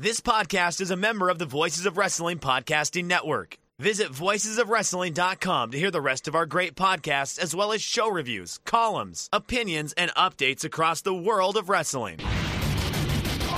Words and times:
This 0.00 0.20
podcast 0.20 0.80
is 0.80 0.92
a 0.92 0.96
member 0.96 1.28
of 1.28 1.40
the 1.40 1.44
Voices 1.44 1.84
of 1.84 1.96
Wrestling 1.96 2.38
Podcasting 2.38 3.06
Network. 3.06 3.58
Visit 3.80 4.12
voicesofwrestling.com 4.12 5.72
to 5.72 5.76
hear 5.76 5.90
the 5.90 6.00
rest 6.00 6.28
of 6.28 6.36
our 6.36 6.46
great 6.46 6.76
podcasts, 6.76 7.36
as 7.36 7.52
well 7.52 7.72
as 7.72 7.82
show 7.82 8.08
reviews, 8.08 8.60
columns, 8.64 9.28
opinions, 9.32 9.92
and 9.94 10.12
updates 10.14 10.62
across 10.62 11.00
the 11.00 11.12
world 11.12 11.56
of 11.56 11.68
wrestling. 11.68 12.18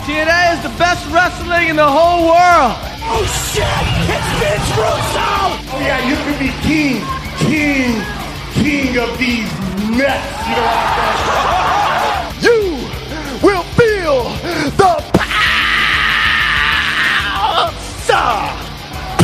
TNA 0.06 0.54
is 0.54 0.62
the 0.62 0.74
best 0.78 1.06
wrestling 1.12 1.68
in 1.68 1.76
the 1.76 1.86
whole 1.86 2.24
world. 2.24 2.72
Oh 3.04 3.20
shit! 3.52 3.66
It's 4.08 4.30
Vince 4.40 4.70
Russo! 4.80 5.76
Oh 5.76 5.80
yeah, 5.82 6.00
you 6.08 6.16
can 6.24 6.38
be 6.40 6.48
king, 6.64 7.04
king, 7.52 8.00
king 8.64 8.96
of 8.96 9.18
these 9.18 9.52
nuts. 9.90 10.48
You 10.48 10.56
know 10.56 10.62
what 10.62 11.59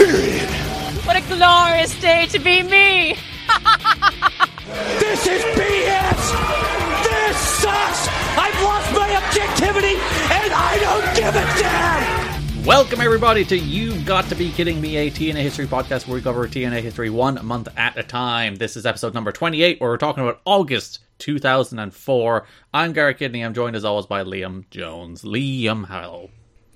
Period. 0.07 0.49
What 1.05 1.17
a 1.17 1.21
glorious 1.23 2.01
day 2.01 2.27
to 2.27 2.39
be 2.39 2.63
me! 2.63 3.19
This 5.01 5.27
is 5.27 5.43
BS. 5.43 6.23
This 7.03 7.37
sucks. 7.37 8.07
I've 8.39 8.63
lost 8.63 8.93
my 8.93 9.17
objectivity, 9.17 9.95
and 9.95 10.53
I 10.53 10.79
don't 10.81 11.17
give 11.17 11.35
a 11.35 11.45
damn. 11.61 12.65
Welcome, 12.65 13.01
everybody, 13.01 13.45
to 13.47 13.59
You've 13.59 14.07
Got 14.07 14.29
to 14.29 14.37
Be 14.37 14.53
Kidding 14.53 14.81
Me, 14.81 14.97
a 14.97 15.11
TNA 15.11 15.43
history 15.43 15.67
podcast 15.67 16.07
where 16.07 16.15
we 16.15 16.23
cover 16.23 16.47
TNA 16.47 16.83
history 16.83 17.11
one 17.11 17.45
month 17.45 17.67
at 17.77 17.97
a 17.99 18.05
time. 18.05 18.55
This 18.55 18.77
is 18.77 18.87
episode 18.87 19.13
number 19.13 19.33
28, 19.33 19.81
where 19.81 19.91
we're 19.91 19.97
talking 19.97 20.23
about 20.23 20.41
August 20.45 21.01
2004. 21.19 22.47
I'm 22.73 22.93
Garrett 22.93 23.19
Kidney. 23.19 23.45
I'm 23.45 23.55
joined 23.55 23.75
as 23.75 23.85
always 23.85 24.07
by 24.07 24.23
Liam 24.23 24.71
Jones. 24.71 25.23
Liam, 25.23 25.89
hello. 25.89 26.31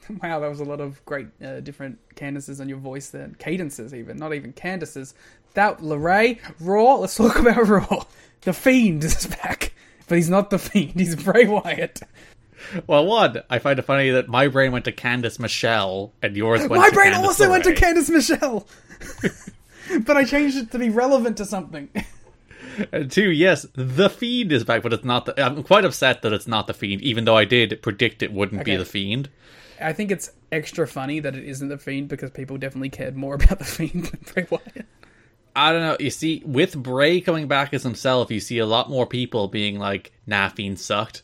Wow, 0.23 0.41
that 0.41 0.49
was 0.49 0.61
a 0.61 0.65
lot 0.65 0.81
of 0.81 1.05
great 1.05 1.29
uh, 1.45 1.61
different 1.61 1.99
Candaces 2.17 2.61
on 2.61 2.69
your 2.69 2.79
voice 2.79 3.11
there. 3.11 3.31
Cadences, 3.39 3.95
even. 3.95 4.17
Not 4.17 4.35
even 4.35 4.53
Candaces. 4.53 5.15
That, 5.55 5.79
Lorray, 5.79 6.39
Raw, 6.61 6.97
let's 6.97 7.17
talk 7.17 7.39
about 7.39 7.69
Raw. 7.69 8.05
The 8.43 8.53
Fiend 8.53 9.05
is 9.05 9.27
back. 9.27 9.73
But 10.09 10.17
he's 10.17 10.31
not 10.31 10.51
the 10.51 10.59
Fiend, 10.59 10.99
he's 10.99 11.17
Bray 11.17 11.47
Wyatt. 11.47 12.01
Well, 12.87 13.07
one, 13.07 13.43
I 13.49 13.59
find 13.59 13.79
it 13.79 13.83
funny 13.83 14.11
that 14.11 14.29
my 14.29 14.49
brain 14.49 14.73
went 14.73 14.85
to 14.85 14.93
Candice 14.93 15.39
Michelle 15.39 16.13
and 16.23 16.37
yours 16.37 16.61
went 16.61 16.73
to 16.73 16.79
My 16.79 16.91
brain 16.91 17.13
Candice 17.13 17.25
also 17.25 17.51
went 17.51 17.65
to. 17.65 17.75
Candace 17.75 18.11
Michelle. 18.11 18.67
but 20.01 20.17
I 20.17 20.25
changed 20.25 20.57
it 20.57 20.71
to 20.73 20.79
be 20.79 20.91
relevant 20.91 21.37
to 21.39 21.45
something. 21.45 21.89
And 22.93 23.11
two, 23.11 23.31
yes, 23.31 23.67
the 23.75 24.11
Fiend 24.11 24.53
is 24.53 24.65
back, 24.65 24.83
but 24.83 24.93
it's 24.93 25.05
not 25.05 25.27
the. 25.27 25.45
I'm 25.45 25.63
quite 25.63 25.85
upset 25.85 26.23
that 26.23 26.33
it's 26.33 26.47
not 26.47 26.67
the 26.67 26.75
Fiend, 26.75 27.03
even 27.03 27.25
though 27.25 27.37
I 27.37 27.45
did 27.45 27.81
predict 27.83 28.23
it 28.23 28.33
wouldn't 28.33 28.65
be 28.65 28.77
the 28.77 28.85
Fiend. 28.85 29.29
I 29.81 29.93
think 29.93 30.11
it's 30.11 30.31
extra 30.53 30.87
funny 30.87 31.21
that 31.21 31.37
it 31.37 31.45
isn't 31.45 31.69
the 31.69 31.79
Fiend 31.79 32.09
because 32.09 32.31
people 32.31 32.59
definitely 32.59 32.91
cared 32.91 33.17
more 33.17 33.35
about 33.43 33.59
the 33.59 33.65
Fiend 33.65 34.07
than 34.07 34.21
Bray 34.33 34.47
Wyatt. 34.51 34.87
I 35.55 35.73
don't 35.73 35.83
know. 35.83 35.97
You 35.99 36.11
see, 36.11 36.43
with 36.47 36.81
Bray 36.81 37.21
coming 37.21 37.49
back 37.49 37.75
as 37.75 37.83
himself, 37.83 38.31
you 38.31 38.41
see 38.41 38.59
a 38.59 38.67
lot 38.67 38.89
more 38.89 39.07
people 39.07 39.49
being 39.49 39.79
like, 39.79 40.13
nah, 40.27 40.49
Fiend 40.49 40.79
sucked. 40.79 41.23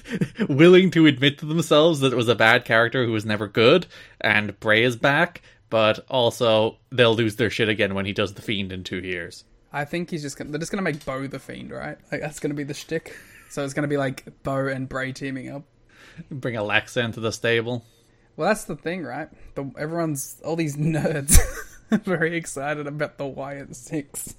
Willing 0.48 0.90
to 0.92 1.06
admit 1.06 1.38
to 1.38 1.46
themselves 1.46 2.00
that 2.00 2.12
it 2.12 2.16
was 2.16 2.28
a 2.28 2.34
bad 2.34 2.64
character 2.64 3.04
who 3.04 3.12
was 3.12 3.26
never 3.26 3.46
good, 3.46 3.86
and 4.20 4.58
Bray 4.60 4.82
is 4.82 4.96
back, 4.96 5.42
but 5.68 6.04
also 6.08 6.78
they'll 6.90 7.14
lose 7.14 7.36
their 7.36 7.50
shit 7.50 7.68
again 7.68 7.94
when 7.94 8.06
he 8.06 8.12
does 8.12 8.34
the 8.34 8.42
Fiend 8.42 8.72
in 8.72 8.82
two 8.82 8.98
years. 8.98 9.44
I 9.72 9.84
think 9.84 10.10
he's 10.10 10.22
just 10.22 10.38
gonna, 10.38 10.50
they're 10.50 10.58
just 10.58 10.72
gonna 10.72 10.82
make 10.82 11.04
Bo 11.04 11.26
the 11.26 11.38
Fiend, 11.38 11.70
right? 11.70 11.98
Like 12.10 12.22
that's 12.22 12.40
gonna 12.40 12.54
be 12.54 12.64
the 12.64 12.74
shtick. 12.74 13.14
So 13.50 13.62
it's 13.62 13.74
gonna 13.74 13.88
be 13.88 13.98
like 13.98 14.42
Bo 14.42 14.66
and 14.68 14.88
Bray 14.88 15.12
teaming 15.12 15.50
up. 15.50 15.64
Bring 16.30 16.56
Alexa 16.56 17.00
into 17.00 17.20
the 17.20 17.30
stable. 17.30 17.84
Well, 18.36 18.48
that's 18.48 18.64
the 18.64 18.76
thing, 18.76 19.02
right? 19.02 19.28
The, 19.54 19.70
everyone's 19.78 20.40
all 20.44 20.56
these 20.56 20.76
nerds 20.78 21.38
very 21.90 22.36
excited 22.36 22.86
about 22.86 23.18
the 23.18 23.26
Wyatt 23.26 23.74
Six. 23.74 24.34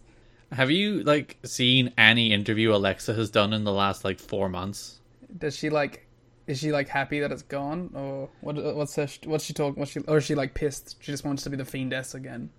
Have 0.51 0.71
you, 0.71 1.03
like, 1.03 1.37
seen 1.43 1.93
any 1.97 2.31
interview 2.31 2.73
Alexa 2.73 3.13
has 3.13 3.29
done 3.29 3.53
in 3.53 3.63
the 3.63 3.71
last, 3.73 4.05
like, 4.05 4.19
four 4.19 4.47
months? 4.49 4.99
Does 5.37 5.55
she 5.57 5.69
like? 5.69 6.05
Is 6.47 6.59
she 6.59 6.71
like 6.71 6.87
happy 6.87 7.19
that 7.19 7.29
it's 7.33 7.41
gone, 7.41 7.89
or 7.93 8.29
what? 8.39 8.55
What's 8.55 8.95
her? 8.95 9.09
What's 9.25 9.43
she 9.43 9.53
talking? 9.53 9.77
What's 9.77 9.91
she? 9.91 9.99
Or 10.07 10.17
is 10.17 10.23
she 10.23 10.33
like 10.33 10.53
pissed? 10.53 10.95
She 11.01 11.11
just 11.11 11.25
wants 11.25 11.43
to 11.43 11.49
be 11.49 11.57
the 11.57 11.65
fiendess 11.65 12.15
again. 12.15 12.49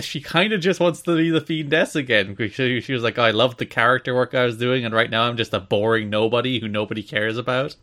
she 0.00 0.20
kind 0.20 0.52
of 0.52 0.60
just 0.60 0.80
wants 0.80 1.02
to 1.02 1.16
be 1.16 1.30
the 1.30 1.40
fiendess 1.40 1.94
again. 1.94 2.34
because 2.34 2.52
She, 2.52 2.80
she 2.80 2.92
was 2.92 3.04
like, 3.04 3.18
I 3.18 3.30
loved 3.30 3.58
the 3.58 3.66
character 3.66 4.16
work 4.16 4.34
I 4.34 4.44
was 4.44 4.56
doing, 4.58 4.84
and 4.84 4.92
right 4.92 5.08
now 5.08 5.22
I'm 5.22 5.36
just 5.36 5.54
a 5.54 5.60
boring 5.60 6.10
nobody 6.10 6.58
who 6.58 6.66
nobody 6.66 7.04
cares 7.04 7.38
about. 7.38 7.76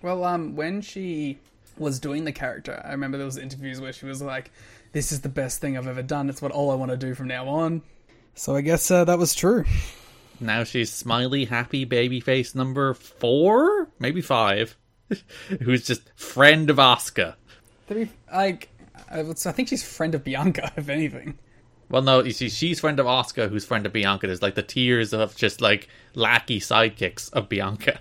Well, 0.00 0.22
um, 0.24 0.54
when 0.54 0.80
she 0.82 1.38
was 1.78 1.98
doing 2.00 2.24
the 2.24 2.32
character, 2.32 2.80
I 2.84 2.92
remember 2.92 3.18
there 3.18 3.26
was 3.26 3.38
interviews 3.38 3.80
where 3.80 3.92
she 3.92 4.06
was 4.06 4.22
like, 4.22 4.50
"This 4.92 5.12
is 5.12 5.20
the 5.20 5.28
best 5.28 5.60
thing 5.60 5.76
I've 5.76 5.86
ever 5.86 6.02
done. 6.02 6.28
It's 6.28 6.42
what 6.42 6.52
all 6.52 6.70
I 6.70 6.74
want 6.74 6.90
to 6.90 6.96
do 6.96 7.14
from 7.14 7.28
now 7.28 7.48
on." 7.48 7.82
So 8.34 8.54
I 8.54 8.60
guess 8.60 8.90
uh, 8.90 9.04
that 9.04 9.18
was 9.18 9.34
true. 9.34 9.64
Now 10.40 10.64
she's 10.64 10.92
smiley, 10.92 11.46
happy 11.46 11.84
babyface 11.84 12.54
number 12.54 12.94
four, 12.94 13.88
maybe 13.98 14.20
five, 14.20 14.76
who's 15.62 15.86
just 15.86 16.02
friend 16.16 16.70
of 16.70 16.76
Asuka. 16.76 17.34
Like, 18.32 18.68
I, 19.10 19.20
I 19.20 19.22
think 19.22 19.68
she's 19.68 19.82
friend 19.82 20.14
of 20.14 20.22
Bianca, 20.22 20.72
if 20.76 20.88
anything. 20.88 21.38
Well, 21.90 22.02
no, 22.02 22.22
you 22.22 22.32
see, 22.32 22.50
she's 22.50 22.80
friend 22.80 23.00
of 23.00 23.06
Asuka, 23.06 23.48
who's 23.48 23.64
friend 23.64 23.86
of 23.86 23.92
Bianca. 23.92 24.26
There's 24.26 24.42
like 24.42 24.54
the 24.54 24.62
tiers 24.62 25.12
of 25.12 25.34
just 25.34 25.60
like 25.60 25.88
lackey 26.14 26.60
sidekicks 26.60 27.32
of 27.32 27.48
Bianca. 27.48 28.00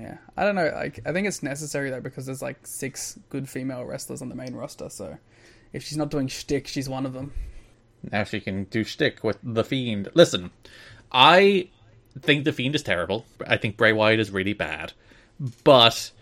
Yeah, 0.00 0.18
I 0.36 0.44
don't 0.44 0.54
know. 0.54 0.70
Like, 0.74 1.00
I 1.06 1.12
think 1.12 1.26
it's 1.26 1.42
necessary 1.42 1.90
though 1.90 2.00
because 2.00 2.26
there's 2.26 2.42
like 2.42 2.66
six 2.66 3.18
good 3.30 3.48
female 3.48 3.84
wrestlers 3.84 4.22
on 4.22 4.28
the 4.28 4.34
main 4.34 4.54
roster. 4.54 4.88
So 4.88 5.18
if 5.72 5.82
she's 5.82 5.96
not 5.96 6.10
doing 6.10 6.28
shtick, 6.28 6.68
she's 6.68 6.88
one 6.88 7.06
of 7.06 7.12
them. 7.12 7.32
Now 8.10 8.24
she 8.24 8.40
can 8.40 8.64
do 8.64 8.84
shtick 8.84 9.24
with 9.24 9.38
the 9.42 9.64
Fiend. 9.64 10.08
Listen, 10.14 10.50
I 11.10 11.68
think 12.20 12.44
the 12.44 12.52
Fiend 12.52 12.74
is 12.74 12.82
terrible. 12.82 13.26
I 13.46 13.56
think 13.56 13.76
Bray 13.76 13.92
Wyatt 13.92 14.20
is 14.20 14.30
really 14.30 14.52
bad, 14.52 14.92
but 15.64 16.12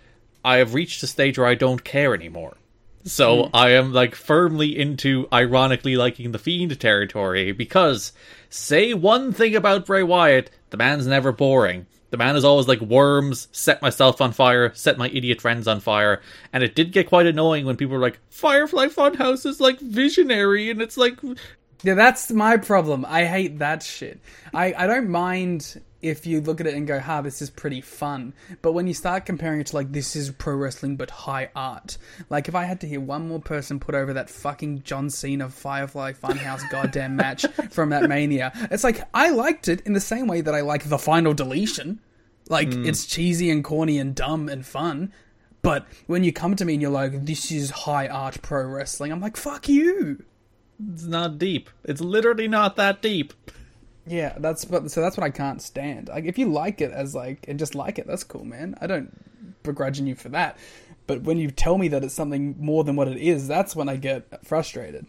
I 0.44 0.56
have 0.56 0.74
reached 0.74 1.02
a 1.02 1.06
stage 1.06 1.38
where 1.38 1.46
I 1.46 1.54
don't 1.54 1.84
care 1.84 2.14
anymore. 2.14 2.56
So 3.04 3.44
hmm. 3.44 3.50
I 3.54 3.70
am 3.70 3.92
like 3.92 4.14
firmly 4.14 4.76
into 4.76 5.28
ironically 5.32 5.96
liking 5.96 6.32
the 6.32 6.38
Fiend 6.38 6.78
territory 6.80 7.52
because 7.52 8.12
say 8.48 8.94
one 8.94 9.32
thing 9.32 9.54
about 9.54 9.86
Bray 9.86 10.02
Wyatt, 10.02 10.50
the 10.70 10.76
man's 10.76 11.06
never 11.06 11.30
boring. 11.30 11.86
The 12.10 12.16
man 12.16 12.36
is 12.36 12.44
always 12.44 12.68
like 12.68 12.80
worms, 12.80 13.48
set 13.52 13.82
myself 13.82 14.20
on 14.20 14.32
fire, 14.32 14.72
set 14.74 14.98
my 14.98 15.08
idiot 15.08 15.40
friends 15.40 15.66
on 15.66 15.80
fire, 15.80 16.22
and 16.52 16.62
it 16.62 16.74
did 16.74 16.92
get 16.92 17.08
quite 17.08 17.26
annoying 17.26 17.66
when 17.66 17.76
people 17.76 17.94
were 17.94 18.02
like, 18.02 18.20
Firefly 18.30 18.86
Funhouse 18.86 19.44
is 19.44 19.60
like 19.60 19.80
visionary, 19.80 20.70
and 20.70 20.80
it's 20.80 20.96
like 20.96 21.18
Yeah, 21.82 21.94
that's 21.94 22.30
my 22.30 22.56
problem. 22.56 23.04
I 23.06 23.24
hate 23.24 23.58
that 23.58 23.82
shit. 23.82 24.20
I, 24.54 24.72
I 24.76 24.86
don't 24.86 25.10
mind 25.10 25.80
if 26.06 26.26
you 26.26 26.40
look 26.40 26.60
at 26.60 26.66
it 26.66 26.74
and 26.74 26.86
go, 26.86 27.00
ha, 27.00 27.20
this 27.20 27.42
is 27.42 27.50
pretty 27.50 27.80
fun. 27.80 28.32
But 28.62 28.72
when 28.72 28.86
you 28.86 28.94
start 28.94 29.26
comparing 29.26 29.60
it 29.60 29.68
to 29.68 29.76
like, 29.76 29.92
this 29.92 30.14
is 30.14 30.30
pro 30.30 30.54
wrestling 30.54 30.96
but 30.96 31.10
high 31.10 31.50
art. 31.54 31.98
Like, 32.30 32.48
if 32.48 32.54
I 32.54 32.64
had 32.64 32.80
to 32.82 32.88
hear 32.88 33.00
one 33.00 33.28
more 33.28 33.40
person 33.40 33.80
put 33.80 33.94
over 33.94 34.12
that 34.12 34.30
fucking 34.30 34.82
John 34.82 35.10
Cena 35.10 35.48
Firefly 35.48 36.12
Funhouse 36.12 36.68
goddamn 36.70 37.16
match 37.16 37.44
from 37.70 37.90
that 37.90 38.08
Mania, 38.08 38.52
it's 38.70 38.84
like, 38.84 39.02
I 39.12 39.30
liked 39.30 39.68
it 39.68 39.80
in 39.82 39.92
the 39.92 40.00
same 40.00 40.26
way 40.26 40.40
that 40.40 40.54
I 40.54 40.60
like 40.60 40.88
the 40.88 40.98
final 40.98 41.34
deletion. 41.34 42.00
Like, 42.48 42.72
hmm. 42.72 42.86
it's 42.86 43.06
cheesy 43.06 43.50
and 43.50 43.64
corny 43.64 43.98
and 43.98 44.14
dumb 44.14 44.48
and 44.48 44.64
fun. 44.64 45.12
But 45.62 45.86
when 46.06 46.22
you 46.22 46.32
come 46.32 46.54
to 46.54 46.64
me 46.64 46.74
and 46.74 46.82
you're 46.82 46.92
like, 46.92 47.24
this 47.24 47.50
is 47.50 47.70
high 47.70 48.06
art 48.06 48.40
pro 48.40 48.64
wrestling, 48.64 49.10
I'm 49.10 49.20
like, 49.20 49.36
fuck 49.36 49.68
you. 49.68 50.22
It's 50.92 51.04
not 51.04 51.38
deep. 51.38 51.70
It's 51.84 52.00
literally 52.00 52.48
not 52.48 52.76
that 52.76 53.02
deep. 53.02 53.32
Yeah, 54.06 54.34
that's 54.38 54.64
but 54.64 54.90
so 54.90 55.00
that's 55.00 55.16
what 55.16 55.24
I 55.24 55.30
can't 55.30 55.60
stand. 55.60 56.08
Like, 56.08 56.24
if 56.24 56.38
you 56.38 56.50
like 56.50 56.80
it 56.80 56.92
as 56.92 57.14
like 57.14 57.46
and 57.48 57.58
just 57.58 57.74
like 57.74 57.98
it, 57.98 58.06
that's 58.06 58.24
cool, 58.24 58.44
man. 58.44 58.76
I 58.80 58.86
don't 58.86 59.62
begrudging 59.62 60.06
you 60.06 60.14
for 60.14 60.28
that. 60.30 60.56
But 61.06 61.22
when 61.22 61.38
you 61.38 61.50
tell 61.50 61.78
me 61.78 61.88
that 61.88 62.02
it's 62.02 62.14
something 62.14 62.56
more 62.58 62.84
than 62.84 62.96
what 62.96 63.08
it 63.08 63.18
is, 63.18 63.46
that's 63.46 63.76
when 63.76 63.88
I 63.88 63.96
get 63.96 64.44
frustrated. 64.44 65.06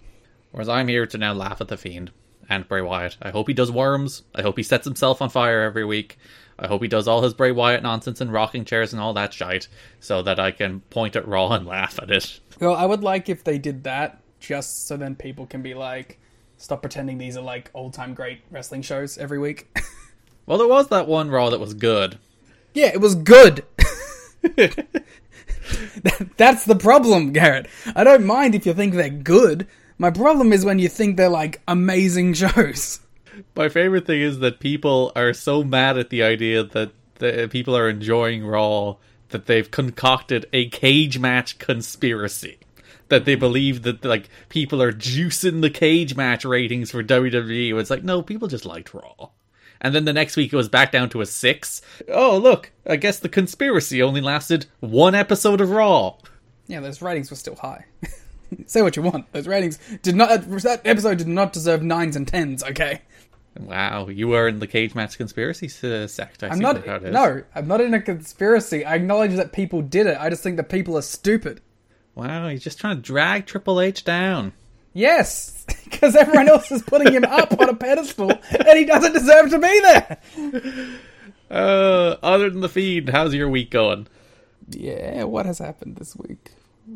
Whereas 0.52 0.70
I'm 0.70 0.88
here 0.88 1.06
to 1.08 1.18
now 1.18 1.34
laugh 1.34 1.62
at 1.62 1.68
the 1.68 1.78
Fiend 1.78 2.12
and 2.50 2.68
Bray 2.68 2.82
Wyatt. 2.82 3.18
I 3.22 3.30
hope 3.30 3.48
he 3.48 3.54
does 3.54 3.72
worms. 3.72 4.24
I 4.34 4.42
hope 4.42 4.58
he 4.58 4.64
sets 4.64 4.86
himself 4.86 5.22
on 5.22 5.30
fire 5.30 5.62
every 5.62 5.86
week. 5.86 6.18
I 6.60 6.68
hope 6.68 6.82
he 6.82 6.88
does 6.88 7.08
all 7.08 7.22
his 7.22 7.34
Bray 7.34 7.52
Wyatt 7.52 7.84
nonsense 7.84 8.22
and 8.22 8.32
rocking 8.32 8.66
chairs 8.66 8.94
and 8.94 9.02
all 9.02 9.14
that 9.14 9.34
shite 9.34 9.68
so 10.00 10.22
that 10.24 10.40
I 10.40 10.52
can 10.52 10.82
point 10.82 11.16
at 11.16 11.28
Raw 11.28 11.52
and 11.52 11.68
laugh 11.68 12.00
at 12.02 12.10
it. 12.10 12.40
Well, 12.60 12.76
I 12.76 12.86
would 12.86 13.04
like 13.04 13.30
if 13.30 13.44
they 13.44 13.58
did 13.58 13.84
that, 13.84 14.22
just 14.40 14.88
so 14.88 14.98
then 14.98 15.16
people 15.16 15.46
can 15.46 15.62
be 15.62 15.74
like, 15.74 16.20
stop 16.58 16.82
pretending 16.82 17.18
these 17.18 17.38
are 17.38 17.42
like 17.42 17.70
old 17.74 17.94
time 17.94 18.14
great 18.14 18.42
wrestling 18.52 18.82
shows 18.82 19.18
every 19.18 19.40
week. 19.40 19.68
Well, 20.46 20.58
there 20.60 20.68
was 20.68 20.88
that 20.88 21.10
one 21.10 21.30
Raw 21.30 21.50
that 21.50 21.60
was 21.60 21.74
good. 21.74 22.18
yeah, 22.74 22.88
it 22.94 23.02
was 23.02 23.16
good. 23.16 23.66
That's 26.38 26.64
the 26.64 26.78
problem, 26.80 27.34
Garrett. 27.34 27.68
I 27.96 28.06
don't 28.06 28.26
mind 28.26 28.56
if 28.56 28.66
you 28.66 28.74
think 28.74 28.94
they're 28.94 29.10
good. 29.10 29.68
My 29.98 30.10
problem 30.10 30.54
is 30.54 30.64
when 30.64 30.80
you 30.80 30.88
think 30.88 31.18
they're 31.18 31.28
like 31.28 31.62
amazing 31.68 32.34
shows. 32.34 33.02
My 33.56 33.68
favorite 33.68 34.06
thing 34.08 34.22
is 34.22 34.40
that 34.40 34.62
people 34.62 35.12
are 35.18 35.34
so 35.34 35.66
mad 35.66 35.98
at 35.98 36.10
the 36.10 36.24
idea 36.24 36.64
that 36.64 36.92
the 37.16 37.50
people 37.52 37.76
are 37.76 37.90
enjoying 37.90 38.46
Raw 38.46 38.96
that 39.30 39.48
they've 39.48 39.70
concocted 39.70 40.46
a 40.54 40.70
cage 40.70 41.20
match 41.20 41.60
conspiracy. 41.60 42.58
That 43.10 43.26
they 43.26 43.36
believe 43.36 43.84
that 43.84 44.04
like 44.04 44.30
people 44.50 44.82
are 44.82 44.92
juicing 44.92 45.62
the 45.62 45.70
cage 45.70 46.16
match 46.16 46.46
ratings 46.46 46.92
for 46.92 47.04
WWE. 47.04 47.80
It's 47.80 47.90
like 47.90 48.04
no, 48.04 48.22
people 48.22 48.48
just 48.48 48.66
liked 48.66 48.94
Raw. 48.94 49.30
And 49.80 49.94
then 49.94 50.06
the 50.06 50.14
next 50.14 50.36
week 50.36 50.54
it 50.54 50.56
was 50.56 50.70
back 50.70 50.92
down 50.92 51.10
to 51.10 51.22
a 51.22 51.26
six. 51.26 51.82
Oh 52.12 52.38
look, 52.38 52.72
I 52.86 52.96
guess 52.96 53.20
the 53.20 53.30
conspiracy 53.30 54.02
only 54.02 54.22
lasted 54.22 54.66
one 54.80 55.16
episode 55.16 55.62
of 55.62 55.70
Raw. 55.70 56.18
Yeah, 56.68 56.80
those 56.82 57.02
ratings 57.02 57.30
were 57.30 57.38
still 57.38 57.56
high. 57.56 57.86
Say 58.66 58.82
what 58.82 58.96
you 58.96 59.02
want. 59.02 59.32
Those 59.34 59.48
ratings 59.48 59.78
did 60.02 60.16
not. 60.16 60.30
That 60.42 60.82
episode 60.86 61.18
did 61.18 61.28
not 61.28 61.54
deserve 61.54 61.84
nines 61.84 62.16
and 62.16 62.28
tens. 62.28 62.64
Okay. 62.64 63.02
Wow, 63.60 64.08
you 64.08 64.34
are 64.34 64.48
in 64.48 64.60
the 64.60 64.68
cage 64.68 64.94
match 64.94 65.18
conspiracy 65.18 65.68
uh, 65.88 66.08
sect. 66.08 66.44
I 66.44 66.48
I'm 66.48 66.58
see 66.58 66.62
not. 66.62 66.86
how 66.86 66.96
it 66.96 67.04
is. 67.06 67.14
No, 67.14 67.42
I'm 67.56 67.68
not 67.68 67.82
in 67.82 67.94
a 67.94 68.02
conspiracy. 68.02 68.86
I 68.86 68.96
acknowledge 68.96 69.34
that 69.36 69.52
people 69.52 69.82
did 69.82 70.06
it. 70.06 70.18
I 70.20 70.30
just 70.30 70.44
think 70.44 70.58
that 70.58 70.70
people 70.70 70.98
are 70.98 71.02
stupid. 71.02 71.62
Wow, 72.18 72.48
he's 72.48 72.64
just 72.64 72.80
trying 72.80 72.96
to 72.96 73.02
drag 73.04 73.46
Triple 73.46 73.80
H 73.80 74.04
down. 74.04 74.54
Yes, 74.92 75.64
because 75.84 76.16
everyone 76.16 76.50
else 76.50 76.72
is 76.72 76.82
putting 76.82 77.14
him 77.14 77.24
up 77.24 77.60
on 77.60 77.70
a 77.70 77.76
pedestal, 77.76 78.32
and 78.32 78.78
he 78.78 78.86
doesn't 78.86 79.14
deserve 79.14 79.52
to 79.52 79.60
be 79.60 79.80
there. 79.82 80.18
Uh, 81.52 82.18
other 82.24 82.50
than 82.50 82.62
the 82.62 82.70
feed, 82.70 83.10
how's 83.10 83.36
your 83.36 83.48
week 83.48 83.70
going? 83.70 84.08
Yeah, 84.68 85.26
what 85.26 85.46
has 85.46 85.60
happened 85.60 85.98
this 85.98 86.16
week? 86.16 86.54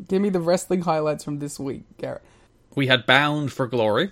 Give 0.08 0.20
me 0.20 0.28
the 0.28 0.40
wrestling 0.40 0.82
highlights 0.82 1.22
from 1.22 1.38
this 1.38 1.56
week, 1.56 1.84
Garrett. 1.98 2.22
We 2.74 2.88
had 2.88 3.06
Bound 3.06 3.52
for 3.52 3.68
Glory. 3.68 4.10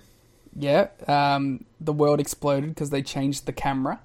Yeah, 0.55 0.87
um, 1.09 1.65
the 1.81 1.93
world 1.93 2.21
exploded 2.21 2.69
because 2.69 2.89
they 2.89 3.01
changed 3.01 3.47
the 3.47 3.53
camera. 3.53 3.99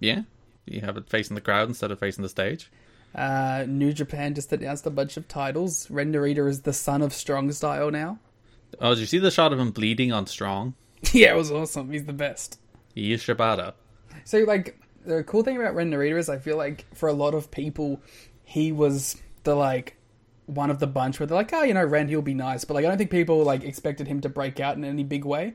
Yeah, 0.00 0.22
you 0.66 0.80
have 0.80 0.96
it 0.96 1.08
facing 1.08 1.36
the 1.36 1.40
crowd 1.40 1.68
instead 1.68 1.92
of 1.92 2.00
facing 2.00 2.22
the 2.22 2.28
stage. 2.28 2.68
Uh, 3.14 3.64
New 3.66 3.92
Japan 3.92 4.34
just 4.34 4.52
announced 4.52 4.86
a 4.86 4.90
bunch 4.90 5.16
of 5.16 5.28
titles. 5.28 5.90
Ren 5.90 6.12
Narita 6.12 6.48
is 6.48 6.62
the 6.62 6.72
son 6.72 7.02
of 7.02 7.12
Strong 7.12 7.52
Style 7.52 7.90
now. 7.90 8.18
Oh, 8.80 8.90
did 8.90 9.00
you 9.00 9.06
see 9.06 9.18
the 9.18 9.30
shot 9.30 9.52
of 9.52 9.58
him 9.58 9.70
bleeding 9.70 10.12
on 10.12 10.26
Strong? 10.26 10.74
yeah, 11.12 11.32
it 11.32 11.36
was 11.36 11.50
awesome. 11.50 11.90
He's 11.90 12.04
the 12.04 12.12
best. 12.12 12.60
He 12.94 13.12
is 13.12 13.22
Shibata. 13.22 13.74
So, 14.24 14.40
like, 14.40 14.80
the 15.04 15.22
cool 15.24 15.42
thing 15.42 15.56
about 15.56 15.74
Ren 15.74 15.90
Narita 15.90 16.18
is 16.18 16.28
I 16.28 16.38
feel 16.38 16.56
like 16.56 16.84
for 16.94 17.08
a 17.08 17.12
lot 17.12 17.34
of 17.34 17.50
people, 17.50 18.00
he 18.44 18.72
was 18.72 19.16
the, 19.44 19.54
like, 19.54 19.96
one 20.46 20.70
of 20.70 20.80
the 20.80 20.86
bunch 20.86 21.18
where 21.18 21.26
they're 21.26 21.36
like, 21.36 21.52
oh, 21.52 21.62
you 21.62 21.74
know, 21.74 21.84
Ren, 21.84 22.08
he'll 22.08 22.22
be 22.22 22.34
nice. 22.34 22.64
But, 22.64 22.74
like, 22.74 22.84
I 22.84 22.88
don't 22.88 22.98
think 22.98 23.10
people, 23.10 23.42
like, 23.42 23.64
expected 23.64 24.06
him 24.06 24.20
to 24.20 24.28
break 24.28 24.60
out 24.60 24.76
in 24.76 24.84
any 24.84 25.04
big 25.04 25.24
way. 25.24 25.54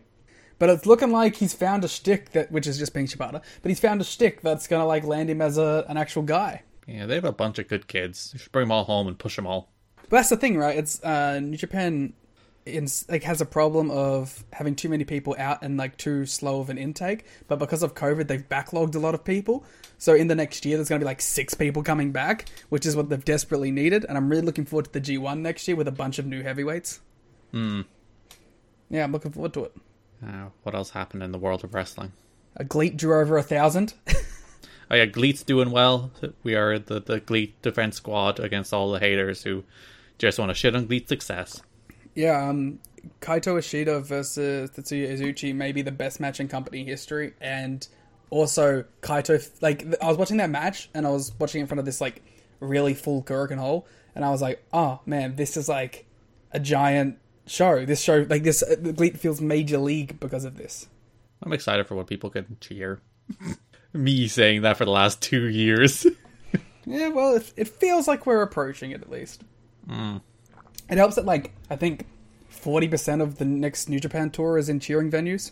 But 0.59 0.69
it's 0.69 0.85
looking 0.85 1.11
like 1.11 1.35
he's 1.35 1.53
found 1.53 1.83
a 1.83 1.87
shtick 1.87 2.31
that, 2.31 2.51
which 2.51 2.67
is 2.67 2.77
just 2.77 2.93
being 2.93 3.07
Shibata, 3.07 3.41
but 3.61 3.69
he's 3.69 3.79
found 3.79 4.01
a 4.01 4.05
shtick 4.05 4.41
that's 4.41 4.67
gonna, 4.67 4.85
like, 4.85 5.03
land 5.03 5.29
him 5.29 5.41
as 5.41 5.57
a, 5.57 5.85
an 5.87 5.97
actual 5.97 6.23
guy. 6.23 6.63
Yeah, 6.87 7.05
they 7.05 7.15
have 7.15 7.25
a 7.25 7.31
bunch 7.31 7.59
of 7.59 7.67
good 7.67 7.87
kids. 7.87 8.31
You 8.33 8.39
should 8.39 8.51
bring 8.51 8.63
them 8.63 8.71
all 8.71 8.83
home 8.83 9.07
and 9.07 9.17
push 9.17 9.35
them 9.35 9.47
all. 9.47 9.71
But 10.09 10.17
that's 10.17 10.29
the 10.29 10.37
thing, 10.37 10.57
right? 10.57 10.77
It's 10.77 11.03
uh, 11.03 11.39
New 11.39 11.57
Japan, 11.57 12.13
in, 12.65 12.87
like 13.09 13.23
has 13.23 13.41
a 13.41 13.45
problem 13.45 13.89
of 13.89 14.43
having 14.53 14.75
too 14.75 14.89
many 14.89 15.05
people 15.05 15.35
out 15.37 15.63
and 15.63 15.77
like 15.77 15.97
too 15.97 16.25
slow 16.25 16.59
of 16.59 16.69
an 16.69 16.77
intake. 16.77 17.25
But 17.47 17.59
because 17.59 17.83
of 17.83 17.95
COVID, 17.95 18.27
they've 18.27 18.47
backlogged 18.47 18.95
a 18.95 18.99
lot 18.99 19.13
of 19.13 19.23
people. 19.23 19.65
So 19.97 20.13
in 20.13 20.27
the 20.27 20.35
next 20.35 20.65
year, 20.65 20.77
there's 20.77 20.89
going 20.89 20.99
to 20.99 21.05
be 21.05 21.09
like 21.09 21.21
six 21.21 21.53
people 21.53 21.83
coming 21.83 22.11
back, 22.11 22.45
which 22.69 22.85
is 22.85 22.95
what 22.95 23.09
they've 23.09 23.23
desperately 23.23 23.71
needed. 23.71 24.05
And 24.07 24.17
I'm 24.17 24.29
really 24.29 24.43
looking 24.43 24.65
forward 24.65 24.85
to 24.85 24.91
the 24.91 25.01
G1 25.01 25.39
next 25.39 25.67
year 25.67 25.77
with 25.77 25.87
a 25.87 25.91
bunch 25.91 26.19
of 26.19 26.25
new 26.25 26.43
heavyweights. 26.43 26.99
Hmm. 27.51 27.81
Yeah, 28.89 29.03
I'm 29.03 29.11
looking 29.11 29.31
forward 29.31 29.53
to 29.53 29.65
it. 29.65 29.73
Uh, 30.25 30.49
what 30.63 30.75
else 30.75 30.91
happened 30.91 31.23
in 31.23 31.31
the 31.31 31.37
world 31.37 31.63
of 31.63 31.73
wrestling? 31.73 32.11
A 32.55 32.63
GLEAT 32.63 32.97
drew 32.97 33.19
over 33.19 33.37
a 33.37 33.43
thousand. 33.43 33.93
Oh 34.93 34.95
yeah, 34.95 35.07
GLEAT's 35.07 35.41
doing 35.41 35.71
well. 35.71 36.11
We 36.43 36.53
are 36.53 36.77
the 36.77 36.99
the 36.99 37.19
GLEAT 37.19 37.59
defense 37.63 37.95
squad 37.95 38.39
against 38.39 38.71
all 38.71 38.91
the 38.91 38.99
haters 38.99 39.41
who 39.41 39.63
just 40.19 40.37
want 40.37 40.49
to 40.49 40.53
shit 40.53 40.75
on 40.75 40.85
GLEAT's 40.85 41.09
success. 41.09 41.63
Yeah, 42.13 42.47
um, 42.47 42.77
Kaito 43.19 43.57
Ishida 43.57 44.01
versus 44.01 44.69
Tetsuya 44.69 45.17
Izuchi 45.17 45.55
may 45.55 45.71
be 45.71 45.81
the 45.81 45.91
best 45.91 46.19
match 46.19 46.39
in 46.39 46.47
company 46.47 46.85
history, 46.85 47.33
and 47.41 47.87
also 48.29 48.85
Kaito. 49.01 49.43
Like, 49.61 49.83
I 49.99 50.07
was 50.07 50.17
watching 50.17 50.37
that 50.37 50.51
match, 50.51 50.91
and 50.93 51.07
I 51.07 51.09
was 51.09 51.31
watching 51.39 51.61
it 51.61 51.63
in 51.63 51.67
front 51.67 51.79
of 51.79 51.85
this 51.85 51.99
like 51.99 52.21
really 52.59 52.93
full 52.93 53.23
Korakuen 53.23 53.57
Hall, 53.57 53.87
and 54.13 54.23
I 54.23 54.29
was 54.29 54.43
like, 54.43 54.63
oh 54.71 54.99
man, 55.07 55.37
this 55.37 55.57
is 55.57 55.67
like 55.67 56.05
a 56.51 56.59
giant 56.59 57.17
show. 57.47 57.83
This 57.83 57.99
show, 57.99 58.27
like 58.29 58.43
this, 58.43 58.61
uh, 58.61 58.75
GLEAT 58.75 59.19
feels 59.19 59.41
major 59.41 59.79
league 59.79 60.19
because 60.19 60.45
of 60.45 60.57
this. 60.57 60.87
I'm 61.41 61.51
excited 61.51 61.87
for 61.87 61.95
what 61.95 62.05
people 62.05 62.29
can 62.29 62.57
cheer. 62.61 63.01
Me 63.93 64.27
saying 64.27 64.63
that 64.63 64.77
for 64.77 64.85
the 64.85 64.91
last 64.91 65.21
two 65.21 65.47
years. 65.47 66.05
Yeah, 66.85 67.09
well, 67.09 67.35
it, 67.35 67.53
it 67.55 67.67
feels 67.67 68.07
like 68.07 68.25
we're 68.25 68.41
approaching 68.41 68.91
it 68.91 69.01
at 69.01 69.09
least. 69.09 69.43
Hmm. 69.87 70.17
It 70.89 70.97
helps 70.97 71.15
that 71.15 71.25
like 71.25 71.53
I 71.69 71.75
think 71.75 72.05
forty 72.49 72.87
percent 72.87 73.21
of 73.21 73.37
the 73.37 73.45
next 73.45 73.89
New 73.89 73.99
Japan 73.99 74.29
tour 74.29 74.57
is 74.57 74.69
in 74.69 74.79
cheering 74.79 75.09
venues. 75.09 75.51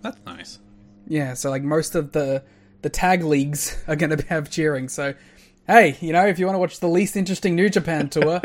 That's 0.00 0.18
nice. 0.24 0.58
Yeah, 1.06 1.34
so 1.34 1.50
like 1.50 1.62
most 1.62 1.94
of 1.94 2.12
the 2.12 2.42
the 2.82 2.88
tag 2.88 3.24
leagues 3.24 3.82
are 3.88 3.96
going 3.96 4.16
to 4.16 4.26
have 4.28 4.50
cheering. 4.50 4.88
So, 4.88 5.14
hey, 5.66 5.98
you 6.00 6.14
know, 6.14 6.26
if 6.26 6.38
you 6.38 6.46
want 6.46 6.54
to 6.54 6.60
watch 6.60 6.80
the 6.80 6.88
least 6.88 7.14
interesting 7.14 7.54
New 7.54 7.68
Japan 7.68 8.08
tour, 8.08 8.40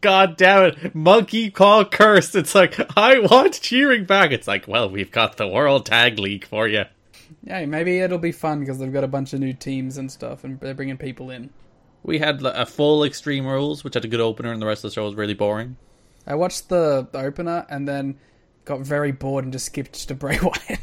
God 0.00 0.36
damn 0.36 0.66
it, 0.66 0.94
Monkey 0.94 1.50
Paw 1.50 1.84
cursed. 1.84 2.36
It's 2.36 2.54
like 2.54 2.78
I 2.96 3.18
want 3.18 3.60
cheering 3.60 4.04
back. 4.04 4.30
It's 4.30 4.46
like, 4.46 4.68
well, 4.68 4.88
we've 4.88 5.10
got 5.10 5.38
the 5.38 5.48
World 5.48 5.86
Tag 5.86 6.20
League 6.20 6.44
for 6.44 6.68
you. 6.68 6.84
Yeah, 7.44 7.64
maybe 7.66 8.00
it'll 8.00 8.18
be 8.18 8.32
fun 8.32 8.60
because 8.60 8.78
they've 8.78 8.92
got 8.92 9.04
a 9.04 9.08
bunch 9.08 9.32
of 9.32 9.40
new 9.40 9.52
teams 9.52 9.96
and 9.96 10.10
stuff, 10.10 10.44
and 10.44 10.60
they're 10.60 10.74
bringing 10.74 10.98
people 10.98 11.30
in. 11.30 11.50
We 12.02 12.18
had 12.18 12.42
a 12.42 12.66
full 12.66 13.04
Extreme 13.04 13.46
Rules, 13.46 13.84
which 13.84 13.94
had 13.94 14.04
a 14.04 14.08
good 14.08 14.20
opener, 14.20 14.52
and 14.52 14.60
the 14.60 14.66
rest 14.66 14.84
of 14.84 14.90
the 14.90 14.94
show 14.94 15.04
was 15.04 15.14
really 15.14 15.34
boring. 15.34 15.76
I 16.26 16.34
watched 16.34 16.68
the, 16.68 17.08
the 17.12 17.20
opener 17.20 17.66
and 17.68 17.86
then 17.86 18.18
got 18.64 18.80
very 18.80 19.12
bored 19.12 19.44
and 19.44 19.52
just 19.52 19.66
skipped 19.66 20.08
to 20.08 20.14
Bray 20.14 20.38
Wyatt. 20.42 20.80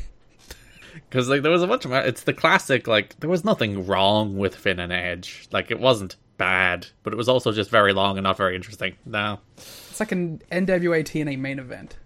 Because 1.09 1.29
like 1.29 1.41
there 1.41 1.51
was 1.51 1.63
a 1.63 1.67
bunch 1.67 1.85
of 1.85 1.91
it's 1.93 2.23
the 2.23 2.33
classic 2.33 2.87
like 2.87 3.19
there 3.19 3.29
was 3.29 3.45
nothing 3.45 3.85
wrong 3.85 4.35
with 4.37 4.55
Finn 4.55 4.79
and 4.79 4.91
Edge. 4.91 5.47
Like 5.51 5.71
it 5.71 5.79
wasn't 5.79 6.17
bad, 6.37 6.87
but 7.03 7.13
it 7.13 7.15
was 7.15 7.29
also 7.29 7.51
just 7.51 7.69
very 7.69 7.93
long 7.93 8.17
and 8.17 8.23
not 8.23 8.37
very 8.37 8.55
interesting. 8.55 8.95
No. 9.05 9.39
it's 9.55 9.99
like 9.99 10.11
an 10.11 10.41
NWA 10.51 11.03
TNA 11.03 11.39
main 11.39 11.59
event. 11.59 11.97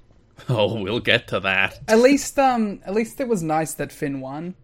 Oh, 0.50 0.82
we'll 0.82 1.00
get 1.00 1.28
to 1.30 1.40
that. 1.42 1.80
At 1.88 2.00
least, 2.00 2.38
um, 2.40 2.82
at 2.86 2.94
least 2.94 3.20
it 3.20 3.28
was 3.28 3.42
nice 3.44 3.74
that 3.76 3.92
Finn 3.92 4.20
won. 4.22 4.56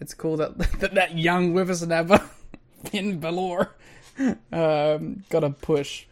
It's 0.00 0.14
cool 0.14 0.36
that 0.38 0.56
that, 0.80 0.94
that 0.94 1.18
young 1.18 1.52
whippersnapper 1.52 2.20
Finn 2.86 3.18
Balor 3.20 3.70
um, 4.52 5.24
got 5.30 5.44
a 5.44 5.50
push. 5.50 6.06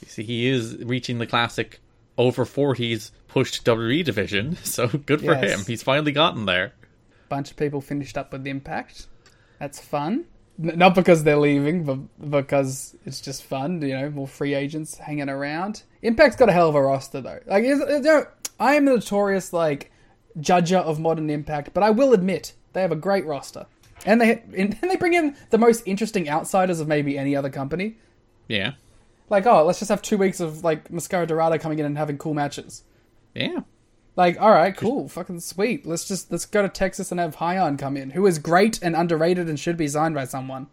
You 0.00 0.08
see, 0.08 0.22
he 0.22 0.46
is 0.48 0.76
reaching 0.84 1.18
the 1.18 1.26
classic 1.26 1.80
over 2.16 2.44
40s 2.44 3.10
pushed 3.28 3.64
WWE 3.64 4.04
division, 4.04 4.56
so 4.62 4.86
good 4.88 5.20
for 5.20 5.32
Yes. 5.32 5.60
him. 5.60 5.66
He's 5.66 5.82
finally 5.82 6.12
gotten 6.12 6.46
there. 6.46 6.72
bunch 7.28 7.50
of 7.50 7.56
people 7.56 7.80
finished 7.80 8.16
up 8.16 8.32
with 8.32 8.46
Impact. 8.46 9.06
That's 9.58 9.80
fun. 9.80 10.26
Not 10.56 10.94
because 10.94 11.24
they're 11.24 11.36
leaving, 11.36 11.84
but 11.84 12.30
because 12.30 12.96
it's 13.04 13.20
just 13.20 13.42
fun. 13.42 13.82
You 13.82 13.94
know, 13.94 14.10
more 14.10 14.28
free 14.28 14.54
agents 14.54 14.96
hanging 14.98 15.28
around. 15.28 15.82
Impact's 16.02 16.36
got 16.36 16.48
a 16.48 16.52
hell 16.52 16.68
of 16.68 16.74
a 16.74 16.82
roster, 16.82 17.20
though. 17.20 17.40
Like, 17.46 17.64
is, 17.64 17.80
is 17.80 18.02
there, 18.02 18.32
I 18.60 18.74
am 18.74 18.86
a 18.86 18.92
notorious 18.92 19.52
like 19.52 19.90
judger 20.38 20.80
of 20.80 21.00
modern 21.00 21.30
Impact, 21.30 21.74
but 21.74 21.82
I 21.82 21.90
will 21.90 22.12
admit 22.12 22.54
they 22.72 22.82
have 22.82 22.92
a 22.92 22.96
great 22.96 23.26
roster, 23.26 23.66
and 24.06 24.20
they 24.20 24.42
and 24.56 24.76
they 24.82 24.96
bring 24.96 25.14
in 25.14 25.36
the 25.50 25.58
most 25.58 25.82
interesting 25.86 26.28
outsiders 26.28 26.80
of 26.80 26.88
maybe 26.88 27.18
any 27.18 27.34
other 27.34 27.50
company. 27.50 27.96
Yeah. 28.48 28.72
Like, 29.30 29.46
oh, 29.46 29.64
let's 29.64 29.78
just 29.78 29.88
have 29.88 30.02
two 30.02 30.18
weeks 30.18 30.38
of 30.38 30.62
like 30.62 30.90
Mascara 30.90 31.26
Dorado 31.26 31.58
coming 31.58 31.78
in 31.78 31.86
and 31.86 31.96
having 31.96 32.18
cool 32.18 32.34
matches. 32.34 32.84
Yeah. 33.34 33.60
Like, 34.16 34.40
all 34.40 34.50
right, 34.50 34.76
cool, 34.76 35.08
fucking 35.08 35.40
sweet. 35.40 35.84
Let's 35.84 36.04
just 36.04 36.30
let's 36.30 36.46
go 36.46 36.62
to 36.62 36.68
Texas 36.68 37.10
and 37.10 37.18
have 37.18 37.36
Hyon 37.36 37.76
come 37.76 37.96
in, 37.96 38.10
who 38.10 38.26
is 38.26 38.38
great 38.38 38.80
and 38.82 38.94
underrated 38.94 39.48
and 39.48 39.58
should 39.58 39.76
be 39.76 39.88
signed 39.88 40.14
by 40.14 40.24
someone. 40.24 40.68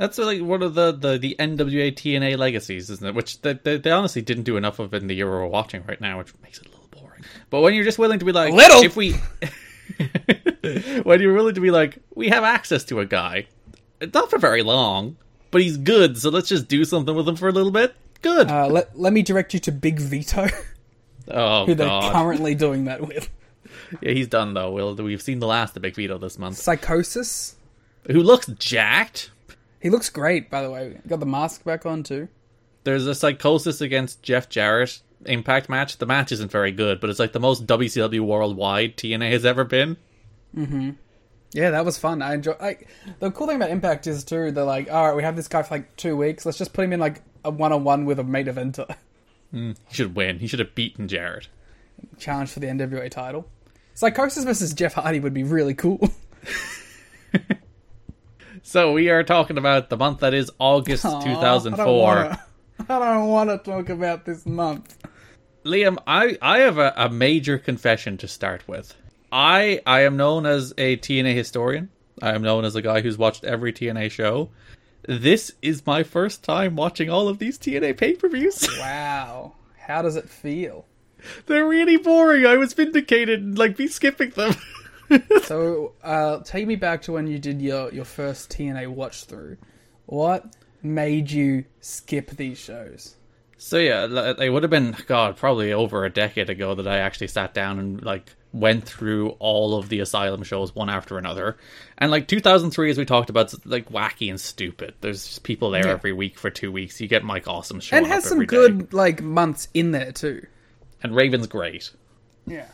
That's 0.00 0.16
like 0.16 0.40
one 0.40 0.62
of 0.62 0.74
the, 0.74 0.92
the, 0.92 1.18
the 1.18 1.36
NWA 1.38 1.92
TNA 1.92 2.38
legacies, 2.38 2.88
isn't 2.88 3.06
it? 3.06 3.14
Which 3.14 3.42
they, 3.42 3.52
they, 3.52 3.76
they 3.76 3.90
honestly 3.90 4.22
didn't 4.22 4.44
do 4.44 4.56
enough 4.56 4.78
of 4.78 4.94
in 4.94 5.08
the 5.08 5.14
year 5.14 5.28
we're 5.28 5.46
watching 5.46 5.84
right 5.86 6.00
now, 6.00 6.16
which 6.16 6.32
makes 6.42 6.58
it 6.58 6.66
a 6.68 6.70
little 6.70 6.88
boring. 6.90 7.22
But 7.50 7.60
when 7.60 7.74
you're 7.74 7.84
just 7.84 7.98
willing 7.98 8.18
to 8.18 8.24
be 8.24 8.32
like, 8.32 8.54
little? 8.54 8.82
if 8.82 8.96
we, 8.96 9.12
when 11.02 11.20
you're 11.20 11.34
willing 11.34 11.54
to 11.54 11.60
be 11.60 11.70
like, 11.70 11.98
we 12.14 12.30
have 12.30 12.44
access 12.44 12.82
to 12.84 13.00
a 13.00 13.04
guy, 13.04 13.46
not 14.14 14.30
for 14.30 14.38
very 14.38 14.62
long, 14.62 15.18
but 15.50 15.60
he's 15.60 15.76
good, 15.76 16.16
so 16.16 16.30
let's 16.30 16.48
just 16.48 16.66
do 16.66 16.84
something 16.86 17.14
with 17.14 17.28
him 17.28 17.36
for 17.36 17.48
a 17.48 17.52
little 17.52 17.70
bit. 17.70 17.94
Good. 18.22 18.50
Uh, 18.50 18.68
let 18.68 18.98
let 18.98 19.12
me 19.12 19.20
direct 19.22 19.54
you 19.54 19.60
to 19.60 19.72
Big 19.72 19.98
Vito, 19.98 20.46
oh 21.32 21.66
who 21.66 21.74
they're 21.74 21.86
god, 21.86 22.12
currently 22.12 22.54
doing 22.54 22.84
that 22.86 23.00
with. 23.06 23.28
yeah, 24.00 24.12
he's 24.12 24.28
done 24.28 24.54
though. 24.54 24.70
Will 24.72 24.94
we've 24.94 25.22
seen 25.22 25.38
the 25.40 25.46
last 25.46 25.76
of 25.76 25.82
Big 25.82 25.94
Vito 25.94 26.18
this 26.18 26.38
month, 26.38 26.56
Psicosis. 26.56 27.54
who 28.06 28.22
looks 28.22 28.46
jacked. 28.58 29.30
He 29.80 29.88
looks 29.90 30.08
great, 30.10 30.50
by 30.50 30.62
the 30.62 30.70
way. 30.70 30.98
Got 31.08 31.20
the 31.20 31.26
mask 31.26 31.64
back 31.64 31.86
on 31.86 32.02
too. 32.02 32.28
There's 32.84 33.06
a 33.06 33.10
Psicosis 33.14 33.80
against 33.80 34.22
Jeff 34.22 34.48
Jarrett 34.48 35.00
Impact 35.26 35.68
match. 35.68 35.98
The 35.98 36.06
match 36.06 36.32
isn't 36.32 36.50
very 36.50 36.72
good, 36.72 37.00
but 37.00 37.10
it's 37.10 37.18
like 37.18 37.32
the 37.32 37.40
most 37.40 37.66
WCW 37.66 38.20
worldwide 38.20 38.96
TNA 38.96 39.30
has 39.32 39.44
ever 39.44 39.64
been. 39.64 39.96
Mhm. 40.56 40.96
Yeah, 41.52 41.70
that 41.70 41.84
was 41.84 41.98
fun. 41.98 42.22
I 42.22 42.34
enjoy. 42.34 42.54
Like 42.60 42.88
the 43.18 43.30
cool 43.30 43.46
thing 43.46 43.56
about 43.56 43.70
Impact 43.70 44.06
is 44.06 44.24
too. 44.24 44.50
They're 44.50 44.64
like, 44.64 44.90
all 44.90 45.06
right, 45.08 45.16
we 45.16 45.22
have 45.22 45.36
this 45.36 45.48
guy 45.48 45.62
for 45.62 45.74
like 45.74 45.96
two 45.96 46.16
weeks. 46.16 46.46
Let's 46.46 46.58
just 46.58 46.72
put 46.72 46.84
him 46.84 46.92
in 46.92 47.00
like 47.00 47.22
a 47.44 47.50
one 47.50 47.72
on 47.72 47.84
one 47.84 48.04
with 48.06 48.18
a 48.18 48.24
main 48.24 48.46
eventer. 48.46 48.94
Mm. 49.54 49.76
He 49.88 49.94
should 49.94 50.14
win. 50.14 50.38
He 50.38 50.46
should 50.46 50.58
have 50.60 50.74
beaten 50.74 51.08
Jarrett. 51.08 51.48
Challenge 52.18 52.48
for 52.50 52.60
the 52.60 52.66
NWA 52.68 53.10
title. 53.10 53.48
Psicosis 53.94 54.44
versus 54.44 54.72
Jeff 54.72 54.94
Hardy 54.94 55.20
would 55.20 55.34
be 55.34 55.42
really 55.44 55.74
cool. 55.74 56.10
So 58.62 58.92
we 58.92 59.08
are 59.08 59.22
talking 59.24 59.58
about 59.58 59.88
the 59.88 59.96
month 59.96 60.20
that 60.20 60.34
is 60.34 60.50
August 60.58 61.04
Aw, 61.04 61.20
2004. 61.22 61.78
I 61.78 61.84
don't 61.84 61.96
wanna- 61.98 62.38
I 62.88 62.98
don't 62.98 63.28
want 63.28 63.50
to 63.50 63.58
talk 63.58 63.88
about 63.88 64.24
this 64.24 64.46
month. 64.46 64.96
Liam, 65.64 65.98
I, 66.06 66.38
I 66.40 66.58
have 66.60 66.78
a, 66.78 66.92
a 66.96 67.08
major 67.10 67.58
confession 67.58 68.16
to 68.18 68.28
start 68.28 68.66
with. 68.68 68.94
I 69.32 69.80
I 69.86 70.02
am 70.02 70.16
known 70.16 70.46
as 70.46 70.72
a 70.78 70.96
TNA 70.98 71.34
historian. 71.34 71.88
I 72.22 72.30
am 72.34 72.42
known 72.42 72.64
as 72.64 72.74
a 72.76 72.82
guy 72.82 73.00
who's 73.00 73.18
watched 73.18 73.44
every 73.44 73.72
TNA 73.72 74.10
show. 74.10 74.50
This 75.10 75.50
is 75.60 75.84
my 75.84 76.04
first 76.04 76.44
time 76.44 76.76
watching 76.76 77.10
all 77.10 77.26
of 77.26 77.40
these 77.40 77.58
TNA 77.58 77.96
pay 77.96 78.14
per 78.14 78.28
views. 78.28 78.64
Wow. 78.78 79.54
How 79.76 80.02
does 80.02 80.14
it 80.14 80.28
feel? 80.28 80.86
They're 81.46 81.66
really 81.66 81.96
boring. 81.96 82.46
I 82.46 82.56
was 82.56 82.74
vindicated 82.74 83.42
and 83.42 83.58
like 83.58 83.76
be 83.76 83.88
skipping 83.88 84.30
them. 84.30 84.54
So, 85.42 85.94
uh, 86.04 86.38
take 86.44 86.68
me 86.68 86.76
back 86.76 87.02
to 87.02 87.12
when 87.12 87.26
you 87.26 87.40
did 87.40 87.60
your, 87.60 87.92
your 87.92 88.04
first 88.04 88.50
TNA 88.50 88.86
watch 88.86 89.24
through. 89.24 89.56
What 90.06 90.54
made 90.84 91.32
you 91.32 91.64
skip 91.80 92.30
these 92.30 92.58
shows? 92.58 93.16
So 93.58 93.78
yeah, 93.78 94.04
it 94.38 94.50
would 94.50 94.62
have 94.62 94.70
been 94.70 94.94
God 95.08 95.36
probably 95.36 95.72
over 95.72 96.04
a 96.04 96.10
decade 96.10 96.48
ago 96.48 96.76
that 96.76 96.86
I 96.86 96.98
actually 96.98 97.26
sat 97.26 97.52
down 97.52 97.80
and 97.80 98.00
like 98.00 98.36
went 98.52 98.84
through 98.84 99.28
all 99.38 99.76
of 99.78 99.88
the 99.88 100.00
Asylum 100.00 100.42
shows 100.42 100.74
one 100.74 100.90
after 100.90 101.16
another, 101.18 101.56
and 101.98 102.10
like 102.10 102.26
2003, 102.28 102.90
as 102.90 102.98
we 102.98 103.04
talked 103.04 103.30
about, 103.30 103.52
it's 103.52 103.64
like 103.66 103.88
wacky 103.90 104.28
and 104.28 104.40
stupid. 104.40 104.94
There's 105.00 105.24
just 105.26 105.42
people 105.44 105.70
there 105.70 105.86
Yeah. 105.86 105.92
every 105.92 106.12
week 106.12 106.38
for 106.38 106.50
two 106.50 106.72
weeks. 106.72 107.00
You 107.00 107.06
get 107.08 107.22
Mike 107.24 107.46
Awesome 107.46 107.78
showing 107.80 108.04
And 108.04 108.12
has 108.12 108.24
some 108.24 108.38
every 108.38 108.46
day. 108.46 108.56
good 108.56 108.92
like 108.92 109.22
months 109.22 109.68
in 109.74 109.92
there 109.92 110.12
too. 110.12 110.46
and 111.02 111.14
Raven's 111.14 111.46
great. 111.46 111.90
Yeah. 112.46 112.66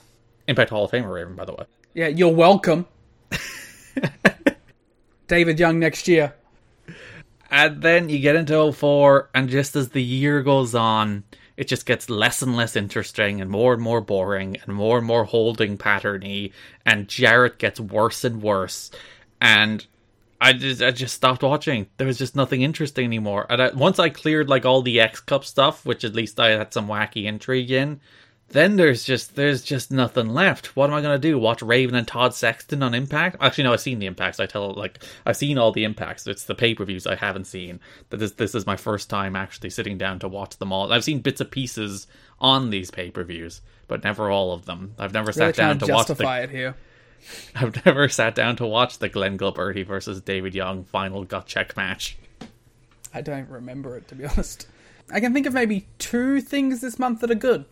Impact 0.48 0.70
Hall 0.70 0.84
of 0.84 0.90
Famer 0.90 1.12
Raven, 1.12 1.34
by 1.34 1.44
the 1.44 1.52
way. 1.52 1.64
Yeah, 1.94 2.08
you're 2.08 2.32
welcome. 2.34 2.86
David 5.28 5.58
Young 5.58 5.78
next 5.78 6.08
year. 6.08 6.34
And 7.50 7.80
then 7.82 8.08
you 8.08 8.18
get 8.18 8.36
into 8.36 8.72
04, 8.72 9.30
and 9.34 9.48
just 9.48 9.76
as 9.76 9.90
the 9.90 10.02
year 10.02 10.42
goes 10.42 10.74
on, 10.74 11.24
it 11.56 11.68
just 11.68 11.86
gets 11.86 12.10
less 12.10 12.42
and 12.42 12.56
less 12.56 12.76
interesting 12.76 13.40
and 13.40 13.50
more 13.50 13.72
and 13.72 13.82
more 13.82 14.00
boring 14.00 14.56
and 14.62 14.74
more 14.74 14.98
and 14.98 15.06
more 15.06 15.24
holding 15.24 15.78
patterny, 15.78 16.52
and 16.84 17.08
Jarrett 17.08 17.58
gets 17.58 17.80
worse 17.80 18.24
and 18.24 18.42
worse. 18.42 18.90
And 19.40 19.86
I 20.40 20.52
just, 20.52 20.82
I 20.82 20.90
just 20.90 21.14
stopped 21.14 21.42
watching. 21.42 21.86
There 21.96 22.06
was 22.06 22.18
just 22.18 22.36
nothing 22.36 22.62
interesting 22.62 23.04
anymore. 23.04 23.46
And 23.48 23.62
I, 23.62 23.70
once 23.70 23.98
I 23.98 24.10
cleared 24.10 24.48
like 24.48 24.66
all 24.66 24.82
the 24.82 25.00
X 25.00 25.20
Cup 25.20 25.44
stuff, 25.44 25.86
which 25.86 26.04
at 26.04 26.14
least 26.14 26.38
I 26.38 26.50
had 26.50 26.72
some 26.72 26.88
wacky 26.88 27.24
intrigue 27.24 27.70
in, 27.70 28.00
then 28.50 28.76
there's 28.76 29.02
just 29.02 29.34
there's 29.34 29.62
just 29.62 29.90
nothing 29.90 30.28
left. 30.28 30.76
What 30.76 30.88
am 30.88 30.94
I 30.94 31.02
gonna 31.02 31.18
do? 31.18 31.38
Watch 31.38 31.62
Raven 31.62 31.94
and 31.96 32.06
Todd 32.06 32.32
Sexton 32.32 32.82
on 32.82 32.94
Impact? 32.94 33.36
Actually, 33.40 33.64
no, 33.64 33.72
I've 33.72 33.80
seen 33.80 33.98
the 33.98 34.06
impacts. 34.06 34.38
I 34.38 34.46
tell 34.46 34.72
like 34.72 35.02
I've 35.24 35.36
seen 35.36 35.58
all 35.58 35.72
the 35.72 35.84
impacts. 35.84 36.26
It's 36.26 36.44
the 36.44 36.54
pay 36.54 36.74
per 36.74 36.84
views 36.84 37.06
I 37.06 37.16
haven't 37.16 37.46
seen. 37.46 37.80
That 38.10 38.18
this 38.18 38.32
this 38.32 38.54
is 38.54 38.66
my 38.66 38.76
first 38.76 39.10
time 39.10 39.34
actually 39.34 39.70
sitting 39.70 39.98
down 39.98 40.20
to 40.20 40.28
watch 40.28 40.58
them 40.58 40.72
all. 40.72 40.92
I've 40.92 41.04
seen 41.04 41.20
bits 41.20 41.40
and 41.40 41.50
pieces 41.50 42.06
on 42.40 42.70
these 42.70 42.90
pay 42.90 43.10
per 43.10 43.24
views, 43.24 43.62
but 43.88 44.04
never 44.04 44.30
all 44.30 44.52
of 44.52 44.64
them. 44.64 44.94
I've 44.98 45.12
never 45.12 45.32
Really 45.32 45.52
sat 45.52 45.56
down 45.56 45.78
to 45.80 45.92
watch 45.92 46.06
the 46.06 46.14
justify 46.14 46.40
it 46.40 46.50
here. 46.50 46.76
I've 47.56 47.84
never 47.84 48.08
sat 48.08 48.34
down 48.36 48.56
to 48.56 48.66
watch 48.66 48.98
the 48.98 49.08
Glenn 49.08 49.38
Gilberti 49.38 49.84
versus 49.84 50.20
David 50.20 50.54
Young 50.54 50.84
final 50.84 51.24
gut 51.24 51.46
check 51.46 51.76
match. 51.76 52.16
I 53.12 53.22
don't 53.22 53.48
remember 53.48 53.96
it 53.96 54.06
to 54.08 54.14
be 54.14 54.24
honest. 54.26 54.68
I 55.10 55.20
can 55.20 55.32
think 55.32 55.46
of 55.46 55.54
maybe 55.54 55.86
two 55.98 56.40
things 56.40 56.80
this 56.80 56.98
month 56.98 57.20
that 57.20 57.30
are 57.30 57.34
good. 57.34 57.64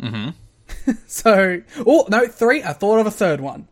Mm-hmm. 0.00 0.92
so, 1.06 1.62
oh 1.86 2.06
no, 2.10 2.26
three. 2.26 2.62
I 2.62 2.72
thought 2.72 2.98
of 2.98 3.06
a 3.06 3.10
third 3.10 3.40
one. 3.40 3.68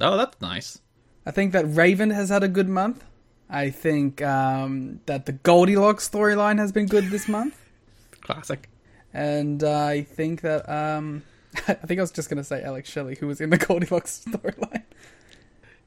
Oh, 0.00 0.16
that's 0.16 0.40
nice. 0.40 0.80
I 1.26 1.30
think 1.30 1.52
that 1.52 1.64
Raven 1.64 2.10
has 2.10 2.30
had 2.30 2.42
a 2.42 2.48
good 2.48 2.68
month. 2.68 3.04
I 3.48 3.70
think 3.70 4.22
um, 4.22 5.00
that 5.06 5.26
the 5.26 5.32
Goldilocks 5.32 6.08
storyline 6.08 6.58
has 6.58 6.72
been 6.72 6.86
good 6.86 7.10
this 7.10 7.28
month, 7.28 7.58
Classic. 8.22 8.68
and 9.12 9.62
uh, 9.62 9.84
I 9.84 10.02
think 10.02 10.40
that 10.40 10.68
um, 10.68 11.22
I 11.68 11.74
think 11.74 11.98
I 11.98 12.02
was 12.02 12.12
just 12.12 12.30
gonna 12.30 12.44
say 12.44 12.62
Alex 12.62 12.90
Shelley, 12.90 13.16
who 13.16 13.26
was 13.26 13.40
in 13.40 13.50
the 13.50 13.58
Goldilocks 13.58 14.24
storyline. 14.26 14.84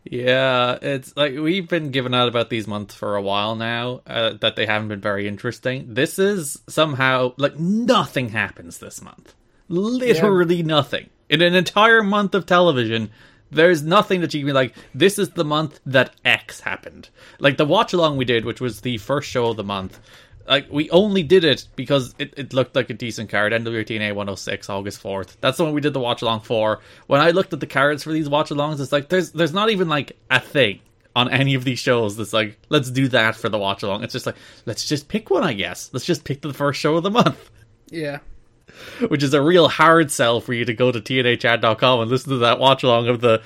Yeah, 0.03 0.77
it's 0.83 1.17
like 1.17 1.33
we've 1.33 1.67
been 1.67 1.89
giving 1.89 2.13
out 2.13 2.27
about 2.27 2.51
these 2.51 2.67
months 2.67 2.93
for 2.93 3.15
a 3.15 3.21
while 3.21 3.55
now 3.55 4.01
uh, 4.05 4.33
that 4.41 4.55
they 4.55 4.67
haven't 4.67 4.89
been 4.89 5.01
very 5.01 5.27
interesting. 5.27 5.95
This 5.95 6.19
is 6.19 6.61
somehow 6.69 7.33
like 7.37 7.59
nothing 7.59 8.29
happens 8.29 8.77
this 8.77 9.01
month. 9.01 9.33
Literally 9.67 10.63
nothing. 10.63 11.09
In 11.29 11.41
an 11.41 11.55
entire 11.55 12.03
month 12.03 12.35
of 12.35 12.45
television, 12.45 13.09
there's 13.51 13.83
nothing 13.83 14.21
that 14.21 14.33
you 14.33 14.41
can 14.41 14.47
be 14.47 14.53
like, 14.53 14.75
this 14.93 15.17
is 15.17 15.29
the 15.29 15.45
month 15.45 15.79
that 15.85 16.15
X 16.23 16.59
happened. 16.59 17.09
Like 17.39 17.57
the 17.57 17.65
watch 17.65 17.93
along 17.93 18.17
we 18.17 18.25
did, 18.25 18.45
which 18.45 18.61
was 18.61 18.81
the 18.81 18.97
first 18.97 19.29
show 19.29 19.47
of 19.47 19.57
the 19.57 19.63
month. 19.63 19.99
Like 20.47 20.67
we 20.71 20.89
only 20.91 21.23
did 21.23 21.43
it 21.43 21.67
because 21.75 22.13
it, 22.19 22.33
it 22.37 22.53
looked 22.53 22.75
like 22.75 22.89
a 22.91 22.93
decent 22.93 23.29
card. 23.29 23.53
NWTNA 23.53 24.09
106, 24.09 24.69
August 24.69 25.01
4th. 25.01 25.37
That's 25.41 25.57
the 25.57 25.63
one 25.63 25.73
we 25.73 25.81
did 25.81 25.93
the 25.93 25.99
watch 25.99 26.21
along 26.21 26.41
for. 26.41 26.81
When 27.07 27.21
I 27.21 27.31
looked 27.31 27.53
at 27.53 27.59
the 27.59 27.67
cards 27.67 28.03
for 28.03 28.11
these 28.11 28.29
watch 28.29 28.49
alongs, 28.49 28.79
it's 28.79 28.91
like 28.91 29.09
there's 29.09 29.31
there's 29.31 29.53
not 29.53 29.71
even 29.71 29.89
like 29.89 30.17
a 30.29 30.39
thing 30.39 30.81
on 31.15 31.31
any 31.31 31.55
of 31.55 31.63
these 31.63 31.79
shows 31.79 32.17
that's 32.17 32.33
like, 32.33 32.59
let's 32.69 32.91
do 32.91 33.07
that 33.07 33.35
for 33.35 33.49
the 33.49 33.57
watch 33.57 33.83
along. 33.83 34.03
It's 34.03 34.13
just 34.13 34.25
like, 34.25 34.35
let's 34.65 34.85
just 34.85 35.07
pick 35.07 35.29
one, 35.29 35.43
I 35.43 35.53
guess. 35.53 35.89
Let's 35.93 36.05
just 36.05 36.25
pick 36.25 36.41
the 36.41 36.53
first 36.53 36.79
show 36.79 36.97
of 36.97 37.03
the 37.03 37.11
month. 37.11 37.49
Yeah, 37.89 38.19
Which 39.07 39.23
is 39.23 39.33
a 39.33 39.41
real 39.41 39.67
hard 39.69 40.11
sell 40.11 40.41
for 40.41 40.53
you 40.53 40.65
to 40.65 40.73
go 40.73 40.91
to 40.91 40.99
tnachat.com 40.99 42.01
and 42.01 42.09
listen 42.11 42.31
to 42.31 42.37
that 42.39 42.59
watch 42.59 42.83
along 42.83 43.07
of 43.07 43.21
the 43.21 43.41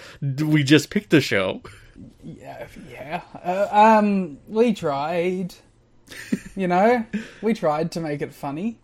we 0.46 0.64
just 0.64 0.90
picked 0.90 1.14
a 1.14 1.22
show. 1.22 1.62
yeah, 2.24 2.68
yeah. 2.90 3.22
Uh, 3.44 3.68
um, 3.72 4.38
we 4.48 4.74
tried. 4.74 5.54
you 6.56 6.68
know, 6.68 7.06
we 7.42 7.54
tried 7.54 7.92
to 7.94 8.00
make 8.00 8.22
it 8.22 8.34
funny. 8.34 8.80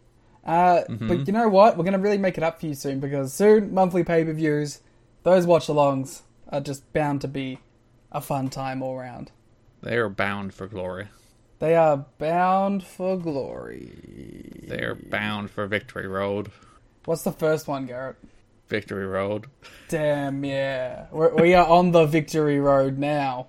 Uh, 0.46 0.84
But 0.88 1.26
you 1.26 1.34
know 1.34 1.50
what? 1.50 1.76
We're 1.76 1.84
going 1.84 1.94
to 1.94 2.00
really 2.00 2.20
make 2.20 2.38
it 2.38 2.44
up 2.44 2.60
for 2.60 2.68
you 2.68 2.76
soon 2.76 3.00
because 3.00 3.34
soon, 3.34 3.74
monthly 3.74 4.04
pay 4.04 4.24
per 4.24 4.32
views, 4.34 4.82
those 5.24 5.48
watch 5.48 5.66
alongs 5.68 6.22
are 6.50 6.62
just 6.62 6.92
bound 6.94 7.22
to 7.22 7.28
be 7.28 7.60
a 8.12 8.22
fun 8.22 8.50
time 8.50 8.84
all 8.84 8.96
round. 8.96 9.32
They 9.82 9.96
are 9.98 10.10
bound 10.10 10.54
for 10.54 10.68
glory. 10.68 11.08
They 11.60 11.76
are 11.76 12.06
bound 12.18 12.84
for 12.84 13.18
glory. 13.18 14.64
They 14.68 14.82
are 14.82 14.96
bound 14.96 15.52
for 15.52 15.68
Victory 15.68 16.08
Road. 16.08 16.52
What's 17.06 17.24
the 17.24 17.32
first 17.32 17.68
one, 17.68 17.86
Garrett? 17.86 18.18
Victory 18.68 19.06
Road. 19.06 19.46
Damn, 19.90 20.44
yeah. 20.44 21.06
We're, 21.12 21.34
we 21.36 21.54
are 21.54 21.68
on 21.68 21.92
the 21.92 22.06
victory 22.06 22.60
road 22.60 22.98
now. 22.98 23.48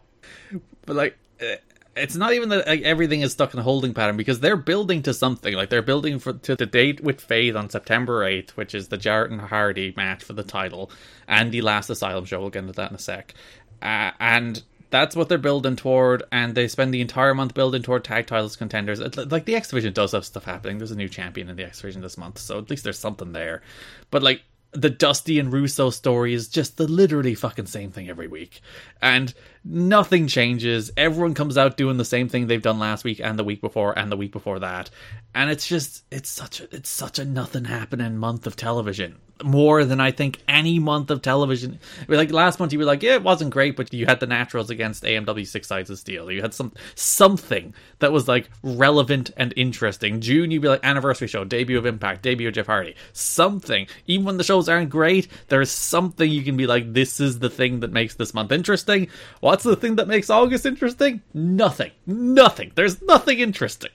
But 0.84 0.96
like, 0.96 1.18
eh, 1.40 1.56
it's 1.96 2.14
not 2.14 2.34
even 2.34 2.50
that 2.50 2.66
like, 2.66 2.82
everything 2.82 3.22
is 3.22 3.32
stuck 3.32 3.54
in 3.54 3.60
a 3.60 3.62
holding 3.62 3.94
pattern 3.94 4.16
because 4.16 4.40
they're 4.40 4.56
building 4.56 5.02
to 5.02 5.14
something. 5.14 5.54
Like 5.54 5.70
they're 5.70 5.82
building 5.82 6.18
for 6.18 6.34
to 6.34 6.54
the 6.54 6.66
date 6.66 7.02
with 7.02 7.20
Faith 7.20 7.56
on 7.56 7.70
September 7.70 8.24
eighth, 8.24 8.56
which 8.56 8.74
is 8.74 8.88
the 8.88 8.98
Jarrett 8.98 9.30
and 9.30 9.40
Hardy 9.40 9.94
match 9.96 10.22
for 10.22 10.34
the 10.34 10.42
title, 10.42 10.90
and 11.26 11.50
the 11.50 11.62
last 11.62 11.88
Asylum 11.88 12.26
show. 12.26 12.40
We'll 12.40 12.50
get 12.50 12.60
into 12.60 12.74
that 12.74 12.90
in 12.90 12.96
a 12.96 13.00
sec. 13.00 13.34
Uh, 13.80 14.10
and 14.20 14.62
that's 14.90 15.16
what 15.16 15.28
they're 15.28 15.38
building 15.38 15.76
toward, 15.76 16.22
and 16.32 16.54
they 16.54 16.68
spend 16.68 16.92
the 16.92 17.00
entire 17.00 17.34
month 17.34 17.54
building 17.54 17.82
toward 17.82 18.04
tag 18.04 18.26
titles 18.26 18.56
contenders. 18.56 19.00
Like 19.16 19.44
the 19.44 19.56
X 19.56 19.68
Division 19.68 19.92
does 19.92 20.12
have 20.12 20.24
stuff 20.24 20.44
happening. 20.44 20.78
There's 20.78 20.90
a 20.90 20.96
new 20.96 21.08
champion 21.08 21.48
in 21.48 21.56
the 21.56 21.64
X 21.64 21.80
Division 21.80 22.02
this 22.02 22.18
month, 22.18 22.38
so 22.38 22.58
at 22.58 22.70
least 22.70 22.84
there's 22.84 22.98
something 22.98 23.32
there. 23.32 23.62
But 24.10 24.22
like 24.22 24.42
the 24.72 24.90
Dusty 24.90 25.38
and 25.38 25.52
Russo 25.52 25.90
story 25.90 26.34
is 26.34 26.48
just 26.48 26.76
the 26.76 26.86
literally 26.86 27.34
fucking 27.34 27.66
same 27.66 27.90
thing 27.90 28.08
every 28.08 28.28
week. 28.28 28.60
And 29.00 29.32
nothing 29.64 30.26
changes. 30.26 30.90
Everyone 30.96 31.34
comes 31.34 31.56
out 31.56 31.76
doing 31.76 31.96
the 31.96 32.04
same 32.04 32.28
thing 32.28 32.46
they've 32.46 32.60
done 32.60 32.78
last 32.78 33.04
week 33.04 33.20
and 33.20 33.38
the 33.38 33.44
week 33.44 33.60
before 33.60 33.98
and 33.98 34.12
the 34.12 34.16
week 34.16 34.32
before 34.32 34.58
that. 34.58 34.90
And 35.34 35.50
it's 35.50 35.66
just 35.66 36.04
it's 36.10 36.28
such 36.28 36.60
a 36.60 36.74
it's 36.74 36.90
such 36.90 37.18
a 37.18 37.24
nothing 37.24 37.64
happening 37.64 38.16
month 38.18 38.46
of 38.46 38.56
television. 38.56 39.16
More 39.44 39.84
than 39.84 40.00
I 40.00 40.12
think 40.12 40.38
any 40.48 40.78
month 40.78 41.10
of 41.10 41.20
television. 41.20 41.78
Like 42.08 42.32
last 42.32 42.58
month 42.58 42.72
you 42.72 42.78
were 42.78 42.86
like, 42.86 43.02
yeah, 43.02 43.14
it 43.14 43.22
wasn't 43.22 43.50
great, 43.50 43.76
but 43.76 43.92
you 43.92 44.06
had 44.06 44.18
the 44.18 44.26
naturals 44.26 44.70
against 44.70 45.04
AMW 45.04 45.46
Six 45.46 45.68
Sides 45.68 45.90
of 45.90 45.98
Steel. 45.98 46.30
You 46.30 46.40
had 46.40 46.54
some 46.54 46.72
something 46.94 47.74
that 47.98 48.12
was 48.12 48.28
like 48.28 48.48
relevant 48.62 49.30
and 49.36 49.52
interesting. 49.56 50.20
June 50.20 50.50
you'd 50.50 50.62
be 50.62 50.68
like 50.68 50.80
anniversary 50.82 51.28
show, 51.28 51.44
debut 51.44 51.76
of 51.76 51.84
Impact, 51.84 52.22
debut 52.22 52.48
of 52.48 52.54
Jeff 52.54 52.66
Hardy. 52.66 52.96
Something. 53.12 53.86
Even 54.06 54.24
when 54.24 54.36
the 54.38 54.44
shows 54.44 54.68
aren't 54.68 54.90
great, 54.90 55.28
there's 55.48 55.70
something 55.70 56.30
you 56.30 56.42
can 56.42 56.56
be 56.56 56.66
like, 56.66 56.92
this 56.92 57.20
is 57.20 57.38
the 57.38 57.50
thing 57.50 57.80
that 57.80 57.92
makes 57.92 58.14
this 58.14 58.32
month 58.32 58.52
interesting. 58.52 59.08
What's 59.40 59.64
the 59.64 59.76
thing 59.76 59.96
that 59.96 60.08
makes 60.08 60.30
August 60.30 60.64
interesting? 60.64 61.20
Nothing. 61.34 61.92
Nothing. 62.06 62.72
There's 62.74 63.02
nothing 63.02 63.40
interesting. 63.40 63.92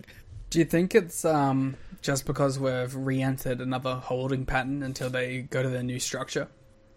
Do 0.52 0.60
you 0.60 0.66
think 0.66 0.94
it's 0.94 1.24
um, 1.26 1.78
just 2.02 2.26
because 2.26 2.60
we've 2.60 2.96
re 2.96 3.22
entered 3.22 3.62
another 3.62 3.96
holding 3.96 4.46
pattern 4.46 4.84
until 4.84 5.10
they 5.10 5.42
go 5.44 5.62
to 5.64 5.70
their 5.70 5.84
new 5.84 6.00
structure? 6.00 6.48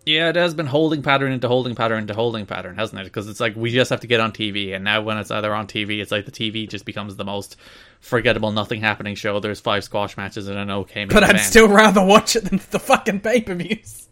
Yeah, 0.07 0.29
it 0.29 0.37
has 0.37 0.53
been 0.53 0.67
holding 0.67 1.03
pattern 1.03 1.33
into 1.33 1.49
holding 1.49 1.75
pattern 1.75 2.01
into 2.01 2.13
holding 2.13 2.45
pattern, 2.45 2.77
hasn't 2.77 3.01
it? 3.01 3.05
Because 3.05 3.27
it's 3.27 3.41
like 3.41 3.57
we 3.57 3.71
just 3.71 3.89
have 3.89 4.01
to 4.01 4.07
get 4.07 4.21
on 4.21 4.33
TV, 4.33 4.75
and 4.75 4.85
now 4.85 5.01
when 5.01 5.17
it's 5.17 5.31
either 5.31 5.55
on 5.55 5.67
TV, 5.67 6.01
it's 6.03 6.11
like 6.13 6.27
the 6.27 6.31
TV 6.33 6.69
just 6.69 6.85
becomes 6.85 7.17
the 7.17 7.25
most 7.25 7.57
forgettable, 8.01 8.53
nothing 8.53 8.83
happening 8.83 9.15
show. 9.15 9.41
There's 9.41 9.61
five 9.61 9.83
squash 9.83 10.19
matches 10.19 10.47
and 10.47 10.59
an 10.59 10.71
okay 10.71 11.07
But 11.07 11.25
I'd 11.25 11.31
event. 11.31 11.41
still 11.47 11.69
rather 11.69 12.05
watch 12.05 12.37
it 12.37 12.45
than 12.45 12.61
the 12.71 12.79
fucking 12.79 13.21
pay 13.21 13.41
per 13.41 13.55
views. 13.55 14.09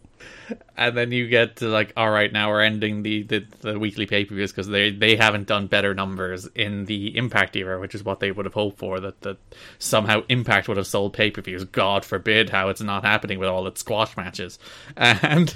And 0.77 0.97
then 0.97 1.11
you 1.11 1.27
get 1.27 1.57
to 1.57 1.67
like, 1.67 1.93
all 1.95 2.09
right, 2.09 2.31
now 2.31 2.49
we're 2.49 2.61
ending 2.61 3.03
the 3.03 3.23
the, 3.23 3.45
the 3.61 3.79
weekly 3.79 4.05
pay 4.05 4.25
per 4.25 4.35
views 4.35 4.51
because 4.51 4.67
they 4.67 4.91
they 4.91 5.15
haven't 5.15 5.47
done 5.47 5.67
better 5.67 5.93
numbers 5.93 6.47
in 6.55 6.85
the 6.85 7.15
Impact 7.17 7.55
era, 7.55 7.79
which 7.79 7.95
is 7.95 8.03
what 8.03 8.19
they 8.19 8.31
would 8.31 8.45
have 8.45 8.53
hoped 8.53 8.77
for. 8.77 8.99
That 8.99 9.21
that 9.21 9.37
somehow 9.79 10.23
Impact 10.29 10.67
would 10.67 10.77
have 10.77 10.87
sold 10.87 11.13
pay 11.13 11.31
per 11.31 11.41
views. 11.41 11.63
God 11.65 12.05
forbid 12.05 12.49
how 12.49 12.69
it's 12.69 12.81
not 12.81 13.03
happening 13.03 13.39
with 13.39 13.49
all 13.49 13.67
its 13.67 13.81
squash 13.81 14.15
matches, 14.17 14.59
and. 14.97 15.53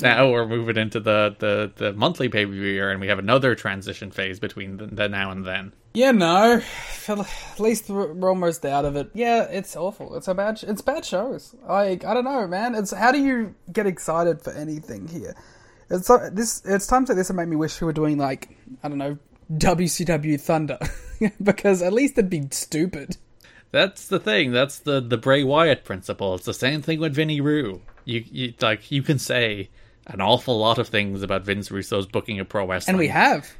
Now 0.00 0.30
we're 0.30 0.46
moving 0.46 0.76
into 0.76 1.00
the, 1.00 1.34
the, 1.38 1.72
the 1.74 1.92
monthly 1.94 2.28
pay 2.28 2.44
per 2.44 2.52
view 2.52 2.62
year, 2.62 2.90
and 2.90 3.00
we 3.00 3.08
have 3.08 3.18
another 3.18 3.54
transition 3.54 4.10
phase 4.10 4.38
between 4.38 4.76
the, 4.76 4.86
the 4.86 5.08
now 5.08 5.30
and 5.30 5.46
then. 5.46 5.72
Yeah, 5.94 6.12
no. 6.12 6.60
At 7.08 7.58
least 7.60 7.88
we're 7.90 8.28
almost 8.28 8.64
out 8.64 8.84
of 8.84 8.96
it. 8.96 9.10
Yeah, 9.14 9.42
it's 9.44 9.74
awful. 9.76 10.14
It's 10.16 10.28
a 10.28 10.34
bad. 10.34 10.62
It's 10.62 10.80
bad 10.82 11.04
shows. 11.04 11.54
Like 11.68 12.04
I 12.04 12.14
don't 12.14 12.24
know, 12.24 12.46
man. 12.46 12.74
It's 12.74 12.92
how 12.92 13.12
do 13.12 13.18
you 13.18 13.54
get 13.72 13.86
excited 13.86 14.40
for 14.42 14.52
anything 14.52 15.08
here? 15.08 15.34
It's 15.90 16.06
so- 16.06 16.30
this. 16.32 16.62
It's 16.64 16.86
times 16.86 17.08
like 17.08 17.16
this 17.18 17.28
that 17.28 17.34
make 17.34 17.48
me 17.48 17.56
wish 17.56 17.80
we 17.80 17.86
were 17.86 17.92
doing 17.92 18.18
like 18.18 18.56
I 18.82 18.88
don't 18.88 18.98
know 18.98 19.18
WCW 19.52 20.40
Thunder 20.40 20.78
because 21.42 21.82
at 21.82 21.92
least 21.92 22.14
it'd 22.18 22.30
be 22.30 22.46
stupid. 22.50 23.16
That's 23.72 24.06
the 24.08 24.20
thing. 24.20 24.52
That's 24.52 24.78
the 24.78 25.00
the 25.00 25.18
Bray 25.18 25.42
Wyatt 25.44 25.84
principle. 25.84 26.34
It's 26.36 26.44
the 26.46 26.54
same 26.54 26.82
thing 26.82 27.00
with 27.00 27.14
Vinny 27.14 27.40
Rue. 27.40 27.82
You 28.04 28.24
you 28.30 28.54
like 28.60 28.90
you 28.92 29.02
can 29.02 29.18
say 29.18 29.70
an 30.06 30.20
awful 30.20 30.58
lot 30.58 30.78
of 30.78 30.88
things 30.88 31.22
about 31.22 31.44
Vince 31.44 31.70
Russo's 31.70 32.06
booking 32.06 32.38
of 32.40 32.48
pro 32.48 32.66
wrestling, 32.66 32.92
And 32.94 32.98
we 32.98 33.08
have. 33.08 33.52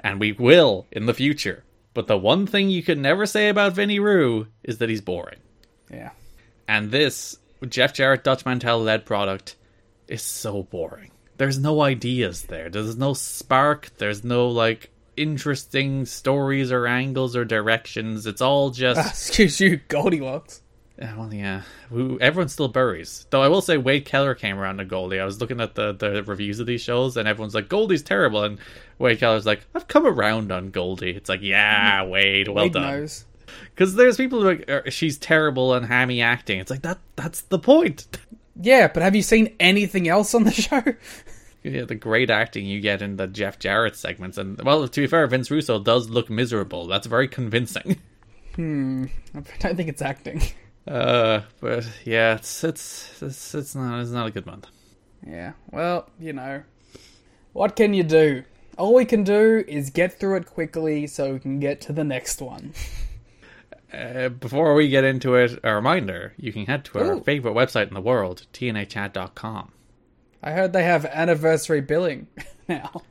and 0.00 0.18
we 0.20 0.32
will 0.32 0.86
in 0.90 1.06
the 1.06 1.14
future. 1.14 1.62
But 1.96 2.08
the 2.08 2.18
one 2.18 2.46
thing 2.46 2.68
you 2.68 2.82
can 2.82 3.00
never 3.00 3.24
say 3.24 3.48
about 3.48 3.72
Vinny 3.72 3.98
Rue 4.00 4.48
is 4.62 4.76
that 4.78 4.90
he's 4.90 5.00
boring. 5.00 5.38
Yeah. 5.90 6.10
And 6.68 6.90
this 6.90 7.38
Jeff 7.66 7.94
Jarrett 7.94 8.22
Dutch 8.22 8.44
Mantell 8.44 8.82
led 8.82 9.06
product 9.06 9.56
is 10.06 10.20
so 10.20 10.64
boring. 10.64 11.10
There's 11.38 11.58
no 11.58 11.80
ideas 11.80 12.42
there. 12.42 12.68
There's 12.68 12.98
no 12.98 13.14
spark. 13.14 13.96
There's 13.96 14.24
no 14.24 14.48
like 14.48 14.90
interesting 15.16 16.04
stories 16.04 16.70
or 16.70 16.86
angles 16.86 17.34
or 17.34 17.46
directions. 17.46 18.26
It's 18.26 18.42
all 18.42 18.68
just 18.68 19.00
Excuse 19.08 19.58
you, 19.58 19.78
Goldilocks. 19.88 20.60
Yeah, 20.98 21.16
well, 21.16 21.32
yeah. 21.32 21.62
Everyone 21.90 22.48
still 22.48 22.68
buries. 22.68 23.26
Though 23.30 23.42
I 23.42 23.48
will 23.48 23.62
say 23.62 23.78
Wade 23.78 24.04
Keller 24.04 24.34
came 24.34 24.58
around 24.58 24.78
to 24.78 24.84
Goldie. 24.84 25.20
I 25.20 25.24
was 25.24 25.40
looking 25.40 25.62
at 25.62 25.74
the, 25.74 25.92
the 25.94 26.22
reviews 26.24 26.60
of 26.60 26.66
these 26.66 26.82
shows, 26.82 27.16
and 27.16 27.26
everyone's 27.26 27.54
like, 27.54 27.70
Goldie's 27.70 28.02
terrible. 28.02 28.44
And 28.44 28.58
Wade 28.98 29.18
Keller's 29.18 29.46
like, 29.46 29.60
I've 29.74 29.88
come 29.88 30.06
around 30.06 30.52
on 30.52 30.70
Goldie. 30.70 31.10
It's 31.10 31.28
like, 31.28 31.42
yeah, 31.42 32.04
Wade, 32.04 32.48
well 32.48 32.64
Wade 32.64 32.72
done. 32.72 33.08
Because 33.70 33.94
there's 33.94 34.16
people 34.16 34.40
who 34.40 34.48
are 34.48 34.56
like, 34.56 34.70
"Er, 34.70 34.90
she's 34.90 35.18
terrible 35.18 35.74
and 35.74 35.86
hammy 35.86 36.22
acting. 36.22 36.58
It's 36.60 36.70
like, 36.70 36.82
that. 36.82 36.98
that's 37.14 37.42
the 37.42 37.58
point. 37.58 38.06
Yeah, 38.60 38.88
but 38.88 39.02
have 39.02 39.14
you 39.14 39.22
seen 39.22 39.54
anything 39.60 40.08
else 40.08 40.34
on 40.34 40.44
the 40.44 40.50
show? 40.52 40.82
yeah, 41.62 41.84
the 41.84 41.94
great 41.94 42.30
acting 42.30 42.66
you 42.66 42.80
get 42.80 43.02
in 43.02 43.16
the 43.16 43.26
Jeff 43.26 43.58
Jarrett 43.58 43.96
segments. 43.96 44.38
And, 44.38 44.60
well, 44.62 44.86
to 44.88 45.00
be 45.00 45.06
fair, 45.06 45.26
Vince 45.26 45.50
Russo 45.50 45.78
does 45.78 46.08
look 46.08 46.30
miserable. 46.30 46.86
That's 46.86 47.06
very 47.06 47.28
convincing. 47.28 48.00
Hmm, 48.54 49.04
I 49.34 49.42
don't 49.58 49.76
think 49.76 49.90
it's 49.90 50.00
acting. 50.00 50.42
Uh, 50.88 51.42
but 51.60 51.86
yeah, 52.04 52.36
it's, 52.36 52.62
it's, 52.64 53.20
it's, 53.20 53.54
it's 53.54 53.74
not, 53.74 54.00
it's 54.00 54.10
not 54.12 54.28
a 54.28 54.30
good 54.30 54.46
month. 54.46 54.68
Yeah, 55.26 55.52
well, 55.70 56.08
you 56.18 56.32
know, 56.32 56.62
what 57.52 57.74
can 57.74 57.92
you 57.92 58.04
do? 58.04 58.44
All 58.76 58.94
we 58.94 59.04
can 59.04 59.24
do 59.24 59.64
is 59.66 59.90
get 59.90 60.18
through 60.18 60.36
it 60.36 60.46
quickly 60.46 61.06
so 61.06 61.32
we 61.32 61.40
can 61.40 61.60
get 61.60 61.80
to 61.82 61.92
the 61.92 62.04
next 62.04 62.40
one. 62.40 62.72
Uh, 63.92 64.28
before 64.28 64.74
we 64.74 64.88
get 64.88 65.04
into 65.04 65.36
it, 65.36 65.58
a 65.62 65.74
reminder 65.74 66.34
you 66.36 66.52
can 66.52 66.66
head 66.66 66.84
to 66.84 66.98
our 66.98 67.12
Ooh. 67.14 67.20
favorite 67.20 67.54
website 67.54 67.86
in 67.86 67.94
the 67.94 68.00
world, 68.00 68.44
tnachat.com. 68.52 69.70
I 70.42 70.50
heard 70.50 70.72
they 70.72 70.82
have 70.82 71.06
anniversary 71.06 71.80
billing 71.80 72.26
now. 72.68 73.02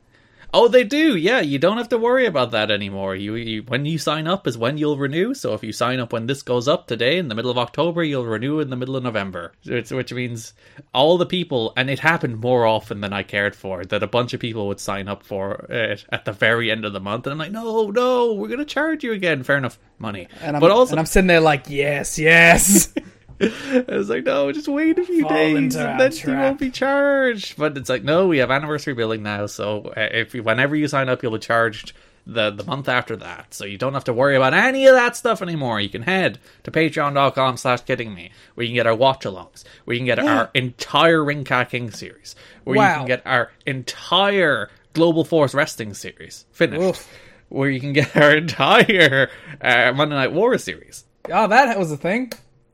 Oh, 0.58 0.68
they 0.68 0.84
do. 0.84 1.16
Yeah, 1.16 1.40
you 1.40 1.58
don't 1.58 1.76
have 1.76 1.90
to 1.90 1.98
worry 1.98 2.24
about 2.24 2.52
that 2.52 2.70
anymore. 2.70 3.14
You, 3.14 3.34
you 3.34 3.62
when 3.64 3.84
you 3.84 3.98
sign 3.98 4.26
up 4.26 4.46
is 4.46 4.56
when 4.56 4.78
you'll 4.78 4.96
renew. 4.96 5.34
So 5.34 5.52
if 5.52 5.62
you 5.62 5.70
sign 5.70 6.00
up 6.00 6.14
when 6.14 6.24
this 6.24 6.40
goes 6.40 6.66
up 6.66 6.86
today 6.86 7.18
in 7.18 7.28
the 7.28 7.34
middle 7.34 7.50
of 7.50 7.58
October, 7.58 8.02
you'll 8.02 8.24
renew 8.24 8.60
in 8.60 8.70
the 8.70 8.76
middle 8.76 8.96
of 8.96 9.02
November. 9.02 9.52
Which, 9.66 9.90
which 9.90 10.14
means 10.14 10.54
all 10.94 11.18
the 11.18 11.26
people, 11.26 11.74
and 11.76 11.90
it 11.90 11.98
happened 11.98 12.40
more 12.40 12.64
often 12.64 13.02
than 13.02 13.12
I 13.12 13.22
cared 13.22 13.54
for, 13.54 13.84
that 13.84 14.02
a 14.02 14.06
bunch 14.06 14.32
of 14.32 14.40
people 14.40 14.66
would 14.68 14.80
sign 14.80 15.08
up 15.08 15.22
for 15.22 15.66
it 15.68 16.06
at 16.10 16.24
the 16.24 16.32
very 16.32 16.70
end 16.70 16.86
of 16.86 16.94
the 16.94 17.00
month, 17.00 17.26
and 17.26 17.32
I'm 17.32 17.38
like, 17.38 17.52
no, 17.52 17.90
no, 17.90 18.32
we're 18.32 18.48
gonna 18.48 18.64
charge 18.64 19.04
you 19.04 19.12
again. 19.12 19.42
Fair 19.42 19.58
enough, 19.58 19.78
money. 19.98 20.26
And 20.40 20.56
I'm, 20.56 20.60
but 20.60 20.70
also, 20.70 20.92
and 20.92 21.00
I'm 21.00 21.04
sitting 21.04 21.28
there 21.28 21.40
like, 21.40 21.68
yes, 21.68 22.18
yes. 22.18 22.94
I 23.40 23.84
was 23.88 24.08
like, 24.08 24.24
no, 24.24 24.50
just 24.52 24.68
wait 24.68 24.98
a 24.98 25.04
few 25.04 25.22
Fall 25.22 25.30
days 25.30 25.76
and 25.76 26.00
then 26.00 26.12
you 26.12 26.32
won't 26.32 26.58
be 26.58 26.70
charged. 26.70 27.56
But 27.56 27.76
it's 27.76 27.88
like, 27.88 28.02
no, 28.02 28.28
we 28.28 28.38
have 28.38 28.50
anniversary 28.50 28.94
billing 28.94 29.22
now, 29.22 29.46
so 29.46 29.92
uh, 29.96 30.08
if 30.12 30.34
you, 30.34 30.42
whenever 30.42 30.74
you 30.74 30.88
sign 30.88 31.08
up, 31.08 31.22
you'll 31.22 31.32
be 31.32 31.38
charged 31.38 31.92
the 32.26 32.50
the 32.50 32.64
month 32.64 32.88
after 32.88 33.14
that. 33.16 33.54
So 33.54 33.64
you 33.64 33.78
don't 33.78 33.94
have 33.94 34.04
to 34.04 34.12
worry 34.12 34.36
about 34.36 34.52
any 34.52 34.86
of 34.86 34.94
that 34.94 35.16
stuff 35.16 35.42
anymore. 35.42 35.80
You 35.80 35.88
can 35.88 36.02
head 36.02 36.38
to 36.64 36.70
patreon.com 36.70 37.56
slash 37.56 37.82
kidding 37.82 38.14
me, 38.14 38.32
where 38.54 38.64
you 38.64 38.70
can 38.70 38.76
get 38.76 38.86
our 38.86 38.96
watch 38.96 39.24
alongs, 39.24 39.64
where 39.84 39.94
you 39.94 40.00
can 40.00 40.06
get 40.06 40.18
our 40.18 40.50
entire 40.54 41.22
Ring 41.24 41.44
Ka 41.44 41.64
King 41.64 41.90
series, 41.90 42.34
where 42.64 42.76
you 42.76 42.94
can 42.98 43.06
get 43.06 43.22
our 43.24 43.52
entire 43.64 44.70
Global 44.92 45.24
Force 45.24 45.54
Wrestling 45.54 45.94
series 45.94 46.46
finished, 46.52 46.82
Oof. 46.82 47.18
where 47.48 47.70
you 47.70 47.80
can 47.80 47.92
get 47.92 48.16
our 48.16 48.34
entire 48.36 49.30
uh, 49.60 49.92
Monday 49.94 50.16
Night 50.16 50.32
War 50.32 50.56
series. 50.58 51.04
oh, 51.30 51.46
that 51.46 51.78
was 51.78 51.92
a 51.92 51.96
thing. 51.96 52.32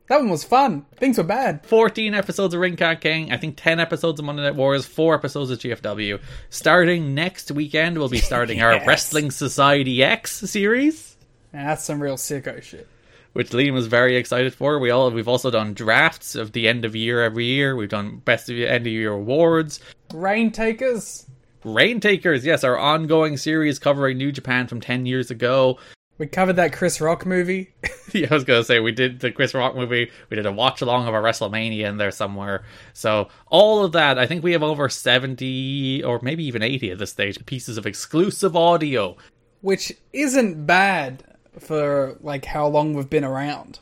That 0.09 0.19
one 0.21 0.29
was 0.31 0.45
fun. 0.45 0.85
Things 0.97 1.17
were 1.17 1.25
bad. 1.25 1.65
14 1.67 2.12
episodes 2.12 2.53
of 2.55 2.61
Ring 2.61 2.77
Ka 2.77 2.97
King, 2.97 3.33
I 3.33 3.37
think 3.38 3.55
10 3.57 3.81
episodes 3.81 4.19
of 4.21 4.27
Monday 4.27 4.43
Night 4.43 4.57
Wars, 4.57 4.85
4 4.85 5.15
episodes 5.15 5.51
of 5.51 5.59
GFW. 5.61 6.21
Starting 6.51 7.15
next 7.15 7.51
weekend, 7.51 7.97
we'll 7.97 8.09
be 8.09 8.19
starting 8.31 8.61
our 8.61 8.85
Wrestling 8.85 9.31
Society 9.31 10.03
X 10.03 10.33
series, 10.51 11.17
Man, 11.53 11.67
that's 11.67 11.85
some 11.85 12.03
real 12.03 12.17
sicko 12.17 12.62
shit. 12.62 12.88
which 13.33 13.51
Liam 13.51 13.77
is 13.77 13.87
very 13.87 14.17
excited 14.17 14.53
for. 14.55 14.79
We 14.79 14.91
all 14.91 15.11
we've 15.11 15.29
also 15.29 15.51
done 15.51 15.73
drafts 15.75 16.35
of 16.35 16.53
the 16.53 16.67
end 16.69 16.85
of 16.85 16.97
year 16.97 17.23
every 17.23 17.45
year. 17.47 17.77
We've 17.77 17.88
done 17.88 18.17
best 18.25 18.51
of 18.51 18.59
end 18.59 18.87
of 18.87 18.93
year 18.93 19.12
awards. 19.12 19.81
Rain 20.12 20.51
Takers. 20.51 21.27
Rain 21.65 22.01
Takers, 22.01 22.45
yes, 22.45 22.65
our 22.65 22.77
ongoing 22.77 23.37
series 23.37 23.79
covering 23.79 24.19
New 24.19 24.33
Japan 24.33 24.67
from 24.67 24.81
10 24.81 25.07
years 25.07 25.31
ago. 25.31 25.79
We 26.23 26.29
covered 26.29 26.53
that 26.53 26.73
Chris 26.73 27.01
Rock 27.01 27.27
movie. 27.27 27.75
yeah, 28.13 28.29
I 28.31 28.35
was 28.35 28.45
gonna 28.45 28.63
say 28.63 28.79
we 28.79 28.93
did 28.93 29.19
the 29.19 29.33
Chris 29.33 29.55
Rock 29.55 29.75
movie. 29.75 30.09
We 30.31 30.37
did 30.37 30.47
a 30.47 30.53
watch 30.53 30.81
along 30.81 31.09
of 31.09 31.15
a 31.15 31.17
WrestleMania 31.17 31.89
in 31.89 31.97
there 31.97 32.13
somewhere. 32.13 32.63
So 32.93 33.27
all 33.49 33.85
of 33.85 33.91
that, 33.91 34.21
I 34.21 34.27
think 34.29 34.45
we 34.45 34.53
have 34.53 34.63
over 34.63 34.89
seventy 34.89 36.01
or 36.05 36.21
maybe 36.23 36.45
even 36.45 36.63
eighty 36.63 36.93
at 36.93 36.99
this 36.99 37.11
stage 37.11 37.45
pieces 37.45 37.77
of 37.77 37.87
exclusive 37.87 38.55
audio. 38.55 39.17
which 39.63 39.93
isn't 40.13 40.65
bad 40.65 41.25
for 41.59 42.17
like 42.21 42.45
how 42.45 42.69
long 42.69 42.95
we've 42.95 43.11
been 43.11 43.25
around. 43.25 43.81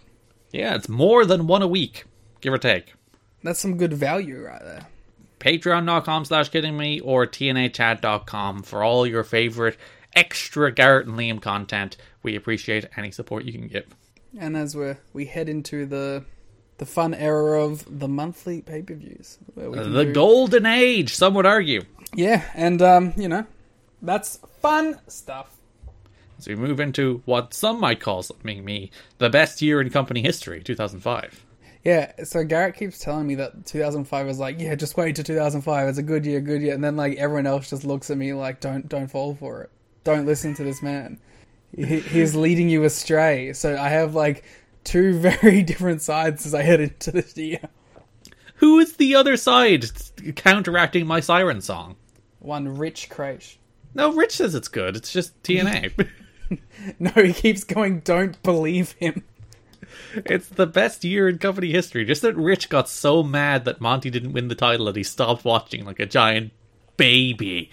Yeah, 0.51 0.77
it's 0.77 0.89
more 0.89 1.27
than 1.27 1.47
one 1.47 1.61
a 1.61 1.69
week, 1.69 2.07
give 2.41 2.55
or 2.55 2.59
take. 2.59 2.95
That's 3.43 3.61
some 3.61 3.77
good 3.77 3.93
value 3.93 4.47
right 4.47 4.63
there. 4.63 4.87
Patreon.com 5.41 6.25
slash 6.25 6.49
kidding 6.49 6.79
me 6.79 7.01
or 7.01 7.27
TNAchat.com 7.27 8.63
for 8.63 8.83
all 8.83 9.07
your 9.07 9.25
favorite 9.25 9.77
extra 10.15 10.73
Garrett 10.73 11.07
and 11.07 11.17
Liam 11.19 11.41
content. 11.41 11.97
We 12.23 12.37
appreciate 12.37 12.87
any 12.97 13.11
support 13.11 13.45
you 13.45 13.53
can 13.53 13.69
give. 13.69 13.87
And 14.39 14.57
as 14.57 14.77
we 14.77 14.95
we 15.13 15.27
head 15.27 15.49
into 15.49 15.87
the 15.87 16.25
the 16.79 16.87
fun 16.87 17.13
era 17.15 17.63
of 17.63 17.85
the 18.01 18.09
monthly 18.09 18.63
pay 18.63 18.83
per 18.83 18.95
views, 18.95 19.39
The 19.55 20.11
golden 20.15 20.67
age, 20.67 21.15
some 21.15 21.35
would 21.35 21.47
argue. 21.47 21.83
yeah, 22.15 22.45
and 22.55 22.81
um, 22.81 23.13
you 23.17 23.29
know, 23.29 23.45
that's 24.03 24.39
fun 24.61 24.99
stuff. 25.09 25.57
As 26.39 26.49
we 26.49 26.55
move 26.55 26.81
into 26.81 27.21
what 27.27 27.53
some 27.53 27.81
might 27.81 28.01
call 28.01 28.23
something 28.23 28.65
me, 28.65 28.91
the 29.19 29.29
best 29.29 29.61
year 29.61 29.81
in 29.81 29.91
company 29.91 30.23
history, 30.23 30.63
2005. 30.63 31.45
Yeah, 31.85 32.13
so 32.25 32.45
Garrett 32.45 32.77
keeps 32.77 32.99
telling 32.99 33.27
me 33.27 33.35
that 33.37 33.67
2005 33.67 34.29
is 34.29 34.39
like, 34.39 34.59
yeah, 34.61 34.75
just 34.75 34.97
wait 34.97 35.17
to 35.17 35.23
2005. 35.23 35.89
It's 35.89 35.99
a 35.99 36.03
good 36.03 36.25
year, 36.25 36.41
good 36.41 36.63
year, 36.63 36.75
and 36.75 36.83
then 36.85 36.97
like 36.97 37.17
everyone 37.19 37.47
else 37.47 37.69
just 37.71 37.85
looks 37.85 38.11
at 38.11 38.17
me 38.17 38.33
like, 38.33 38.61
don't 38.61 38.89
don't 38.89 39.09
fall 39.11 39.35
for 39.35 39.63
it. 39.65 39.71
Don't 40.05 40.27
listen 40.27 40.55
to 40.55 40.65
this 40.65 40.83
man. 40.83 41.19
He, 41.77 42.01
he's 42.01 42.35
leading 42.35 42.69
you 42.69 42.85
astray. 42.85 43.53
So 43.53 43.77
I 43.77 43.89
have 43.89 44.15
like 44.15 44.45
two 44.85 45.19
very 45.21 45.63
different 45.63 46.03
sides 46.03 46.47
as 46.47 46.55
I 46.55 46.63
head 46.63 46.81
into 46.81 47.13
this 47.13 47.37
year. 47.37 47.61
Who 48.57 48.79
is 48.79 48.97
the 48.97 49.15
other 49.15 49.37
side 49.37 49.87
counteracting 50.37 51.07
my 51.07 51.21
siren 51.21 51.61
song? 51.61 51.97
One 52.41 52.77
Rich 52.77 53.09
Kraetsch. 53.09 53.57
No, 53.95 54.13
Rich 54.13 54.37
says 54.37 54.55
it's 54.55 54.69
good. 54.69 54.97
It's 54.97 55.13
just 55.13 55.41
TNA. 55.43 56.09
No, 56.99 57.11
he 57.11 57.33
keeps 57.33 57.65
going. 57.65 58.01
Don't 58.01 58.43
believe 58.43 58.93
him. 58.93 59.25
It's 60.15 60.49
the 60.49 60.67
best 60.67 61.05
year 61.05 61.29
in 61.29 61.39
company 61.39 61.71
history. 61.71 62.05
Just 62.05 62.23
that 62.23 62.37
Rich 62.37 62.69
got 62.69 62.89
so 62.89 63.23
mad 63.23 63.65
that 63.65 63.81
Monty 63.81 64.11
didn't 64.11 64.33
win 64.33 64.49
the 64.49 64.55
title 64.55 64.87
that 64.87 64.97
he 64.97 65.03
stopped 65.03 65.45
watching 65.45 65.85
like 65.85 66.01
a 66.01 66.07
giant 66.07 66.53
baby. 66.97 67.71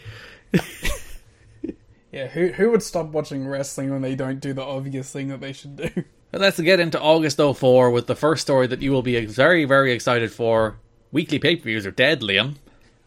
Yeah, 2.18 2.26
who 2.26 2.48
who 2.48 2.72
would 2.72 2.82
stop 2.82 3.10
watching 3.10 3.48
wrestling 3.48 3.92
when 3.92 4.02
they 4.02 4.16
don't 4.16 4.40
do 4.40 4.52
the 4.52 4.64
obvious 4.64 5.12
thing 5.12 5.28
that 5.28 5.40
they 5.40 5.54
should 5.54 5.76
do? 5.76 5.90
But 6.30 6.42
let's 6.42 6.60
get 6.60 6.82
into 6.82 7.00
August 7.00 7.38
04 7.38 7.90
with 7.90 8.08
the 8.08 8.16
first 8.16 8.42
story 8.42 8.68
that 8.68 8.82
you 8.82 8.92
will 8.92 9.02
be 9.02 9.26
very, 9.26 9.64
very 9.64 9.94
excited 9.94 10.30
for. 10.30 10.78
Weekly 11.10 11.40
pay 11.40 11.56
per 11.56 11.64
views 11.64 11.86
are 11.86 11.92
dead, 11.92 12.20
Liam. 12.20 12.56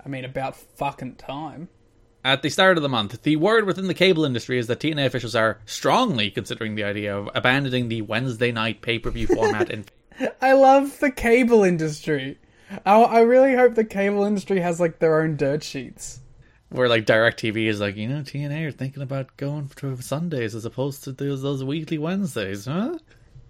I 0.03 0.09
mean, 0.09 0.25
about 0.25 0.57
fucking 0.57 1.17
time. 1.17 1.69
At 2.25 2.41
the 2.41 2.49
start 2.49 2.79
of 2.79 2.83
the 2.83 2.89
month, 2.89 3.23
the 3.23 3.37
word 3.37 3.67
within 3.67 3.89
the 3.89 3.95
cable 3.95 4.25
industry 4.25 4.59
is 4.59 4.69
that 4.69 4.81
TNA 4.81 5.05
officials 5.05 5.35
are 5.35 5.59
strongly 5.67 6.31
considering 6.31 6.77
the 6.77 6.85
idea 6.85 7.15
of 7.15 7.29
abandoning 7.35 7.89
the 7.89 8.01
Wednesday 8.01 8.53
night 8.53 8.81
pay 8.81 8.99
per 8.99 9.11
view 9.11 9.27
format 9.27 9.71
in 9.71 9.85
I 10.41 10.53
love 10.53 10.99
the 11.01 11.11
cable 11.11 11.63
industry. 11.63 12.39
I, 12.87 13.03
I 13.03 13.21
really 13.21 13.55
hope 13.55 13.75
the 13.75 13.85
cable 13.85 14.25
industry 14.25 14.61
has 14.61 14.81
like 14.81 14.99
their 14.99 15.21
own 15.21 15.37
dirt 15.37 15.63
sheets. 15.63 16.21
Where 16.71 16.89
like 16.89 17.05
DirecTV 17.05 17.67
is 17.67 17.81
like, 17.81 17.97
you 17.97 18.09
know, 18.09 18.23
TNA 18.23 18.69
are 18.69 18.73
thinking 18.73 19.03
about 19.03 19.37
going 19.37 19.69
to 19.77 20.01
Sundays 20.01 20.55
as 20.55 20.65
opposed 20.65 21.05
to 21.05 21.13
those, 21.13 21.43
those 21.43 21.65
weekly 21.65 21.99
Wednesdays, 21.99 22.67
huh? 22.67 22.97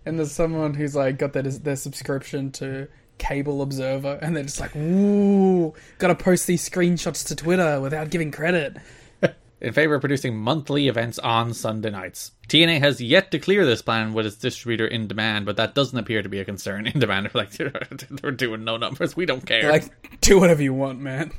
And 0.06 0.18
there's 0.18 0.32
someone 0.32 0.74
who's 0.74 0.96
like 0.96 1.18
got 1.18 1.34
their 1.34 1.42
their 1.42 1.76
subscription 1.76 2.50
to 2.52 2.88
Cable 3.18 3.60
Observer, 3.60 4.18
and 4.22 4.34
they're 4.34 4.44
just 4.44 4.58
like, 4.58 4.74
"Ooh, 4.74 5.74
gotta 5.98 6.14
post 6.14 6.46
these 6.46 6.68
screenshots 6.68 7.26
to 7.28 7.36
Twitter 7.36 7.80
without 7.80 8.08
giving 8.08 8.30
credit." 8.30 8.78
In 9.60 9.74
favor 9.74 9.94
of 9.94 10.00
producing 10.00 10.38
monthly 10.38 10.88
events 10.88 11.18
on 11.18 11.52
Sunday 11.52 11.90
nights. 11.90 12.32
TNA 12.48 12.80
has 12.80 13.02
yet 13.02 13.30
to 13.32 13.38
clear 13.38 13.66
this 13.66 13.82
plan 13.82 14.14
with 14.14 14.24
its 14.24 14.36
distributor 14.36 14.86
in 14.86 15.06
demand, 15.06 15.44
but 15.44 15.58
that 15.58 15.74
doesn't 15.74 15.98
appear 15.98 16.22
to 16.22 16.30
be 16.30 16.40
a 16.40 16.46
concern. 16.46 16.86
In 16.86 16.98
demand, 16.98 17.26
are 17.26 17.30
like 17.34 17.50
they're 18.10 18.30
doing 18.30 18.64
no 18.64 18.78
numbers, 18.78 19.14
we 19.14 19.26
don't 19.26 19.44
care. 19.44 19.70
Like, 19.70 20.20
do 20.22 20.40
whatever 20.40 20.62
you 20.62 20.72
want, 20.72 20.98
man. 21.00 21.30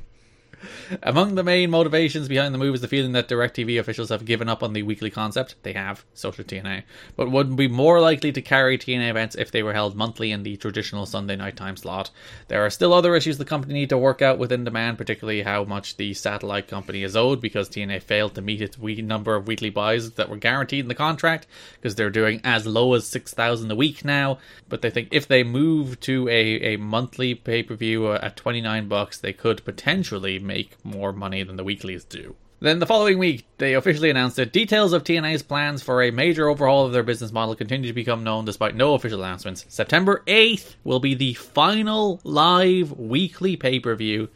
Among 1.03 1.35
the 1.35 1.43
main 1.43 1.69
motivations 1.69 2.27
behind 2.27 2.53
the 2.53 2.59
move 2.59 2.75
is 2.75 2.81
the 2.81 2.87
feeling 2.87 3.13
that 3.13 3.27
DirecTV 3.27 3.79
officials 3.79 4.09
have 4.09 4.25
given 4.25 4.49
up 4.49 4.63
on 4.63 4.73
the 4.73 4.83
weekly 4.83 5.09
concept. 5.09 5.55
They 5.63 5.73
have, 5.73 6.05
so 6.13 6.31
should 6.31 6.47
TNA, 6.47 6.83
but 7.15 7.31
would 7.31 7.55
be 7.55 7.67
more 7.67 7.99
likely 7.99 8.31
to 8.31 8.41
carry 8.41 8.77
TNA 8.77 9.09
events 9.09 9.35
if 9.35 9.51
they 9.51 9.63
were 9.63 9.73
held 9.73 9.95
monthly 9.95 10.31
in 10.31 10.43
the 10.43 10.57
traditional 10.57 11.05
Sunday 11.05 11.35
night 11.35 11.55
time 11.55 11.77
slot. 11.77 12.11
There 12.47 12.65
are 12.65 12.69
still 12.69 12.93
other 12.93 13.15
issues 13.15 13.37
the 13.37 13.45
company 13.45 13.73
need 13.73 13.89
to 13.89 13.97
work 13.97 14.21
out 14.21 14.37
within 14.37 14.63
demand, 14.63 14.97
particularly 14.97 15.43
how 15.43 15.63
much 15.63 15.97
the 15.97 16.13
satellite 16.13 16.67
company 16.67 17.03
is 17.03 17.15
owed 17.15 17.41
because 17.41 17.69
TNA 17.69 18.01
failed 18.03 18.35
to 18.35 18.41
meet 18.41 18.61
its 18.61 18.77
we- 18.77 19.01
number 19.01 19.35
of 19.35 19.47
weekly 19.47 19.69
buys 19.69 20.11
that 20.11 20.29
were 20.29 20.37
guaranteed 20.37 20.85
in 20.85 20.87
the 20.87 20.95
contract 20.95 21.47
because 21.75 21.95
they're 21.95 22.09
doing 22.09 22.41
as 22.43 22.65
low 22.65 22.93
as 22.93 23.07
6,000 23.07 23.71
a 23.71 23.75
week 23.75 24.05
now. 24.05 24.37
But 24.69 24.81
they 24.81 24.89
think 24.89 25.09
if 25.11 25.27
they 25.27 25.43
move 25.43 25.99
to 26.01 26.27
a, 26.29 26.73
a 26.73 26.77
monthly 26.77 27.35
pay 27.35 27.63
per 27.63 27.75
view 27.75 28.07
uh, 28.07 28.19
at 28.21 28.37
29 28.37 28.87
bucks, 28.87 29.17
they 29.17 29.33
could 29.33 29.63
potentially 29.65 30.39
make 30.51 30.83
more 30.83 31.13
money 31.13 31.43
than 31.43 31.55
the 31.55 31.63
weeklies 31.63 32.03
do. 32.03 32.35
Then 32.59 32.79
the 32.79 32.85
following 32.85 33.17
week, 33.17 33.47
they 33.57 33.73
officially 33.73 34.09
announced 34.09 34.35
that 34.35 34.53
details 34.53 34.93
of 34.93 35.03
TNA's 35.03 35.41
plans 35.41 35.81
for 35.81 36.03
a 36.03 36.11
major 36.11 36.47
overhaul 36.47 36.85
of 36.85 36.91
their 36.91 37.03
business 37.03 37.31
model 37.31 37.55
continue 37.55 37.87
to 37.87 37.93
become 37.93 38.23
known 38.23 38.45
despite 38.45 38.75
no 38.75 38.93
official 38.93 39.23
announcements. 39.23 39.65
September 39.67 40.21
8th 40.27 40.75
will 40.83 40.99
be 40.99 41.15
the 41.15 41.33
final 41.33 42.19
live 42.23 42.91
weekly 42.91 43.55
pay 43.55 43.79
per 43.79 43.95
view. 43.95 44.29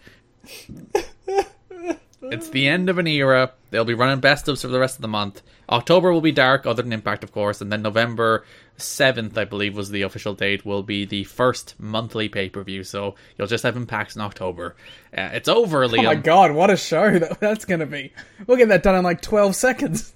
It's 2.31 2.49
the 2.49 2.67
end 2.67 2.89
of 2.89 2.97
an 2.97 3.05
era. 3.05 3.51
They'll 3.69 3.85
be 3.85 3.93
running 3.93 4.21
best 4.21 4.47
ofs 4.47 4.61
for 4.61 4.69
the 4.69 4.79
rest 4.79 4.95
of 4.95 5.03
the 5.03 5.07
month. 5.07 5.43
October 5.69 6.11
will 6.11 6.21
be 6.21 6.31
dark, 6.31 6.65
other 6.65 6.81
than 6.81 6.93
Impact, 6.93 7.23
of 7.23 7.31
course, 7.31 7.61
and 7.61 7.71
then 7.71 7.83
November 7.83 8.45
7th, 8.77 9.37
I 9.37 9.45
believe, 9.45 9.75
was 9.75 9.89
the 9.89 10.01
official 10.01 10.33
date, 10.33 10.65
will 10.65 10.83
be 10.83 11.05
the 11.05 11.23
first 11.23 11.75
monthly 11.79 12.29
pay 12.29 12.49
per 12.49 12.63
view. 12.63 12.83
So 12.83 13.15
you'll 13.37 13.47
just 13.47 13.63
have 13.63 13.77
Impacts 13.77 14.15
in 14.15 14.21
October. 14.21 14.75
Uh, 15.15 15.29
it's 15.33 15.47
over, 15.47 15.87
Liam. 15.87 15.99
Oh 15.99 16.03
my 16.03 16.15
god, 16.15 16.51
what 16.51 16.69
a 16.69 16.77
show 16.77 17.19
that, 17.19 17.39
that's 17.39 17.65
gonna 17.65 17.85
be! 17.85 18.11
We'll 18.47 18.57
get 18.57 18.69
that 18.69 18.83
done 18.83 18.95
in 18.95 19.03
like 19.03 19.21
twelve 19.21 19.55
seconds. 19.55 20.13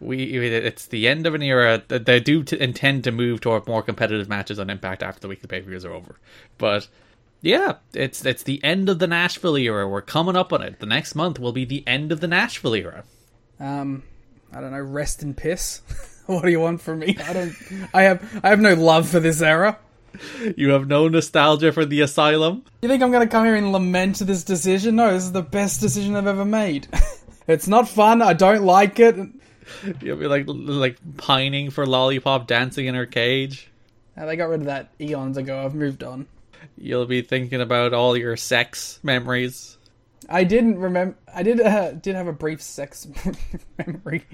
we 0.00 0.36
it's 0.36 0.86
the 0.86 1.08
end 1.08 1.26
of 1.26 1.34
an 1.34 1.42
era 1.42 1.82
they 1.88 2.20
do 2.20 2.42
t- 2.42 2.60
intend 2.60 3.04
to 3.04 3.12
move 3.12 3.40
toward 3.40 3.66
more 3.66 3.82
competitive 3.82 4.28
matches 4.28 4.58
on 4.58 4.68
Impact 4.68 5.02
after 5.02 5.20
the 5.20 5.28
weekly 5.28 5.46
pay 5.48 5.60
per 5.60 5.68
views 5.68 5.84
are 5.84 5.92
over. 5.92 6.18
But 6.58 6.88
yeah, 7.40 7.76
it's 7.94 8.24
it's 8.24 8.42
the 8.42 8.62
end 8.62 8.88
of 8.88 8.98
the 8.98 9.06
Nashville 9.06 9.56
era. 9.56 9.88
We're 9.88 10.02
coming 10.02 10.36
up 10.36 10.52
on 10.52 10.62
it. 10.62 10.80
The 10.80 10.86
next 10.86 11.14
month 11.14 11.38
will 11.38 11.52
be 11.52 11.64
the 11.64 11.82
end 11.86 12.12
of 12.12 12.20
the 12.20 12.28
Nashville 12.28 12.74
era. 12.74 13.04
Um, 13.58 14.02
I 14.52 14.60
don't 14.60 14.72
know. 14.72 14.80
Rest 14.80 15.22
in 15.22 15.34
piss. 15.34 15.82
what 16.26 16.42
do 16.42 16.50
you 16.50 16.60
want 16.60 16.80
from 16.80 17.00
me? 17.00 17.16
I 17.24 17.32
don't. 17.32 17.54
I 17.92 18.02
have. 18.02 18.40
I 18.44 18.50
have 18.50 18.60
no 18.60 18.74
love 18.74 19.08
for 19.08 19.20
this 19.20 19.42
era. 19.42 19.78
You 20.56 20.70
have 20.70 20.86
no 20.86 21.08
nostalgia 21.08 21.72
for 21.72 21.84
the 21.84 22.02
asylum. 22.02 22.64
You 22.82 22.88
think 22.88 23.02
I'm 23.02 23.10
gonna 23.10 23.26
come 23.26 23.44
here 23.44 23.56
and 23.56 23.72
lament 23.72 24.18
this 24.18 24.44
decision? 24.44 24.96
No, 24.96 25.12
this 25.12 25.24
is 25.24 25.32
the 25.32 25.42
best 25.42 25.80
decision 25.80 26.16
I've 26.16 26.26
ever 26.26 26.44
made. 26.44 26.86
it's 27.48 27.66
not 27.66 27.88
fun. 27.88 28.22
I 28.22 28.34
don't 28.34 28.64
like 28.64 29.00
it. 29.00 29.16
You'll 30.00 30.18
be 30.18 30.26
like 30.26 30.44
like 30.46 30.98
pining 31.16 31.70
for 31.70 31.86
lollipop 31.86 32.46
dancing 32.46 32.86
in 32.86 32.94
her 32.94 33.06
cage. 33.06 33.70
Uh, 34.16 34.26
they 34.26 34.36
got 34.36 34.48
rid 34.48 34.60
of 34.60 34.66
that 34.66 34.90
eons 35.00 35.36
ago. 35.36 35.64
I've 35.64 35.74
moved 35.74 36.04
on. 36.04 36.26
You'll 36.76 37.06
be 37.06 37.22
thinking 37.22 37.60
about 37.60 37.92
all 37.94 38.16
your 38.16 38.36
sex 38.36 39.00
memories. 39.02 39.78
I 40.28 40.44
didn't 40.44 40.78
remember. 40.78 41.16
I 41.34 41.42
did 41.42 41.60
uh, 41.60 41.92
did 42.02 42.14
have 42.14 42.28
a 42.28 42.32
brief 42.32 42.62
sex 42.62 43.06
memory, 43.78 44.24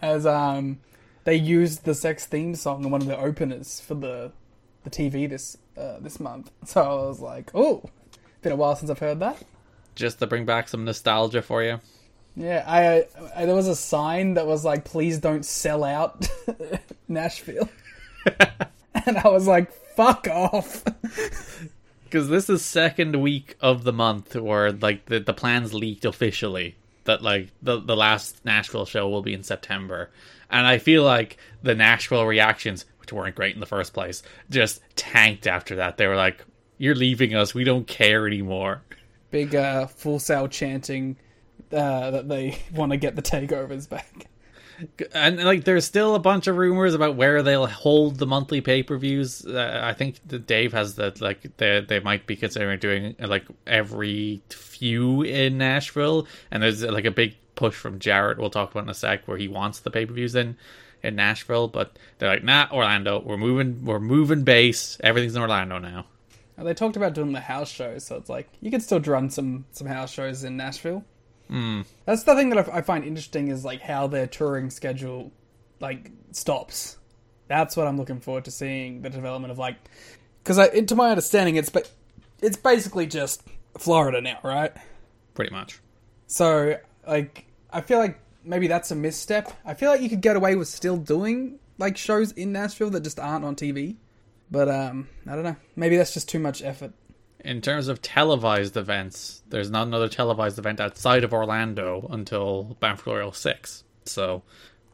as 0.00 0.26
um 0.26 0.78
they 1.26 1.34
used 1.34 1.84
the 1.84 1.94
sex 1.94 2.24
theme 2.24 2.54
song 2.54 2.84
in 2.84 2.90
one 2.90 3.02
of 3.02 3.08
the 3.08 3.18
openers 3.18 3.80
for 3.80 3.94
the 3.94 4.32
the 4.84 4.90
TV 4.90 5.28
this 5.28 5.58
uh, 5.76 5.98
this 6.00 6.18
month. 6.18 6.50
So 6.64 6.80
I 6.80 7.08
was 7.08 7.20
like, 7.20 7.50
oh, 7.54 7.82
it's 8.06 8.18
been 8.40 8.52
a 8.52 8.56
while 8.56 8.76
since 8.76 8.90
I've 8.90 9.00
heard 9.00 9.20
that. 9.20 9.42
Just 9.94 10.20
to 10.20 10.26
bring 10.26 10.46
back 10.46 10.68
some 10.68 10.84
nostalgia 10.84 11.42
for 11.42 11.62
you. 11.62 11.80
Yeah, 12.36 12.64
I, 12.66 13.06
I 13.34 13.44
there 13.44 13.54
was 13.54 13.66
a 13.68 13.74
sign 13.76 14.34
that 14.34 14.46
was 14.46 14.64
like, 14.64 14.84
please 14.84 15.18
don't 15.18 15.44
sell 15.44 15.82
out 15.84 16.28
Nashville, 17.08 17.68
and 19.06 19.18
I 19.18 19.28
was 19.28 19.46
like, 19.48 19.72
fuck 19.72 20.28
off. 20.28 20.84
because 22.04 22.28
this 22.28 22.48
is 22.48 22.64
second 22.64 23.20
week 23.20 23.56
of 23.60 23.82
the 23.84 23.92
month 23.92 24.36
where 24.36 24.70
like 24.70 25.06
the, 25.06 25.18
the 25.18 25.34
plans 25.34 25.74
leaked 25.74 26.04
officially 26.04 26.76
that 27.04 27.22
like 27.22 27.48
the 27.62 27.80
the 27.80 27.96
last 27.96 28.44
Nashville 28.44 28.86
show 28.86 29.08
will 29.08 29.22
be 29.22 29.34
in 29.34 29.42
September, 29.42 30.10
and 30.50 30.66
I 30.66 30.78
feel 30.78 31.02
like 31.02 31.36
the 31.62 31.74
Nashville 31.74 32.26
reactions, 32.26 32.84
which 33.00 33.12
weren't 33.12 33.34
great 33.34 33.54
in 33.54 33.60
the 33.60 33.66
first 33.66 33.92
place, 33.92 34.22
just 34.50 34.80
tanked 34.96 35.46
after 35.46 35.76
that. 35.76 35.96
They 35.96 36.06
were 36.06 36.16
like, 36.16 36.44
"You're 36.78 36.94
leaving 36.94 37.34
us. 37.34 37.54
We 37.54 37.64
don't 37.64 37.86
care 37.86 38.26
anymore." 38.26 38.82
Big 39.30 39.54
uh, 39.54 39.86
full 39.86 40.18
sail 40.18 40.48
chanting 40.48 41.16
uh, 41.72 42.10
that 42.10 42.28
they 42.28 42.58
want 42.74 42.92
to 42.92 42.96
get 42.96 43.16
the 43.16 43.22
takeovers 43.22 43.88
back. 43.88 44.26
and 45.14 45.42
like 45.42 45.64
there's 45.64 45.86
still 45.86 46.14
a 46.14 46.18
bunch 46.18 46.46
of 46.46 46.56
rumors 46.56 46.92
about 46.92 47.16
where 47.16 47.42
they'll 47.42 47.66
hold 47.66 48.16
the 48.16 48.26
monthly 48.26 48.60
pay-per-views 48.60 49.46
uh, 49.46 49.80
i 49.82 49.94
think 49.94 50.20
that 50.26 50.46
dave 50.46 50.74
has 50.74 50.96
that 50.96 51.18
like 51.22 51.56
they, 51.56 51.80
they 51.80 51.98
might 52.00 52.26
be 52.26 52.36
considering 52.36 52.78
doing 52.78 53.16
like 53.18 53.46
every 53.66 54.42
few 54.50 55.22
in 55.22 55.56
nashville 55.56 56.26
and 56.50 56.62
there's 56.62 56.82
like 56.82 57.06
a 57.06 57.10
big 57.10 57.34
push 57.56 57.74
from 57.74 57.98
jarrett 57.98 58.38
we'll 58.38 58.50
talk 58.50 58.70
about 58.70 58.84
in 58.84 58.88
a 58.90 58.94
sec 58.94 59.26
where 59.26 59.36
he 59.36 59.48
wants 59.48 59.80
the 59.80 59.90
pay-per-views 59.90 60.34
in 60.36 60.56
in 61.02 61.16
nashville 61.16 61.66
but 61.68 61.98
they're 62.18 62.28
like 62.28 62.44
nah 62.44 62.68
orlando 62.72 63.18
we're 63.20 63.36
moving 63.36 63.84
we're 63.84 63.98
moving 64.00 64.44
base 64.44 64.96
everything's 65.02 65.34
in 65.34 65.42
orlando 65.42 65.78
now 65.78 66.04
Uh, 66.58 66.64
They 66.64 66.74
talked 66.74 66.96
about 66.96 67.12
doing 67.14 67.32
the 67.32 67.40
house 67.40 67.70
shows, 67.70 68.04
so 68.06 68.16
it's 68.16 68.30
like 68.30 68.48
you 68.60 68.70
could 68.70 68.82
still 68.82 69.00
run 69.00 69.28
some 69.30 69.64
some 69.72 69.86
house 69.86 70.10
shows 70.12 70.42
in 70.44 70.56
Nashville. 70.56 71.04
That's 72.06 72.24
the 72.24 72.34
thing 72.34 72.48
that 72.50 72.68
I 72.72 72.80
find 72.80 73.04
interesting 73.04 73.48
is 73.48 73.64
like 73.64 73.80
how 73.82 74.06
their 74.08 74.26
touring 74.26 74.70
schedule 74.70 75.32
like 75.80 76.10
stops. 76.32 76.96
That's 77.48 77.76
what 77.76 77.86
I'm 77.86 77.96
looking 77.98 78.20
forward 78.20 78.44
to 78.46 78.50
seeing 78.50 79.02
the 79.02 79.10
development 79.10 79.52
of 79.52 79.58
like 79.58 79.76
because 80.42 80.58
to 80.86 80.94
my 80.94 81.10
understanding 81.10 81.56
it's 81.56 81.68
but 81.70 81.90
it's 82.42 82.56
basically 82.56 83.06
just 83.06 83.42
Florida 83.78 84.20
now, 84.20 84.38
right? 84.42 84.72
pretty 85.34 85.52
much 85.52 85.80
So 86.26 86.78
like 87.06 87.45
I 87.76 87.80
feel 87.82 87.98
like 87.98 88.18
maybe 88.42 88.66
that's 88.68 88.90
a 88.90 88.94
misstep. 88.94 89.52
I 89.64 89.74
feel 89.74 89.90
like 89.90 90.00
you 90.00 90.08
could 90.08 90.22
get 90.22 90.36
away 90.36 90.54
with 90.56 90.68
still 90.68 90.96
doing 90.96 91.58
like 91.78 91.96
shows 91.96 92.32
in 92.32 92.52
Nashville 92.52 92.90
that 92.90 93.02
just 93.02 93.20
aren't 93.20 93.44
on 93.44 93.54
TV. 93.56 93.96
But 94.50 94.68
um 94.68 95.08
I 95.26 95.34
don't 95.34 95.44
know. 95.44 95.56
Maybe 95.76 95.96
that's 95.96 96.14
just 96.14 96.28
too 96.28 96.38
much 96.38 96.62
effort. 96.62 96.92
in 97.44 97.60
terms 97.60 97.88
of 97.88 98.00
televised 98.02 98.76
events, 98.76 99.42
there's 99.50 99.70
not 99.70 99.86
another 99.86 100.08
televised 100.08 100.58
event 100.58 100.80
outside 100.80 101.22
of 101.24 101.32
Orlando 101.32 102.08
until 102.10 102.76
Banff 102.80 103.06
Royal 103.06 103.32
6. 103.32 103.84
So 104.04 104.42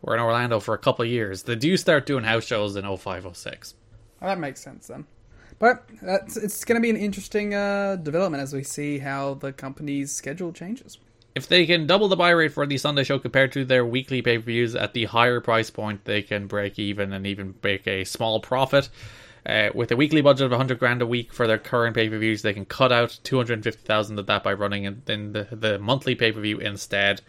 we're 0.02 0.14
in 0.16 0.20
Orlando 0.20 0.58
for 0.60 0.74
a 0.74 0.78
couple 0.78 1.04
of 1.04 1.10
years. 1.10 1.44
They 1.44 1.54
do 1.56 1.76
start 1.76 2.04
doing 2.06 2.24
house 2.24 2.44
shows 2.44 2.74
in 2.76 2.84
0506. 2.84 3.74
Oh, 4.20 4.26
that 4.26 4.38
makes 4.38 4.60
sense 4.60 4.88
then. 4.88 5.06
But 5.58 5.84
that's, 6.02 6.36
it's 6.36 6.64
going 6.64 6.74
to 6.76 6.82
be 6.82 6.90
an 6.90 6.96
interesting 6.96 7.54
uh, 7.54 7.96
development 7.96 8.42
as 8.42 8.52
we 8.52 8.64
see 8.64 8.98
how 8.98 9.34
the 9.34 9.52
company's 9.52 10.10
schedule 10.12 10.52
changes. 10.52 10.98
If 11.34 11.46
they 11.48 11.64
can 11.64 11.86
double 11.86 12.08
the 12.08 12.16
buy 12.16 12.30
rate 12.30 12.52
for 12.52 12.66
the 12.66 12.76
Sunday 12.76 13.04
show 13.04 13.18
compared 13.18 13.52
to 13.52 13.64
their 13.64 13.86
weekly 13.86 14.20
pay 14.20 14.36
per 14.36 14.44
views 14.44 14.74
at 14.74 14.92
the 14.92 15.06
higher 15.06 15.40
price 15.40 15.70
point, 15.70 16.04
they 16.04 16.22
can 16.22 16.46
break 16.46 16.78
even 16.78 17.12
and 17.12 17.26
even 17.26 17.54
make 17.62 17.86
a 17.86 18.04
small 18.04 18.40
profit. 18.40 18.88
Uh, 19.44 19.70
with 19.74 19.90
a 19.90 19.96
weekly 19.96 20.20
budget 20.20 20.44
of 20.44 20.52
100 20.52 20.78
grand 20.78 21.02
a 21.02 21.07
week 21.07 21.33
for 21.33 21.48
their 21.48 21.59
current 21.59 21.96
pay 21.96 22.09
per 22.09 22.16
views, 22.18 22.42
they 22.42 22.52
can 22.52 22.64
cut 22.64 22.92
out 22.92 23.18
250,000 23.24 24.18
of 24.18 24.26
that 24.26 24.44
by 24.44 24.52
running 24.52 24.85
in, 24.85 25.02
in 25.09 25.33
the, 25.33 25.48
the 25.50 25.78
monthly 25.81 26.14
pay 26.14 26.31
per 26.31 26.40
view 26.40 26.59
instead. 26.59 27.20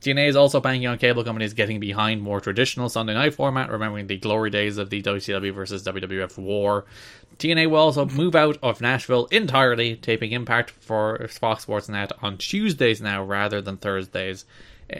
TNA 0.00 0.28
is 0.28 0.36
also 0.36 0.60
banking 0.60 0.88
on 0.88 0.98
cable 0.98 1.22
companies 1.22 1.54
getting 1.54 1.78
behind 1.78 2.22
more 2.22 2.40
traditional 2.40 2.88
Sunday 2.88 3.14
night 3.14 3.34
format, 3.34 3.70
remembering 3.70 4.08
the 4.08 4.18
glory 4.18 4.50
days 4.50 4.78
of 4.78 4.90
the 4.90 5.00
WCW 5.00 5.54
versus 5.54 5.84
WWF 5.84 6.36
war. 6.38 6.86
TNA 7.38 7.70
will 7.70 7.78
also 7.78 8.04
move 8.04 8.34
out 8.34 8.58
of 8.62 8.80
Nashville 8.80 9.26
entirely, 9.26 9.94
taping 9.96 10.32
Impact 10.32 10.70
for 10.70 11.28
Fox 11.28 11.62
Sports 11.62 11.88
Net 11.88 12.12
on 12.20 12.36
Tuesdays 12.36 13.00
now 13.00 13.22
rather 13.22 13.62
than 13.62 13.76
Thursdays 13.76 14.44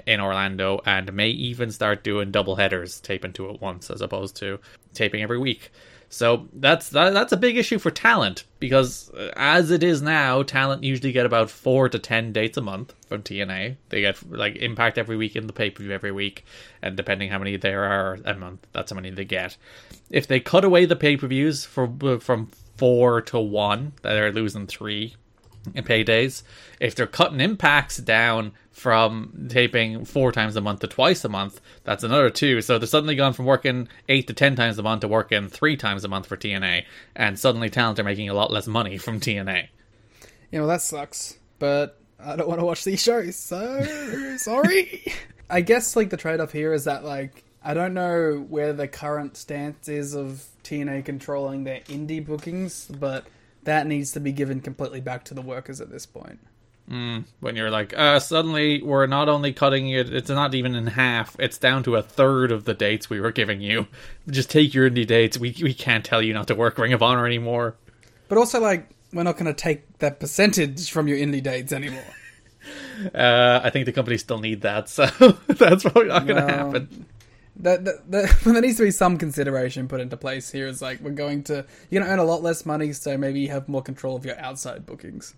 in 0.06 0.20
Orlando, 0.20 0.80
and 0.86 1.12
may 1.12 1.28
even 1.30 1.72
start 1.72 2.04
doing 2.04 2.30
double 2.30 2.56
headers, 2.56 3.00
taping 3.00 3.32
two 3.32 3.50
at 3.50 3.60
once 3.60 3.90
as 3.90 4.00
opposed 4.00 4.36
to 4.36 4.60
taping 4.94 5.22
every 5.22 5.38
week. 5.38 5.70
So 6.12 6.48
that's 6.52 6.88
that, 6.90 7.14
that's 7.14 7.32
a 7.32 7.36
big 7.36 7.56
issue 7.56 7.78
for 7.78 7.92
talent 7.92 8.42
because 8.58 9.10
uh, 9.10 9.30
as 9.36 9.70
it 9.70 9.84
is 9.84 10.02
now, 10.02 10.42
talent 10.42 10.82
usually 10.82 11.12
get 11.12 11.24
about 11.24 11.50
four 11.50 11.88
to 11.88 12.00
ten 12.00 12.32
dates 12.32 12.58
a 12.58 12.60
month 12.60 12.92
from 13.06 13.22
TNA. 13.22 13.76
They 13.90 14.00
get 14.00 14.20
like 14.28 14.56
Impact 14.56 14.98
every 14.98 15.16
week 15.16 15.36
in 15.36 15.46
the 15.46 15.52
pay 15.52 15.70
per 15.70 15.84
view 15.84 15.92
every 15.92 16.10
week, 16.10 16.44
and 16.82 16.96
depending 16.96 17.30
how 17.30 17.38
many 17.38 17.56
there 17.56 17.84
are 17.84 18.18
a 18.24 18.34
month, 18.34 18.66
that's 18.72 18.90
how 18.90 18.96
many 18.96 19.10
they 19.10 19.24
get. 19.24 19.56
If 20.10 20.26
they 20.26 20.40
cut 20.40 20.64
away 20.64 20.84
the 20.84 20.96
pay 20.96 21.16
per 21.16 21.28
views 21.28 21.64
for 21.64 21.88
from 22.18 22.50
four 22.76 23.20
to 23.22 23.38
one, 23.38 23.92
they're 24.02 24.32
losing 24.32 24.66
three 24.66 25.14
in 25.74 25.84
paydays. 25.84 26.42
If 26.80 26.94
they're 26.94 27.06
cutting 27.06 27.40
impacts 27.40 27.98
down 27.98 28.52
from 28.72 29.48
taping 29.50 30.04
four 30.04 30.32
times 30.32 30.56
a 30.56 30.60
month 30.60 30.80
to 30.80 30.86
twice 30.86 31.24
a 31.24 31.28
month, 31.28 31.60
that's 31.84 32.04
another 32.04 32.30
two. 32.30 32.62
So 32.62 32.78
they're 32.78 32.86
suddenly 32.86 33.16
gone 33.16 33.32
from 33.32 33.46
working 33.46 33.88
eight 34.08 34.26
to 34.28 34.34
ten 34.34 34.56
times 34.56 34.78
a 34.78 34.82
month 34.82 35.02
to 35.02 35.08
working 35.08 35.48
three 35.48 35.76
times 35.76 36.04
a 36.04 36.08
month 36.08 36.26
for 36.26 36.36
TNA, 36.36 36.84
and 37.14 37.38
suddenly 37.38 37.70
talent 37.70 37.98
are 37.98 38.04
making 38.04 38.28
a 38.28 38.34
lot 38.34 38.50
less 38.50 38.66
money 38.66 38.96
from 38.96 39.20
TNA. 39.20 39.68
You 40.50 40.60
know 40.60 40.66
that 40.66 40.82
sucks. 40.82 41.36
But 41.58 41.98
I 42.18 42.36
don't 42.36 42.48
want 42.48 42.60
to 42.60 42.66
watch 42.66 42.84
these 42.84 43.02
shows, 43.02 43.36
so 43.36 44.36
sorry. 44.38 45.04
I 45.50 45.60
guess 45.60 45.96
like 45.96 46.10
the 46.10 46.16
trade-off 46.16 46.52
here 46.52 46.72
is 46.72 46.84
that 46.84 47.04
like 47.04 47.44
I 47.62 47.74
don't 47.74 47.94
know 47.94 48.46
where 48.48 48.72
the 48.72 48.88
current 48.88 49.36
stance 49.36 49.88
is 49.88 50.14
of 50.14 50.44
TNA 50.64 51.04
controlling 51.04 51.64
their 51.64 51.80
indie 51.80 52.24
bookings, 52.24 52.86
but 52.86 53.26
that 53.64 53.86
needs 53.86 54.12
to 54.12 54.20
be 54.20 54.32
given 54.32 54.60
completely 54.60 55.00
back 55.00 55.24
to 55.24 55.34
the 55.34 55.42
workers 55.42 55.80
at 55.80 55.90
this 55.90 56.06
point. 56.06 56.38
When 56.88 57.54
you're 57.54 57.70
like, 57.70 57.96
uh, 57.96 58.18
suddenly 58.18 58.82
we're 58.82 59.06
not 59.06 59.28
only 59.28 59.52
cutting 59.52 59.88
it, 59.90 60.12
it's 60.12 60.28
not 60.28 60.56
even 60.56 60.74
in 60.74 60.88
half, 60.88 61.36
it's 61.38 61.56
down 61.56 61.84
to 61.84 61.94
a 61.94 62.02
third 62.02 62.50
of 62.50 62.64
the 62.64 62.74
dates 62.74 63.08
we 63.08 63.20
were 63.20 63.30
giving 63.30 63.60
you. 63.60 63.86
Just 64.28 64.50
take 64.50 64.74
your 64.74 64.90
indie 64.90 65.06
dates. 65.06 65.38
We, 65.38 65.54
we 65.62 65.72
can't 65.72 66.04
tell 66.04 66.20
you 66.20 66.34
not 66.34 66.48
to 66.48 66.56
work 66.56 66.76
Ring 66.78 66.92
of 66.92 67.00
Honor 67.00 67.26
anymore. 67.26 67.76
But 68.28 68.38
also 68.38 68.58
like 68.60 68.88
we're 69.12 69.22
not 69.22 69.34
going 69.34 69.46
to 69.46 69.54
take 69.54 69.98
that 69.98 70.18
percentage 70.18 70.90
from 70.90 71.06
your 71.06 71.16
indie 71.18 71.42
dates 71.42 71.72
anymore. 71.72 72.02
Uh, 73.14 73.58
I 73.64 73.70
think 73.70 73.86
the 73.86 73.92
company 73.92 74.18
still 74.18 74.38
need 74.38 74.60
that, 74.60 74.90
so 74.90 75.06
that's 75.46 75.82
probably 75.82 76.08
not 76.08 76.26
going 76.26 76.40
to 76.42 76.46
No. 76.46 76.54
happen. 76.54 77.06
That, 77.62 77.84
that, 77.84 78.10
that 78.10 78.40
there 78.44 78.60
needs 78.60 78.78
to 78.78 78.84
be 78.84 78.90
some 78.90 79.18
consideration 79.18 79.88
put 79.88 80.00
into 80.00 80.16
place 80.16 80.50
here. 80.50 80.66
Is 80.66 80.82
like 80.82 81.00
we're 81.00 81.10
going 81.10 81.44
to 81.44 81.64
you're 81.90 82.00
going 82.00 82.04
to 82.06 82.12
earn 82.12 82.18
a 82.18 82.24
lot 82.24 82.42
less 82.42 82.66
money, 82.66 82.92
so 82.92 83.16
maybe 83.16 83.40
you 83.40 83.48
have 83.48 83.68
more 83.68 83.82
control 83.82 84.16
of 84.16 84.24
your 84.24 84.38
outside 84.38 84.86
bookings. 84.86 85.34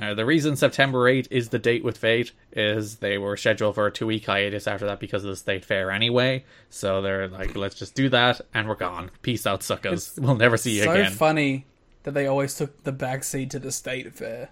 Uh, 0.00 0.14
the 0.14 0.24
reason 0.24 0.56
September 0.56 1.06
8 1.06 1.28
is 1.30 1.50
the 1.50 1.58
date 1.58 1.84
with 1.84 1.98
Fate 1.98 2.32
is 2.52 2.96
they 2.96 3.16
were 3.16 3.36
scheduled 3.36 3.76
for 3.76 3.86
a 3.86 3.92
two 3.92 4.06
week 4.06 4.26
hiatus 4.26 4.66
after 4.66 4.86
that 4.86 4.98
because 4.98 5.24
of 5.24 5.30
the 5.30 5.36
state 5.36 5.64
fair 5.64 5.90
anyway. 5.90 6.44
So 6.68 7.00
they're 7.00 7.28
like, 7.28 7.54
let's 7.54 7.76
just 7.76 7.94
do 7.94 8.08
that 8.08 8.40
and 8.52 8.68
we're 8.68 8.74
gone. 8.74 9.10
Peace 9.22 9.46
out, 9.46 9.62
suckers. 9.62 10.18
We'll 10.18 10.34
never 10.34 10.56
see 10.56 10.78
you 10.78 10.84
so 10.84 10.90
again. 10.90 11.10
So 11.12 11.16
funny 11.16 11.66
that 12.02 12.12
they 12.12 12.26
always 12.26 12.56
took 12.56 12.82
the 12.84 12.92
backseat 12.92 13.50
to 13.50 13.58
the 13.58 13.70
state 13.70 14.12
fair. 14.14 14.50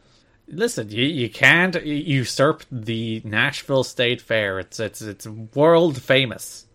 Listen, 0.49 0.91
you, 0.91 1.05
you 1.05 1.31
can't 1.31 1.75
usurp 1.85 2.65
the 2.71 3.23
Nashville 3.25 3.85
State 3.85 4.21
Fair. 4.21 4.59
It's 4.59 4.81
it's 4.81 5.01
it's 5.01 5.27
world 5.27 6.03
famous. 6.03 6.67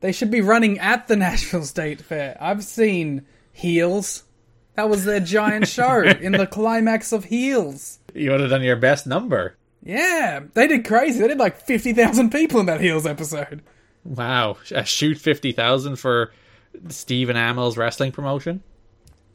They 0.00 0.12
should 0.12 0.30
be 0.30 0.40
running 0.40 0.78
at 0.78 1.08
the 1.08 1.16
Nashville 1.16 1.64
State 1.64 2.00
Fair. 2.00 2.36
I've 2.40 2.64
seen 2.64 3.26
Heels. 3.52 4.24
That 4.74 4.88
was 4.88 5.04
their 5.04 5.20
giant 5.20 5.68
show 5.68 6.02
in 6.20 6.32
the 6.32 6.46
climax 6.46 7.12
of 7.12 7.24
Heels. 7.24 7.98
You 8.14 8.30
would 8.30 8.40
have 8.40 8.50
done 8.50 8.62
your 8.62 8.76
best 8.76 9.06
number. 9.06 9.56
Yeah, 9.82 10.40
they 10.54 10.66
did 10.66 10.86
crazy. 10.86 11.20
They 11.20 11.28
did 11.28 11.38
like 11.38 11.60
50,000 11.60 12.30
people 12.30 12.60
in 12.60 12.66
that 12.66 12.80
Heels 12.80 13.06
episode. 13.06 13.62
Wow, 14.04 14.56
a 14.70 14.80
uh, 14.80 14.82
shoot 14.82 15.18
fifty 15.18 15.52
thousand 15.52 15.96
for 15.96 16.32
Stephen 16.88 17.36
Amell's 17.36 17.76
wrestling 17.76 18.12
promotion. 18.12 18.62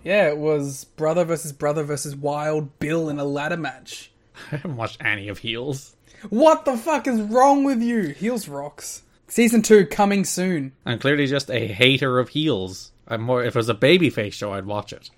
Yeah, 0.03 0.29
it 0.29 0.37
was 0.37 0.85
brother 0.85 1.23
versus 1.23 1.51
brother 1.51 1.83
versus 1.83 2.15
Wild 2.15 2.79
Bill 2.79 3.09
in 3.09 3.19
a 3.19 3.25
ladder 3.25 3.57
match. 3.57 4.11
I 4.51 4.57
haven't 4.57 4.75
watched 4.75 5.03
any 5.03 5.27
of 5.27 5.39
Heels. 5.39 5.95
What 6.29 6.65
the 6.65 6.77
fuck 6.77 7.07
is 7.07 7.21
wrong 7.21 7.63
with 7.63 7.81
you? 7.81 8.09
Heels 8.09 8.47
rocks. 8.47 9.03
Season 9.27 9.61
2 9.61 9.87
coming 9.87 10.23
soon. 10.23 10.73
I'm 10.85 10.99
clearly 10.99 11.27
just 11.27 11.49
a 11.49 11.67
hater 11.67 12.19
of 12.19 12.29
heels. 12.29 12.91
I'm 13.07 13.21
more. 13.21 13.43
If 13.43 13.55
it 13.55 13.59
was 13.59 13.69
a 13.69 13.75
babyface 13.75 14.33
show, 14.33 14.53
I'd 14.53 14.65
watch 14.65 14.93
it. 14.93 15.09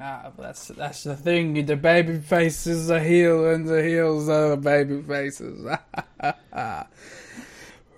Ah, 0.00 0.30
that's 0.38 0.68
that's 0.68 1.04
the 1.04 1.16
thing. 1.16 1.66
The 1.66 1.76
baby 1.76 2.18
faces 2.18 2.90
are 2.90 3.00
heel 3.00 3.50
and 3.50 3.66
the 3.66 3.82
heels 3.82 4.28
are 4.28 4.50
the 4.50 4.56
baby 4.56 5.02
faces. 5.02 5.66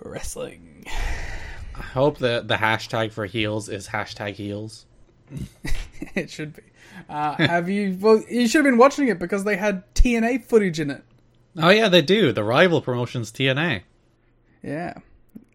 Wrestling. 0.03 0.85
I 0.87 1.83
hope 1.83 2.19
the 2.19 2.43
the 2.45 2.57
hashtag 2.57 3.13
for 3.13 3.27
heels 3.27 3.69
is 3.69 3.89
hashtag 3.89 4.35
heels. 4.35 4.87
it 6.15 6.31
should 6.31 6.55
be. 6.55 6.63
Uh, 7.09 7.35
have 7.37 7.69
you? 7.69 7.97
Well, 8.01 8.23
you 8.29 8.49
should 8.49 8.65
have 8.65 8.73
been 8.73 8.79
watching 8.79 9.09
it 9.09 9.19
because 9.19 9.45
they 9.45 9.57
had 9.57 9.93
TNA 9.95 10.45
footage 10.45 10.81
in 10.81 10.91
it. 10.91 11.03
Oh 11.57 11.71
yeah, 11.71 11.89
they 11.89 12.03
do. 12.03 12.33
The 12.33 12.45
rival 12.45 12.81
promotions 12.81 13.31
TNA. 13.33 13.83
Yeah, 14.63 14.95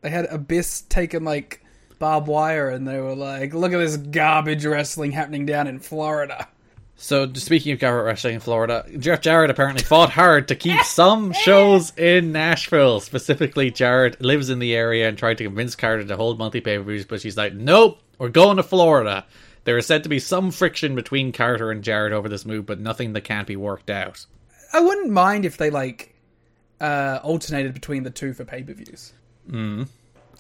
they 0.02 0.10
had 0.10 0.26
Abyss 0.26 0.82
taking 0.90 1.24
like 1.24 1.64
barbed 2.00 2.28
wire, 2.28 2.70
and 2.70 2.88
they 2.88 3.00
were 3.00 3.16
like, 3.16 3.54
"Look 3.54 3.74
at 3.74 3.80
this 3.80 3.98
garbage 3.98 4.66
wrestling 4.66 5.12
happening 5.12 5.46
down 5.46 5.68
in 5.68 5.80
Florida." 5.80 6.48
So 6.96 7.32
speaking 7.34 7.74
of 7.74 7.80
garbage 7.80 8.06
wrestling 8.06 8.36
in 8.36 8.40
Florida, 8.40 8.86
Jeff 8.98 9.22
Jarrett 9.22 9.52
apparently 9.52 9.84
fought 9.84 10.10
hard 10.10 10.48
to 10.48 10.56
keep 10.56 10.82
some 10.84 11.32
shows 11.32 11.96
in 11.98 12.32
Nashville. 12.32 13.00
Specifically, 13.00 13.70
Jarrett 13.70 14.20
lives 14.20 14.50
in 14.50 14.60
the 14.60 14.76
area 14.76 15.08
and 15.08 15.18
tried 15.18 15.38
to 15.38 15.44
convince 15.44 15.76
Carter 15.76 16.04
to 16.04 16.18
hold 16.18 16.40
monthly 16.40 16.62
pay 16.62 16.78
per 16.78 16.84
views, 16.84 17.06
but 17.06 17.22
she's 17.22 17.38
like, 17.38 17.54
"Nope, 17.54 18.00
we're 18.18 18.30
going 18.30 18.58
to 18.58 18.64
Florida." 18.64 19.26
There 19.64 19.78
is 19.78 19.86
said 19.86 20.04
to 20.04 20.10
be 20.10 20.20
some 20.20 20.52
friction 20.52 20.96
between 20.96 21.34
Carter 21.34 21.72
and 21.72 21.84
Jarrett 21.84 22.14
over 22.14 22.30
this 22.30 22.46
move, 22.46 22.66
but 22.66 22.80
nothing 22.80 23.12
that 23.14 23.26
can't 23.26 23.46
be 23.46 23.58
worked 23.58 23.90
out. 23.90 24.26
I 24.72 24.80
wouldn't 24.80 25.12
mind 25.12 25.44
if 25.44 25.58
they 25.58 25.70
like 25.70 26.16
uh, 26.80 27.20
alternated 27.22 27.74
between 27.74 28.04
the 28.04 28.10
two 28.10 28.34
for 28.34 28.46
pay 28.46 28.64
per 28.64 28.74
views. 28.74 29.14
Mm. 29.50 29.88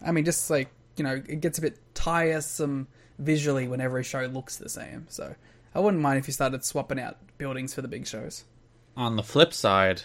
I 0.06 0.12
mean, 0.12 0.26
just 0.26 0.50
like 0.50 0.70
you 0.98 1.04
know, 1.04 1.22
it 1.28 1.42
gets 1.42 1.58
a 1.58 1.62
bit 1.62 1.80
tiresome 1.94 2.88
visually 3.20 3.68
when 3.68 3.82
every 3.82 4.04
show 4.04 4.22
looks 4.22 4.58
the 4.58 4.70
same. 4.70 5.06
So 5.10 5.36
I 5.74 5.80
wouldn't 5.80 6.02
mind 6.02 6.20
if 6.20 6.28
you 6.28 6.34
started 6.34 6.64
swapping 6.66 7.00
out 7.00 7.18
buildings 7.38 7.74
for 7.74 7.82
the 7.82 7.88
big 7.88 8.08
shows. 8.08 8.44
On 8.96 9.16
the 9.16 9.24
flip 9.24 9.54
side, 9.54 10.02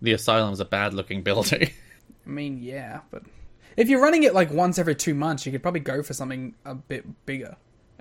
the 0.00 0.12
Asylum's 0.12 0.60
a 0.60 0.64
bad 0.64 0.94
looking 0.94 1.22
building. 1.24 1.70
I 2.26 2.28
mean, 2.28 2.58
yeah, 2.62 3.00
but 3.10 3.22
if 3.76 3.88
you're 3.88 4.02
running 4.02 4.22
it 4.22 4.34
like 4.34 4.50
once 4.50 4.78
every 4.78 4.94
two 4.94 5.14
months, 5.14 5.46
you 5.46 5.52
could 5.52 5.62
probably 5.62 5.80
go 5.80 6.02
for 6.02 6.14
something 6.14 6.54
a 6.64 6.74
bit 6.74 7.26
bigger. 7.26 7.56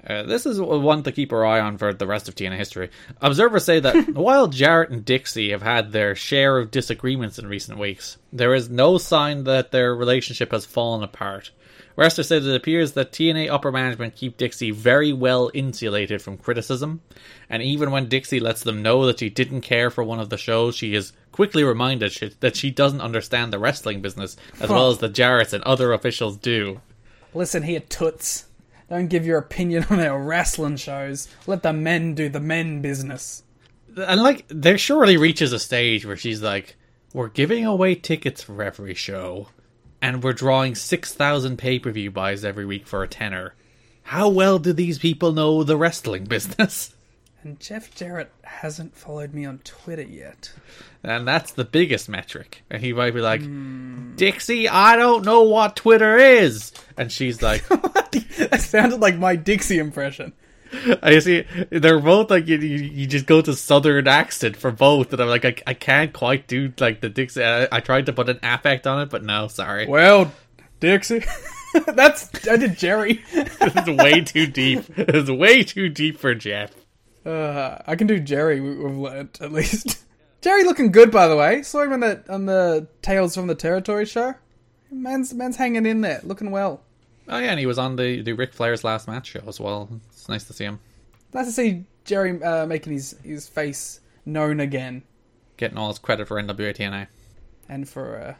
Uh, 0.07 0.23
this 0.23 0.45
is 0.45 0.59
one 0.59 1.03
to 1.03 1.11
keep 1.11 1.31
our 1.33 1.45
eye 1.45 1.59
on 1.59 1.77
for 1.77 1.93
the 1.93 2.07
rest 2.07 2.27
of 2.27 2.35
TNA 2.35 2.57
history. 2.57 2.89
Observers 3.21 3.65
say 3.65 3.79
that 3.79 4.09
while 4.13 4.47
Jarrett 4.47 4.89
and 4.89 5.03
Dixie 5.05 5.51
have 5.51 5.61
had 5.61 5.91
their 5.91 6.15
share 6.15 6.57
of 6.57 6.71
disagreements 6.71 7.37
in 7.39 7.47
recent 7.47 7.77
weeks, 7.77 8.17
there 8.31 8.53
is 8.53 8.69
no 8.69 8.97
sign 8.97 9.43
that 9.45 9.71
their 9.71 9.95
relationship 9.95 10.51
has 10.51 10.65
fallen 10.65 11.03
apart. 11.03 11.51
Wrestler 11.95 12.23
said 12.23 12.43
it 12.43 12.55
appears 12.55 12.93
that 12.93 13.11
TNA 13.11 13.49
upper 13.49 13.73
management 13.73 14.15
keep 14.15 14.37
Dixie 14.37 14.71
very 14.71 15.11
well 15.11 15.51
insulated 15.53 16.21
from 16.21 16.37
criticism, 16.37 17.01
and 17.49 17.61
even 17.61 17.91
when 17.91 18.07
Dixie 18.07 18.39
lets 18.39 18.63
them 18.63 18.81
know 18.81 19.05
that 19.05 19.19
she 19.19 19.29
didn't 19.29 19.61
care 19.61 19.89
for 19.89 20.01
one 20.03 20.19
of 20.19 20.29
the 20.29 20.37
shows, 20.37 20.75
she 20.77 20.95
is 20.95 21.11
quickly 21.33 21.61
reminded 21.63 22.13
she- 22.13 22.31
that 22.39 22.55
she 22.55 22.71
doesn't 22.71 23.01
understand 23.01 23.51
the 23.51 23.59
wrestling 23.59 24.01
business 24.01 24.37
as 24.61 24.69
well 24.69 24.89
as 24.89 24.99
the 24.99 25.09
Jarretts 25.09 25.51
and 25.51 25.61
other 25.65 25.91
officials 25.91 26.37
do. 26.37 26.79
Listen 27.33 27.63
here, 27.63 27.81
toots. 27.81 28.45
Don't 28.89 29.07
give 29.07 29.25
your 29.25 29.37
opinion 29.37 29.85
on 29.89 29.99
our 29.99 30.21
wrestling 30.21 30.77
shows. 30.77 31.27
Let 31.47 31.63
the 31.63 31.73
men 31.73 32.15
do 32.15 32.29
the 32.29 32.39
men 32.39 32.81
business. 32.81 33.43
and 33.95 34.21
like 34.21 34.45
there 34.49 34.77
surely 34.77 35.17
reaches 35.17 35.51
a 35.53 35.59
stage 35.59 36.05
where 36.05 36.17
she's 36.17 36.41
like 36.41 36.75
we're 37.13 37.27
giving 37.29 37.65
away 37.65 37.95
tickets 37.95 38.41
for 38.43 38.61
every 38.61 38.93
show 38.93 39.47
and 40.01 40.23
we're 40.23 40.31
drawing 40.33 40.75
6000 40.75 41.57
pay-per-view 41.57 42.11
buys 42.11 42.45
every 42.45 42.65
week 42.65 42.85
for 42.87 43.01
a 43.03 43.07
tenner 43.07 43.55
how 44.03 44.29
well 44.29 44.59
do 44.59 44.71
these 44.73 44.99
people 44.99 45.33
know 45.33 45.63
the 45.63 45.75
wrestling 45.75 46.23
business 46.35 46.95
And 47.43 47.59
Jeff 47.59 47.93
Jarrett 47.95 48.31
hasn't 48.43 48.95
followed 48.95 49.33
me 49.33 49.45
on 49.45 49.57
Twitter 49.59 50.03
yet. 50.03 50.51
And 51.03 51.27
that's 51.27 51.53
the 51.53 51.65
biggest 51.65 52.09
metric 52.09 52.63
and 52.69 52.81
he 52.81 52.93
might 52.93 53.13
be 53.13 53.21
like 53.21 53.41
dixie 54.15 54.67
i 54.67 54.95
don't 54.95 55.25
know 55.25 55.43
what 55.43 55.75
twitter 55.75 56.17
is 56.17 56.71
and 56.97 57.11
she's 57.11 57.41
like 57.41 57.63
that 58.11 58.61
sounded 58.61 58.99
like 58.99 59.17
my 59.17 59.35
Dixie 59.35 59.77
impression. 59.77 60.33
I 61.01 61.17
see. 61.19 61.45
They're 61.71 61.99
both 61.99 62.29
like 62.29 62.47
you, 62.47 62.57
you. 62.57 62.77
You 62.77 63.07
just 63.07 63.25
go 63.25 63.41
to 63.41 63.55
southern 63.55 64.07
accent 64.07 64.55
for 64.55 64.71
both, 64.71 65.11
and 65.11 65.21
I'm 65.21 65.27
like, 65.27 65.45
I, 65.45 65.55
I 65.65 65.73
can't 65.73 66.13
quite 66.13 66.47
do 66.47 66.71
like 66.79 67.01
the 67.01 67.09
Dixie. 67.09 67.43
I, 67.43 67.67
I 67.71 67.79
tried 67.79 68.05
to 68.05 68.13
put 68.13 68.29
an 68.29 68.39
affect 68.43 68.85
on 68.85 69.01
it, 69.01 69.09
but 69.09 69.23
no, 69.23 69.47
sorry. 69.47 69.87
Well, 69.87 70.31
Dixie. 70.79 71.23
That's 71.87 72.29
I 72.47 72.57
did 72.57 72.77
Jerry. 72.77 73.23
it's 73.31 74.03
way 74.03 74.21
too 74.21 74.45
deep. 74.47 74.85
It's 74.95 75.29
way 75.29 75.63
too 75.63 75.89
deep 75.89 76.19
for 76.19 76.35
Jeff. 76.35 76.71
Uh, 77.25 77.77
I 77.85 77.95
can 77.95 78.07
do 78.07 78.19
Jerry. 78.19 78.61
We've 78.61 78.95
learned 78.95 79.37
at 79.41 79.51
least. 79.51 80.03
Jerry 80.41 80.63
looking 80.63 80.91
good, 80.91 81.11
by 81.11 81.27
the 81.27 81.35
way. 81.35 81.61
Saw 81.63 81.83
him 81.83 81.93
on 81.93 81.99
the 81.99 82.23
on 82.29 82.45
the 82.45 82.87
Tales 83.01 83.35
from 83.35 83.47
the 83.47 83.55
Territory 83.55 84.05
show. 84.05 84.35
Man's 84.91 85.33
man's 85.33 85.57
hanging 85.57 85.85
in 85.85 86.01
there, 86.01 86.21
looking 86.23 86.51
well. 86.51 86.81
Oh 87.27 87.37
yeah, 87.37 87.51
and 87.51 87.59
he 87.59 87.65
was 87.65 87.77
on 87.77 87.95
the 87.95 88.21
the 88.21 88.33
Ric 88.33 88.53
Flair's 88.53 88.83
last 88.83 89.07
match 89.07 89.27
show 89.27 89.43
as 89.47 89.59
well. 89.59 89.89
It's 90.11 90.29
nice 90.29 90.45
to 90.45 90.53
see 90.53 90.63
him 90.65 90.79
Nice 91.33 91.45
to 91.45 91.51
see 91.51 91.83
Jerry 92.05 92.41
uh, 92.41 92.65
making 92.65 92.93
his 92.93 93.15
his 93.23 93.47
face 93.47 93.99
known 94.25 94.59
again, 94.59 95.03
getting 95.57 95.77
all 95.77 95.89
his 95.89 95.99
credit 95.99 96.27
for 96.27 96.41
NWA 96.41 96.75
TNA. 96.75 97.07
and 97.67 97.87
for 97.87 98.17
uh, 98.19 98.33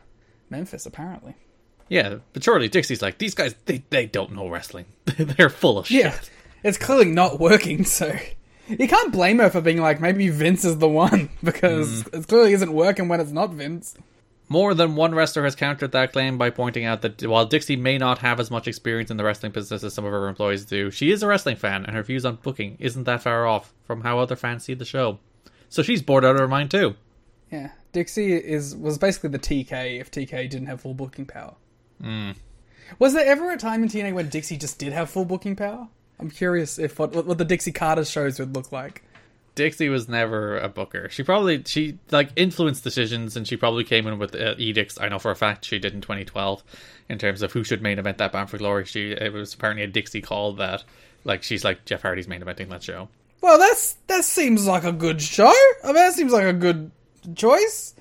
Memphis 0.50 0.86
apparently. 0.88 1.36
Yeah, 1.88 2.18
but 2.34 2.44
surely 2.44 2.68
Dixie's 2.68 3.02
like 3.02 3.18
these 3.20 3.36
guys. 3.36 3.54
They 3.66 3.84
they 3.90 4.06
don't 4.08 4.34
know 4.34 4.48
wrestling. 4.48 4.86
They're 5.06 5.50
full 5.50 5.78
of 5.80 5.88
shit. 5.88 6.06
Yeah, 6.06 6.16
it's 6.64 6.78
clearly 6.78 7.12
not 7.12 7.40
working. 7.40 7.84
So 7.86 8.16
you 8.70 8.88
can't 8.88 9.12
blame 9.12 9.40
her 9.40 9.50
for 9.50 9.62
being 9.62 9.82
like 9.82 10.00
maybe 10.00 10.30
Vince 10.30 10.66
is 10.66 10.78
the 10.78 10.90
one 10.90 11.30
because 11.44 12.04
hmm. 12.04 12.18
it 12.18 12.28
clearly 12.28 12.54
isn't 12.54 12.74
working 12.74 13.08
when 13.08 13.20
it's 13.20 13.32
not 13.32 13.52
Vince. 13.52 13.96
More 14.52 14.74
than 14.74 14.96
one 14.96 15.14
wrestler 15.14 15.44
has 15.44 15.56
countered 15.56 15.92
that 15.92 16.12
claim 16.12 16.40
by 16.40 16.50
pointing 16.50 16.84
out 16.84 17.04
that 17.04 17.22
while 17.24 17.46
Dixie 17.46 17.76
may 17.76 18.00
not 18.00 18.18
have 18.20 18.40
as 18.40 18.50
much 18.50 18.68
experience 18.68 19.12
in 19.12 19.18
the 19.18 19.24
wrestling 19.24 19.52
business 19.52 19.84
as 19.84 19.94
some 19.94 20.06
of 20.06 20.12
her 20.12 20.28
employees 20.28 20.66
do, 20.66 20.90
she 20.90 21.12
is 21.12 21.22
a 21.22 21.28
wrestling 21.28 21.56
fan, 21.56 21.86
and 21.86 21.96
her 21.96 22.02
views 22.02 22.26
on 22.26 22.40
booking 22.42 22.76
isn't 22.80 23.04
that 23.04 23.22
far 23.22 23.46
off 23.46 23.74
from 23.86 24.02
how 24.02 24.18
other 24.18 24.36
fans 24.36 24.64
see 24.64 24.74
the 24.74 24.86
show. 24.86 25.20
So 25.70 25.84
she's 25.84 26.02
bored 26.02 26.26
out 26.26 26.34
of 26.34 26.42
her 26.42 26.48
mind 26.48 26.72
too. 26.72 26.96
Yeah, 27.52 27.70
Dixie 27.92 28.34
is 28.34 28.76
was 28.76 28.98
basically 28.98 29.30
the 29.30 29.40
TK 29.40 30.00
if 30.00 30.10
TK 30.10 30.50
didn't 30.50 30.66
have 30.66 30.82
full 30.82 30.96
booking 30.96 31.28
power. 31.28 31.54
Hmm. 32.02 32.32
Was 32.98 33.14
there 33.14 33.26
ever 33.26 33.52
a 33.52 33.58
time 33.58 33.84
in 33.84 33.90
TNA 33.90 34.14
when 34.14 34.30
Dixie 34.30 34.58
just 34.58 34.80
did 34.80 34.94
have 34.94 35.12
full 35.12 35.26
booking 35.26 35.56
power? 35.56 35.90
I'm 36.20 36.30
curious 36.30 36.78
if 36.80 37.00
what 37.00 37.14
what 37.14 37.38
the 37.38 37.46
Dixie 37.46 37.72
Carter 37.72 38.06
shows 38.06 38.40
would 38.40 38.56
look 38.56 38.72
like. 38.72 39.04
Dixie 39.56 39.90
was 39.90 40.08
never 40.08 40.58
a 40.58 40.70
booker. 40.70 41.10
She 41.10 41.24
probably 41.24 41.64
she 41.66 41.98
like 42.12 42.30
influenced 42.36 42.84
decisions, 42.84 43.36
and 43.36 43.48
she 43.48 43.58
probably 43.58 43.84
came 43.84 44.08
in 44.08 44.20
with 44.20 44.36
uh, 44.36 44.56
edicts. 44.58 45.00
I 45.00 45.10
know 45.10 45.20
for 45.20 45.32
a 45.32 45.36
fact 45.36 45.66
she 45.66 45.80
did 45.80 45.94
in 45.94 46.02
2012 46.02 46.64
in 47.10 47.18
terms 47.18 47.42
of 47.42 47.52
who 47.52 47.64
should 47.64 47.82
main 47.82 48.00
event 48.00 48.20
that 48.20 48.32
Bound 48.32 48.50
for 48.50 48.58
Glory. 48.58 48.86
She 48.86 49.12
it 49.12 49.34
was 49.34 49.54
apparently 49.54 49.84
a 49.84 49.88
Dixie 49.88 50.22
call 50.22 50.54
that 50.54 50.84
like 51.24 51.44
she's 51.44 51.64
like 51.64 51.86
Jeff 51.86 52.02
Hardy's 52.02 52.28
main 52.28 52.42
eventing 52.42 52.70
that 52.70 52.84
show. 52.84 53.10
Well, 53.42 53.58
that's 53.58 53.94
that 54.08 54.24
seems 54.24 54.66
like 54.66 54.84
a 54.84 54.92
good 54.92 55.22
show. 55.22 55.54
I 55.84 55.88
mean, 55.88 55.96
that 55.96 56.14
seems 56.14 56.32
like 56.32 56.46
a 56.46 56.54
good 56.54 56.92
choice. 57.36 57.96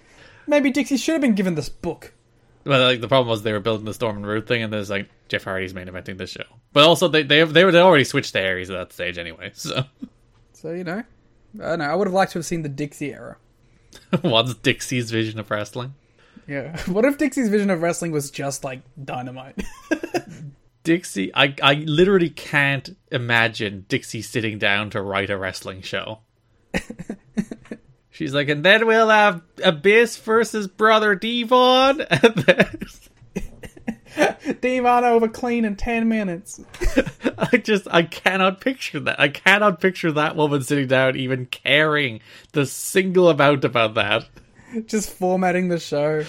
Maybe 0.46 0.70
Dixie 0.70 0.96
should 0.96 1.12
have 1.12 1.22
been 1.22 1.34
given 1.34 1.54
this 1.54 1.68
book. 1.68 2.12
Well, 2.68 2.84
like 2.84 3.00
the 3.00 3.08
problem 3.08 3.28
was 3.28 3.42
they 3.42 3.52
were 3.52 3.60
building 3.60 3.86
the 3.86 3.94
Storm 3.94 4.18
and 4.18 4.26
Root 4.26 4.46
thing, 4.46 4.62
and 4.62 4.70
there's 4.70 4.90
like 4.90 5.08
Jeff 5.28 5.44
Hardy's 5.44 5.72
main 5.72 5.86
eventing 5.86 6.18
this 6.18 6.28
show. 6.28 6.44
But 6.74 6.84
also 6.84 7.08
they 7.08 7.22
they 7.22 7.42
they 7.42 7.64
were 7.64 7.72
they 7.72 7.80
already 7.80 8.04
switched 8.04 8.34
to 8.34 8.40
Aries 8.40 8.68
at 8.68 8.76
that 8.76 8.92
stage 8.92 9.16
anyway. 9.16 9.52
So 9.54 9.84
So 10.52 10.72
you 10.72 10.84
know, 10.84 11.02
I 11.62 11.66
don't 11.70 11.78
know. 11.78 11.86
I 11.86 11.94
would 11.94 12.06
have 12.06 12.12
liked 12.12 12.32
to 12.32 12.38
have 12.40 12.44
seen 12.44 12.60
the 12.60 12.68
Dixie 12.68 13.14
era. 13.14 13.38
what's 14.20 14.52
Dixie's 14.52 15.10
vision 15.10 15.40
of 15.40 15.50
wrestling? 15.50 15.94
Yeah. 16.46 16.78
What 16.86 17.06
if 17.06 17.16
Dixie's 17.16 17.48
vision 17.48 17.70
of 17.70 17.80
wrestling 17.80 18.12
was 18.12 18.30
just 18.30 18.64
like 18.64 18.82
dynamite? 19.02 19.62
Dixie, 20.82 21.34
I 21.34 21.54
I 21.62 21.72
literally 21.86 22.28
can't 22.28 22.94
imagine 23.10 23.86
Dixie 23.88 24.20
sitting 24.20 24.58
down 24.58 24.90
to 24.90 25.00
write 25.00 25.30
a 25.30 25.38
wrestling 25.38 25.80
show. 25.80 26.18
She's 28.18 28.34
like, 28.34 28.48
and 28.48 28.64
then 28.64 28.84
we'll 28.84 29.10
have 29.10 29.42
Abyss 29.62 30.16
versus 30.16 30.66
Brother 30.66 31.14
Devon. 31.14 32.04
And 34.16 34.34
then, 34.44 34.56
Devon 34.60 35.04
over 35.04 35.28
clean 35.28 35.64
in 35.64 35.76
ten 35.76 36.08
minutes. 36.08 36.60
I 37.38 37.58
just, 37.58 37.86
I 37.88 38.02
cannot 38.02 38.60
picture 38.60 38.98
that. 38.98 39.20
I 39.20 39.28
cannot 39.28 39.80
picture 39.80 40.10
that 40.10 40.34
woman 40.34 40.62
sitting 40.62 40.88
down 40.88 41.14
even 41.14 41.46
caring 41.46 42.18
the 42.50 42.66
single 42.66 43.28
amount 43.28 43.64
about 43.64 43.94
that. 43.94 44.26
Just 44.86 45.10
formatting 45.10 45.68
the 45.68 45.78
show. 45.78 46.24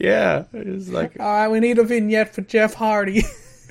Yeah, 0.00 0.44
it's 0.54 0.88
like 0.88 1.20
All 1.20 1.26
right, 1.26 1.48
we 1.48 1.60
need 1.60 1.78
a 1.78 1.84
vignette 1.84 2.34
for 2.34 2.40
Jeff 2.40 2.72
Hardy. 2.72 3.24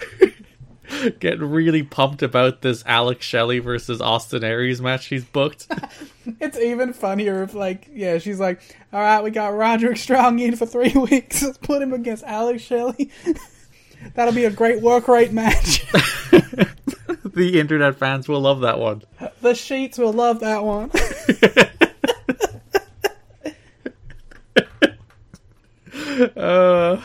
getting 1.20 1.50
really 1.50 1.84
pumped 1.84 2.22
about 2.22 2.62
this 2.62 2.84
Alex 2.86 3.26
Shelley 3.26 3.60
versus 3.60 4.02
Austin 4.02 4.44
Aries 4.44 4.82
match 4.82 5.04
she's 5.04 5.24
booked. 5.24 5.68
it's 6.40 6.58
even 6.58 6.94
funnier 6.94 7.44
if, 7.44 7.54
like, 7.54 7.90
yeah, 7.92 8.18
she's 8.18 8.40
like, 8.40 8.62
all 8.92 9.00
right, 9.00 9.24
we 9.24 9.32
got 9.32 9.54
Roderick 9.54 9.98
Strong 9.98 10.40
in 10.40 10.56
for 10.56 10.66
three 10.66 10.94
weeks. 10.94 11.44
Let's 11.44 11.58
put 11.58 11.82
him 11.82 11.94
against 11.94 12.24
Alex 12.24 12.62
Shelley. 12.62 13.12
That'll 14.16 14.34
be 14.34 14.46
a 14.46 14.52
great 14.52 14.82
work 14.82 15.08
rate 15.08 15.32
match. 15.32 15.90
the 17.26 17.60
internet 17.60 17.96
fans 17.96 18.28
will 18.28 18.42
love 18.42 18.62
that 18.62 18.80
one. 18.80 19.04
the 19.42 19.56
Sheets 19.56 19.98
will 19.98 20.14
love 20.14 20.42
that 20.42 20.64
one. 20.64 20.92
Uh, 26.36 27.02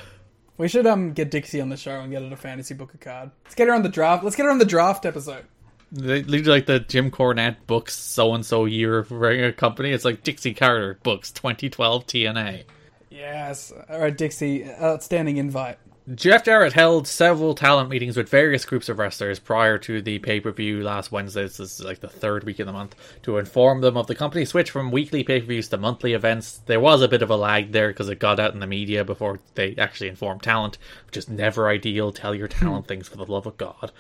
we 0.59 0.69
should 0.69 0.87
um 0.87 1.13
get 1.13 1.31
Dixie 1.31 1.61
on 1.61 1.71
the 1.71 1.77
show 1.77 2.01
and 2.01 2.11
get 2.11 2.23
her 2.23 2.29
to 2.29 2.37
fantasy 2.37 2.75
book 2.75 2.93
a 2.95 2.99
card. 2.99 3.31
Let's 3.45 3.55
get 3.55 3.69
her 3.69 3.75
on 3.75 3.83
the 3.83 3.89
draft. 3.89 4.25
Let's 4.25 4.37
get 4.37 4.45
her 4.45 4.51
on 4.51 4.59
the 4.59 4.65
draft 4.65 5.07
episode. 5.07 5.45
They 5.91 6.23
like 6.23 6.67
the 6.67 6.81
Jim 6.81 7.11
Cornette 7.11 7.57
books 7.67 7.97
so 7.97 8.35
and 8.35 8.45
so 8.45 8.67
year 8.67 8.99
of 8.99 9.11
running 9.11 9.45
a 9.45 9.53
company. 9.53 9.91
It's 9.91 10.05
like 10.05 10.23
Dixie 10.23 10.53
Carter 10.53 10.99
books 11.03 11.31
2012 11.31 12.07
TNA. 12.07 12.65
Yes. 13.11 13.73
All 13.89 13.99
right, 13.99 14.17
Dixie. 14.17 14.71
Outstanding 14.71 15.39
invite. 15.39 15.79
Jeff 16.15 16.45
Jarrett 16.45 16.73
held 16.73 17.07
several 17.07 17.55
talent 17.55 17.91
meetings 17.91 18.17
with 18.17 18.31
various 18.31 18.65
groups 18.65 18.89
of 18.89 18.99
wrestlers 18.99 19.39
prior 19.39 19.77
to 19.79 20.01
the 20.01 20.19
pay 20.21 20.41
per 20.41 20.51
view 20.51 20.83
last 20.83 21.13
Wednesday. 21.13 21.43
This 21.43 21.61
is 21.61 21.85
like 21.85 22.01
the 22.01 22.09
third 22.09 22.45
week 22.45 22.61
of 22.61 22.67
the 22.67 22.73
month 22.73 22.95
to 23.25 23.37
inform 23.37 23.83
them 23.83 23.97
of 23.97 24.07
the 24.07 24.15
company 24.15 24.47
switch 24.47 24.71
from 24.71 24.91
weekly 24.91 25.23
pay 25.23 25.41
per 25.41 25.47
views 25.47 25.69
to 25.69 25.77
monthly 25.77 26.15
events. 26.15 26.63
There 26.65 26.81
was 26.81 27.03
a 27.03 27.09
bit 27.09 27.21
of 27.21 27.31
a 27.31 27.37
lag 27.37 27.73
there 27.73 27.89
because 27.89 28.09
it 28.09 28.21
got 28.21 28.41
out 28.41 28.55
in 28.55 28.61
the 28.61 28.67
media 28.67 29.05
before 29.05 29.41
they 29.55 29.75
actually 29.77 30.09
informed 30.09 30.43
talent, 30.43 30.79
which 31.07 31.19
is 31.19 31.29
never 31.29 31.69
ideal. 31.69 32.11
Tell 32.11 32.35
your 32.35 32.49
talent 32.49 32.87
hmm. 32.87 32.89
things 32.89 33.09
for 33.09 33.19
the 33.19 33.31
love 33.31 33.47
of 33.47 33.59
God. 33.59 33.93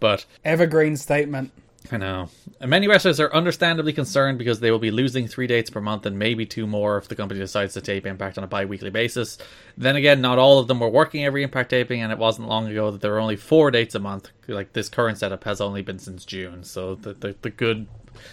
But 0.00 0.26
Evergreen 0.44 0.98
statement. 0.98 1.50
I 1.92 1.98
know. 1.98 2.30
And 2.60 2.70
many 2.70 2.88
wrestlers 2.88 3.20
are 3.20 3.32
understandably 3.32 3.92
concerned 3.92 4.38
because 4.38 4.58
they 4.60 4.70
will 4.70 4.78
be 4.78 4.90
losing 4.90 5.28
three 5.28 5.46
dates 5.46 5.68
per 5.68 5.82
month 5.82 6.06
and 6.06 6.18
maybe 6.18 6.46
two 6.46 6.66
more 6.66 6.96
if 6.96 7.08
the 7.08 7.14
company 7.14 7.38
decides 7.38 7.74
to 7.74 7.82
tape 7.82 8.06
Impact 8.06 8.38
on 8.38 8.44
a 8.44 8.46
bi 8.46 8.64
weekly 8.64 8.88
basis. 8.88 9.36
Then 9.76 9.94
again, 9.94 10.22
not 10.22 10.38
all 10.38 10.58
of 10.58 10.66
them 10.66 10.80
were 10.80 10.88
working 10.88 11.24
every 11.24 11.42
Impact 11.42 11.70
taping, 11.70 12.00
and 12.00 12.10
it 12.10 12.18
wasn't 12.18 12.48
long 12.48 12.68
ago 12.68 12.90
that 12.90 13.02
there 13.02 13.10
were 13.10 13.20
only 13.20 13.36
four 13.36 13.70
dates 13.70 13.94
a 13.94 14.00
month. 14.00 14.30
Like 14.48 14.72
this 14.72 14.88
current 14.88 15.18
setup 15.18 15.44
has 15.44 15.60
only 15.60 15.82
been 15.82 15.98
since 15.98 16.24
June, 16.24 16.64
so 16.64 16.94
the 16.94 17.12
the, 17.12 17.36
the 17.42 17.50
good 17.50 17.86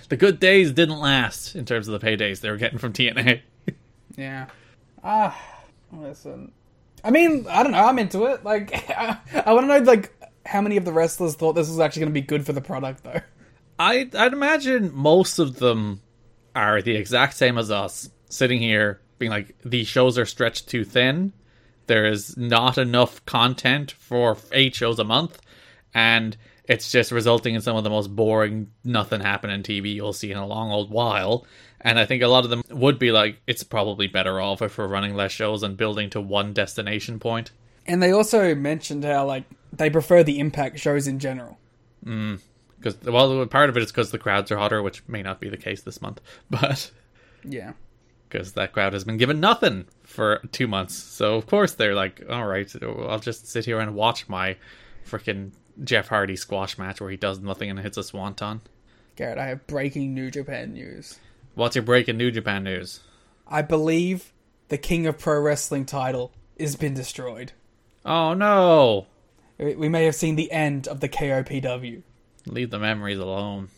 the 0.07 0.17
good 0.17 0.39
days 0.39 0.71
didn't 0.71 0.99
last 0.99 1.55
in 1.55 1.65
terms 1.65 1.87
of 1.87 1.99
the 1.99 2.05
paydays 2.05 2.39
they 2.39 2.49
were 2.49 2.57
getting 2.57 2.79
from 2.79 2.93
TNA. 2.93 3.41
Yeah. 4.17 4.47
Ah, 5.05 5.41
listen. 5.93 6.51
I 7.01 7.11
mean, 7.11 7.47
I 7.49 7.63
don't 7.63 7.71
know. 7.71 7.85
I'm 7.85 7.97
into 7.97 8.25
it. 8.25 8.43
Like, 8.43 8.89
I, 8.89 9.17
I 9.45 9.53
want 9.53 9.63
to 9.63 9.79
know 9.79 9.85
like 9.85 10.13
how 10.45 10.59
many 10.59 10.75
of 10.75 10.83
the 10.83 10.91
wrestlers 10.91 11.35
thought 11.35 11.53
this 11.53 11.69
was 11.69 11.79
actually 11.79 12.01
going 12.01 12.13
to 12.13 12.19
be 12.19 12.21
good 12.21 12.45
for 12.45 12.51
the 12.51 12.59
product, 12.59 13.03
though. 13.03 13.21
I 13.81 14.07
I'd 14.13 14.33
imagine 14.33 14.91
most 14.93 15.39
of 15.39 15.57
them 15.57 16.01
are 16.55 16.81
the 16.83 16.95
exact 16.95 17.35
same 17.35 17.57
as 17.57 17.71
us, 17.71 18.09
sitting 18.29 18.59
here 18.59 19.01
being 19.17 19.31
like 19.31 19.55
these 19.65 19.87
shows 19.87 20.19
are 20.19 20.25
stretched 20.25 20.69
too 20.69 20.83
thin. 20.83 21.33
There 21.87 22.05
is 22.05 22.37
not 22.37 22.77
enough 22.77 23.25
content 23.25 23.91
for 23.91 24.37
eight 24.51 24.75
shows 24.75 24.99
a 24.99 25.03
month, 25.03 25.41
and 25.95 26.37
it's 26.65 26.91
just 26.91 27.11
resulting 27.11 27.55
in 27.55 27.61
some 27.61 27.75
of 27.75 27.83
the 27.83 27.89
most 27.89 28.15
boring 28.15 28.69
nothing 28.83 29.19
happening 29.19 29.63
TV 29.63 29.95
you'll 29.95 30.13
see 30.13 30.31
in 30.31 30.37
a 30.37 30.45
long 30.45 30.71
old 30.71 30.91
while. 30.91 31.47
And 31.81 31.97
I 31.97 32.05
think 32.05 32.21
a 32.21 32.27
lot 32.27 32.43
of 32.43 32.51
them 32.51 32.61
would 32.69 32.99
be 32.99 33.11
like, 33.11 33.41
it's 33.47 33.63
probably 33.63 34.05
better 34.05 34.39
off 34.39 34.61
if 34.61 34.77
we're 34.77 34.87
running 34.87 35.15
less 35.15 35.31
shows 35.31 35.63
and 35.63 35.75
building 35.75 36.11
to 36.11 36.21
one 36.21 36.53
destination 36.53 37.19
point. 37.19 37.51
And 37.87 38.01
they 38.01 38.11
also 38.11 38.53
mentioned 38.53 39.03
how 39.03 39.25
like 39.25 39.45
they 39.73 39.89
prefer 39.89 40.21
the 40.21 40.39
Impact 40.39 40.77
shows 40.77 41.07
in 41.07 41.17
general. 41.17 41.57
Mm. 42.05 42.39
Because 42.81 42.99
well, 43.03 43.45
part 43.45 43.69
of 43.69 43.77
it 43.77 43.83
is 43.83 43.91
because 43.91 44.11
the 44.11 44.17
crowds 44.17 44.51
are 44.51 44.57
hotter, 44.57 44.81
which 44.81 45.03
may 45.07 45.21
not 45.21 45.39
be 45.39 45.49
the 45.49 45.57
case 45.57 45.81
this 45.81 46.01
month, 46.01 46.19
but. 46.49 46.91
Yeah. 47.43 47.73
because 48.29 48.53
that 48.53 48.71
crowd 48.71 48.93
has 48.93 49.03
been 49.03 49.17
given 49.17 49.39
nothing 49.39 49.85
for 50.03 50.41
two 50.51 50.67
months. 50.67 50.95
So 50.95 51.35
of 51.35 51.47
course 51.47 51.73
they're 51.73 51.95
like, 51.95 52.21
all 52.29 52.45
right, 52.45 52.71
I'll 52.81 53.19
just 53.19 53.47
sit 53.47 53.65
here 53.65 53.79
and 53.79 53.95
watch 53.95 54.29
my 54.29 54.57
freaking 55.07 55.51
Jeff 55.83 56.07
Hardy 56.07 56.35
squash 56.35 56.77
match 56.77 57.01
where 57.01 57.09
he 57.09 57.17
does 57.17 57.39
nothing 57.39 57.69
and 57.69 57.79
hits 57.79 57.97
a 57.97 58.03
swanton. 58.03 58.61
Garrett, 59.15 59.37
I 59.39 59.47
have 59.47 59.65
breaking 59.67 60.13
New 60.13 60.29
Japan 60.31 60.73
news. 60.73 61.19
What's 61.55 61.75
your 61.75 61.83
breaking 61.83 62.17
New 62.17 62.31
Japan 62.31 62.63
news? 62.63 63.01
I 63.47 63.61
believe 63.63 64.31
the 64.69 64.77
King 64.77 65.05
of 65.07 65.17
Pro 65.17 65.39
Wrestling 65.41 65.85
title 65.85 66.31
has 66.59 66.75
been 66.75 66.93
destroyed. 66.93 67.51
Oh 68.05 68.33
no! 68.33 69.07
We 69.57 69.75
we 69.75 69.89
may 69.89 70.05
have 70.05 70.15
seen 70.15 70.35
the 70.35 70.51
end 70.51 70.87
of 70.87 70.99
the 71.01 71.09
KOPW. 71.09 72.03
Leave 72.45 72.69
the 72.71 72.79
memories 72.79 73.19
alone. 73.19 73.69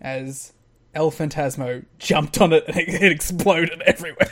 as 0.00 0.52
El 0.94 1.10
Phantasmo 1.10 1.84
jumped 1.98 2.40
on 2.40 2.52
it 2.52 2.64
and 2.66 2.76
it, 2.76 3.12
exploded 3.12 3.82
everywhere. 3.82 4.30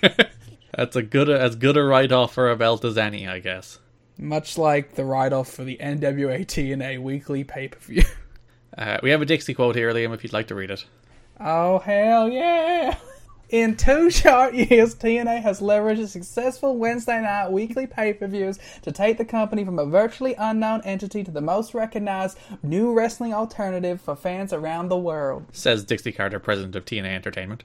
That's 0.74 0.96
a 0.96 1.02
good 1.02 1.28
as 1.28 1.56
good 1.56 1.76
a 1.76 1.82
write 1.82 2.12
off 2.12 2.34
for 2.34 2.50
a 2.50 2.56
belt 2.56 2.84
as 2.84 2.96
any, 2.96 3.26
I 3.26 3.40
guess. 3.40 3.78
Much 4.16 4.56
like 4.58 4.94
the 4.94 5.04
write 5.04 5.32
off 5.32 5.48
for 5.50 5.64
the 5.64 5.76
NWA 5.80 6.46
TNA 6.46 7.00
weekly 7.00 7.44
pay 7.44 7.68
per 7.68 7.78
view. 7.78 8.04
Uh, 8.76 8.98
we 9.02 9.10
have 9.10 9.20
a 9.20 9.24
Dixie 9.26 9.54
quote 9.54 9.74
here, 9.74 9.92
Liam, 9.92 10.14
if 10.14 10.22
you'd 10.22 10.32
like 10.32 10.46
to 10.48 10.54
read 10.54 10.70
it. 10.70 10.84
Oh, 11.40 11.80
hell 11.80 12.28
yeah! 12.28 12.96
In 13.48 13.76
two 13.76 14.10
short 14.10 14.54
years, 14.54 14.94
TNA 14.94 15.42
has 15.42 15.60
leveraged 15.60 16.06
successful 16.08 16.76
Wednesday 16.76 17.22
night 17.22 17.50
weekly 17.50 17.86
pay 17.86 18.12
per 18.12 18.26
views 18.26 18.58
to 18.82 18.92
take 18.92 19.16
the 19.16 19.24
company 19.24 19.64
from 19.64 19.78
a 19.78 19.86
virtually 19.86 20.34
unknown 20.36 20.82
entity 20.84 21.24
to 21.24 21.30
the 21.30 21.40
most 21.40 21.72
recognized 21.72 22.38
new 22.62 22.92
wrestling 22.92 23.32
alternative 23.32 24.00
for 24.02 24.14
fans 24.14 24.52
around 24.52 24.88
the 24.88 24.98
world. 24.98 25.46
Says 25.52 25.84
Dixie 25.84 26.12
Carter, 26.12 26.38
president 26.38 26.76
of 26.76 26.84
TNA 26.84 27.08
Entertainment. 27.08 27.64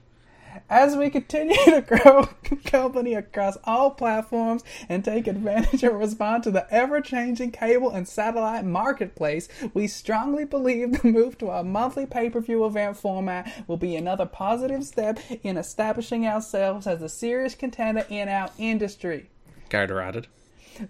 As 0.70 0.96
we 0.96 1.10
continue 1.10 1.56
to 1.66 1.82
grow 1.82 2.24
company 2.64 3.14
across 3.14 3.58
all 3.64 3.90
platforms 3.90 4.64
and 4.88 5.04
take 5.04 5.26
advantage 5.26 5.82
and 5.82 5.98
respond 5.98 6.42
to 6.44 6.50
the 6.50 6.66
ever 6.72 7.02
changing 7.02 7.50
cable 7.50 7.90
and 7.90 8.08
satellite 8.08 8.64
marketplace, 8.64 9.48
we 9.74 9.86
strongly 9.86 10.44
believe 10.44 11.02
the 11.02 11.08
move 11.08 11.36
to 11.38 11.50
a 11.50 11.62
monthly 11.62 12.06
pay 12.06 12.30
per 12.30 12.40
view 12.40 12.64
event 12.64 12.96
format 12.96 13.52
will 13.66 13.76
be 13.76 13.94
another 13.94 14.26
positive 14.26 14.84
step 14.84 15.18
in 15.42 15.58
establishing 15.58 16.26
ourselves 16.26 16.86
as 16.86 17.02
a 17.02 17.08
serious 17.10 17.54
contender 17.54 18.06
in 18.08 18.28
our 18.28 18.50
industry. 18.58 19.28
Carter 19.68 20.00
added. 20.00 20.28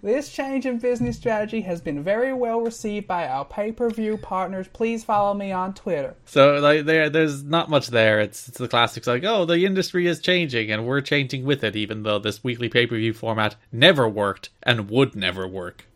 This 0.01 0.29
change 0.29 0.65
in 0.65 0.79
business 0.79 1.17
strategy 1.17 1.61
has 1.61 1.81
been 1.81 2.03
very 2.03 2.33
well 2.33 2.61
received 2.61 3.07
by 3.07 3.27
our 3.27 3.45
pay 3.45 3.71
per 3.71 3.89
view 3.89 4.17
partners. 4.17 4.67
Please 4.71 5.03
follow 5.03 5.33
me 5.33 5.51
on 5.51 5.73
Twitter. 5.73 6.15
So 6.25 6.55
like 6.55 6.85
there, 6.85 7.09
there's 7.09 7.43
not 7.43 7.69
much 7.69 7.87
there. 7.87 8.19
It's 8.19 8.47
it's 8.47 8.57
the 8.57 8.67
classics 8.67 9.07
like, 9.07 9.23
oh, 9.23 9.45
the 9.45 9.65
industry 9.65 10.07
is 10.07 10.19
changing 10.19 10.71
and 10.71 10.85
we're 10.85 11.01
changing 11.01 11.45
with 11.45 11.63
it, 11.63 11.75
even 11.75 12.03
though 12.03 12.19
this 12.19 12.43
weekly 12.43 12.69
pay 12.69 12.87
per 12.87 12.95
view 12.95 13.13
format 13.13 13.55
never 13.71 14.07
worked 14.07 14.49
and 14.63 14.89
would 14.89 15.15
never 15.15 15.47
work. 15.47 15.87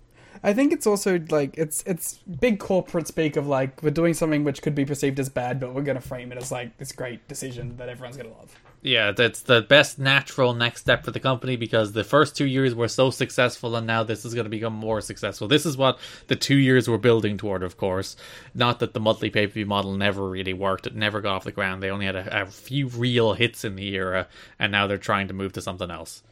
I 0.44 0.54
think 0.54 0.72
it's 0.72 0.88
also 0.88 1.20
like 1.30 1.58
it's 1.58 1.84
it's 1.86 2.16
big 2.40 2.60
corporate 2.60 3.08
speak 3.08 3.36
of 3.36 3.48
like 3.48 3.84
we're 3.84 3.90
doing 3.90 4.14
something 4.14 4.44
which 4.44 4.62
could 4.62 4.76
be 4.76 4.86
perceived 4.86 5.20
as 5.20 5.30
bad, 5.30 5.60
but 5.60 5.74
we're 5.74 5.82
going 5.82 6.00
to 6.00 6.08
frame 6.08 6.32
it 6.32 6.38
as 6.38 6.52
like 6.52 6.78
this 6.78 6.92
great 6.92 7.28
decision 7.28 7.76
that 7.78 7.90
everyone's 7.90 8.16
going 8.16 8.30
to 8.30 8.38
love. 8.38 8.56
Yeah, 8.82 9.12
that's 9.12 9.42
the 9.42 9.62
best 9.62 10.00
natural 10.00 10.54
next 10.54 10.82
step 10.82 11.04
for 11.04 11.12
the 11.12 11.20
company 11.20 11.58
because 11.58 11.92
the 11.92 12.06
first 12.06 12.38
two 12.38 12.46
years 12.46 12.74
were 12.74 12.88
so 12.88 13.10
successful, 13.10 13.76
and 13.76 13.86
now 13.86 14.04
this 14.04 14.24
is 14.24 14.34
going 14.34 14.46
to 14.46 14.50
become 14.50 14.74
more 14.74 15.02
successful. 15.02 15.50
This 15.50 15.66
is 15.66 15.76
what 15.76 16.00
the 16.28 16.38
two 16.38 16.56
years 16.56 16.88
were 16.88 16.98
building 16.98 17.38
toward, 17.38 17.62
of 17.62 17.76
course. 17.76 18.16
Not 18.56 18.80
that 18.80 18.94
the 18.94 19.02
monthly 19.02 19.30
pay 19.30 19.48
per 19.48 19.54
view 19.54 19.66
model 19.66 19.94
never 19.96 20.30
really 20.30 20.54
worked; 20.54 20.88
it 20.88 20.96
never 20.96 21.20
got 21.20 21.36
off 21.36 21.44
the 21.44 21.52
ground. 21.52 21.84
They 21.84 21.90
only 21.90 22.06
had 22.06 22.16
a, 22.16 22.44
a 22.44 22.46
few 22.46 22.88
real 22.88 23.34
hits 23.34 23.66
in 23.66 23.76
the 23.76 23.94
era, 23.96 24.28
and 24.58 24.72
now 24.72 24.88
they're 24.88 24.98
trying 24.98 25.28
to 25.28 25.34
move 25.34 25.52
to 25.54 25.62
something 25.62 25.92
else. 25.92 26.24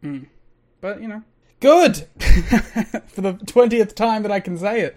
Hmm. 0.00 0.24
But 0.80 1.00
you 1.00 1.06
know, 1.06 1.22
good 1.60 1.96
for 3.06 3.20
the 3.20 3.34
twentieth 3.46 3.94
time 3.94 4.24
that 4.24 4.32
I 4.32 4.40
can 4.40 4.58
say 4.58 4.80
it. 4.80 4.96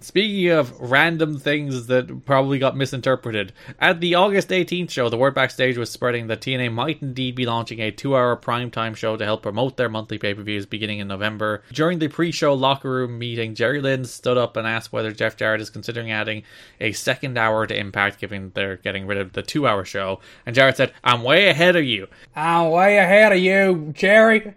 Speaking 0.00 0.50
of 0.50 0.78
random 0.78 1.38
things 1.38 1.86
that 1.86 2.26
probably 2.26 2.58
got 2.58 2.76
misinterpreted, 2.76 3.54
at 3.80 4.00
the 4.00 4.14
August 4.14 4.50
18th 4.50 4.90
show, 4.90 5.08
the 5.08 5.16
word 5.16 5.34
backstage 5.34 5.78
was 5.78 5.90
spreading 5.90 6.26
that 6.26 6.42
TNA 6.42 6.70
might 6.72 7.00
indeed 7.00 7.34
be 7.34 7.46
launching 7.46 7.80
a 7.80 7.90
two 7.90 8.14
hour 8.14 8.36
primetime 8.36 8.94
show 8.94 9.16
to 9.16 9.24
help 9.24 9.42
promote 9.42 9.78
their 9.78 9.88
monthly 9.88 10.18
pay 10.18 10.34
per 10.34 10.42
views 10.42 10.66
beginning 10.66 10.98
in 10.98 11.08
November. 11.08 11.62
During 11.72 11.98
the 11.98 12.08
pre 12.08 12.30
show 12.30 12.52
locker 12.52 12.90
room 12.90 13.18
meeting, 13.18 13.54
Jerry 13.54 13.80
Lynn 13.80 14.04
stood 14.04 14.36
up 14.36 14.56
and 14.58 14.66
asked 14.66 14.92
whether 14.92 15.12
Jeff 15.12 15.36
Jarrett 15.36 15.62
is 15.62 15.70
considering 15.70 16.12
adding 16.12 16.42
a 16.78 16.92
second 16.92 17.38
hour 17.38 17.66
to 17.66 17.76
Impact, 17.76 18.20
given 18.20 18.52
they're 18.54 18.76
getting 18.76 19.06
rid 19.06 19.18
of 19.18 19.32
the 19.32 19.42
two 19.42 19.66
hour 19.66 19.84
show. 19.84 20.20
And 20.44 20.54
Jarrett 20.54 20.76
said, 20.76 20.92
I'm 21.04 21.22
way 21.22 21.48
ahead 21.48 21.74
of 21.74 21.84
you. 21.84 22.06
I'm 22.34 22.70
way 22.70 22.98
ahead 22.98 23.32
of 23.32 23.38
you, 23.38 23.92
Jerry. 23.96 24.54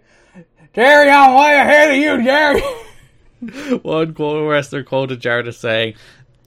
Jerry, 0.74 1.10
I'm 1.10 1.34
way 1.34 1.56
ahead 1.56 1.90
of 1.90 1.96
you, 1.96 2.22
Jerry. 2.22 2.62
One 3.82 4.14
quote 4.14 4.48
wrestler 4.48 4.82
quoted 4.82 5.20
Jarrett 5.20 5.46
as 5.46 5.56
saying, 5.56 5.94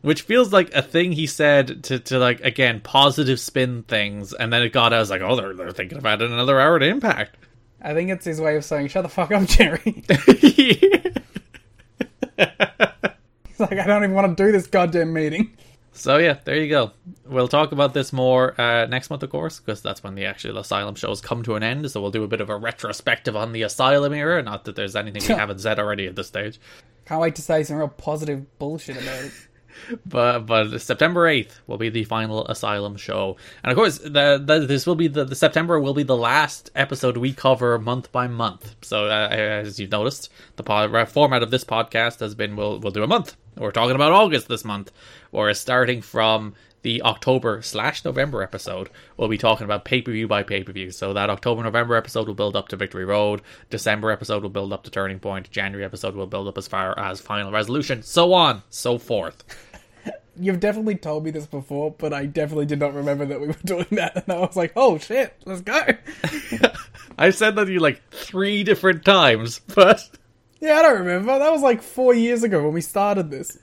which 0.02 0.22
feels 0.24 0.52
like 0.54 0.74
a 0.74 0.82
thing 0.82 1.12
he 1.12 1.28
said 1.28 1.84
to, 1.86 2.00
to 2.00 2.20
like 2.20 2.42
again 2.42 2.82
positive 2.82 3.40
spin 3.40 3.84
things, 3.84 4.34
and 4.34 4.52
then 4.52 4.62
it 4.62 4.70
got 4.70 4.94
us 4.94 5.10
like, 5.10 5.22
oh, 5.22 5.36
they're 5.36 5.54
they're 5.54 5.72
thinking 5.72 5.98
about 5.98 6.22
adding 6.22 6.34
another 6.34 6.60
hour 6.60 6.78
to 6.80 6.86
Impact. 6.86 7.36
I 7.82 7.94
think 7.94 8.10
it's 8.10 8.26
his 8.26 8.40
way 8.40 8.56
of 8.56 8.64
saying, 8.64 8.88
"Shut 8.88 9.04
the 9.04 9.10
fuck 9.10 9.32
up, 9.32 9.46
Jerry." 9.48 10.04
It's 13.54 13.60
like 13.60 13.74
I 13.74 13.86
don't 13.86 14.04
even 14.04 14.16
want 14.16 14.36
to 14.36 14.44
do 14.46 14.52
this 14.52 14.66
goddamn 14.66 15.14
meeting. 15.14 15.56
So 15.94 16.18
yeah, 16.18 16.38
there 16.44 16.58
you 16.58 16.70
go. 16.70 16.92
We'll 17.26 17.48
talk 17.48 17.72
about 17.72 17.94
this 17.94 18.12
more 18.12 18.60
uh, 18.60 18.88
next 18.88 19.10
month, 19.10 19.24
of 19.24 19.30
course, 19.30 19.60
because 19.60 19.82
that's 19.82 20.04
when 20.04 20.16
the 20.16 20.26
actual 20.26 20.58
Asylum 20.58 20.96
shows 20.96 21.22
come 21.22 21.44
to 21.44 21.56
an 21.56 21.64
end. 21.64 21.90
So 21.90 22.02
we'll 22.02 22.12
do 22.12 22.24
a 22.24 22.28
bit 22.28 22.42
of 22.42 22.50
a 22.50 22.58
retrospective 22.58 23.36
on 23.36 23.54
the 23.54 23.62
Asylum 23.62 24.14
era. 24.14 24.42
Not 24.42 24.66
that 24.66 24.76
there's 24.76 24.96
anything 24.96 25.22
we 25.28 25.34
haven't 25.40 25.60
said 25.60 25.80
already 25.80 26.08
at 26.08 26.16
this 26.16 26.28
stage. 26.28 26.60
Can't 27.06 27.22
wait 27.22 27.36
to 27.36 27.42
say 27.42 27.64
some 27.64 27.78
real 27.78 27.88
positive 27.88 28.58
bullshit 28.60 29.02
about 29.02 29.26
it. 29.26 29.32
but 30.06 30.40
but 30.40 30.80
September 30.80 31.28
eighth 31.28 31.62
will 31.68 31.78
be 31.78 31.90
the 31.90 32.04
final 32.04 32.46
Asylum 32.48 32.96
show, 32.96 33.38
and 33.64 33.72
of 33.72 33.78
course, 33.78 33.98
the, 33.98 34.42
the, 34.44 34.66
this 34.68 34.86
will 34.86 34.96
be 34.96 35.08
the, 35.08 35.26
the 35.26 35.36
September 35.36 35.80
will 35.80 35.94
be 35.94 36.04
the 36.04 36.16
last 36.16 36.72
episode 36.76 37.18
we 37.18 37.34
cover 37.34 37.78
month 37.80 38.12
by 38.12 38.28
month. 38.28 38.76
So 38.82 39.08
uh, 39.08 39.30
as 39.30 39.80
you've 39.80 39.92
noticed, 39.92 40.30
the 40.56 40.64
pod, 40.64 41.10
format 41.10 41.44
of 41.44 41.52
this 41.52 41.64
podcast 41.64 42.20
has 42.20 42.36
been 42.36 42.56
we'll 42.56 42.80
we'll 42.80 42.92
do 42.92 43.04
a 43.04 43.08
month. 43.08 43.36
We're 43.58 43.72
talking 43.72 43.96
about 43.96 44.12
August 44.12 44.48
this 44.48 44.66
month, 44.66 44.92
whereas 45.32 45.60
starting 45.60 46.02
from 46.02 46.56
the 46.82 47.02
October 47.04 47.62
slash 47.62 48.04
November 48.04 48.44
episode, 48.44 48.90
we'll 49.18 49.30
be 49.30 49.38
talking 49.38 49.66
about 49.66 49.86
pay 49.86 50.02
per 50.02 50.12
view 50.12 50.28
by 50.28 50.44
pay 50.44 50.64
per 50.64 50.72
view. 50.72 50.92
So 50.92 51.14
that 51.14 51.30
October 51.30 51.64
November 51.64 51.96
episode 51.96 52.28
will 52.28 52.36
build 52.36 52.56
up 52.56 52.68
to 52.70 52.76
Victory 52.76 53.06
Road. 53.06 53.42
December 53.70 54.12
episode 54.12 54.44
will 54.44 54.50
build 54.50 54.74
up 54.74 54.84
to 54.84 54.92
Turning 54.92 55.20
Point. 55.20 55.50
January 55.50 55.86
episode 55.86 56.16
will 56.16 56.28
build 56.28 56.48
up 56.48 56.58
as 56.58 56.68
far 56.68 56.98
as 57.00 57.22
Final 57.22 57.52
Resolution. 57.52 58.04
So 58.04 58.34
on, 58.34 58.64
so 58.70 58.98
forth. 58.98 59.44
You've 60.40 60.60
definitely 60.60 60.96
told 60.96 61.24
me 61.24 61.32
this 61.32 61.46
before, 61.46 61.92
but 61.92 62.12
I 62.12 62.26
definitely 62.26 62.66
did 62.66 62.80
not 62.80 62.96
remember 62.96 63.26
that 63.28 63.40
we 63.40 63.48
were 63.48 63.54
doing 63.66 63.86
that. 63.92 64.24
And 64.24 64.34
I 64.34 64.40
was 64.40 64.56
like, 64.56 64.74
"Oh 64.76 64.98
shit, 64.98 65.34
let's 65.46 65.62
go!" 65.62 65.80
I've 67.18 67.36
said 67.36 67.56
that 67.56 67.66
to 67.66 67.72
you 67.72 67.80
like 67.80 68.02
three 68.10 68.64
different 68.64 69.06
times, 69.06 69.60
but 69.60 70.10
yeah, 70.64 70.80
I 70.80 70.82
don't 70.82 71.00
remember. 71.00 71.38
That 71.40 71.52
was 71.52 71.62
like 71.62 71.82
four 71.82 72.14
years 72.14 72.42
ago 72.42 72.64
when 72.64 72.74
we 72.74 72.80
started 72.80 73.30
this. 73.30 73.58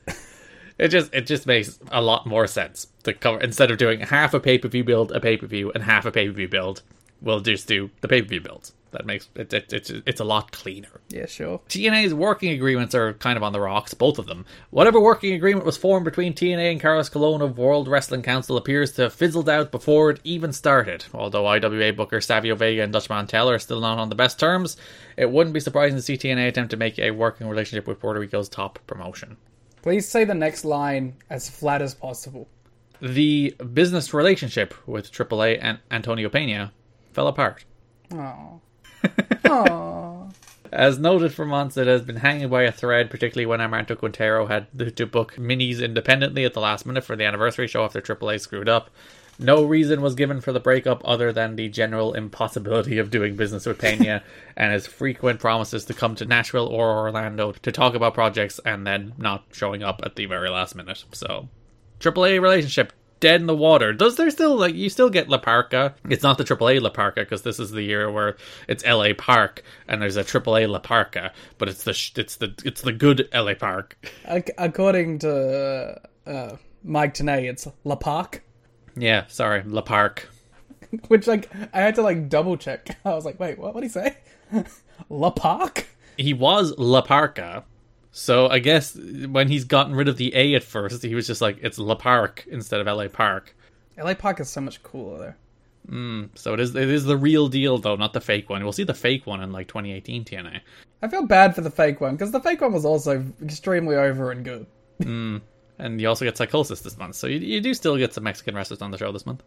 it 0.78 0.88
just 0.88 1.14
it 1.14 1.22
just 1.22 1.46
makes 1.46 1.78
a 1.90 2.02
lot 2.02 2.26
more 2.26 2.46
sense 2.46 2.88
to 3.04 3.14
cover 3.14 3.40
instead 3.40 3.70
of 3.70 3.78
doing 3.78 4.00
half 4.00 4.34
a 4.34 4.40
pay 4.40 4.58
per 4.58 4.68
view 4.68 4.84
build, 4.84 5.10
a 5.12 5.18
pay 5.18 5.38
per 5.38 5.46
view, 5.46 5.72
and 5.72 5.84
half 5.84 6.04
a 6.04 6.10
pay 6.10 6.28
per 6.28 6.34
view 6.34 6.46
build. 6.46 6.82
We'll 7.22 7.40
just 7.40 7.66
do 7.66 7.90
the 8.02 8.08
pay 8.08 8.20
per 8.20 8.28
view 8.28 8.42
builds. 8.42 8.74
That 8.92 9.06
makes 9.06 9.28
it, 9.36 9.52
it, 9.52 9.72
it's 9.72 9.90
it's 9.90 10.20
a 10.20 10.24
lot 10.24 10.50
cleaner. 10.50 11.00
Yeah, 11.08 11.26
sure. 11.26 11.60
TNA's 11.68 12.12
working 12.12 12.50
agreements 12.50 12.94
are 12.94 13.14
kind 13.14 13.36
of 13.36 13.42
on 13.42 13.52
the 13.52 13.60
rocks, 13.60 13.94
both 13.94 14.18
of 14.18 14.26
them. 14.26 14.44
Whatever 14.70 14.98
working 15.00 15.32
agreement 15.34 15.64
was 15.64 15.76
formed 15.76 16.04
between 16.04 16.34
TNA 16.34 16.72
and 16.72 16.80
Carlos 16.80 17.08
Colon 17.08 17.40
of 17.40 17.56
World 17.56 17.86
Wrestling 17.86 18.22
Council 18.22 18.56
appears 18.56 18.92
to 18.92 19.02
have 19.02 19.12
fizzled 19.12 19.48
out 19.48 19.70
before 19.70 20.10
it 20.10 20.20
even 20.24 20.52
started. 20.52 21.04
Although 21.14 21.46
IWA 21.46 21.92
booker 21.92 22.20
Savio 22.20 22.56
Vega 22.56 22.82
and 22.82 22.92
Dutch 22.92 23.08
Mantell 23.08 23.48
are 23.48 23.58
still 23.58 23.80
not 23.80 23.98
on 23.98 24.08
the 24.08 24.14
best 24.16 24.40
terms, 24.40 24.76
it 25.16 25.30
wouldn't 25.30 25.54
be 25.54 25.60
surprising 25.60 25.96
to 25.96 26.02
see 26.02 26.16
TNA 26.16 26.48
attempt 26.48 26.70
to 26.70 26.76
make 26.76 26.98
a 26.98 27.12
working 27.12 27.48
relationship 27.48 27.86
with 27.86 28.00
Puerto 28.00 28.18
Rico's 28.18 28.48
top 28.48 28.78
promotion. 28.86 29.36
Please 29.82 30.06
say 30.08 30.24
the 30.24 30.34
next 30.34 30.64
line 30.64 31.14
as 31.30 31.48
flat 31.48 31.80
as 31.80 31.94
possible. 31.94 32.48
The 33.00 33.56
business 33.72 34.12
relationship 34.12 34.74
with 34.86 35.10
AAA 35.10 35.58
and 35.62 35.78
Antonio 35.90 36.28
Pena 36.28 36.72
fell 37.12 37.28
apart. 37.28 37.64
Oh. 38.12 38.60
Aww. 39.02 40.32
As 40.72 40.98
noted 41.00 41.34
for 41.34 41.44
months, 41.44 41.76
it 41.76 41.88
has 41.88 42.02
been 42.02 42.16
hanging 42.16 42.48
by 42.48 42.62
a 42.62 42.72
thread, 42.72 43.10
particularly 43.10 43.46
when 43.46 43.58
Amarante 43.58 43.98
Quintero 43.98 44.46
had 44.46 44.66
to 44.96 45.06
book 45.06 45.34
minis 45.34 45.82
independently 45.82 46.44
at 46.44 46.54
the 46.54 46.60
last 46.60 46.86
minute 46.86 47.02
for 47.02 47.16
the 47.16 47.24
anniversary 47.24 47.66
show 47.66 47.84
after 47.84 48.00
AAA 48.00 48.40
screwed 48.40 48.68
up. 48.68 48.90
No 49.42 49.64
reason 49.64 50.02
was 50.02 50.14
given 50.14 50.40
for 50.40 50.52
the 50.52 50.60
breakup 50.60 51.00
other 51.04 51.32
than 51.32 51.56
the 51.56 51.68
general 51.70 52.12
impossibility 52.12 52.98
of 52.98 53.10
doing 53.10 53.36
business 53.36 53.64
with 53.66 53.78
Pena 53.78 54.22
and 54.56 54.72
his 54.72 54.86
frequent 54.86 55.40
promises 55.40 55.86
to 55.86 55.94
come 55.94 56.14
to 56.16 56.26
Nashville 56.26 56.66
or 56.66 56.98
Orlando 56.98 57.52
to 57.52 57.72
talk 57.72 57.94
about 57.94 58.14
projects 58.14 58.60
and 58.64 58.86
then 58.86 59.14
not 59.16 59.44
showing 59.50 59.82
up 59.82 60.02
at 60.04 60.16
the 60.16 60.26
very 60.26 60.50
last 60.50 60.76
minute. 60.76 61.04
So, 61.12 61.48
AAA 62.00 62.40
relationship 62.40 62.92
dead 63.20 63.40
in 63.40 63.46
the 63.46 63.54
water. 63.56 63.92
Does 63.92 64.16
there 64.16 64.30
still 64.30 64.56
like 64.56 64.74
you 64.74 64.88
still 64.88 65.10
get 65.10 65.28
La 65.28 65.38
Parca? 65.40 65.94
It's 66.08 66.22
not 66.22 66.38
the 66.38 66.44
AAA 66.44 66.80
La 66.80 66.90
Parca 66.90 67.16
because 67.16 67.42
this 67.42 67.58
is 67.60 67.70
the 67.70 67.82
year 67.82 68.10
where 68.10 68.36
it's 68.68 68.84
LA 68.84 69.12
Park 69.16 69.62
and 69.88 70.00
there's 70.02 70.16
a 70.16 70.24
AAA 70.24 70.68
La 70.68 70.80
Parca, 70.80 71.32
but 71.58 71.68
it's 71.68 71.84
the 71.84 71.92
sh- 71.92 72.12
it's 72.16 72.36
the 72.36 72.52
it's 72.64 72.80
the 72.82 72.92
good 72.92 73.28
LA 73.34 73.54
Park. 73.54 73.96
Ac- 74.26 74.52
According 74.58 75.20
to 75.20 76.00
uh, 76.26 76.56
Mike 76.82 77.14
Tenay, 77.14 77.48
it's 77.50 77.66
La 77.84 77.96
Park, 77.96 78.42
Yeah, 78.96 79.26
sorry, 79.28 79.62
La 79.64 79.82
Park. 79.82 80.28
which 81.08 81.26
like 81.26 81.50
I 81.72 81.80
had 81.80 81.94
to 81.96 82.02
like 82.02 82.28
double 82.28 82.56
check. 82.56 82.96
I 83.04 83.14
was 83.14 83.24
like, 83.24 83.38
wait, 83.38 83.58
what? 83.58 83.74
What 83.74 83.82
did 83.82 83.86
he 83.86 83.92
say? 83.92 84.16
La 85.08 85.30
Park? 85.30 85.86
He 86.16 86.34
was 86.34 86.74
La 86.76 87.00
Parca. 87.02 87.64
So 88.12 88.48
I 88.48 88.58
guess 88.58 88.96
when 88.96 89.48
he's 89.48 89.64
gotten 89.64 89.94
rid 89.94 90.08
of 90.08 90.16
the 90.16 90.34
A 90.34 90.54
at 90.54 90.64
first, 90.64 91.02
he 91.02 91.14
was 91.14 91.26
just 91.26 91.40
like 91.40 91.58
it's 91.62 91.78
La 91.78 91.94
Park 91.94 92.44
instead 92.50 92.80
of 92.80 92.86
LA 92.86 93.08
Park. 93.08 93.54
LA 93.96 94.14
Park 94.14 94.40
is 94.40 94.48
so 94.48 94.60
much 94.60 94.82
cooler 94.82 95.18
though. 95.18 95.34
Hmm, 95.88 96.24
so 96.34 96.54
it 96.54 96.60
is 96.60 96.74
it 96.74 96.88
is 96.88 97.04
the 97.04 97.16
real 97.16 97.48
deal 97.48 97.78
though, 97.78 97.96
not 97.96 98.12
the 98.12 98.20
fake 98.20 98.50
one. 98.50 98.62
We'll 98.62 98.72
see 98.72 98.84
the 98.84 98.94
fake 98.94 99.26
one 99.26 99.42
in 99.42 99.52
like 99.52 99.68
2018 99.68 100.24
TNA. 100.24 100.60
I 101.02 101.08
feel 101.08 101.26
bad 101.26 101.54
for 101.54 101.62
the 101.62 101.70
fake 101.70 102.00
one 102.00 102.14
because 102.14 102.30
the 102.30 102.40
fake 102.40 102.60
one 102.60 102.72
was 102.72 102.84
also 102.84 103.24
extremely 103.42 103.96
over 103.96 104.32
and 104.32 104.44
good. 104.44 104.66
Hmm, 105.02 105.38
and 105.78 106.00
you 106.00 106.08
also 106.08 106.24
get 106.24 106.36
Psicosis 106.36 106.82
this 106.82 106.98
month, 106.98 107.14
so 107.14 107.26
you, 107.26 107.38
you 107.38 107.60
do 107.60 107.72
still 107.74 107.96
get 107.96 108.12
some 108.12 108.24
Mexican 108.24 108.54
wrestlers 108.54 108.82
on 108.82 108.90
the 108.90 108.98
show 108.98 109.10
this 109.12 109.24
month. 109.24 109.42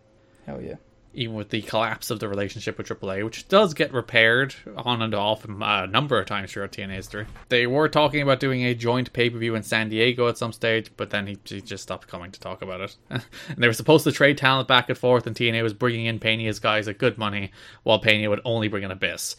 Hell 0.46 0.62
yeah. 0.62 0.76
Even 1.14 1.36
with 1.36 1.50
the 1.50 1.62
collapse 1.62 2.10
of 2.10 2.20
the 2.20 2.28
relationship 2.28 2.78
with 2.78 2.88
AAA, 2.88 3.24
which 3.24 3.48
does 3.48 3.74
get 3.74 3.94
repaired 3.94 4.56
on 4.78 5.02
and 5.02 5.14
off 5.14 5.46
a 5.46 5.88
number 5.88 6.20
of 6.20 6.26
times 6.26 6.52
throughout 6.52 6.72
TNA 6.72 6.96
history. 6.96 7.28
They 7.50 7.68
were 7.68 7.88
talking 7.88 8.22
about 8.22 8.40
doing 8.40 8.64
a 8.64 8.74
joint 8.74 9.14
pay 9.14 9.30
per 9.30 9.38
view 9.38 9.56
in 9.56 9.64
San 9.64 9.90
Diego 9.90 10.28
at 10.28 10.38
some 10.38 10.52
stage, 10.52 10.92
but 10.98 11.12
then 11.12 11.28
he, 11.28 11.38
he 11.46 11.62
just 11.62 11.84
stopped 11.84 12.08
coming 12.08 12.32
to 12.32 12.40
talk 12.40 12.62
about 12.62 12.82
it. 12.82 12.96
and 13.10 13.24
they 13.58 13.68
were 13.68 13.74
supposed 13.74 14.04
to 14.06 14.12
trade 14.12 14.38
talent 14.38 14.68
back 14.68 14.90
and 14.90 14.98
forth, 14.98 15.28
and 15.28 15.36
TNA 15.36 15.62
was 15.64 15.74
bringing 15.74 16.06
in 16.06 16.20
Pena's 16.20 16.60
guys 16.60 16.88
at 16.88 16.98
good 16.98 17.18
money, 17.18 17.52
while 17.84 18.00
Pena 18.00 18.30
would 18.30 18.42
only 18.46 18.68
bring 18.68 18.84
in 18.84 18.92
Abyss. 18.92 19.36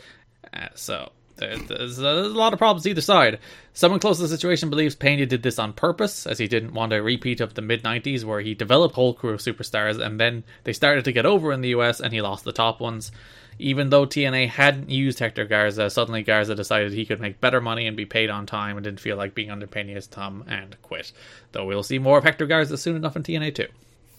Uh, 0.52 0.68
so 0.74 1.10
Uh, 1.40 1.58
there's 1.66 1.98
a 1.98 2.12
lot 2.28 2.52
of 2.52 2.58
problems 2.58 2.86
either 2.86 3.00
side. 3.00 3.38
Someone 3.72 4.00
close 4.00 4.16
to 4.16 4.22
the 4.22 4.28
situation 4.28 4.70
believes 4.70 4.94
Pena 4.94 5.26
did 5.26 5.42
this 5.42 5.58
on 5.58 5.72
purpose, 5.72 6.26
as 6.26 6.38
he 6.38 6.46
didn't 6.46 6.74
want 6.74 6.92
a 6.92 7.02
repeat 7.02 7.40
of 7.40 7.54
the 7.54 7.62
mid 7.62 7.82
90s 7.82 8.24
where 8.24 8.40
he 8.40 8.54
developed 8.54 8.94
whole 8.94 9.14
crew 9.14 9.34
of 9.34 9.40
superstars 9.40 10.00
and 10.00 10.20
then 10.20 10.44
they 10.62 10.72
started 10.72 11.04
to 11.04 11.12
get 11.12 11.26
over 11.26 11.52
in 11.52 11.60
the 11.60 11.70
US 11.70 12.00
and 12.00 12.12
he 12.12 12.20
lost 12.20 12.44
the 12.44 12.52
top 12.52 12.80
ones. 12.80 13.10
Even 13.58 13.90
though 13.90 14.04
TNA 14.04 14.48
hadn't 14.48 14.90
used 14.90 15.20
Hector 15.20 15.44
Garza, 15.44 15.88
suddenly 15.88 16.22
Garza 16.22 16.54
decided 16.54 16.92
he 16.92 17.06
could 17.06 17.20
make 17.20 17.40
better 17.40 17.60
money 17.60 17.86
and 17.86 17.96
be 17.96 18.04
paid 18.04 18.28
on 18.28 18.46
time 18.46 18.76
and 18.76 18.84
didn't 18.84 19.00
feel 19.00 19.16
like 19.16 19.34
being 19.34 19.50
under 19.50 19.66
Pena's 19.66 20.06
thumb 20.06 20.44
and 20.48 20.76
quit. 20.82 21.12
Though 21.52 21.64
we'll 21.64 21.84
see 21.84 21.98
more 21.98 22.18
of 22.18 22.24
Hector 22.24 22.46
Garza 22.46 22.76
soon 22.76 22.96
enough 22.96 23.16
in 23.16 23.22
TNA 23.22 23.54
too. 23.54 23.68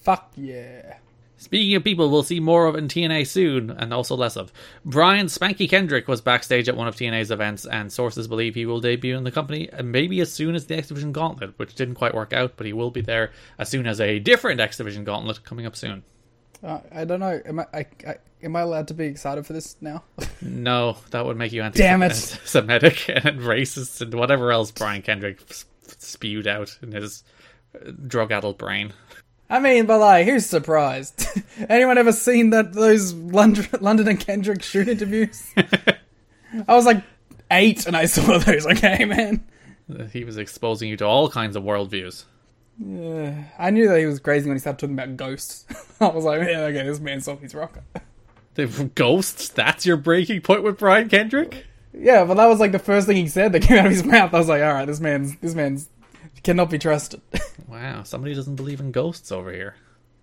Fuck 0.02 0.32
yeah. 0.38 0.98
Speaking 1.38 1.76
of 1.76 1.84
people 1.84 2.10
we'll 2.10 2.24
see 2.24 2.40
more 2.40 2.66
of 2.66 2.76
in 2.76 2.88
TNA 2.88 3.28
soon, 3.28 3.70
and 3.70 3.94
also 3.94 4.16
less 4.16 4.38
of, 4.38 4.54
Brian 4.86 5.28
Spanky 5.28 5.70
Kendrick 5.70 6.08
was 6.08 6.22
backstage 6.22 6.70
at 6.70 6.78
one 6.78 6.88
of 6.88 6.96
TNA's 6.96 7.32
events, 7.32 7.66
and 7.66 7.92
sources 7.92 8.28
believe 8.28 8.56
he 8.56 8.66
will 8.66 8.80
debut 8.80 9.18
in 9.18 9.24
the 9.24 9.32
company 9.32 9.70
and 9.72 9.92
maybe 9.92 10.22
as 10.22 10.32
soon 10.32 10.56
as 10.56 10.66
the 10.66 10.76
X 10.76 10.88
Division 10.88 11.12
Gauntlet, 11.12 11.58
which 11.58 11.76
didn't 11.76 11.96
quite 11.96 12.16
work 12.16 12.34
out, 12.34 12.54
but 12.56 12.66
he 12.66 12.74
will 12.74 12.92
be 12.92 13.02
there 13.02 13.32
as 13.60 13.70
soon 13.70 13.86
as 13.86 14.00
a 14.00 14.20
different 14.20 14.60
X 14.60 14.78
Division 14.78 15.04
Gauntlet 15.04 15.44
coming 15.44 15.66
up 15.66 15.76
soon. 15.76 16.04
Uh, 16.64 16.80
I 16.92 17.06
don't 17.06 17.20
know. 17.20 17.40
Am 17.46 17.60
I, 17.60 17.66
I, 17.74 17.86
I 18.08 18.16
am 18.42 18.56
I 18.56 18.62
allowed 18.62 18.88
to 18.88 18.94
be 18.94 19.06
excited 19.06 19.46
for 19.46 19.54
this 19.54 19.76
now? 19.82 20.04
No, 20.42 20.98
that 21.10 21.26
would 21.26 21.38
make 21.38 21.54
you 21.54 21.64
anti-Semitic 21.64 23.10
and 23.10 23.40
racist 23.40 24.00
and 24.02 24.14
whatever 24.14 24.52
else 24.52 24.70
Brian 24.70 25.02
Kendrick 25.02 25.40
spewed 25.98 26.46
out 26.46 26.78
in 26.84 26.92
his 26.92 27.24
drug-addled 28.08 28.58
brain. 28.58 28.94
I 29.50 29.60
mean, 29.60 29.86
but 29.86 30.00
like, 30.00 30.26
who's 30.26 30.46
surprised? 30.46 31.28
Anyone 31.70 31.98
ever 31.98 32.12
seen 32.12 32.50
that 32.50 32.74
those 32.74 33.14
London, 33.14 33.68
London 33.80 34.08
and 34.08 34.20
Kendrick 34.20 34.64
shoot 34.64 34.88
interviews? 34.88 35.52
I 35.58 36.76
was 36.76 36.86
like 36.86 37.04
eight 37.52 37.86
and 37.86 37.96
I 37.96 38.06
saw 38.06 38.38
those. 38.38 38.66
Okay, 38.66 39.06
man. 39.06 39.46
He 40.12 40.24
was 40.24 40.38
exposing 40.38 40.90
you 40.90 40.98
to 40.98 41.06
all 41.06 41.30
kinds 41.30 41.56
of 41.56 41.64
worldviews. 41.64 42.26
Yeah, 42.78 43.44
I 43.58 43.70
knew 43.70 43.88
that 43.88 44.00
he 44.00 44.06
was 44.06 44.20
crazy 44.20 44.50
when 44.50 44.56
he 44.56 44.60
started 44.60 44.80
talking 44.80 44.96
about 44.96 45.16
ghosts. 45.16 45.66
I 46.02 46.08
was 46.08 46.26
like, 46.26 46.42
yeah, 46.48 46.62
okay, 46.62 46.84
this 46.84 47.00
man's 47.00 47.28
off 47.28 47.42
his 47.42 47.56
rocker. 47.56 47.84
The 48.56 48.66
ghosts? 48.96 49.50
That's 49.50 49.86
your 49.86 49.98
breaking 49.98 50.42
point 50.42 50.64
with 50.64 50.80
Brian 50.80 51.08
Kendrick? 51.08 51.66
Yeah, 51.94 52.26
but 52.26 52.34
that 52.36 52.48
was 52.48 52.60
like 52.60 52.74
the 52.74 52.80
first 52.80 53.08
thing 53.08 53.16
he 53.16 53.28
said 53.28 53.54
that 53.54 53.62
came 53.62 53.78
out 53.78 53.86
of 53.86 53.92
his 53.92 54.04
mouth. 54.04 54.34
I 54.34 54.38
was 54.38 54.50
like, 54.50 54.62
all 54.62 54.74
right, 54.74 54.86
this 54.86 55.00
man's 55.00 55.38
this 55.38 55.56
man's 55.56 55.90
cannot 56.46 56.70
be 56.70 56.80
trusted. 56.80 57.22
Wow, 57.68 58.04
somebody 58.04 58.36
doesn't 58.36 58.56
believe 58.56 58.80
in 58.80 58.92
ghosts 58.92 59.32
over 59.32 59.52
here. 59.52 59.76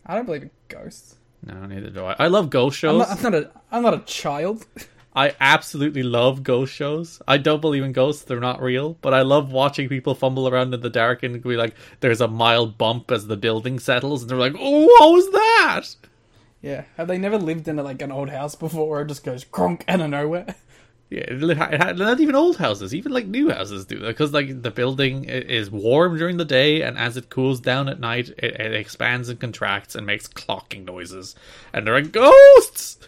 I 0.06 0.14
don't 0.14 0.24
believe 0.24 0.42
in 0.44 0.50
ghosts. 0.68 1.16
No, 1.44 1.66
neither 1.66 1.90
do 1.90 2.04
I. 2.04 2.16
I 2.18 2.28
love 2.28 2.50
ghost 2.50 2.76
I'm 2.84 3.00
shows. 3.00 3.08
not, 3.08 3.10
I'm 3.10 3.22
not 3.32 3.34
a 3.34 3.50
I'm 3.72 3.82
not 3.82 3.94
a 3.94 3.98
child. 4.06 4.64
I 5.14 5.34
absolutely 5.40 6.04
love 6.04 6.42
ghost 6.44 6.72
shows. 6.72 7.20
I 7.26 7.36
don't 7.38 7.60
believe 7.60 7.82
in 7.82 7.92
ghosts; 7.92 8.22
they're 8.22 8.40
not 8.40 8.62
real. 8.62 8.96
But 9.02 9.12
I 9.12 9.22
love 9.22 9.50
watching 9.52 9.88
people 9.88 10.14
fumble 10.14 10.48
around 10.48 10.72
in 10.72 10.80
the 10.80 10.88
dark 10.88 11.24
and 11.24 11.42
be 11.42 11.56
like, 11.56 11.74
"There's 12.00 12.20
a 12.20 12.28
mild 12.28 12.78
bump 12.78 13.10
as 13.10 13.26
the 13.26 13.36
building 13.36 13.78
settles," 13.80 14.22
and 14.22 14.30
they're 14.30 14.38
like, 14.38 14.54
"Oh, 14.56 14.86
what 14.86 15.12
was 15.12 15.30
that?" 15.32 15.96
Yeah, 16.62 16.84
have 16.96 17.08
they 17.08 17.18
never 17.18 17.38
lived 17.38 17.66
in 17.66 17.78
a, 17.78 17.82
like 17.82 18.00
an 18.00 18.12
old 18.12 18.30
house 18.30 18.54
before 18.54 18.88
where 18.88 19.02
it 19.02 19.08
just 19.08 19.24
goes 19.24 19.44
cronk 19.44 19.84
out 19.88 20.00
of 20.00 20.10
nowhere? 20.10 20.54
Yeah, 21.12 21.92
not 21.92 22.20
even 22.20 22.34
old 22.34 22.56
houses, 22.56 22.94
even 22.94 23.12
like 23.12 23.26
new 23.26 23.50
houses 23.50 23.84
do 23.84 23.98
that 23.98 24.06
because 24.06 24.32
like 24.32 24.62
the 24.62 24.70
building 24.70 25.24
is 25.24 25.70
warm 25.70 26.16
during 26.16 26.38
the 26.38 26.44
day, 26.46 26.80
and 26.80 26.96
as 26.96 27.18
it 27.18 27.28
cools 27.28 27.60
down 27.60 27.90
at 27.90 28.00
night, 28.00 28.30
it, 28.38 28.58
it 28.58 28.74
expands 28.74 29.28
and 29.28 29.38
contracts 29.38 29.94
and 29.94 30.06
makes 30.06 30.26
clocking 30.26 30.86
noises, 30.86 31.34
and 31.74 31.86
there 31.86 31.96
are 31.96 32.00
ghosts. 32.00 32.98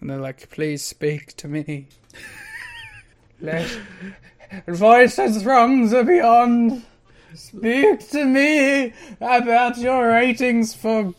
And 0.00 0.10
they're 0.10 0.20
like, 0.20 0.48
please 0.50 0.84
speak 0.84 1.34
to 1.38 1.48
me. 1.48 1.88
Let 3.40 3.68
voices 4.68 5.42
from 5.42 5.88
the 5.88 6.04
beyond 6.04 6.84
speak 7.34 8.08
to 8.10 8.24
me 8.24 8.92
about 9.20 9.76
your 9.76 10.08
ratings 10.08 10.72
for 10.72 11.12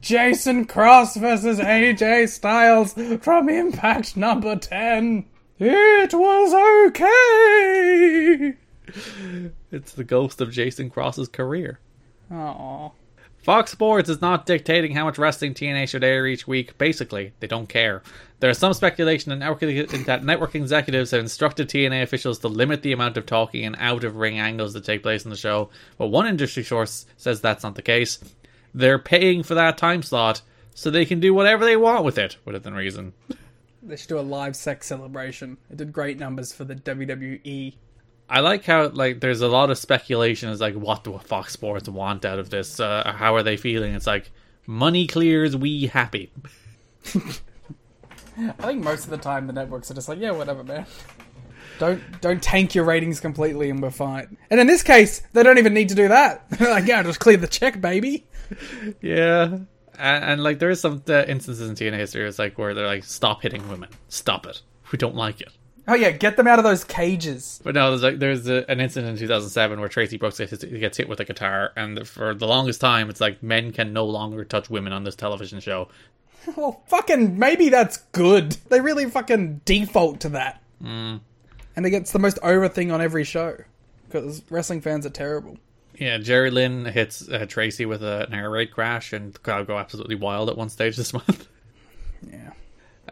Jason 0.00 0.66
Cross 0.66 1.16
versus 1.16 1.58
AJ 1.58 2.28
Styles 2.28 2.92
from 3.20 3.48
Impact 3.48 4.16
number 4.16 4.54
10. 4.54 5.24
It 5.58 6.12
was 6.12 6.54
okay. 6.88 8.54
It's 9.72 9.92
the 9.92 10.04
ghost 10.04 10.40
of 10.40 10.52
Jason 10.52 10.90
Cross's 10.90 11.28
career. 11.28 11.80
Aww. 12.30 12.92
Fox 13.42 13.70
Sports 13.70 14.08
is 14.08 14.20
not 14.20 14.44
dictating 14.44 14.92
how 14.92 15.04
much 15.04 15.18
wrestling 15.18 15.54
TNA 15.54 15.88
should 15.88 16.02
air 16.02 16.26
each 16.26 16.48
week. 16.48 16.76
Basically, 16.78 17.32
they 17.38 17.46
don't 17.46 17.68
care. 17.68 18.02
There 18.40 18.50
is 18.50 18.58
some 18.58 18.74
speculation 18.74 19.30
that 19.30 19.36
network, 19.36 19.60
that 20.06 20.24
network 20.24 20.54
executives 20.56 21.12
have 21.12 21.20
instructed 21.20 21.68
TNA 21.68 22.02
officials 22.02 22.40
to 22.40 22.48
limit 22.48 22.82
the 22.82 22.92
amount 22.92 23.16
of 23.16 23.24
talking 23.24 23.64
and 23.64 23.76
out 23.78 24.02
of 24.02 24.16
ring 24.16 24.38
angles 24.38 24.72
that 24.72 24.84
take 24.84 25.02
place 25.04 25.24
in 25.24 25.30
the 25.30 25.36
show, 25.36 25.70
but 25.96 26.08
one 26.08 26.26
industry 26.26 26.64
source 26.64 27.06
says 27.16 27.40
that's 27.40 27.62
not 27.62 27.76
the 27.76 27.82
case. 27.82 28.18
They're 28.74 28.98
paying 28.98 29.44
for 29.44 29.54
that 29.54 29.78
time 29.78 30.02
slot, 30.02 30.42
so 30.74 30.90
they 30.90 31.04
can 31.06 31.20
do 31.20 31.32
whatever 31.32 31.64
they 31.64 31.76
want 31.76 32.04
with 32.04 32.18
it, 32.18 32.36
within 32.44 32.74
reason. 32.74 33.14
They 33.86 33.96
should 33.96 34.08
do 34.08 34.18
a 34.18 34.20
live 34.20 34.56
sex 34.56 34.86
celebration. 34.86 35.58
It 35.70 35.76
did 35.76 35.92
great 35.92 36.18
numbers 36.18 36.52
for 36.52 36.64
the. 36.64 36.74
WWE. 36.74 37.74
I 38.28 38.40
like 38.40 38.64
how 38.64 38.88
like 38.88 39.20
there's 39.20 39.40
a 39.40 39.48
lot 39.48 39.70
of 39.70 39.78
speculation 39.78 40.48
as 40.48 40.60
like 40.60 40.74
what 40.74 41.04
do 41.04 41.16
Fox 41.18 41.52
Sports 41.52 41.88
want 41.88 42.24
out 42.24 42.38
of 42.38 42.50
this? 42.50 42.80
Uh, 42.80 43.12
how 43.16 43.36
are 43.36 43.42
they 43.42 43.56
feeling? 43.56 43.94
It's 43.94 44.06
like 44.06 44.30
money 44.66 45.06
clears, 45.06 45.56
we 45.56 45.86
happy. 45.86 46.32
I 48.38 48.52
think 48.52 48.84
most 48.84 49.04
of 49.04 49.10
the 49.10 49.18
time 49.18 49.46
the 49.46 49.52
networks 49.52 49.90
are 49.90 49.94
just 49.94 50.08
like, 50.08 50.18
yeah, 50.18 50.32
whatever, 50.32 50.64
man. 50.64 50.86
Don't 51.78 52.20
don't 52.20 52.42
tank 52.42 52.74
your 52.74 52.84
ratings 52.84 53.20
completely 53.20 53.70
and 53.70 53.80
we're 53.80 53.90
fine. 53.90 54.36
And 54.50 54.58
in 54.58 54.66
this 54.66 54.82
case, 54.82 55.22
they 55.32 55.42
don't 55.42 55.58
even 55.58 55.74
need 55.74 55.90
to 55.90 55.94
do 55.94 56.08
that. 56.08 56.48
They're 56.50 56.70
like, 56.70 56.86
yeah, 56.86 57.02
just 57.02 57.20
clear 57.20 57.36
the 57.36 57.46
check, 57.46 57.80
baby. 57.80 58.26
Yeah, 59.00 59.58
and, 59.98 60.24
and 60.24 60.42
like 60.42 60.58
there 60.58 60.70
is 60.70 60.80
some 60.80 61.02
uh, 61.08 61.24
instances 61.24 61.68
in 61.68 61.74
TNA 61.74 61.98
history 61.98 62.26
it's 62.26 62.38
like 62.38 62.58
where 62.58 62.74
they're 62.74 62.86
like, 62.86 63.04
"Stop 63.04 63.42
hitting 63.42 63.68
women, 63.68 63.88
stop 64.08 64.46
it. 64.46 64.62
We 64.92 64.98
don't 64.98 65.14
like 65.14 65.40
it." 65.40 65.48
Oh 65.88 65.94
yeah, 65.94 66.10
get 66.10 66.36
them 66.36 66.48
out 66.48 66.58
of 66.58 66.64
those 66.64 66.82
cages. 66.82 67.60
But 67.62 67.74
no, 67.74 67.90
there's 67.90 68.02
like 68.02 68.18
there's 68.18 68.48
a, 68.48 68.68
an 68.70 68.80
incident 68.80 69.12
in 69.12 69.18
2007 69.18 69.78
where 69.78 69.88
Traci 69.88 70.18
Brooks 70.18 70.38
gets, 70.38 70.64
gets 70.64 70.96
hit 70.96 71.08
with 71.08 71.20
a 71.20 71.24
guitar, 71.24 71.72
and 71.76 72.06
for 72.06 72.34
the 72.34 72.46
longest 72.46 72.80
time, 72.80 73.08
it's 73.08 73.20
like 73.20 73.42
men 73.42 73.72
can 73.72 73.92
no 73.92 74.04
longer 74.04 74.44
touch 74.44 74.68
women 74.68 74.92
on 74.92 75.04
this 75.04 75.16
television 75.16 75.60
show. 75.60 75.88
Well, 76.56 76.80
fucking 76.86 77.40
maybe 77.40 77.70
that's 77.70 77.96
good. 78.12 78.52
They 78.68 78.80
really 78.80 79.10
fucking 79.10 79.62
default 79.64 80.20
to 80.20 80.28
that. 80.28 80.62
And 80.80 81.20
it 81.76 81.90
gets 81.90 82.12
the 82.12 82.20
most 82.20 82.38
over 82.40 82.68
thing 82.68 82.92
on 82.92 83.00
every 83.00 83.24
show 83.24 83.56
because 84.04 84.42
wrestling 84.48 84.80
fans 84.80 85.04
are 85.04 85.10
terrible. 85.10 85.58
Yeah, 85.98 86.18
Jerry 86.18 86.50
Lynn 86.50 86.84
hits 86.84 87.28
uh, 87.28 87.40
Traci 87.40 87.88
with 87.88 88.02
a, 88.02 88.26
an 88.26 88.34
air 88.34 88.50
raid 88.50 88.70
crash, 88.70 89.12
and 89.12 89.32
the 89.32 89.38
crowd 89.38 89.66
go 89.66 89.78
absolutely 89.78 90.14
wild 90.14 90.50
at 90.50 90.56
one 90.56 90.68
stage 90.68 90.96
this 90.96 91.12
month. 91.12 91.48
Yeah. 92.30 92.52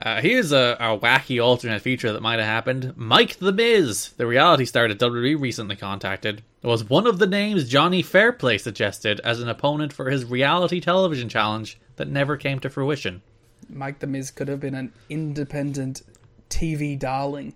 Uh, 0.00 0.20
here's 0.20 0.52
a, 0.52 0.76
a 0.80 0.98
wacky 0.98 1.42
alternate 1.42 1.80
feature 1.80 2.12
that 2.12 2.20
might 2.20 2.40
have 2.40 2.48
happened. 2.48 2.94
Mike 2.96 3.38
the 3.38 3.52
Miz, 3.52 4.10
the 4.16 4.26
reality 4.26 4.64
star 4.64 4.88
that 4.88 4.98
WWE 4.98 5.40
recently 5.40 5.76
contacted, 5.76 6.42
was 6.62 6.84
one 6.84 7.06
of 7.06 7.18
the 7.18 7.26
names 7.26 7.68
Johnny 7.68 8.02
Fairplay 8.02 8.58
suggested 8.58 9.20
as 9.20 9.40
an 9.40 9.48
opponent 9.48 9.92
for 9.92 10.10
his 10.10 10.24
reality 10.24 10.80
television 10.80 11.28
challenge 11.28 11.78
that 11.96 12.08
never 12.08 12.36
came 12.36 12.58
to 12.60 12.68
fruition. 12.70 13.22
Mike 13.68 14.00
the 14.00 14.06
Miz 14.06 14.30
could 14.30 14.48
have 14.48 14.60
been 14.60 14.74
an 14.74 14.92
independent 15.08 16.02
TV 16.50 16.98
darling. 16.98 17.54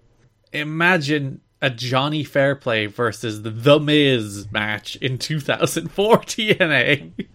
Imagine 0.53 1.41
a 1.61 1.71
Johnny 1.71 2.25
Fairplay 2.25 2.87
versus 2.87 3.43
the 3.43 3.81
Miz 3.81 4.51
match 4.53 4.97
in 4.97 5.19
2004 5.19 6.19
TNA. 6.19 7.27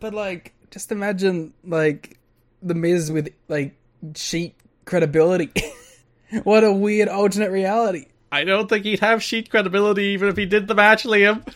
But 0.00 0.14
like, 0.14 0.54
just 0.70 0.92
imagine 0.92 1.52
like 1.64 2.18
the 2.62 2.74
Miz 2.74 3.10
with 3.10 3.32
like 3.48 3.74
sheet 4.14 4.54
credibility. 4.84 5.52
what 6.42 6.64
a 6.64 6.72
weird 6.72 7.08
alternate 7.08 7.50
reality. 7.50 8.06
I 8.30 8.44
don't 8.44 8.68
think 8.68 8.84
he'd 8.84 9.00
have 9.00 9.22
sheet 9.22 9.50
credibility 9.50 10.04
even 10.08 10.28
if 10.28 10.36
he 10.36 10.46
did 10.46 10.68
the 10.68 10.74
match, 10.74 11.04
Liam. 11.04 11.46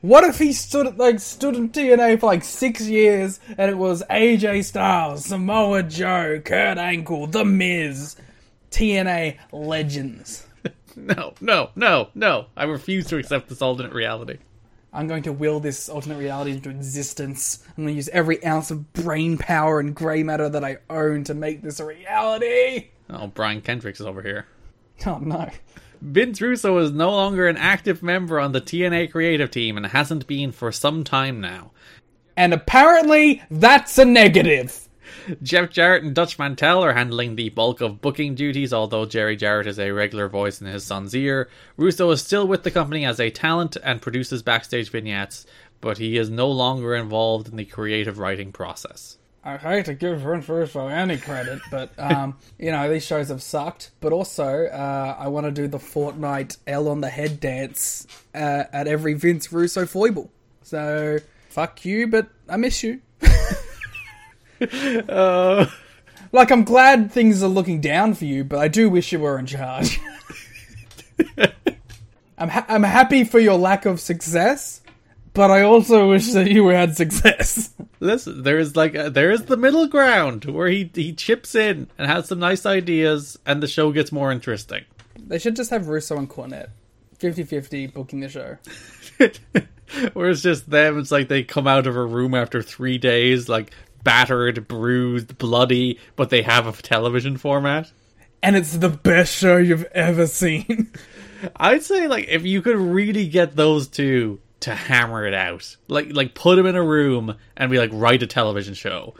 What 0.00 0.24
if 0.24 0.38
he 0.38 0.52
stood 0.52 0.98
like 0.98 1.20
stood 1.20 1.54
in 1.54 1.68
TNA 1.70 2.18
for 2.18 2.26
like 2.26 2.42
six 2.42 2.82
years 2.82 3.38
and 3.56 3.70
it 3.70 3.78
was 3.78 4.02
AJ 4.10 4.64
Styles, 4.64 5.26
Samoa 5.26 5.84
Joe, 5.84 6.40
Kurt 6.44 6.78
Angle, 6.78 7.28
The 7.28 7.44
Miz, 7.44 8.16
TNA 8.70 9.36
legends. 9.52 10.45
No, 10.96 11.34
no, 11.40 11.70
no, 11.76 12.08
no. 12.14 12.46
I 12.56 12.64
refuse 12.64 13.06
to 13.08 13.18
accept 13.18 13.48
this 13.48 13.62
alternate 13.62 13.92
reality. 13.92 14.38
I'm 14.92 15.06
going 15.06 15.24
to 15.24 15.32
will 15.32 15.60
this 15.60 15.90
alternate 15.90 16.16
reality 16.16 16.52
into 16.52 16.70
existence. 16.70 17.62
I'm 17.68 17.84
going 17.84 17.88
to 17.88 17.96
use 17.96 18.08
every 18.08 18.42
ounce 18.44 18.70
of 18.70 18.94
brain 18.94 19.36
power 19.36 19.78
and 19.78 19.94
grey 19.94 20.22
matter 20.22 20.48
that 20.48 20.64
I 20.64 20.78
own 20.88 21.24
to 21.24 21.34
make 21.34 21.60
this 21.60 21.80
a 21.80 21.84
reality. 21.84 22.88
Oh, 23.10 23.26
Brian 23.26 23.60
Kendricks 23.60 24.00
is 24.00 24.06
over 24.06 24.22
here. 24.22 24.46
Oh 25.06 25.18
no. 25.18 25.50
Vince 26.00 26.40
Russo 26.40 26.78
is 26.78 26.92
no 26.92 27.10
longer 27.10 27.46
an 27.46 27.56
active 27.58 28.02
member 28.02 28.40
on 28.40 28.52
the 28.52 28.60
TNA 28.60 29.12
creative 29.12 29.50
team 29.50 29.76
and 29.76 29.86
hasn't 29.86 30.26
been 30.26 30.52
for 30.52 30.72
some 30.72 31.04
time 31.04 31.40
now. 31.40 31.72
And 32.36 32.54
apparently 32.54 33.42
that's 33.50 33.98
a 33.98 34.04
negative. 34.04 34.85
Jeff 35.42 35.70
Jarrett 35.70 36.04
and 36.04 36.14
Dutch 36.14 36.38
Mantell 36.38 36.84
are 36.84 36.94
handling 36.94 37.36
the 37.36 37.50
bulk 37.50 37.80
of 37.80 38.00
booking 38.00 38.34
duties, 38.34 38.72
although 38.72 39.06
Jerry 39.06 39.36
Jarrett 39.36 39.66
is 39.66 39.78
a 39.78 39.90
regular 39.90 40.28
voice 40.28 40.60
in 40.60 40.66
his 40.66 40.84
son's 40.84 41.14
ear. 41.14 41.48
Russo 41.76 42.10
is 42.10 42.22
still 42.22 42.46
with 42.46 42.62
the 42.62 42.70
company 42.70 43.04
as 43.04 43.20
a 43.20 43.30
talent 43.30 43.76
and 43.82 44.02
produces 44.02 44.42
backstage 44.42 44.90
vignettes, 44.90 45.46
but 45.80 45.98
he 45.98 46.16
is 46.16 46.30
no 46.30 46.48
longer 46.48 46.94
involved 46.94 47.48
in 47.48 47.56
the 47.56 47.64
creative 47.64 48.18
writing 48.18 48.52
process. 48.52 49.18
I 49.46 49.58
hate 49.58 49.84
to 49.84 49.94
give 49.94 50.24
Russo 50.24 50.88
any 50.88 51.18
credit, 51.18 51.60
but 51.70 51.92
um, 51.98 52.36
you 52.58 52.72
know 52.72 52.90
these 52.90 53.06
shows 53.06 53.28
have 53.28 53.40
sucked. 53.40 53.92
But 54.00 54.12
also, 54.12 54.66
uh, 54.66 55.16
I 55.16 55.28
want 55.28 55.46
to 55.46 55.52
do 55.52 55.68
the 55.68 55.78
Fortnite 55.78 56.56
L 56.66 56.88
on 56.88 57.00
the 57.00 57.08
head 57.08 57.38
dance 57.38 58.08
uh, 58.34 58.64
at 58.72 58.88
every 58.88 59.14
Vince 59.14 59.52
Russo 59.52 59.86
foible. 59.86 60.32
So 60.62 61.18
fuck 61.48 61.84
you, 61.84 62.08
but 62.08 62.26
I 62.48 62.56
miss 62.56 62.82
you. 62.82 63.00
Uh, 65.08 65.66
Like 66.32 66.50
I'm 66.50 66.64
glad 66.64 67.12
things 67.12 67.42
are 67.42 67.48
looking 67.48 67.80
down 67.80 68.14
for 68.14 68.24
you, 68.24 68.44
but 68.44 68.58
I 68.58 68.68
do 68.68 68.90
wish 68.90 69.12
you 69.12 69.20
were 69.20 69.38
in 69.38 69.46
charge. 69.46 70.00
I'm 72.38 72.48
ha- 72.50 72.66
I'm 72.68 72.82
happy 72.82 73.24
for 73.24 73.38
your 73.38 73.56
lack 73.58 73.86
of 73.86 74.00
success, 74.00 74.82
but 75.32 75.50
I 75.50 75.62
also 75.62 76.10
wish 76.10 76.32
that 76.32 76.50
you 76.50 76.66
had 76.68 76.94
success. 76.96 77.72
listen, 78.00 78.42
there 78.42 78.58
is 78.58 78.76
like 78.76 78.94
a, 78.94 79.08
there 79.08 79.30
is 79.30 79.44
the 79.44 79.56
middle 79.56 79.86
ground 79.86 80.44
where 80.44 80.68
he 80.68 80.90
he 80.94 81.14
chips 81.14 81.54
in 81.54 81.88
and 81.96 82.06
has 82.10 82.28
some 82.28 82.38
nice 82.40 82.66
ideas, 82.66 83.38
and 83.46 83.62
the 83.62 83.68
show 83.68 83.90
gets 83.92 84.12
more 84.12 84.30
interesting. 84.30 84.84
they 85.18 85.38
should 85.38 85.56
just 85.56 85.70
have 85.70 85.88
Russo 85.88 86.18
and 86.18 86.28
Cornette 86.28 86.68
50-50 87.18 87.94
booking 87.94 88.20
the 88.20 88.28
show. 88.28 88.58
Where 90.12 90.28
it's 90.28 90.42
just 90.42 90.68
them, 90.68 90.98
it's 90.98 91.12
like 91.12 91.28
they 91.28 91.44
come 91.44 91.66
out 91.68 91.86
of 91.86 91.96
a 91.96 92.04
room 92.04 92.34
after 92.34 92.60
three 92.60 92.98
days, 92.98 93.48
like 93.48 93.70
battered, 94.06 94.68
bruised, 94.68 95.36
bloody, 95.36 95.98
but 96.14 96.30
they 96.30 96.42
have 96.42 96.68
a 96.68 96.80
television 96.80 97.36
format. 97.36 97.90
And 98.40 98.54
it's 98.54 98.76
the 98.76 98.88
best 98.88 99.34
show 99.34 99.56
you've 99.56 99.82
ever 99.86 100.28
seen. 100.28 100.92
I'd 101.56 101.82
say 101.82 102.06
like 102.06 102.28
if 102.28 102.46
you 102.46 102.62
could 102.62 102.76
really 102.76 103.26
get 103.26 103.56
those 103.56 103.88
two 103.88 104.38
to 104.60 104.76
hammer 104.76 105.26
it 105.26 105.34
out, 105.34 105.76
like 105.88 106.12
like 106.12 106.34
put 106.34 106.54
them 106.54 106.66
in 106.66 106.76
a 106.76 106.84
room 106.84 107.36
and 107.56 107.68
be 107.68 107.78
like 107.78 107.90
write 107.92 108.22
a 108.22 108.28
television 108.28 108.74
show, 108.74 109.14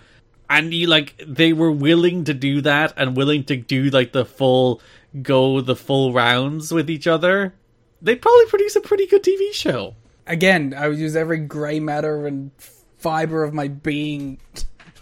and 0.49 0.72
you 0.72 0.87
like 0.87 1.20
they 1.26 1.53
were 1.53 1.72
willing 1.72 2.22
to 2.24 2.32
do 2.32 2.61
that 2.61 2.95
and 2.97 3.16
willing 3.16 3.43
to 3.47 3.57
do 3.57 3.91
like 3.91 4.12
the 4.12 4.24
full 4.24 4.80
go 5.20 5.61
the 5.61 5.76
full 5.76 6.12
rounds 6.12 6.72
with 6.72 6.89
each 6.89 7.09
other, 7.09 7.55
they'd 8.01 8.22
probably 8.22 8.47
produce 8.47 8.76
a 8.76 8.80
pretty 8.80 9.09
good 9.09 9.24
TV 9.24 9.53
show. 9.53 9.97
Again, 10.28 10.74
I 10.78 10.87
would 10.87 10.99
use 10.99 11.16
every 11.16 11.39
grey 11.39 11.80
matter 11.80 12.28
and 12.28 12.53
fiber 12.99 13.43
of 13.43 13.53
my 13.53 13.68
being 13.68 14.39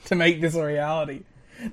to 0.07 0.15
make 0.15 0.41
this 0.41 0.55
a 0.55 0.65
reality. 0.65 1.23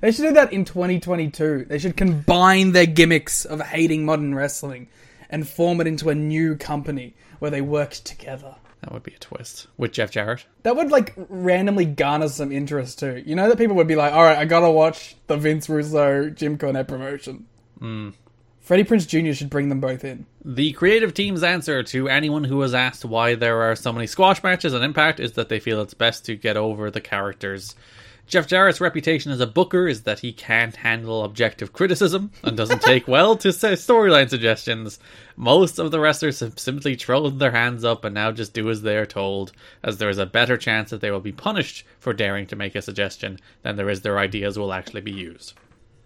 They 0.00 0.12
should 0.12 0.22
do 0.22 0.32
that 0.32 0.52
in 0.52 0.64
2022. 0.64 1.66
They 1.68 1.78
should 1.78 1.96
combine 1.96 2.72
their 2.72 2.86
gimmicks 2.86 3.44
of 3.44 3.60
hating 3.60 4.04
modern 4.04 4.34
wrestling 4.34 4.88
and 5.28 5.48
form 5.48 5.80
it 5.80 5.86
into 5.86 6.10
a 6.10 6.14
new 6.14 6.56
company 6.56 7.14
where 7.38 7.50
they 7.50 7.60
work 7.60 7.90
together. 7.92 8.54
That 8.82 8.92
would 8.92 9.02
be 9.02 9.14
a 9.14 9.18
twist 9.18 9.68
with 9.76 9.92
Jeff 9.92 10.10
Jarrett. 10.10 10.44
That 10.64 10.76
would 10.76 10.90
like 10.90 11.14
randomly 11.16 11.84
garner 11.84 12.28
some 12.28 12.50
interest 12.50 12.98
too. 12.98 13.22
You 13.24 13.36
know 13.36 13.48
that 13.48 13.58
people 13.58 13.76
would 13.76 13.86
be 13.86 13.94
like, 13.94 14.12
"All 14.12 14.24
right, 14.24 14.36
I 14.36 14.44
gotta 14.44 14.70
watch 14.70 15.16
the 15.28 15.36
Vince 15.36 15.68
Russo 15.68 16.30
Jim 16.30 16.58
Cornette 16.58 16.88
promotion." 16.88 17.46
Hmm. 17.78 18.10
Freddie 18.60 18.84
Prinze 18.84 19.06
Jr. 19.08 19.32
should 19.32 19.50
bring 19.50 19.68
them 19.68 19.80
both 19.80 20.04
in. 20.04 20.26
The 20.44 20.72
creative 20.72 21.14
team's 21.14 21.42
answer 21.42 21.82
to 21.82 22.08
anyone 22.08 22.44
who 22.44 22.60
has 22.60 22.74
asked 22.74 23.04
why 23.04 23.34
there 23.34 23.62
are 23.62 23.74
so 23.74 23.92
many 23.92 24.06
squash 24.06 24.42
matches 24.42 24.72
on 24.72 24.82
Impact 24.82 25.18
is 25.18 25.32
that 25.32 25.48
they 25.48 25.58
feel 25.58 25.80
it's 25.80 25.94
best 25.94 26.24
to 26.26 26.36
get 26.36 26.56
over 26.56 26.90
the 26.90 27.00
characters. 27.00 27.74
Jeff 28.32 28.46
Jarrett's 28.46 28.80
reputation 28.80 29.30
as 29.30 29.40
a 29.40 29.46
booker 29.46 29.86
is 29.86 30.04
that 30.04 30.20
he 30.20 30.32
can't 30.32 30.76
handle 30.76 31.22
objective 31.22 31.74
criticism 31.74 32.30
and 32.42 32.56
doesn't 32.56 32.80
take 32.80 33.06
well 33.06 33.36
to 33.36 33.48
storyline 33.48 34.30
suggestions. 34.30 34.98
Most 35.36 35.78
of 35.78 35.90
the 35.90 36.00
wrestlers 36.00 36.40
have 36.40 36.58
simply 36.58 36.94
thrown 36.94 37.36
their 37.36 37.50
hands 37.50 37.84
up 37.84 38.06
and 38.06 38.14
now 38.14 38.32
just 38.32 38.54
do 38.54 38.70
as 38.70 38.80
they 38.80 38.96
are 38.96 39.04
told, 39.04 39.52
as 39.82 39.98
there 39.98 40.08
is 40.08 40.16
a 40.16 40.24
better 40.24 40.56
chance 40.56 40.88
that 40.88 41.02
they 41.02 41.10
will 41.10 41.20
be 41.20 41.30
punished 41.30 41.84
for 41.98 42.14
daring 42.14 42.46
to 42.46 42.56
make 42.56 42.74
a 42.74 42.80
suggestion 42.80 43.38
than 43.60 43.76
there 43.76 43.90
is 43.90 44.00
their 44.00 44.18
ideas 44.18 44.58
will 44.58 44.72
actually 44.72 45.02
be 45.02 45.12
used. 45.12 45.52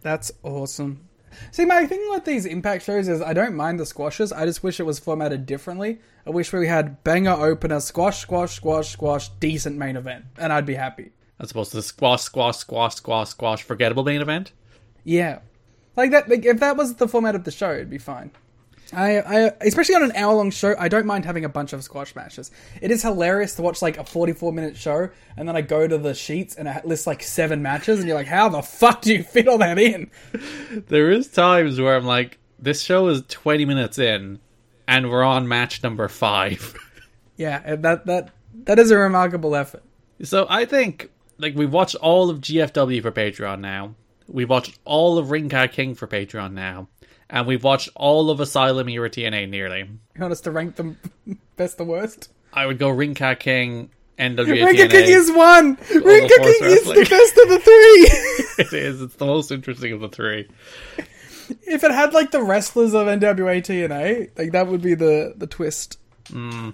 That's 0.02 0.32
awesome. 0.42 1.08
See, 1.52 1.64
my 1.64 1.86
thing 1.86 2.04
with 2.10 2.24
these 2.24 2.44
Impact 2.44 2.82
shows 2.84 3.06
is 3.06 3.22
I 3.22 3.34
don't 3.34 3.54
mind 3.54 3.78
the 3.78 3.86
squashes. 3.86 4.32
I 4.32 4.46
just 4.46 4.64
wish 4.64 4.80
it 4.80 4.82
was 4.82 4.98
formatted 4.98 5.46
differently. 5.46 6.00
I 6.26 6.30
wish 6.30 6.52
we 6.52 6.66
had 6.66 7.04
banger 7.04 7.30
opener, 7.30 7.78
squash, 7.78 8.18
squash, 8.18 8.56
squash, 8.56 8.90
squash, 8.90 9.28
decent 9.38 9.76
main 9.76 9.94
event, 9.94 10.24
and 10.38 10.52
I'd 10.52 10.66
be 10.66 10.74
happy. 10.74 11.12
As 11.38 11.50
opposed 11.50 11.70
to 11.72 11.76
the 11.76 11.82
squash, 11.82 12.22
squash, 12.22 12.56
squash, 12.56 12.94
squash, 12.94 13.28
squash, 13.28 13.62
forgettable 13.62 14.04
main 14.04 14.22
event. 14.22 14.52
Yeah, 15.04 15.40
like 15.96 16.10
that. 16.12 16.28
Like 16.28 16.44
if 16.44 16.60
that 16.60 16.76
was 16.76 16.94
the 16.94 17.08
format 17.08 17.34
of 17.34 17.44
the 17.44 17.50
show, 17.50 17.72
it'd 17.72 17.90
be 17.90 17.98
fine. 17.98 18.30
I, 18.92 19.18
I, 19.18 19.52
especially 19.62 19.96
on 19.96 20.04
an 20.04 20.12
hour-long 20.14 20.52
show, 20.52 20.76
I 20.78 20.86
don't 20.88 21.06
mind 21.06 21.24
having 21.24 21.44
a 21.44 21.48
bunch 21.48 21.72
of 21.72 21.82
squash 21.82 22.14
matches. 22.14 22.52
It 22.80 22.92
is 22.92 23.02
hilarious 23.02 23.56
to 23.56 23.62
watch 23.62 23.82
like 23.82 23.98
a 23.98 24.04
forty-four-minute 24.04 24.76
show, 24.76 25.10
and 25.36 25.48
then 25.48 25.56
I 25.56 25.60
go 25.60 25.86
to 25.88 25.98
the 25.98 26.14
sheets 26.14 26.54
and 26.54 26.68
it 26.68 26.84
lists 26.84 27.06
like 27.06 27.22
seven 27.22 27.62
matches, 27.62 27.98
and 27.98 28.06
you're 28.08 28.16
like, 28.16 28.28
"How 28.28 28.48
the 28.48 28.62
fuck 28.62 29.02
do 29.02 29.12
you 29.12 29.22
fit 29.24 29.48
all 29.48 29.58
that 29.58 29.78
in?" 29.78 30.10
There 30.88 31.10
is 31.10 31.28
times 31.28 31.80
where 31.80 31.96
I'm 31.96 32.04
like, 32.06 32.38
this 32.58 32.80
show 32.80 33.08
is 33.08 33.22
20 33.28 33.64
minutes 33.64 33.98
in, 33.98 34.38
and 34.86 35.10
we're 35.10 35.24
on 35.24 35.48
match 35.48 35.82
number 35.82 36.08
five. 36.08 36.74
Yeah, 37.38 37.76
that 37.76 38.06
that 38.06 38.30
that 38.64 38.78
is 38.78 38.90
a 38.90 38.96
remarkable 38.96 39.54
effort. 39.54 39.82
so 40.22 40.46
I 40.48 40.64
think, 40.64 41.10
like, 41.38 41.54
we've 41.54 41.72
watched 41.72 41.94
all 41.96 42.30
of 42.30 42.40
GFW 42.40 43.02
for 43.02 43.12
Patreon 43.12 43.60
now. 43.60 43.94
We've 44.28 44.48
watched 44.48 44.78
all 44.84 45.18
of 45.18 45.30
Ring 45.30 45.48
Ka 45.48 45.66
King 45.66 45.94
for 45.94 46.06
Patreon 46.06 46.52
now. 46.52 46.88
And 47.28 47.46
we've 47.46 47.64
watched 47.64 47.88
all 47.94 48.30
of 48.30 48.40
Asylum 48.40 48.86
here 48.86 49.04
at 49.04 49.12
TNA 49.12 49.48
nearly. 49.48 49.80
You 49.80 50.20
want 50.20 50.32
us 50.32 50.40
to 50.42 50.50
rank 50.50 50.76
them 50.76 50.98
best 51.56 51.78
to 51.78 51.84
worst? 51.84 52.30
I 52.52 52.66
would 52.66 52.78
go 52.78 52.88
Ring 52.88 53.14
Ka 53.14 53.34
King, 53.34 53.90
NWA 54.18 54.36
Rinka 54.46 54.86
TNA. 54.86 54.90
King 54.90 55.08
is 55.08 55.32
one. 55.32 55.76
Rinka 55.76 56.36
Force 56.36 56.58
King 56.58 56.70
is 56.70 56.84
the 56.84 57.06
best 57.10 57.38
of 57.38 57.48
the 57.48 57.60
three. 57.62 58.64
it 58.64 58.72
is. 58.72 59.02
It's 59.02 59.16
the 59.16 59.26
most 59.26 59.50
interesting 59.50 59.92
of 59.92 60.00
the 60.00 60.08
three. 60.08 60.48
if 61.66 61.84
it 61.84 61.90
had 61.90 62.14
like 62.14 62.30
the 62.30 62.42
wrestlers 62.42 62.94
of 62.94 63.06
NWA 63.06 63.60
TNA, 63.60 64.38
like 64.38 64.52
that 64.52 64.68
would 64.68 64.82
be 64.82 64.94
the 64.94 65.34
the 65.36 65.46
twist. 65.46 65.98
Hmm. 66.28 66.70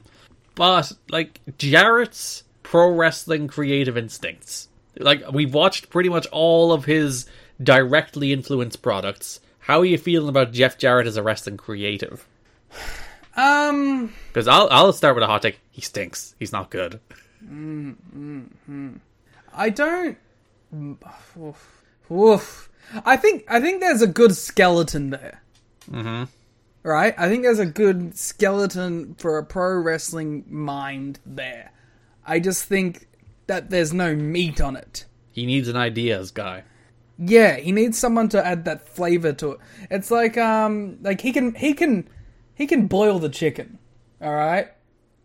But 0.55 0.93
like 1.11 1.41
Jarrett's 1.59 2.45
pro 2.73 2.91
wrestling 2.91 3.49
creative 3.49 3.99
instincts, 3.99 4.69
like 4.99 5.31
we've 5.31 5.53
watched 5.53 5.91
pretty 5.91 6.09
much 6.09 6.27
all 6.29 6.73
of 6.73 6.87
his 6.87 7.27
directly 7.63 8.33
influenced 8.33 8.81
products. 8.81 9.41
How 9.59 9.81
are 9.81 9.85
you 9.85 9.99
feeling 9.99 10.31
about 10.31 10.53
Jeff 10.53 10.79
Jarrett 10.79 11.07
as 11.07 11.19
a 11.19 11.23
wrestling 11.23 11.59
creative? 11.59 12.27
Um, 13.37 14.15
Because 14.29 14.49
I'll 14.49 14.69
I'll 14.71 14.95
start 14.95 15.17
with 15.17 15.23
a 15.23 15.27
hot 15.27 15.43
take. 15.43 15.61
He 15.71 15.83
stinks. 15.83 16.35
He's 16.39 16.51
not 16.51 16.71
good. 16.71 16.99
I 19.55 19.69
don't. 19.69 20.17
Oof. 20.75 21.83
Oof. 22.11 22.71
I 23.05 23.19
think 23.19 23.45
I 23.49 23.61
think 23.61 23.83
there's 23.83 24.01
a 24.01 24.07
good 24.07 24.35
skeleton 24.35 25.11
there. 25.11 25.43
Mm-hmm. 25.91 26.25
Right, 26.85 27.15
I 27.19 27.29
think 27.29 27.43
there's 27.43 27.59
a 27.59 27.67
good 27.67 28.17
skeleton 28.17 29.15
for 29.17 29.37
a 29.37 29.45
pro 29.45 29.75
wrestling 29.77 30.47
mind 30.49 31.21
there. 31.27 31.71
I 32.27 32.41
just 32.41 32.65
think 32.65 33.09
that 33.47 33.71
there's 33.71 33.93
no 33.93 34.15
meat 34.15 34.61
on 34.61 34.77
it. 34.77 35.07
He 35.31 35.47
needs 35.47 35.69
an 35.69 35.77
ideas 35.77 36.31
guy. 36.31 36.65
Yeah, 37.19 37.57
he 37.57 37.73
needs 37.73 37.99
someone 37.99 38.29
to 38.31 38.45
add 38.45 38.65
that 38.65 38.89
flavor 38.89 39.33
to 39.35 39.53
it. 39.53 39.59
It's 39.91 40.11
like 40.11 40.37
um 40.39 40.99
like 41.03 41.21
he 41.21 41.33
can 41.33 41.55
he 41.55 41.75
can 41.75 42.09
he 42.55 42.67
can 42.67 42.87
boil 42.87 43.19
the 43.19 43.29
chicken, 43.29 43.79
all 44.21 44.33
right? 44.33 44.69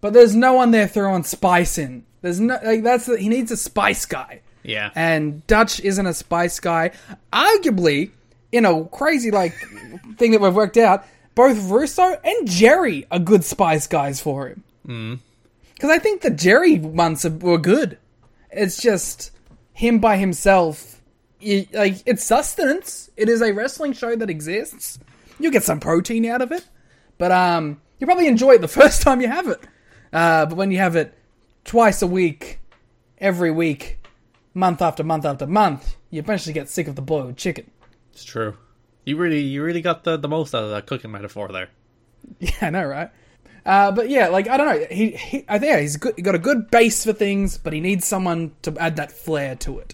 But 0.02 0.14
there's 0.14 0.36
no 0.36 0.54
one 0.54 0.72
there 0.72 0.88
throwing 0.88 1.24
spice 1.24 1.78
in. 1.78 2.06
There's 2.22 2.40
no 2.40 2.60
like 2.64 2.84
that's 2.84 3.06
the, 3.06 3.18
he 3.18 3.30
needs 3.30 3.52
a 3.52 3.58
spice 3.58 4.06
guy. 4.06 4.42
Yeah. 4.64 4.92
And 4.96 5.46
Dutch 5.48 5.80
isn't 5.80 6.06
a 6.06 6.14
spice 6.14 6.60
guy. 6.60 6.92
Arguably, 7.32 8.12
in 8.52 8.66
a 8.66 8.86
crazy 8.86 9.32
like 9.32 9.56
thing 10.18 10.32
that 10.32 10.42
we've 10.42 10.54
worked 10.54 10.78
out, 10.78 11.06
both 11.36 11.70
Russo 11.70 12.04
and 12.24 12.48
Jerry 12.48 13.06
are 13.10 13.20
good 13.20 13.44
spice 13.44 13.88
guys 13.88 14.20
for 14.20 14.48
him. 14.48 14.64
Because 15.78 15.92
I 15.92 16.00
think 16.00 16.22
the 16.22 16.32
Jerry 16.32 16.80
ones 16.80 17.24
were 17.24 17.60
good. 17.60 18.00
It's 18.50 18.82
just 18.82 19.30
him 19.74 20.00
by 20.00 20.18
himself. 20.18 21.04
Like 21.40 22.02
it's 22.08 22.24
sustenance. 22.24 23.12
It 23.16 23.30
is 23.30 23.44
a 23.44 23.54
wrestling 23.54 23.94
show 23.94 24.16
that 24.16 24.28
exists. 24.28 24.98
You 25.40 25.52
get 25.52 25.64
some 25.64 25.80
protein 25.80 26.26
out 26.26 26.42
of 26.42 26.52
it, 26.52 26.68
but 27.20 27.32
um, 27.32 27.80
you 28.00 28.08
probably 28.08 28.26
enjoy 28.26 28.54
it 28.54 28.62
the 28.62 28.68
first 28.82 29.04
time 29.04 29.22
you 29.22 29.28
have 29.28 29.48
it. 29.48 29.60
Uh, 30.12 30.48
but 30.48 30.56
when 30.56 30.72
you 30.72 30.80
have 30.80 30.96
it 30.96 31.16
twice 31.64 32.02
a 32.02 32.08
week, 32.08 32.60
every 33.20 33.52
week, 33.52 34.00
month 34.56 34.82
after 34.82 35.04
month 35.04 35.26
after 35.26 35.46
month, 35.46 35.96
you 36.10 36.18
eventually 36.18 36.54
get 36.54 36.70
sick 36.70 36.88
of 36.88 36.96
the 36.96 37.04
boiled 37.04 37.38
chicken. 37.38 37.70
It's 38.14 38.24
true. 38.24 38.58
You 39.06 39.16
really, 39.18 39.42
you 39.42 39.62
really 39.62 39.82
got 39.82 40.06
the, 40.06 40.18
the 40.18 40.28
most 40.28 40.56
out 40.56 40.64
of 40.64 40.72
that 40.72 40.88
cooking 40.88 41.12
metaphor 41.12 41.50
there. 41.50 41.70
Yeah, 42.40 42.52
I 42.62 42.70
know, 42.72 42.84
right? 42.84 43.12
Uh, 43.68 43.92
but 43.92 44.10
yeah, 44.10 44.30
like 44.30 44.48
I 44.48 44.56
don't 44.56 44.68
know. 44.68 44.88
He, 44.90 45.12
he 45.12 45.46
I 45.50 45.60
think 45.60 45.70
yeah, 45.70 45.80
he's 45.82 45.98
good. 45.98 46.14
He 46.16 46.22
got 46.22 46.36
a 46.36 46.40
good 46.40 46.72
base 46.72 47.04
for 47.04 47.12
things, 47.12 47.58
but 47.58 47.74
he 47.74 47.82
needs 47.82 48.08
someone 48.08 48.54
to 48.62 48.74
add 48.80 48.96
that 48.96 49.12
flair 49.12 49.56
to 49.58 49.80
it. 49.80 49.94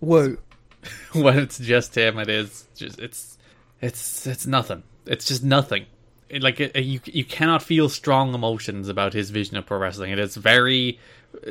Woo. 0.00 0.38
when 1.12 1.36
it's 1.36 1.58
just 1.58 1.96
him, 1.96 2.20
it 2.20 2.28
is 2.28 2.68
just 2.76 3.00
it's 3.00 3.36
it's 3.82 4.24
it's 4.24 4.46
nothing. 4.46 4.84
It's 5.04 5.26
just 5.26 5.42
nothing. 5.42 5.86
It, 6.28 6.44
like 6.44 6.60
it, 6.60 6.76
you 6.76 7.00
you 7.06 7.24
cannot 7.24 7.60
feel 7.60 7.88
strong 7.88 8.34
emotions 8.34 8.88
about 8.88 9.14
his 9.14 9.30
vision 9.30 9.56
of 9.56 9.66
pro 9.66 9.78
wrestling. 9.78 10.12
It 10.12 10.20
is 10.20 10.36
very 10.36 11.00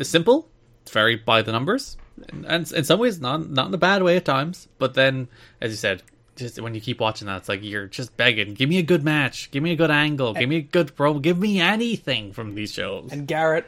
simple. 0.03 0.47
It's 0.83 0.91
very 0.91 1.17
by 1.17 1.41
the 1.41 1.51
numbers, 1.51 1.97
and, 2.29 2.45
and 2.45 2.71
in 2.71 2.85
some 2.85 2.97
ways 3.01 3.19
not 3.19 3.49
not 3.49 3.67
in 3.67 3.73
a 3.73 3.77
bad 3.77 4.03
way 4.03 4.15
at 4.15 4.23
times. 4.23 4.69
But 4.77 4.93
then, 4.93 5.27
as 5.59 5.71
you 5.71 5.77
said, 5.77 6.01
just 6.37 6.61
when 6.61 6.73
you 6.73 6.81
keep 6.81 6.99
watching 6.99 7.27
that, 7.27 7.37
it's 7.37 7.49
like 7.49 7.63
you're 7.63 7.87
just 7.87 8.15
begging. 8.15 8.53
Give 8.53 8.69
me 8.69 8.77
a 8.77 8.83
good 8.83 9.03
match. 9.03 9.51
Give 9.51 9.61
me 9.61 9.71
a 9.71 9.75
good 9.75 9.91
angle. 9.91 10.33
Give 10.33 10.47
me 10.47 10.57
a 10.57 10.61
good 10.61 10.95
pro. 10.95 11.19
Give 11.19 11.37
me 11.37 11.59
anything 11.59 12.31
from 12.31 12.55
these 12.55 12.71
shows. 12.71 13.11
And 13.11 13.27
Garrett, 13.27 13.65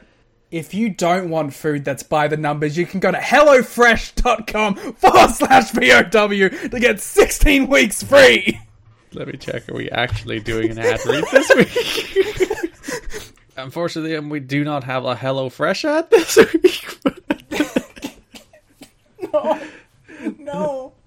if 0.51 0.73
you 0.73 0.89
don't 0.89 1.29
want 1.29 1.53
food 1.53 1.83
that's 1.85 2.03
by 2.03 2.27
the 2.27 2.37
numbers, 2.37 2.77
you 2.77 2.85
can 2.85 2.99
go 2.99 3.11
to 3.11 3.17
HelloFresh.com 3.17 4.75
forward 4.75 5.29
slash 5.31 5.71
VOW 5.71 6.49
to 6.69 6.79
get 6.79 6.99
16 7.01 7.67
weeks 7.67 8.01
free. 8.03 8.59
Let 9.13 9.27
me 9.27 9.37
check. 9.37 9.67
Are 9.69 9.73
we 9.73 9.89
actually 9.89 10.39
doing 10.39 10.71
an 10.71 10.79
ad 10.79 10.99
read 11.05 11.23
this 11.31 11.51
week? 11.55 12.83
Unfortunately, 13.57 14.15
um, 14.15 14.29
we 14.29 14.39
do 14.39 14.63
not 14.63 14.83
have 14.85 15.03
a 15.03 15.15
Hello 15.15 15.49
Fresh 15.49 15.83
ad 15.83 16.09
this 16.09 16.37
week. 16.37 16.85
No. 20.37 20.93
Hello 20.97 20.98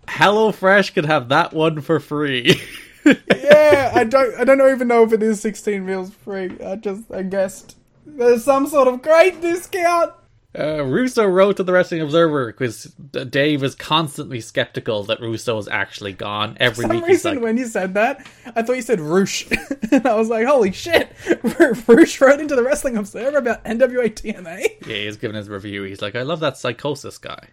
Fresh 0.52 0.90
could 0.90 1.06
have 1.06 1.28
that 1.30 1.52
one 1.52 1.80
for 1.80 2.00
free. 2.00 2.60
Yeah, 3.04 3.90
I 3.94 4.04
don't 4.04 4.32
I 4.38 4.44
don't 4.44 4.60
even 4.72 4.86
know 4.86 5.02
if 5.02 5.12
it 5.12 5.24
is 5.24 5.40
16 5.40 5.84
meals 5.84 6.14
free. 6.14 6.56
I 6.64 6.76
just 6.76 7.10
I 7.10 7.22
guessed. 7.22 7.76
There's 8.06 8.44
some 8.44 8.68
sort 8.68 8.86
of 8.86 9.02
great 9.02 9.40
discount. 9.40 10.12
Uh, 10.58 10.84
Russo 10.84 11.24
wrote 11.24 11.56
to 11.56 11.62
the 11.62 11.72
Wrestling 11.72 12.02
Observer 12.02 12.48
because 12.52 12.84
Dave 12.84 13.64
is 13.64 13.74
constantly 13.74 14.40
skeptical 14.40 15.02
that 15.04 15.18
Russo 15.20 15.56
is 15.56 15.66
actually 15.66 16.12
gone. 16.12 16.58
Every 16.60 16.84
For 16.84 16.88
some 16.88 16.96
week 16.98 17.08
reason, 17.08 17.34
like, 17.36 17.42
when 17.42 17.56
you 17.56 17.66
said 17.66 17.94
that, 17.94 18.26
I 18.54 18.62
thought 18.62 18.76
you 18.76 18.82
said 18.82 19.00
Roosh. 19.00 19.50
and 19.90 20.06
I 20.06 20.14
was 20.14 20.28
like, 20.28 20.46
holy 20.46 20.72
shit. 20.72 21.10
Roosh 21.88 22.20
wrote 22.20 22.38
into 22.38 22.54
the 22.54 22.62
Wrestling 22.62 22.98
Observer 22.98 23.38
about 23.38 23.64
NWA 23.64 24.12
TNA. 24.12 24.86
yeah, 24.86 24.96
he's 24.96 25.16
giving 25.16 25.36
his 25.36 25.48
review. 25.48 25.84
He's 25.84 26.02
like, 26.02 26.14
I 26.14 26.22
love 26.22 26.40
that 26.40 26.54
Psicosis 26.54 27.18
guy. 27.20 27.48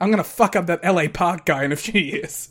I'm 0.00 0.10
gonna 0.10 0.24
fuck 0.24 0.56
up 0.56 0.66
that 0.66 0.84
LA 0.84 1.08
Park 1.08 1.44
guy 1.44 1.64
in 1.64 1.72
a 1.72 1.76
few 1.76 2.00
years. 2.00 2.50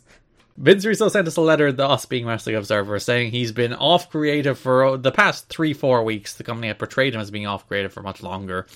Vince 0.58 0.86
Russo 0.86 1.08
sent 1.08 1.28
us 1.28 1.38
a 1.38 1.42
letter, 1.42 1.72
the 1.72 1.88
Us 1.88 2.06
Being 2.06 2.26
Wrestling 2.26 2.58
Observer, 2.58 3.00
saying 3.00 3.32
he's 3.32 3.54
been 3.54 3.74
off 3.74 4.10
creative 4.10 4.60
for 4.60 4.86
uh, 4.86 4.98
the 4.98 5.12
past 5.12 5.48
three, 5.48 5.74
four 5.74 6.04
weeks. 6.04 6.34
The 6.34 6.44
company 6.44 6.68
had 6.68 6.78
portrayed 6.78 7.16
him 7.16 7.22
as 7.22 7.32
being 7.32 7.48
off 7.48 7.66
creative 7.66 7.94
for 7.94 8.04
much 8.04 8.22
longer. 8.22 8.68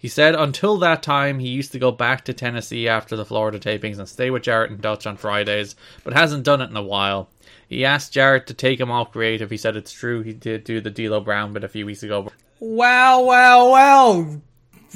He 0.00 0.08
said 0.08 0.34
until 0.34 0.78
that 0.78 1.04
time, 1.04 1.38
he 1.38 1.48
used 1.48 1.72
to 1.72 1.78
go 1.78 1.92
back 1.92 2.24
to 2.24 2.32
Tennessee 2.32 2.88
after 2.88 3.16
the 3.16 3.24
Florida 3.24 3.60
tapings 3.60 3.98
and 3.98 4.08
stay 4.08 4.30
with 4.30 4.42
Jarrett 4.42 4.70
and 4.70 4.80
Dutch 4.80 5.06
on 5.06 5.16
Fridays, 5.16 5.76
but 6.02 6.14
hasn't 6.14 6.42
done 6.42 6.62
it 6.62 6.70
in 6.70 6.76
a 6.76 6.82
while. 6.82 7.28
He 7.68 7.84
asked 7.84 8.12
Jarrett 8.12 8.48
to 8.48 8.54
take 8.54 8.80
him 8.80 8.90
off 8.90 9.12
creative. 9.12 9.50
He 9.50 9.56
said 9.56 9.76
it's 9.76 9.92
true 9.92 10.22
he 10.22 10.32
did 10.32 10.64
do 10.64 10.80
the 10.80 10.90
D'Lo 10.90 11.20
Brown 11.20 11.52
bit 11.52 11.64
a 11.64 11.68
few 11.68 11.86
weeks 11.86 12.02
ago. 12.02 12.32
Wow, 12.58 13.22
wow, 13.22 13.70
wow. 13.70 14.40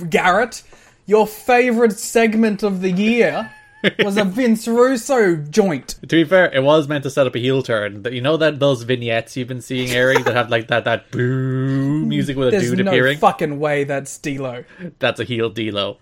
Garrett, 0.09 0.62
your 1.07 1.26
favorite 1.26 1.98
segment 1.98 2.62
of 2.62 2.80
the 2.80 2.90
year 2.90 3.50
was 3.98 4.16
a 4.16 4.24
Vince 4.24 4.66
Russo 4.66 5.36
joint. 5.36 5.96
To 6.02 6.07
be 6.07 6.24
fair, 6.24 6.50
it 6.52 6.62
was 6.62 6.88
meant 6.88 7.02
to 7.05 7.11
set 7.11 7.26
up 7.26 7.34
a 7.34 7.38
heel 7.38 7.62
turn. 7.62 8.05
You 8.11 8.20
know 8.22 8.36
that 8.38 8.59
those 8.59 8.82
vignettes 8.82 9.36
you've 9.36 9.48
been 9.48 9.61
seeing, 9.61 9.90
Eric, 9.90 10.24
that 10.24 10.34
have 10.34 10.50
like 10.50 10.68
that 10.68 10.84
that 10.84 11.11
boo 11.11 12.07
music 12.07 12.36
with 12.36 12.48
a 12.48 12.50
There's 12.52 12.70
dude 12.70 12.84
no 12.84 12.90
appearing. 12.90 13.18
fucking 13.18 13.61
way 13.61 13.84
that's 13.84 14.16
D'Lo. 14.18 14.64
That's 14.98 15.20
a 15.20 15.24
heel 15.24 15.50
D'Lo. 15.50 15.98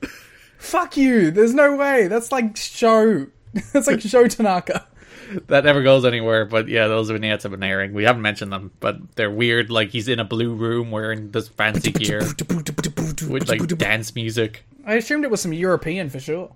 Fuck 0.58 0.96
you. 0.96 1.30
There's 1.32 1.54
no 1.54 1.74
way. 1.76 2.06
That's 2.06 2.30
like 2.30 2.56
show. 2.56 3.26
That's 3.72 3.86
like 3.86 4.00
show 4.00 4.26
Tanaka. 4.28 4.86
that 5.48 5.64
never 5.64 5.82
goes 5.82 6.04
anywhere. 6.04 6.44
But 6.44 6.68
yeah, 6.68 6.88
those 6.88 7.10
vignettes 7.10 7.42
have 7.44 7.52
been 7.52 7.62
airing. 7.62 7.92
We 7.92 8.04
haven't 8.04 8.22
mentioned 8.22 8.52
them, 8.52 8.70
but 8.80 9.16
they're 9.16 9.30
weird. 9.30 9.70
Like 9.70 9.90
he's 9.90 10.08
in 10.08 10.18
a 10.18 10.24
blue 10.24 10.54
room 10.54 10.90
wearing 10.90 11.30
this 11.30 11.48
fancy 11.48 11.92
gear 11.92 12.20
with 12.20 13.48
like 13.48 13.66
dance 13.78 14.14
music. 14.14 14.64
I 14.84 14.94
assumed 14.94 15.24
it 15.24 15.30
was 15.30 15.40
some 15.40 15.52
European 15.52 16.10
for 16.10 16.20
sure. 16.20 16.52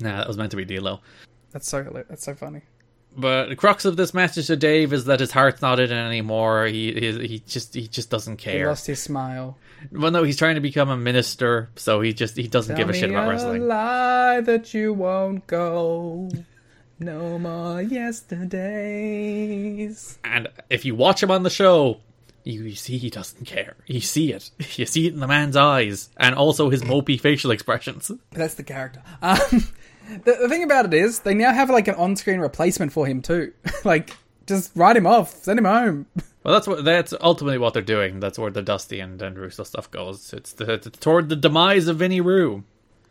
Nah, 0.00 0.18
that 0.18 0.28
was 0.28 0.36
meant 0.36 0.50
to 0.50 0.56
be 0.56 0.64
D'Lo. 0.64 1.00
That's 1.52 1.68
so 1.68 1.82
that's 2.08 2.24
so 2.24 2.34
funny. 2.34 2.62
But 3.18 3.48
the 3.48 3.56
crux 3.56 3.86
of 3.86 3.96
this 3.96 4.12
message 4.12 4.48
to 4.48 4.56
Dave 4.56 4.92
is 4.92 5.06
that 5.06 5.20
his 5.20 5.32
heart's 5.32 5.62
not 5.62 5.80
in 5.80 5.90
it 5.90 5.94
anymore. 5.94 6.66
He 6.66 6.92
he, 6.92 7.26
he 7.26 7.38
just 7.40 7.74
he 7.74 7.88
just 7.88 8.10
doesn't 8.10 8.36
care. 8.36 8.58
He 8.58 8.66
lost 8.66 8.86
his 8.86 9.02
smile. 9.02 9.56
Well, 9.90 10.10
no, 10.10 10.22
he's 10.22 10.36
trying 10.36 10.56
to 10.56 10.60
become 10.60 10.90
a 10.90 10.96
minister, 10.96 11.70
so 11.76 12.02
he 12.02 12.12
just 12.12 12.36
he 12.36 12.46
doesn't 12.46 12.76
give 12.76 12.90
a 12.90 12.92
shit 12.92 13.10
about 13.10 13.28
wrestling. 13.28 13.66
lie 13.66 14.40
that 14.42 14.74
you 14.74 14.92
won't 14.92 15.46
go. 15.46 16.28
No 16.98 17.38
more 17.38 17.82
yesterdays. 17.82 18.56
And 20.24 20.48
if 20.70 20.86
you 20.86 20.94
watch 20.94 21.22
him 21.22 21.30
on 21.30 21.42
the 21.42 21.50
show, 21.50 22.00
you, 22.42 22.62
you 22.62 22.74
see 22.74 22.96
he 22.96 23.10
doesn't 23.10 23.44
care. 23.44 23.76
You 23.86 24.00
see 24.00 24.32
it. 24.32 24.50
You 24.76 24.86
see 24.86 25.06
it 25.06 25.12
in 25.14 25.20
the 25.20 25.26
man's 25.26 25.56
eyes, 25.56 26.08
and 26.16 26.34
also 26.34 26.70
his 26.70 26.82
mopey 26.82 27.20
facial 27.20 27.50
expressions. 27.50 28.10
That's 28.30 28.54
the 28.54 28.62
character. 28.62 29.02
Um, 29.20 29.38
the, 30.24 30.38
the 30.40 30.48
thing 30.48 30.62
about 30.62 30.86
it 30.86 30.94
is, 30.94 31.20
they 31.20 31.34
now 31.34 31.52
have 31.52 31.68
like 31.70 31.88
an 31.88 31.96
on-screen 31.96 32.40
replacement 32.40 32.92
for 32.92 33.06
him 33.06 33.20
too. 33.20 33.52
like, 33.84 34.16
just 34.46 34.72
write 34.74 34.96
him 34.96 35.06
off, 35.06 35.34
send 35.34 35.58
him 35.58 35.66
home. 35.66 36.06
Well, 36.44 36.54
that's 36.54 36.66
what 36.68 36.84
that's 36.84 37.12
ultimately 37.20 37.58
what 37.58 37.74
they're 37.74 37.82
doing. 37.82 38.20
That's 38.20 38.38
where 38.38 38.50
the 38.50 38.62
Dusty 38.62 39.00
and, 39.00 39.20
and 39.20 39.36
Russo 39.36 39.64
stuff 39.64 39.90
goes. 39.90 40.32
It's, 40.32 40.52
the, 40.52 40.74
it's 40.74 40.88
toward 40.98 41.28
the 41.28 41.36
demise 41.36 41.88
of 41.88 41.98
Vinny 41.98 42.20
Roo. 42.20 42.64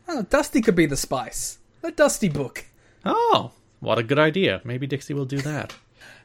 Oh, 0.08 0.22
Dusty 0.24 0.62
could 0.62 0.76
be 0.76 0.86
the 0.86 0.96
spice. 0.98 1.58
The 1.82 1.92
Dusty 1.92 2.30
book. 2.30 2.66
Oh, 3.04 3.52
what 3.86 3.98
a 3.98 4.04
good 4.04 4.20
idea. 4.20 4.62
Maybe 4.64 4.88
Dixie 4.88 5.14
will 5.14 5.26
do 5.26 5.38
that. 5.38 5.74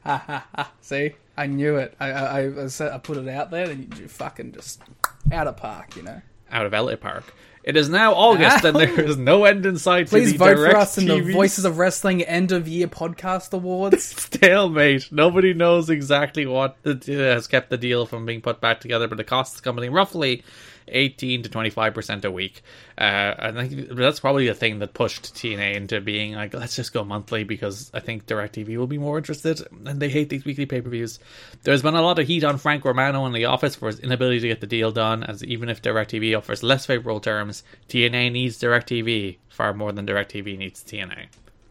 See, 0.80 1.14
I 1.36 1.46
knew 1.46 1.76
it. 1.76 1.94
I 2.00 2.11
I, 2.11 2.64
I, 2.64 2.66
said- 2.68 2.92
I 2.92 2.98
put 2.98 3.16
it 3.16 3.28
out 3.28 3.50
there, 3.50 3.70
and 3.70 3.96
you 3.98 4.08
fucking 4.08 4.52
just 4.52 4.82
out 5.30 5.46
of 5.46 5.56
park, 5.56 5.96
you 5.96 6.02
know. 6.02 6.22
Out 6.50 6.66
of 6.66 6.72
LA 6.72 6.96
Park. 6.96 7.32
It 7.62 7.76
is 7.76 7.90
now 7.90 8.14
August, 8.14 8.64
and 8.64 8.74
ah. 8.74 8.80
there 8.80 9.00
is 9.00 9.18
no 9.18 9.44
end 9.44 9.66
in 9.66 9.76
sight. 9.76 10.06
to 10.06 10.11
Please 10.11 10.32
vote 10.32 10.56
for 10.56 10.74
us 10.74 10.96
in 10.96 11.06
the 11.06 11.20
Voices 11.20 11.66
of 11.66 11.76
Wrestling 11.76 12.22
End 12.22 12.52
of 12.52 12.66
Year 12.66 12.86
Podcast 12.86 13.52
Awards. 13.52 14.02
stalemate. 14.22 15.12
Nobody 15.12 15.52
knows 15.52 15.90
exactly 15.90 16.46
what 16.46 16.82
the, 16.82 16.98
has 17.06 17.46
kept 17.46 17.68
the 17.68 17.76
deal 17.76 18.06
from 18.06 18.24
being 18.24 18.40
put 18.40 18.62
back 18.62 18.80
together, 18.80 19.08
but 19.08 19.20
it 19.20 19.26
costs 19.26 19.56
the 19.56 19.62
company 19.62 19.90
roughly 19.90 20.42
18 20.91 21.45
to 21.45 21.49
25 21.49 21.95
percent 21.95 22.24
a 22.24 22.30
week. 22.30 22.62
Uh, 22.99 23.34
I 23.38 23.53
think 23.53 23.88
that's 23.91 24.20
probably 24.20 24.47
the 24.47 24.55
thing 24.55 24.78
that 24.80 24.95
pushed 24.95 25.34
TNA 25.34 25.74
into 25.74 26.01
being 26.01 26.34
like, 26.34 26.53
let's 26.55 26.76
just 26.76 26.93
go 26.93 27.05
monthly 27.05 27.45
because 27.45 27.91
I 27.95 28.01
think 28.01 28.26
DirecTV 28.26 28.76
will 28.76 28.86
be 28.86 28.99
more 28.99 29.18
interested, 29.18 29.61
and 29.86 30.01
they 30.01 30.09
hate 30.09 30.28
these 30.28 30.45
weekly 30.45 30.66
pay 30.66 30.80
per 30.80 30.91
views. 30.91 31.18
There's 31.62 31.82
been 31.82 31.95
a 31.95 32.03
lot 32.03 32.18
of 32.18 32.26
heat 32.26 32.45
on 32.45 32.59
Frank 32.59 32.84
Romano 32.84 33.26
in 33.26 33.32
the 33.32 33.47
office 33.47 33.74
for 33.74 33.86
his 33.86 34.01
inability 34.01 34.41
to 34.41 34.49
get 34.49 34.61
the 34.61 34.66
deal 34.66 34.91
done, 34.91 35.24
as 35.24 35.45
even 35.45 35.68
if 35.68 35.82
DirecTV 35.82 36.36
offers 36.36 36.62
less 36.62 36.86
favorable 36.86 37.20
terms, 37.20 37.62
TNA 37.88 38.32
needs 38.32 38.59
DirecTV 38.61 39.38
far 39.49 39.74
more 39.74 39.93
than 39.93 40.07
DirecTV 40.07 40.59
needs 40.59 40.82
TNA. 40.82 41.26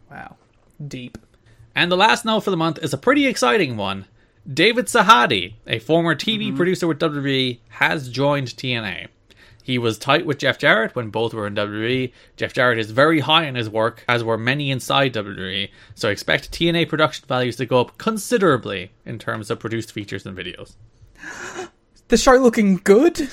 wow, 0.09 0.35
deep. 0.87 1.17
And 1.75 1.91
the 1.91 1.97
last 1.97 2.25
note 2.25 2.41
for 2.41 2.51
the 2.51 2.57
month 2.57 2.79
is 2.79 2.93
a 2.93 2.97
pretty 2.97 3.25
exciting 3.25 3.77
one. 3.77 4.05
David 4.51 4.85
Sahadi, 4.85 5.53
a 5.67 5.79
former 5.79 6.15
TV 6.15 6.47
mm-hmm. 6.47 6.57
producer 6.57 6.87
with 6.87 6.99
WWE, 6.99 7.59
has 7.69 8.09
joined 8.09 8.47
TNA. 8.49 9.07
He 9.63 9.77
was 9.77 9.99
tight 9.99 10.25
with 10.25 10.39
Jeff 10.39 10.57
Jarrett 10.57 10.95
when 10.95 11.11
both 11.11 11.33
were 11.33 11.45
in 11.45 11.53
WWE. 11.53 12.11
Jeff 12.37 12.53
Jarrett 12.53 12.79
is 12.79 12.89
very 12.89 13.19
high 13.19 13.45
in 13.45 13.53
his 13.53 13.69
work, 13.69 14.03
as 14.07 14.23
were 14.23 14.37
many 14.37 14.71
inside 14.71 15.13
WWE, 15.13 15.69
so 15.93 16.09
expect 16.09 16.51
TNA 16.51 16.89
production 16.89 17.27
values 17.27 17.55
to 17.57 17.67
go 17.67 17.81
up 17.81 17.97
considerably 17.99 18.91
in 19.05 19.19
terms 19.19 19.51
of 19.51 19.59
produced 19.59 19.91
features 19.91 20.25
and 20.25 20.37
videos. 20.37 20.75
The 22.07 22.17
show 22.17 22.33
looking 22.37 22.77
good. 22.77 23.29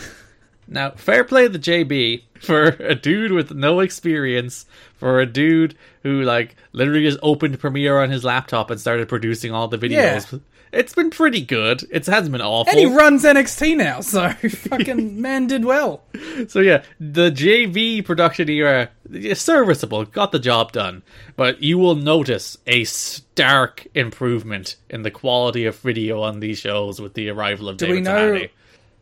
Now, 0.68 0.90
fair 0.90 1.24
play 1.24 1.48
the 1.48 1.58
JB 1.58 2.24
for 2.42 2.64
a 2.78 2.94
dude 2.94 3.32
with 3.32 3.52
no 3.52 3.80
experience, 3.80 4.66
for 4.96 5.18
a 5.18 5.24
dude 5.24 5.78
who 6.02 6.20
like 6.20 6.56
literally 6.72 7.04
just 7.04 7.18
opened 7.22 7.58
Premiere 7.58 8.02
on 8.02 8.10
his 8.10 8.22
laptop 8.22 8.70
and 8.70 8.78
started 8.78 9.08
producing 9.08 9.52
all 9.52 9.66
the 9.68 9.78
videos. 9.78 10.30
Yeah. 10.30 10.38
It's 10.72 10.94
been 10.94 11.10
pretty 11.10 11.40
good. 11.40 11.84
It 11.90 12.06
hasn't 12.06 12.32
been 12.32 12.40
awful. 12.40 12.70
And 12.70 12.78
he 12.78 12.86
runs 12.86 13.24
NXT 13.24 13.76
now, 13.76 14.00
so 14.00 14.30
fucking 14.68 15.20
man 15.20 15.46
did 15.46 15.64
well. 15.64 16.02
So 16.48 16.60
yeah, 16.60 16.82
the 17.00 17.30
JB 17.30 18.04
production 18.04 18.50
era 18.50 18.90
is 19.10 19.40
serviceable, 19.40 20.04
got 20.04 20.32
the 20.32 20.38
job 20.38 20.72
done, 20.72 21.02
but 21.34 21.62
you 21.62 21.78
will 21.78 21.94
notice 21.94 22.58
a 22.66 22.84
stark 22.84 23.86
improvement 23.94 24.76
in 24.90 25.02
the 25.02 25.10
quality 25.10 25.64
of 25.64 25.78
video 25.78 26.20
on 26.20 26.40
these 26.40 26.58
shows 26.58 27.00
with 27.00 27.14
the 27.14 27.30
arrival 27.30 27.70
of 27.70 27.78
Do 27.78 27.86
David 27.86 27.96
we 27.96 28.00
know 28.02 28.46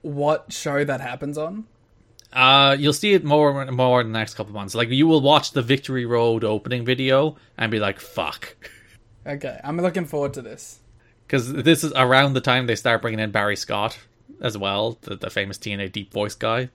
what 0.03 0.53
show 0.53 0.85
that 0.85 1.01
happens 1.01 1.37
on? 1.37 1.67
Uh, 2.33 2.77
you'll 2.79 2.93
see 2.93 3.15
it 3.15 3.25
more 3.25 3.63
and 3.63 3.77
more 3.77 4.01
in 4.01 4.13
the 4.13 4.19
next 4.19 4.35
couple 4.35 4.51
of 4.51 4.55
months. 4.55 4.75
Like 4.75 4.91
you 4.91 5.07
will 5.07 5.21
watch 5.21 5.53
the 5.53 5.63
Victory 5.63 6.07
Road 6.07 6.45
opening 6.45 6.85
video 6.85 7.37
and 7.59 7.71
be 7.71 7.81
like, 7.81 8.01
"Fuck," 8.01 8.57
Okay, 9.27 9.59
I'm 9.65 9.81
looking 9.81 10.05
forward 10.05 10.35
to 10.35 10.43
this. 10.43 10.81
Because 11.27 11.53
this 11.53 11.85
is 11.85 11.93
around 11.95 12.35
the 12.35 12.41
time 12.41 12.67
they 12.67 12.77
start 12.77 13.03
bringing 13.03 13.21
in 13.21 13.31
Barry 13.31 13.57
Scott 13.57 13.99
as 14.41 14.57
well, 14.59 14.99
the, 15.03 15.17
the 15.17 15.31
famous 15.31 15.59
TNA 15.59 15.93
deep 15.93 16.13
voice 16.13 16.35
guy. 16.35 16.69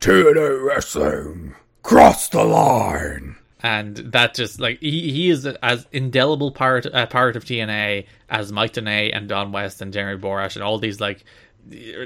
TNA 0.00 0.64
Wrestling. 0.66 1.54
Cross 1.82 2.28
the 2.28 2.44
line. 2.44 3.36
and 3.62 3.96
that 3.96 4.34
just 4.34 4.60
like 4.60 4.80
he, 4.80 5.10
he 5.12 5.30
is 5.30 5.46
as 5.46 5.86
indelible 5.92 6.50
part 6.50 6.84
a 6.86 7.06
part 7.06 7.36
of 7.36 7.44
TNA 7.44 8.06
as 8.28 8.52
Mike 8.52 8.74
Tenay 8.74 9.10
and 9.16 9.28
Don 9.28 9.52
West 9.52 9.80
and 9.80 9.92
Jeremy 9.92 10.20
Borash 10.20 10.56
and 10.56 10.62
all 10.62 10.78
these 10.78 11.00
like 11.00 11.24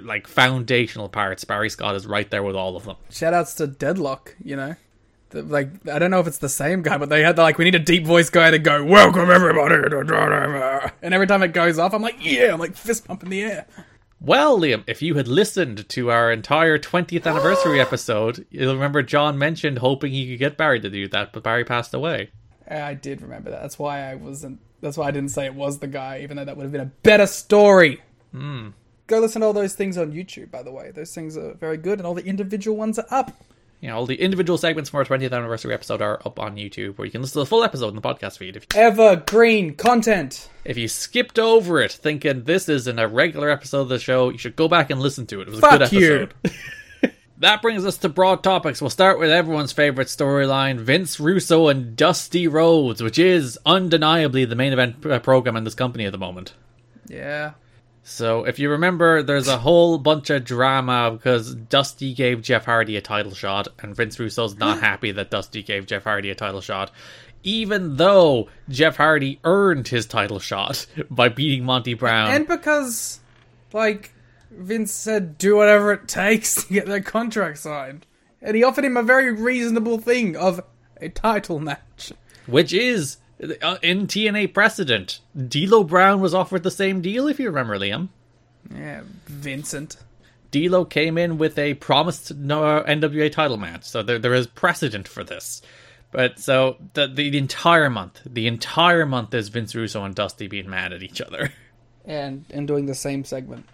like 0.02 0.26
foundational 0.26 1.08
parts. 1.08 1.44
Barry 1.44 1.68
Scott 1.70 1.94
is 1.96 2.06
right 2.06 2.30
there 2.30 2.42
with 2.42 2.56
all 2.56 2.76
of 2.76 2.84
them. 2.84 2.96
Shout 3.10 3.34
outs 3.34 3.54
to 3.54 3.66
Deadlock, 3.66 4.36
you 4.42 4.56
know? 4.56 4.76
Like, 5.32 5.86
I 5.88 5.98
don't 5.98 6.10
know 6.10 6.20
if 6.20 6.26
it's 6.26 6.38
the 6.38 6.48
same 6.48 6.82
guy, 6.82 6.98
but 6.98 7.08
they 7.08 7.22
had 7.22 7.36
the, 7.36 7.42
like, 7.42 7.58
we 7.58 7.64
need 7.64 7.74
a 7.74 7.80
deep 7.80 8.04
voice 8.06 8.30
guy 8.30 8.50
to 8.50 8.58
go, 8.58 8.84
Welcome 8.84 9.30
everybody 9.30 9.76
to 9.88 10.04
Dynamite." 10.04 10.92
And 11.02 11.14
every 11.14 11.26
time 11.26 11.42
it 11.42 11.52
goes 11.52 11.78
off, 11.78 11.94
I'm 11.94 12.02
like, 12.02 12.16
Yeah, 12.20 12.52
I'm 12.52 12.60
like 12.60 12.74
fist 12.74 13.06
pump 13.06 13.22
in 13.22 13.30
the 13.30 13.42
air. 13.42 13.66
Well, 14.20 14.58
Liam, 14.60 14.84
if 14.86 15.00
you 15.00 15.14
had 15.14 15.28
listened 15.28 15.88
to 15.88 16.10
our 16.10 16.30
entire 16.30 16.78
20th 16.78 17.26
anniversary 17.26 17.80
episode, 17.80 18.44
you'll 18.50 18.74
remember 18.74 19.02
John 19.02 19.38
mentioned 19.38 19.78
hoping 19.78 20.12
he 20.12 20.28
could 20.28 20.38
get 20.38 20.56
Barry 20.58 20.78
to 20.80 20.90
do 20.90 21.08
that, 21.08 21.32
but 21.32 21.42
Barry 21.42 21.64
passed 21.64 21.94
away. 21.94 22.30
I 22.70 22.94
did 22.94 23.22
remember 23.22 23.50
that. 23.50 23.62
That's 23.62 23.78
why 23.78 24.10
I 24.10 24.16
wasn't. 24.16 24.60
That's 24.80 24.96
why 24.96 25.08
I 25.08 25.10
didn't 25.10 25.30
say 25.30 25.46
it 25.46 25.54
was 25.54 25.78
the 25.78 25.86
guy, 25.86 26.20
even 26.22 26.36
though 26.36 26.44
that 26.44 26.56
would 26.56 26.64
have 26.64 26.72
been 26.72 26.80
a 26.80 26.92
better 27.02 27.26
story. 27.26 28.02
Hmm. 28.32 28.68
Go 29.06 29.18
listen 29.18 29.40
to 29.40 29.46
all 29.46 29.52
those 29.52 29.74
things 29.74 29.98
on 29.98 30.12
YouTube, 30.12 30.50
by 30.50 30.62
the 30.62 30.70
way. 30.70 30.90
Those 30.90 31.14
things 31.14 31.36
are 31.36 31.54
very 31.54 31.76
good, 31.76 31.98
and 31.98 32.06
all 32.06 32.14
the 32.14 32.24
individual 32.24 32.76
ones 32.76 32.98
are 32.98 33.06
up. 33.10 33.32
You 33.80 33.88
know, 33.88 33.96
all 33.96 34.06
the 34.06 34.20
individual 34.20 34.58
segments 34.58 34.90
from 34.90 34.98
our 34.98 35.04
20th 35.04 35.32
anniversary 35.32 35.72
episode 35.72 36.02
are 36.02 36.20
up 36.26 36.38
on 36.38 36.56
YouTube, 36.56 36.98
where 36.98 37.06
you 37.06 37.10
can 37.12 37.22
listen 37.22 37.34
to 37.34 37.38
the 37.40 37.46
full 37.46 37.64
episode 37.64 37.88
in 37.88 37.94
the 37.94 38.02
podcast 38.02 38.36
feed. 38.36 38.56
If 38.56 38.66
you, 38.74 38.80
Evergreen 38.80 39.74
content. 39.74 40.50
If 40.64 40.76
you 40.76 40.86
skipped 40.86 41.38
over 41.38 41.80
it 41.80 41.92
thinking 41.92 42.44
this 42.44 42.68
isn't 42.68 42.98
a 42.98 43.08
regular 43.08 43.48
episode 43.48 43.80
of 43.82 43.88
the 43.88 43.98
show, 43.98 44.28
you 44.28 44.36
should 44.38 44.54
go 44.56 44.68
back 44.68 44.90
and 44.90 45.00
listen 45.00 45.26
to 45.28 45.40
it. 45.40 45.48
It 45.48 45.50
was 45.50 45.58
a 45.58 45.62
Fuck 45.62 45.78
good 45.78 45.92
you. 45.92 46.28
episode. 46.44 47.14
that 47.38 47.62
brings 47.62 47.86
us 47.86 47.96
to 47.98 48.10
broad 48.10 48.42
topics. 48.42 48.82
We'll 48.82 48.90
start 48.90 49.18
with 49.18 49.30
everyone's 49.30 49.72
favorite 49.72 50.08
storyline 50.08 50.78
Vince 50.78 51.18
Russo 51.18 51.68
and 51.68 51.96
Dusty 51.96 52.46
Rhodes, 52.48 53.02
which 53.02 53.18
is 53.18 53.58
undeniably 53.64 54.44
the 54.44 54.56
main 54.56 54.74
event 54.74 55.06
uh, 55.06 55.20
program 55.20 55.56
in 55.56 55.64
this 55.64 55.74
company 55.74 56.04
at 56.04 56.12
the 56.12 56.18
moment. 56.18 56.52
Yeah. 57.08 57.52
So, 58.02 58.44
if 58.44 58.58
you 58.58 58.70
remember, 58.70 59.22
there's 59.22 59.46
a 59.46 59.58
whole 59.58 59.98
bunch 59.98 60.30
of 60.30 60.44
drama 60.44 61.10
because 61.12 61.54
Dusty 61.54 62.14
gave 62.14 62.42
Jeff 62.42 62.64
Hardy 62.64 62.96
a 62.96 63.00
title 63.00 63.34
shot, 63.34 63.68
and 63.78 63.94
Vince 63.94 64.18
Russo's 64.18 64.56
not 64.56 64.80
happy 64.82 65.12
that 65.12 65.30
Dusty 65.30 65.62
gave 65.62 65.86
Jeff 65.86 66.04
Hardy 66.04 66.30
a 66.30 66.34
title 66.34 66.60
shot, 66.60 66.90
even 67.42 67.96
though 67.96 68.48
Jeff 68.68 68.96
Hardy 68.96 69.38
earned 69.44 69.88
his 69.88 70.06
title 70.06 70.38
shot 70.38 70.86
by 71.10 71.28
beating 71.28 71.64
Monty 71.64 71.94
Brown. 71.94 72.30
And 72.30 72.48
because, 72.48 73.20
like, 73.72 74.12
Vince 74.50 74.92
said, 74.92 75.38
do 75.38 75.56
whatever 75.56 75.92
it 75.92 76.08
takes 76.08 76.64
to 76.64 76.72
get 76.72 76.86
that 76.86 77.04
contract 77.04 77.58
signed. 77.58 78.06
And 78.42 78.56
he 78.56 78.64
offered 78.64 78.84
him 78.86 78.96
a 78.96 79.02
very 79.02 79.30
reasonable 79.30 79.98
thing 79.98 80.36
of 80.36 80.60
a 81.00 81.10
title 81.10 81.60
match. 81.60 82.12
which 82.46 82.72
is 82.72 83.18
Uh, 83.62 83.78
in 83.82 84.06
TNA 84.06 84.52
precedent. 84.52 85.20
D'Lo 85.34 85.82
Brown 85.82 86.20
was 86.20 86.34
offered 86.34 86.62
the 86.62 86.70
same 86.70 87.00
deal, 87.00 87.26
if 87.26 87.40
you 87.40 87.46
remember, 87.46 87.78
Liam. 87.78 88.08
Yeah, 88.74 89.02
Vincent. 89.26 89.96
D'Lo 90.50 90.84
came 90.84 91.16
in 91.16 91.38
with 91.38 91.58
a 91.58 91.74
promised 91.74 92.38
NWA 92.38 93.26
uh, 93.26 93.28
title 93.30 93.56
match, 93.56 93.84
so 93.84 94.02
there 94.02 94.18
there 94.18 94.34
is 94.34 94.46
precedent 94.46 95.08
for 95.08 95.24
this. 95.24 95.62
But 96.10 96.38
so 96.38 96.76
the 96.94 97.06
the 97.06 97.38
entire 97.38 97.88
month, 97.88 98.20
the 98.26 98.46
entire 98.46 99.06
month 99.06 99.32
is 99.32 99.48
Vince 99.48 99.74
Russo 99.74 100.04
and 100.04 100.14
Dusty 100.14 100.48
being 100.48 100.68
mad 100.68 100.92
at 100.92 101.02
each 101.02 101.20
other 101.20 101.52
And, 102.04 102.44
and 102.50 102.66
doing 102.66 102.86
the 102.86 102.94
same 102.94 103.24
segment. 103.24 103.66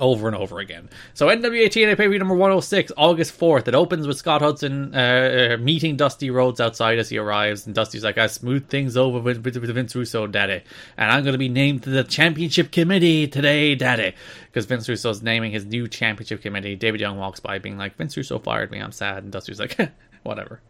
Over 0.00 0.26
and 0.26 0.36
over 0.36 0.58
again. 0.58 0.88
So 1.14 1.28
NWA 1.28 1.66
TNA 1.66 1.96
pay 1.96 2.04
per 2.04 2.08
view 2.10 2.18
number 2.18 2.34
106, 2.34 2.92
August 2.96 3.38
4th. 3.38 3.68
It 3.68 3.74
opens 3.74 4.06
with 4.06 4.16
Scott 4.16 4.42
Hudson 4.42 4.94
uh, 4.94 5.54
uh, 5.54 5.56
meeting 5.58 5.96
Dusty 5.96 6.30
Rhodes 6.30 6.60
outside 6.60 6.98
as 6.98 7.08
he 7.08 7.18
arrives, 7.18 7.66
and 7.66 7.74
Dusty's 7.74 8.04
like, 8.04 8.18
"I 8.18 8.26
smooth 8.26 8.68
things 8.68 8.96
over 8.96 9.18
with, 9.18 9.44
with, 9.44 9.56
with 9.56 9.74
Vince 9.74 9.94
Russo, 9.94 10.26
Daddy, 10.26 10.62
and 10.96 11.10
I'm 11.10 11.22
going 11.22 11.34
to 11.34 11.38
be 11.38 11.48
named 11.48 11.82
to 11.84 11.90
the 11.90 12.04
championship 12.04 12.72
committee 12.72 13.28
today, 13.28 13.74
Daddy." 13.74 14.14
Because 14.46 14.66
Vince 14.66 14.88
Russo's 14.88 15.22
naming 15.22 15.52
his 15.52 15.64
new 15.64 15.88
championship 15.88 16.42
committee. 16.42 16.76
David 16.76 17.00
Young 17.00 17.18
walks 17.18 17.40
by, 17.40 17.58
being 17.58 17.78
like, 17.78 17.96
"Vince 17.96 18.16
Russo 18.16 18.38
fired 18.38 18.70
me. 18.70 18.80
I'm 18.80 18.92
sad." 18.92 19.22
And 19.22 19.32
Dusty's 19.32 19.60
like, 19.60 19.76
"Whatever." 20.22 20.60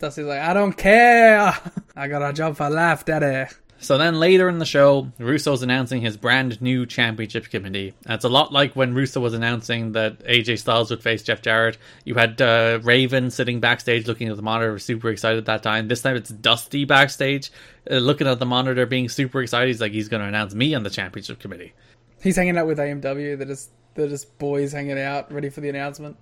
Dusty's 0.00 0.24
like, 0.24 0.40
I 0.40 0.54
don't 0.54 0.72
care. 0.72 1.54
I 1.96 2.08
got 2.08 2.28
a 2.28 2.32
job 2.32 2.56
for 2.56 2.70
life, 2.70 3.04
daddy. 3.04 3.50
So 3.82 3.96
then 3.96 4.20
later 4.20 4.48
in 4.50 4.58
the 4.58 4.66
show, 4.66 5.10
Russo's 5.18 5.62
announcing 5.62 6.02
his 6.02 6.18
brand 6.18 6.60
new 6.60 6.84
championship 6.84 7.48
committee. 7.48 7.94
And 8.04 8.14
it's 8.14 8.26
a 8.26 8.28
lot 8.28 8.52
like 8.52 8.76
when 8.76 8.94
Russo 8.94 9.20
was 9.20 9.32
announcing 9.32 9.92
that 9.92 10.18
AJ 10.26 10.58
Styles 10.58 10.90
would 10.90 11.02
face 11.02 11.22
Jeff 11.22 11.40
Jarrett. 11.40 11.78
You 12.04 12.14
had 12.14 12.40
uh, 12.42 12.80
Raven 12.82 13.30
sitting 13.30 13.58
backstage 13.58 14.06
looking 14.06 14.28
at 14.28 14.36
the 14.36 14.42
monitor, 14.42 14.78
super 14.78 15.08
excited 15.08 15.38
at 15.38 15.46
that 15.46 15.62
time. 15.62 15.88
This 15.88 16.02
time 16.02 16.14
it's 16.14 16.28
Dusty 16.28 16.84
backstage 16.84 17.50
uh, 17.90 17.94
looking 17.96 18.26
at 18.26 18.38
the 18.38 18.46
monitor, 18.46 18.84
being 18.84 19.08
super 19.08 19.40
excited. 19.40 19.68
He's 19.68 19.80
like, 19.80 19.92
he's 19.92 20.08
going 20.08 20.20
to 20.22 20.28
announce 20.28 20.54
me 20.54 20.74
on 20.74 20.82
the 20.82 20.90
championship 20.90 21.40
committee. 21.40 21.72
He's 22.22 22.36
hanging 22.36 22.58
out 22.58 22.66
with 22.66 22.76
AMW. 22.76 23.38
They're 23.38 23.46
just, 23.46 23.70
they're 23.94 24.08
just 24.08 24.38
boys 24.38 24.72
hanging 24.72 25.00
out, 25.00 25.32
ready 25.32 25.48
for 25.48 25.62
the 25.62 25.70
announcement. 25.70 26.18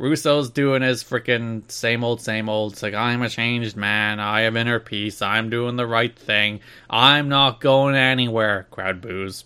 Russo's 0.00 0.48
doing 0.48 0.80
his 0.80 1.04
freaking 1.04 1.70
same 1.70 2.02
old, 2.02 2.22
same 2.22 2.48
old. 2.48 2.72
It's 2.72 2.82
like, 2.82 2.94
I'm 2.94 3.20
a 3.20 3.28
changed 3.28 3.76
man. 3.76 4.18
I 4.18 4.42
have 4.42 4.56
inner 4.56 4.80
peace. 4.80 5.20
I'm 5.20 5.50
doing 5.50 5.76
the 5.76 5.86
right 5.86 6.18
thing. 6.18 6.60
I'm 6.88 7.28
not 7.28 7.60
going 7.60 7.94
anywhere. 7.94 8.66
Crowd 8.70 9.02
boos. 9.02 9.44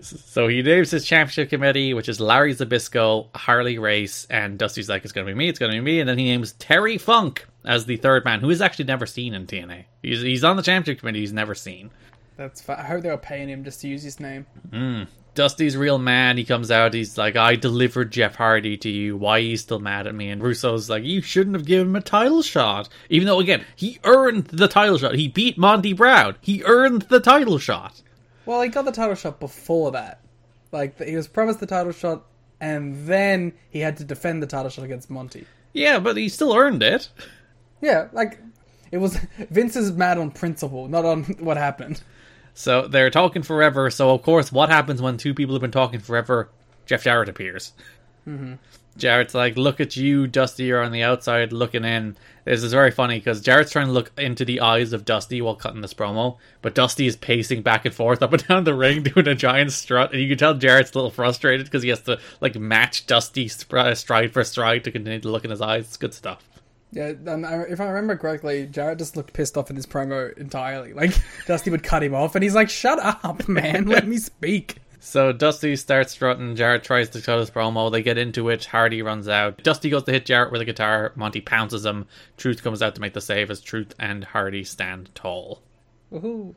so 0.00 0.46
he 0.46 0.62
names 0.62 0.92
his 0.92 1.04
championship 1.04 1.50
committee, 1.50 1.92
which 1.92 2.08
is 2.08 2.20
Larry 2.20 2.54
Zbyszko, 2.54 3.34
Harley 3.34 3.78
Race, 3.78 4.28
and 4.30 4.58
Dusty's 4.58 4.88
like, 4.88 5.02
it's 5.02 5.12
going 5.12 5.26
to 5.26 5.32
be 5.32 5.36
me, 5.36 5.48
it's 5.48 5.58
going 5.58 5.72
to 5.72 5.76
be 5.76 5.84
me. 5.84 5.98
And 5.98 6.08
then 6.08 6.16
he 6.16 6.26
names 6.26 6.52
Terry 6.52 6.96
Funk 6.96 7.46
as 7.64 7.86
the 7.86 7.96
third 7.96 8.24
man, 8.24 8.40
who 8.40 8.50
is 8.50 8.60
actually 8.60 8.84
never 8.84 9.06
seen 9.06 9.34
in 9.34 9.46
TNA. 9.46 9.86
He's, 10.02 10.22
he's 10.22 10.44
on 10.44 10.56
the 10.56 10.62
championship 10.62 11.00
committee, 11.00 11.20
he's 11.20 11.32
never 11.32 11.56
seen. 11.56 11.90
That's 12.36 12.68
I 12.68 12.82
hope 12.82 13.02
they 13.02 13.10
were 13.10 13.16
paying 13.16 13.48
him 13.48 13.64
just 13.64 13.80
to 13.80 13.88
use 13.88 14.02
his 14.04 14.20
name. 14.20 14.46
Hmm. 14.70 15.02
Dusty's 15.34 15.76
real 15.76 15.98
mad. 15.98 16.38
He 16.38 16.44
comes 16.44 16.70
out. 16.70 16.94
He's 16.94 17.18
like, 17.18 17.36
"I 17.36 17.56
delivered 17.56 18.10
Jeff 18.10 18.36
Hardy 18.36 18.76
to 18.78 18.88
you. 18.88 19.16
Why 19.16 19.36
are 19.36 19.40
you 19.40 19.56
still 19.56 19.78
mad 19.78 20.06
at 20.06 20.14
me?" 20.14 20.30
And 20.30 20.42
Russo's 20.42 20.88
like, 20.88 21.04
"You 21.04 21.20
shouldn't 21.20 21.56
have 21.56 21.66
given 21.66 21.88
him 21.88 21.96
a 21.96 22.00
title 22.00 22.42
shot." 22.42 22.88
Even 23.10 23.26
though, 23.26 23.40
again, 23.40 23.64
he 23.74 23.98
earned 24.04 24.46
the 24.46 24.68
title 24.68 24.98
shot. 24.98 25.14
He 25.14 25.28
beat 25.28 25.58
Monty 25.58 25.92
Brown. 25.92 26.36
He 26.40 26.62
earned 26.64 27.02
the 27.02 27.20
title 27.20 27.58
shot. 27.58 28.00
Well, 28.46 28.62
he 28.62 28.68
got 28.68 28.84
the 28.84 28.92
title 28.92 29.14
shot 29.14 29.40
before 29.40 29.92
that. 29.92 30.20
Like, 30.70 31.00
he 31.02 31.16
was 31.16 31.28
promised 31.28 31.60
the 31.60 31.66
title 31.66 31.92
shot, 31.92 32.24
and 32.60 33.06
then 33.06 33.52
he 33.70 33.80
had 33.80 33.96
to 33.98 34.04
defend 34.04 34.42
the 34.42 34.46
title 34.46 34.70
shot 34.70 34.84
against 34.84 35.10
Monty. 35.10 35.46
Yeah, 35.72 35.98
but 35.98 36.16
he 36.16 36.28
still 36.28 36.54
earned 36.54 36.82
it. 36.82 37.08
Yeah, 37.80 38.08
like, 38.12 38.40
it 38.90 38.98
was. 38.98 39.16
Vince 39.50 39.76
is 39.76 39.92
mad 39.92 40.18
on 40.18 40.30
principle, 40.30 40.88
not 40.88 41.04
on 41.04 41.24
what 41.40 41.56
happened. 41.56 42.02
So 42.54 42.86
they're 42.86 43.10
talking 43.10 43.42
forever. 43.42 43.90
So 43.90 44.10
of 44.10 44.22
course, 44.22 44.52
what 44.52 44.68
happens 44.68 45.02
when 45.02 45.16
two 45.16 45.34
people 45.34 45.54
have 45.54 45.62
been 45.62 45.70
talking 45.70 46.00
forever? 46.00 46.48
Jeff 46.86 47.04
Jarrett 47.04 47.28
appears. 47.28 47.72
Mm-hmm. 48.26 48.54
Jarrett's 48.96 49.34
like, 49.34 49.56
"Look 49.56 49.80
at 49.80 49.96
you, 49.96 50.26
Dusty. 50.26 50.64
You're 50.64 50.82
on 50.82 50.92
the 50.92 51.02
outside 51.02 51.52
looking 51.52 51.84
in." 51.84 52.16
This 52.44 52.62
is 52.62 52.72
very 52.72 52.90
funny 52.90 53.18
because 53.18 53.40
Jarrett's 53.40 53.72
trying 53.72 53.86
to 53.86 53.92
look 53.92 54.12
into 54.16 54.44
the 54.44 54.60
eyes 54.60 54.92
of 54.92 55.04
Dusty 55.04 55.40
while 55.40 55.56
cutting 55.56 55.80
this 55.80 55.94
promo, 55.94 56.36
but 56.62 56.74
Dusty 56.74 57.06
is 57.06 57.16
pacing 57.16 57.62
back 57.62 57.84
and 57.84 57.94
forth 57.94 58.22
up 58.22 58.32
and 58.32 58.46
down 58.46 58.64
the 58.64 58.74
ring 58.74 59.02
doing 59.14 59.26
a 59.26 59.34
giant 59.34 59.72
strut, 59.72 60.12
and 60.12 60.22
you 60.22 60.28
can 60.28 60.38
tell 60.38 60.54
Jarrett's 60.54 60.92
a 60.92 60.98
little 60.98 61.10
frustrated 61.10 61.66
because 61.66 61.82
he 61.82 61.88
has 61.88 62.02
to 62.02 62.20
like 62.40 62.54
match 62.54 63.06
Dusty 63.06 63.48
stride 63.48 64.32
for 64.32 64.44
stride 64.44 64.84
to 64.84 64.92
continue 64.92 65.20
to 65.20 65.30
look 65.30 65.44
in 65.44 65.50
his 65.50 65.60
eyes. 65.60 65.86
It's 65.86 65.96
good 65.96 66.14
stuff. 66.14 66.48
Yeah, 66.94 67.12
and 67.26 67.44
I- 67.44 67.62
if 67.62 67.80
I 67.80 67.86
remember 67.86 68.16
correctly, 68.16 68.66
Jarrett 68.66 68.98
just 68.98 69.16
looked 69.16 69.32
pissed 69.32 69.56
off 69.56 69.68
in 69.70 69.76
this 69.76 69.86
promo 69.86 70.36
entirely. 70.38 70.92
Like, 70.94 71.12
Dusty 71.46 71.70
would 71.70 71.82
cut 71.82 72.02
him 72.02 72.14
off, 72.14 72.34
and 72.34 72.42
he's 72.42 72.54
like, 72.54 72.70
shut 72.70 72.98
up, 73.00 73.48
man, 73.48 73.86
let 73.86 74.06
me 74.06 74.16
speak. 74.18 74.76
So 75.00 75.32
Dusty 75.32 75.76
starts 75.76 76.12
strutting. 76.12 76.56
Jarrett 76.56 76.82
tries 76.84 77.10
to 77.10 77.20
cut 77.20 77.38
his 77.38 77.50
promo. 77.50 77.92
They 77.92 78.02
get 78.02 78.16
into 78.16 78.48
it. 78.48 78.64
Hardy 78.64 79.02
runs 79.02 79.28
out. 79.28 79.62
Dusty 79.62 79.90
goes 79.90 80.04
to 80.04 80.12
hit 80.12 80.24
Jarrett 80.24 80.50
with 80.50 80.62
a 80.62 80.64
guitar. 80.64 81.12
Monty 81.14 81.42
pounces 81.42 81.84
him. 81.84 82.06
Truth 82.38 82.62
comes 82.62 82.80
out 82.80 82.94
to 82.94 83.02
make 83.02 83.12
the 83.12 83.20
save 83.20 83.50
as 83.50 83.60
Truth 83.60 83.94
and 83.98 84.24
Hardy 84.24 84.64
stand 84.64 85.10
tall. 85.14 85.60
Woohoo. 86.10 86.54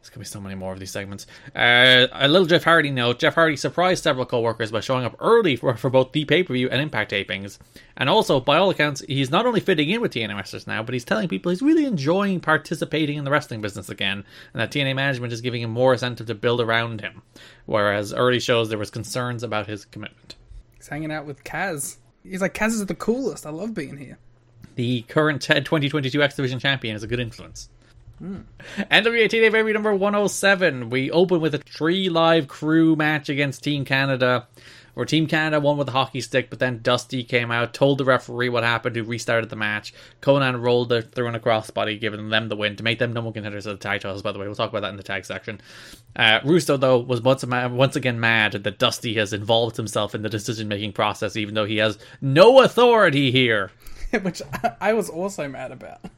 There's 0.00 0.08
gonna 0.08 0.20
be 0.20 0.24
so 0.24 0.40
many 0.40 0.54
more 0.54 0.72
of 0.72 0.80
these 0.80 0.90
segments. 0.90 1.26
Uh, 1.54 2.06
a 2.12 2.26
little 2.26 2.46
Jeff 2.46 2.64
Hardy 2.64 2.90
note: 2.90 3.18
Jeff 3.18 3.34
Hardy 3.34 3.56
surprised 3.56 4.02
several 4.02 4.24
co-workers 4.24 4.72
by 4.72 4.80
showing 4.80 5.04
up 5.04 5.14
early 5.20 5.56
for, 5.56 5.76
for 5.76 5.90
both 5.90 6.12
the 6.12 6.24
pay-per-view 6.24 6.70
and 6.70 6.80
Impact 6.80 7.12
tapings, 7.12 7.58
and 7.98 8.08
also, 8.08 8.40
by 8.40 8.56
all 8.56 8.70
accounts, 8.70 9.02
he's 9.02 9.30
not 9.30 9.44
only 9.44 9.60
fitting 9.60 9.90
in 9.90 10.00
with 10.00 10.12
TNA 10.12 10.34
wrestlers 10.34 10.66
now, 10.66 10.82
but 10.82 10.94
he's 10.94 11.04
telling 11.04 11.28
people 11.28 11.50
he's 11.50 11.60
really 11.60 11.84
enjoying 11.84 12.40
participating 12.40 13.18
in 13.18 13.24
the 13.24 13.30
wrestling 13.30 13.60
business 13.60 13.90
again, 13.90 14.24
and 14.54 14.60
that 14.60 14.70
TNA 14.70 14.96
management 14.96 15.34
is 15.34 15.42
giving 15.42 15.60
him 15.60 15.70
more 15.70 15.92
incentive 15.92 16.26
to 16.28 16.34
build 16.34 16.62
around 16.62 17.02
him. 17.02 17.20
Whereas 17.66 18.14
early 18.14 18.40
shows 18.40 18.70
there 18.70 18.78
was 18.78 18.90
concerns 18.90 19.42
about 19.42 19.66
his 19.66 19.84
commitment. 19.84 20.34
He's 20.76 20.88
hanging 20.88 21.12
out 21.12 21.26
with 21.26 21.44
Kaz. 21.44 21.98
He's 22.24 22.40
like, 22.40 22.54
Kaz 22.54 22.68
is 22.68 22.86
the 22.86 22.94
coolest. 22.94 23.44
I 23.44 23.50
love 23.50 23.74
being 23.74 23.98
here. 23.98 24.18
The 24.76 25.02
current 25.02 25.42
TED 25.42 25.66
2022 25.66 26.22
X 26.22 26.36
Division 26.36 26.58
champion 26.58 26.96
is 26.96 27.02
a 27.02 27.06
good 27.06 27.20
influence. 27.20 27.68
NWA 28.20 28.44
TNA 28.90 29.50
Baby 29.50 29.72
number 29.72 29.94
107. 29.94 30.90
We 30.90 31.10
open 31.10 31.40
with 31.40 31.54
a 31.54 31.58
3Live 31.58 32.48
Kru 32.48 32.94
match 32.94 33.30
against 33.30 33.64
Team 33.64 33.86
Canada, 33.86 34.46
where 34.92 35.06
Team 35.06 35.26
Canada 35.26 35.58
won 35.58 35.78
with 35.78 35.88
a 35.88 35.92
hockey 35.92 36.20
stick, 36.20 36.50
but 36.50 36.58
then 36.58 36.80
Dusty 36.82 37.24
came 37.24 37.50
out, 37.50 37.72
told 37.72 37.96
the 37.96 38.04
referee 38.04 38.50
what 38.50 38.62
happened, 38.62 38.94
who 38.94 39.04
restarted 39.04 39.48
the 39.48 39.56
match. 39.56 39.94
Konnan 40.20 40.60
rolled 40.60 40.92
it 40.92 41.12
through 41.12 41.28
in 41.28 41.34
a 41.34 41.40
crossbody, 41.40 41.98
giving 41.98 42.28
them 42.28 42.50
the 42.50 42.56
win 42.56 42.76
to 42.76 42.82
make 42.82 42.98
them 42.98 43.14
number 43.14 43.32
contenders 43.32 43.64
of 43.64 43.78
the 43.78 43.82
tag 43.82 44.02
titles, 44.02 44.20
by 44.20 44.32
the 44.32 44.38
way. 44.38 44.44
We'll 44.44 44.54
talk 44.54 44.68
about 44.68 44.82
that 44.82 44.90
in 44.90 44.98
the 44.98 45.02
tag 45.02 45.24
section. 45.24 45.58
Uh, 46.14 46.40
Russo, 46.44 46.76
though, 46.76 46.98
was 46.98 47.22
once, 47.22 47.42
once 47.46 47.96
again 47.96 48.20
mad 48.20 48.52
that 48.52 48.78
Dusty 48.78 49.14
has 49.14 49.32
involved 49.32 49.78
himself 49.78 50.14
in 50.14 50.20
the 50.20 50.28
decision 50.28 50.68
making 50.68 50.92
process, 50.92 51.36
even 51.36 51.54
though 51.54 51.64
he 51.64 51.78
has 51.78 51.98
no 52.20 52.60
authority 52.60 53.30
here. 53.30 53.70
Which 54.20 54.42
I 54.78 54.92
was 54.92 55.08
also 55.08 55.48
mad 55.48 55.72
about. 55.72 56.00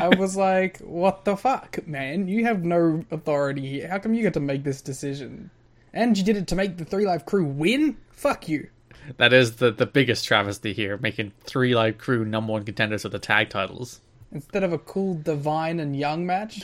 I 0.00 0.08
was 0.08 0.36
like, 0.36 0.78
what 0.78 1.24
the 1.24 1.36
fuck, 1.36 1.86
man? 1.86 2.28
You 2.28 2.44
have 2.44 2.64
no 2.64 3.04
authority 3.10 3.66
here. 3.66 3.88
How 3.88 3.98
come 3.98 4.14
you 4.14 4.22
get 4.22 4.34
to 4.34 4.40
make 4.40 4.64
this 4.64 4.82
decision? 4.82 5.50
And 5.92 6.16
you 6.16 6.24
did 6.24 6.36
it 6.36 6.46
to 6.48 6.56
make 6.56 6.76
the 6.76 6.84
3Live 6.84 7.24
Kru 7.24 7.44
win? 7.44 7.96
Fuck 8.10 8.48
you. 8.48 8.68
That 9.16 9.32
is 9.32 9.56
the, 9.56 9.70
the 9.70 9.86
biggest 9.86 10.26
travesty 10.26 10.72
here, 10.72 10.98
making 10.98 11.32
3Live 11.46 11.98
Kru 11.98 12.24
number 12.24 12.52
one 12.52 12.64
contenders 12.64 13.04
of 13.04 13.12
the 13.12 13.18
tag 13.18 13.48
titles. 13.48 14.00
Instead 14.30 14.62
of 14.62 14.72
a 14.72 14.78
cool 14.78 15.14
Devine 15.14 15.80
and 15.80 15.96
Young 15.96 16.26
match. 16.26 16.62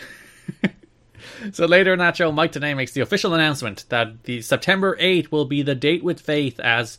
So 1.52 1.66
later 1.66 1.92
in 1.92 1.98
that 2.00 2.16
show, 2.16 2.32
Mike 2.32 2.52
Tenay 2.52 2.76
makes 2.76 2.92
the 2.92 3.00
official 3.00 3.34
announcement 3.34 3.86
that 3.88 4.24
the 4.24 4.42
September 4.42 4.96
8th 4.96 5.30
will 5.30 5.44
be 5.44 5.62
the 5.62 5.74
date 5.74 6.04
with 6.04 6.20
Faith 6.20 6.60
as 6.60 6.98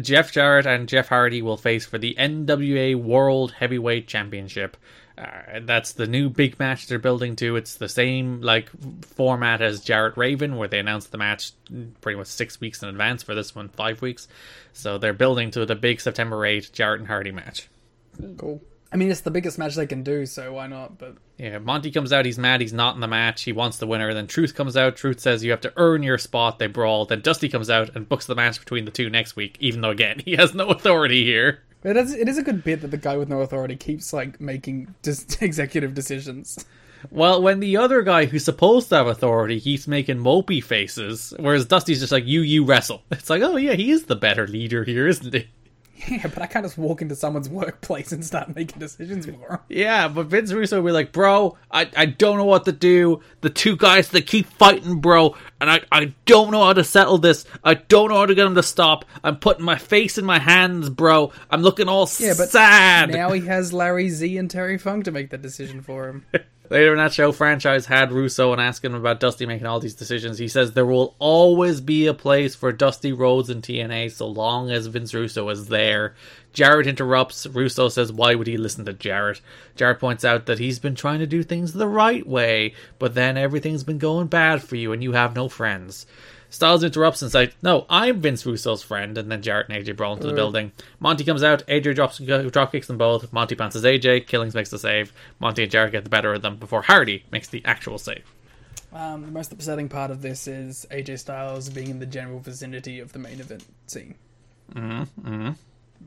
Jeff 0.00 0.32
Jarrett 0.32 0.66
and 0.66 0.88
Jeff 0.88 1.08
Hardy 1.08 1.42
will 1.42 1.56
face 1.56 1.86
for 1.86 1.98
the 1.98 2.14
NWA 2.18 2.94
World 2.96 3.52
Heavyweight 3.52 4.08
Championship. 4.08 4.76
Uh, 5.16 5.60
that's 5.62 5.92
the 5.92 6.06
new 6.06 6.28
big 6.28 6.58
match 6.58 6.88
they're 6.88 6.98
building 6.98 7.36
to. 7.36 7.56
It's 7.56 7.76
the 7.76 7.88
same 7.88 8.40
like 8.40 8.70
format 9.02 9.62
as 9.62 9.80
Jarrett 9.80 10.16
Raven, 10.16 10.56
where 10.56 10.68
they 10.68 10.80
announced 10.80 11.12
the 11.12 11.18
match 11.18 11.52
pretty 12.00 12.18
much 12.18 12.26
six 12.26 12.60
weeks 12.60 12.82
in 12.82 12.88
advance. 12.88 13.22
For 13.22 13.34
this 13.34 13.54
one, 13.54 13.68
five 13.68 14.02
weeks. 14.02 14.26
So 14.72 14.98
they're 14.98 15.12
building 15.12 15.52
to 15.52 15.64
the 15.66 15.76
big 15.76 16.00
September 16.00 16.38
8th 16.38 16.72
Jarrett 16.72 17.00
and 17.00 17.08
Hardy 17.08 17.30
match. 17.30 17.68
Cool. 18.36 18.60
I 18.92 18.96
mean, 18.96 19.10
it's 19.10 19.22
the 19.22 19.30
biggest 19.32 19.58
match 19.58 19.74
they 19.74 19.88
can 19.88 20.04
do, 20.04 20.24
so 20.24 20.52
why 20.52 20.68
not? 20.68 20.98
But 20.98 21.16
Yeah, 21.36 21.58
Monty 21.58 21.90
comes 21.90 22.12
out. 22.12 22.24
He's 22.26 22.38
mad. 22.38 22.60
He's 22.60 22.72
not 22.72 22.94
in 22.94 23.00
the 23.00 23.08
match. 23.08 23.42
He 23.42 23.50
wants 23.52 23.78
the 23.78 23.88
winner. 23.88 24.14
Then 24.14 24.28
Truth 24.28 24.54
comes 24.54 24.76
out. 24.76 24.94
Truth 24.96 25.18
says 25.18 25.42
you 25.42 25.50
have 25.50 25.62
to 25.62 25.72
earn 25.76 26.04
your 26.04 26.16
spot. 26.16 26.60
They 26.60 26.68
brawl. 26.68 27.04
Then 27.04 27.20
Dusty 27.20 27.48
comes 27.48 27.68
out 27.70 27.96
and 27.96 28.08
books 28.08 28.26
the 28.26 28.36
match 28.36 28.60
between 28.60 28.84
the 28.84 28.92
two 28.92 29.10
next 29.10 29.34
week. 29.34 29.56
Even 29.58 29.80
though 29.80 29.90
again 29.90 30.18
he 30.24 30.36
has 30.36 30.54
no 30.54 30.68
authority 30.68 31.24
here. 31.24 31.62
It 31.84 31.96
is, 31.96 32.14
it 32.14 32.28
is 32.28 32.38
a 32.38 32.42
good 32.42 32.64
bit 32.64 32.80
that 32.80 32.90
the 32.90 32.96
guy 32.96 33.16
with 33.16 33.28
no 33.28 33.40
authority 33.40 33.76
keeps 33.76 34.12
like 34.12 34.40
making 34.40 34.94
dis- 35.02 35.26
executive 35.40 35.94
decisions. 35.94 36.64
Well, 37.10 37.42
when 37.42 37.60
the 37.60 37.76
other 37.76 38.02
guy 38.02 38.24
who's 38.24 38.44
supposed 38.44 38.88
to 38.88 38.96
have 38.96 39.06
authority 39.06 39.60
keeps 39.60 39.86
making 39.86 40.18
mopey 40.18 40.62
faces, 40.64 41.34
whereas 41.38 41.66
Dusty's 41.66 42.00
just 42.00 42.12
like 42.12 42.26
you, 42.26 42.40
you 42.40 42.64
wrestle. 42.64 43.02
It's 43.10 43.28
like, 43.30 43.42
oh 43.42 43.56
yeah, 43.56 43.74
he 43.74 43.90
is 43.90 44.04
the 44.04 44.16
better 44.16 44.46
leader 44.46 44.84
here, 44.84 45.06
isn't 45.06 45.34
he? 45.34 45.48
Yeah, 46.08 46.26
but 46.26 46.42
I 46.42 46.46
can't 46.46 46.64
just 46.64 46.76
walk 46.76 47.00
into 47.02 47.14
someone's 47.14 47.48
workplace 47.48 48.12
and 48.12 48.24
start 48.24 48.54
making 48.54 48.78
decisions 48.78 49.24
for 49.26 49.32
them. 49.32 49.58
Yeah, 49.68 50.08
but 50.08 50.26
Vince 50.26 50.52
Russo 50.52 50.76
will 50.80 50.88
be 50.88 50.92
like, 50.92 51.12
bro, 51.12 51.56
I, 51.70 51.88
I 51.96 52.06
don't 52.06 52.36
know 52.36 52.44
what 52.44 52.64
to 52.66 52.72
do. 52.72 53.20
The 53.40 53.48
two 53.48 53.76
guys 53.76 54.08
that 54.10 54.26
keep 54.26 54.46
fighting, 54.46 55.00
bro, 55.00 55.34
and 55.60 55.70
I, 55.70 55.80
I 55.90 56.12
don't 56.26 56.50
know 56.50 56.62
how 56.64 56.72
to 56.74 56.84
settle 56.84 57.18
this. 57.18 57.46
I 57.62 57.74
don't 57.74 58.10
know 58.10 58.16
how 58.16 58.26
to 58.26 58.34
get 58.34 58.44
them 58.44 58.56
to 58.56 58.62
stop. 58.62 59.04
I'm 59.22 59.36
putting 59.38 59.64
my 59.64 59.76
face 59.78 60.18
in 60.18 60.24
my 60.24 60.38
hands, 60.40 60.90
bro. 60.90 61.32
I'm 61.50 61.62
looking 61.62 61.88
all 61.88 62.10
Yeah, 62.18 62.34
but 62.36 62.50
sad. 62.50 63.10
now 63.10 63.32
he 63.32 63.46
has 63.46 63.72
Larry 63.72 64.10
Z 64.10 64.36
and 64.36 64.50
Terry 64.50 64.76
Funk 64.78 65.04
to 65.04 65.10
make 65.10 65.30
that 65.30 65.42
decision 65.42 65.80
for 65.80 66.08
him. 66.08 66.26
Later 66.74 66.90
in 66.90 66.98
that 66.98 67.12
show, 67.12 67.30
franchise 67.30 67.86
had 67.86 68.10
Russo 68.10 68.50
and 68.50 68.60
asking 68.60 68.90
him 68.90 68.96
about 68.96 69.20
Dusty 69.20 69.46
making 69.46 69.68
all 69.68 69.78
these 69.78 69.94
decisions. 69.94 70.38
He 70.38 70.48
says 70.48 70.72
there 70.72 70.84
will 70.84 71.14
always 71.20 71.80
be 71.80 72.08
a 72.08 72.14
place 72.14 72.56
for 72.56 72.72
Dusty 72.72 73.12
Rhodes 73.12 73.48
in 73.48 73.62
TNA 73.62 74.10
so 74.10 74.26
long 74.26 74.72
as 74.72 74.88
Vince 74.88 75.14
Russo 75.14 75.48
is 75.50 75.68
there. 75.68 76.16
Jarrett 76.52 76.88
interrupts. 76.88 77.46
Russo 77.46 77.88
says, 77.88 78.12
Why 78.12 78.34
would 78.34 78.48
he 78.48 78.56
listen 78.56 78.84
to 78.86 78.92
Jarrett? 78.92 79.40
Jarrett 79.76 80.00
points 80.00 80.24
out 80.24 80.46
that 80.46 80.58
he's 80.58 80.80
been 80.80 80.96
trying 80.96 81.20
to 81.20 81.28
do 81.28 81.44
things 81.44 81.74
the 81.74 81.86
right 81.86 82.26
way, 82.26 82.74
but 82.98 83.14
then 83.14 83.36
everything's 83.36 83.84
been 83.84 83.98
going 83.98 84.26
bad 84.26 84.60
for 84.60 84.74
you 84.74 84.92
and 84.92 85.00
you 85.00 85.12
have 85.12 85.36
no 85.36 85.48
friends. 85.48 86.06
Styles 86.54 86.84
interrupts 86.84 87.20
and 87.20 87.30
says, 87.30 87.50
No, 87.62 87.84
I'm 87.90 88.20
Vince 88.20 88.46
Russo's 88.46 88.82
friend. 88.82 89.18
And 89.18 89.30
then 89.30 89.42
Jarrett 89.42 89.68
and 89.68 89.84
AJ 89.84 89.96
brawl 89.96 90.14
into 90.14 90.28
the 90.28 90.32
building. 90.32 90.72
Monty 91.00 91.24
comes 91.24 91.42
out. 91.42 91.66
AJ 91.66 91.96
drops, 91.96 92.18
drop 92.18 92.72
kicks 92.72 92.86
them 92.86 92.96
both. 92.96 93.32
Monty 93.32 93.54
bounces 93.54 93.82
AJ. 93.82 94.26
Killings 94.26 94.54
makes 94.54 94.70
the 94.70 94.78
save. 94.78 95.12
Monty 95.40 95.64
and 95.64 95.72
Jarrett 95.72 95.92
get 95.92 96.04
the 96.04 96.10
better 96.10 96.32
of 96.32 96.42
them 96.42 96.56
before 96.56 96.82
Hardy 96.82 97.24
makes 97.32 97.48
the 97.48 97.64
actual 97.64 97.98
save. 97.98 98.24
Um, 98.92 99.22
the 99.22 99.32
most 99.32 99.52
upsetting 99.52 99.88
part 99.88 100.12
of 100.12 100.22
this 100.22 100.46
is 100.46 100.86
AJ 100.92 101.18
Styles 101.18 101.68
being 101.68 101.90
in 101.90 101.98
the 101.98 102.06
general 102.06 102.38
vicinity 102.38 103.00
of 103.00 103.12
the 103.12 103.18
main 103.18 103.40
event 103.40 103.64
scene. 103.88 104.14
Mm-hmm. 104.72 105.50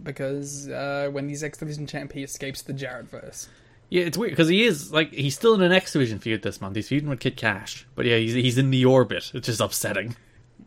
Because 0.03 0.69
uh, 0.69 1.09
when 1.11 1.27
he's 1.27 1.43
X 1.43 1.57
Division 1.57 1.87
champ, 1.87 2.13
he 2.13 2.23
escapes 2.23 2.61
the 2.61 2.73
Jarrett 2.73 3.09
verse. 3.09 3.49
Yeah, 3.89 4.03
it's 4.03 4.17
weird 4.17 4.31
because 4.31 4.49
he 4.49 4.63
is 4.63 4.91
like 4.91 5.11
he's 5.11 5.35
still 5.35 5.53
in 5.55 5.61
an 5.61 5.71
X 5.71 5.93
Division 5.93 6.19
feud 6.19 6.41
this 6.41 6.59
month. 6.59 6.75
He's 6.75 6.87
feuding 6.87 7.09
with 7.09 7.19
Kid 7.19 7.37
Cash, 7.37 7.85
but 7.95 8.05
yeah, 8.05 8.17
he's 8.17 8.33
he's 8.33 8.57
in 8.57 8.69
the 8.69 8.85
orbit, 8.85 9.31
It's 9.33 9.47
just 9.47 9.61
upsetting. 9.61 10.15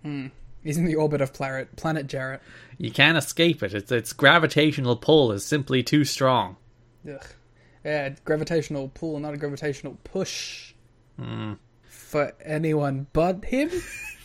Hmm. 0.03 0.28
He's 0.62 0.76
in 0.76 0.84
the 0.84 0.94
orbit 0.94 1.20
of 1.20 1.32
planet 1.32 1.74
Planet 1.76 2.07
Jarrett. 2.07 2.42
You 2.78 2.90
can't 2.90 3.16
escape 3.16 3.62
it. 3.62 3.74
It's 3.74 3.90
its 3.90 4.12
gravitational 4.12 4.96
pull 4.96 5.32
is 5.32 5.44
simply 5.44 5.82
too 5.82 6.05
strong. 6.05 6.57
Ugh. 7.09 7.26
Yeah, 7.84 8.11
gravitational 8.24 8.90
pull, 8.92 9.18
not 9.20 9.32
a 9.32 9.38
gravitational 9.38 9.96
push. 10.05 10.74
Hmm. 11.18 11.55
For 11.82 12.32
anyone 12.44 13.07
but 13.12 13.44
him? 13.44 13.70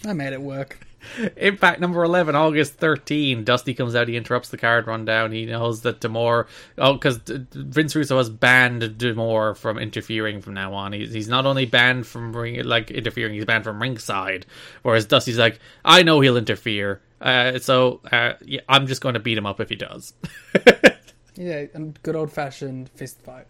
I 0.05 0.13
made 0.13 0.33
it 0.33 0.41
work. 0.41 0.79
Impact 1.37 1.79
number 1.79 2.03
11, 2.03 2.35
August 2.35 2.75
13. 2.75 3.43
Dusty 3.43 3.73
comes 3.73 3.95
out, 3.95 4.07
he 4.07 4.15
interrupts 4.15 4.49
the 4.49 4.57
card 4.57 4.87
rundown. 4.87 5.31
He 5.31 5.45
knows 5.45 5.81
that 5.81 6.01
D'Amore, 6.01 6.47
oh, 6.77 6.93
because 6.93 7.19
Vince 7.25 7.95
Russo 7.95 8.17
has 8.17 8.29
banned 8.29 8.97
D'Amore 8.97 9.55
from 9.55 9.77
interfering 9.77 10.41
from 10.41 10.53
now 10.53 10.73
on. 10.73 10.93
He's, 10.93 11.13
he's 11.13 11.29
not 11.29 11.45
only 11.45 11.65
banned 11.65 12.07
from 12.07 12.35
ring, 12.35 12.63
like 12.63 12.91
interfering, 12.91 13.33
he's 13.33 13.45
banned 13.45 13.63
from 13.63 13.81
ringside. 13.81 14.45
Whereas 14.83 15.05
Dusty's 15.05 15.37
like, 15.39 15.59
I 15.83 16.03
know 16.03 16.21
he'll 16.21 16.37
interfere. 16.37 17.01
Uh, 17.21 17.59
so 17.59 18.01
uh, 18.11 18.33
yeah, 18.45 18.61
I'm 18.67 18.87
just 18.87 19.01
going 19.01 19.13
to 19.13 19.19
beat 19.19 19.37
him 19.37 19.45
up 19.45 19.59
if 19.59 19.69
he 19.69 19.75
does. 19.75 20.13
Yeah, 21.37 21.65
and 21.73 22.01
good 22.01 22.15
old 22.15 22.31
fashioned 22.31 22.89
fist 22.89 23.21
fight. 23.21 23.47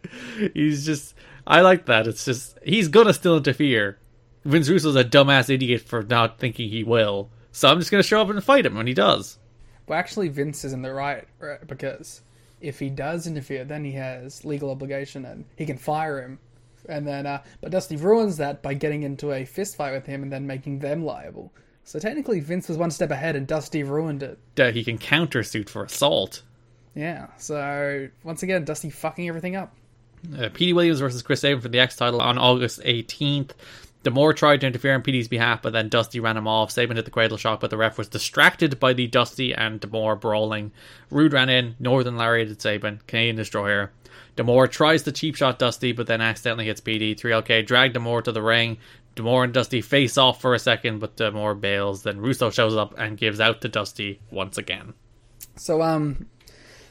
he's 0.53 0.85
just, 0.85 1.13
I 1.45 1.61
like 1.61 1.85
that. 1.85 2.07
It's 2.07 2.25
just, 2.25 2.57
he's 2.63 2.87
going 2.87 3.07
to 3.07 3.13
still 3.13 3.37
interfere. 3.37 3.99
Vince 4.43 4.69
Russo's 4.69 4.95
a 4.95 5.03
dumbass 5.03 5.49
idiot 5.49 5.81
for 5.81 6.03
not 6.03 6.39
thinking 6.39 6.69
he 6.69 6.83
will. 6.83 7.29
So 7.55 7.69
I'm 7.69 7.79
just 7.79 7.89
going 7.89 8.01
to 8.03 8.07
show 8.07 8.19
up 8.19 8.29
and 8.29 8.43
fight 8.43 8.65
him 8.65 8.75
when 8.75 8.85
he 8.85 8.93
does. 8.93 9.37
Well, 9.87 9.97
actually, 9.97 10.27
Vince 10.27 10.65
is 10.65 10.73
in 10.73 10.81
the 10.81 10.93
right, 10.93 11.25
right 11.39 11.65
because 11.65 12.21
if 12.59 12.79
he 12.79 12.89
does 12.89 13.27
interfere, 13.27 13.63
then 13.63 13.85
he 13.85 13.93
has 13.93 14.43
legal 14.43 14.71
obligation 14.71 15.23
and 15.23 15.45
he 15.55 15.65
can 15.65 15.77
fire 15.77 16.21
him. 16.21 16.39
And 16.89 17.07
then, 17.07 17.25
uh, 17.25 17.43
but 17.61 17.71
Dusty 17.71 17.95
ruins 17.95 18.35
that 18.37 18.61
by 18.61 18.73
getting 18.73 19.03
into 19.03 19.31
a 19.31 19.45
fist 19.45 19.77
fight 19.77 19.93
with 19.93 20.05
him 20.05 20.21
and 20.21 20.33
then 20.33 20.45
making 20.45 20.79
them 20.79 21.05
liable. 21.05 21.53
So 21.85 21.97
technically, 21.97 22.41
Vince 22.41 22.67
was 22.67 22.77
one 22.77 22.91
step 22.91 23.09
ahead 23.09 23.37
and 23.37 23.47
Dusty 23.47 23.83
ruined 23.83 24.21
it. 24.21 24.37
that 24.55 24.75
he 24.75 24.83
can 24.83 24.97
countersuit 24.97 25.69
for 25.69 25.85
assault. 25.85 26.43
Yeah, 26.93 27.27
so 27.37 28.09
once 28.25 28.43
again, 28.43 28.65
Dusty 28.65 28.89
fucking 28.89 29.29
everything 29.29 29.55
up. 29.55 29.73
Uh, 30.37 30.49
Petey 30.49 30.73
Williams 30.73 30.99
versus 30.99 31.21
Chris 31.21 31.39
Sabin 31.39 31.61
for 31.61 31.69
the 31.69 31.79
X 31.79 31.95
title 31.95 32.19
on 32.19 32.37
August 32.37 32.81
18th. 32.81 33.51
D'Amore 34.05 34.33
tried 34.33 34.61
to 34.61 34.67
interfere 34.67 34.93
on 34.93 35.01
PD's 35.01 35.27
behalf, 35.27 35.63
but 35.63 35.73
then 35.73 35.89
Dusty 35.89 36.19
ran 36.19 36.37
him 36.37 36.47
off. 36.47 36.69
Sabin 36.69 36.95
hit 36.95 37.05
the 37.05 37.11
cradle 37.11 37.37
shot, 37.37 37.59
but 37.59 37.71
the 37.71 37.77
ref 37.77 37.97
was 37.97 38.07
distracted 38.07 38.79
by 38.79 38.93
the 38.93 39.07
Dusty 39.07 39.51
and 39.51 39.79
D'Amore 39.79 40.15
brawling. 40.15 40.71
Roode 41.09 41.33
ran 41.33 41.49
in, 41.49 41.75
Northern 41.79 42.15
lariated 42.15 42.61
Sabin, 42.61 43.01
Canadian 43.07 43.35
Destroyer. 43.35 43.91
D'Amore 44.35 44.67
tries 44.67 45.01
to 45.03 45.11
cheap 45.11 45.33
shot 45.35 45.57
Dusty, 45.57 45.91
but 45.91 46.05
then 46.05 46.21
accidentally 46.21 46.65
hits 46.65 46.81
PD. 46.81 47.19
3LK 47.19 47.65
dragged 47.65 47.95
D'Amore 47.95 48.21
to 48.21 48.31
the 48.31 48.43
ring. 48.43 48.77
D'Amore 49.15 49.43
and 49.43 49.53
Dusty 49.53 49.81
face 49.81 50.19
off 50.19 50.39
for 50.39 50.53
a 50.53 50.59
second, 50.59 50.99
but 50.99 51.15
D'Amore 51.15 51.55
bails. 51.55 52.03
Then 52.03 52.21
Russo 52.21 52.51
shows 52.51 52.75
up 52.75 52.93
and 52.99 53.17
gives 53.17 53.39
out 53.39 53.61
to 53.61 53.69
Dusty 53.69 54.19
once 54.29 54.59
again. 54.59 54.93
So, 55.55 55.81
um, 55.81 56.27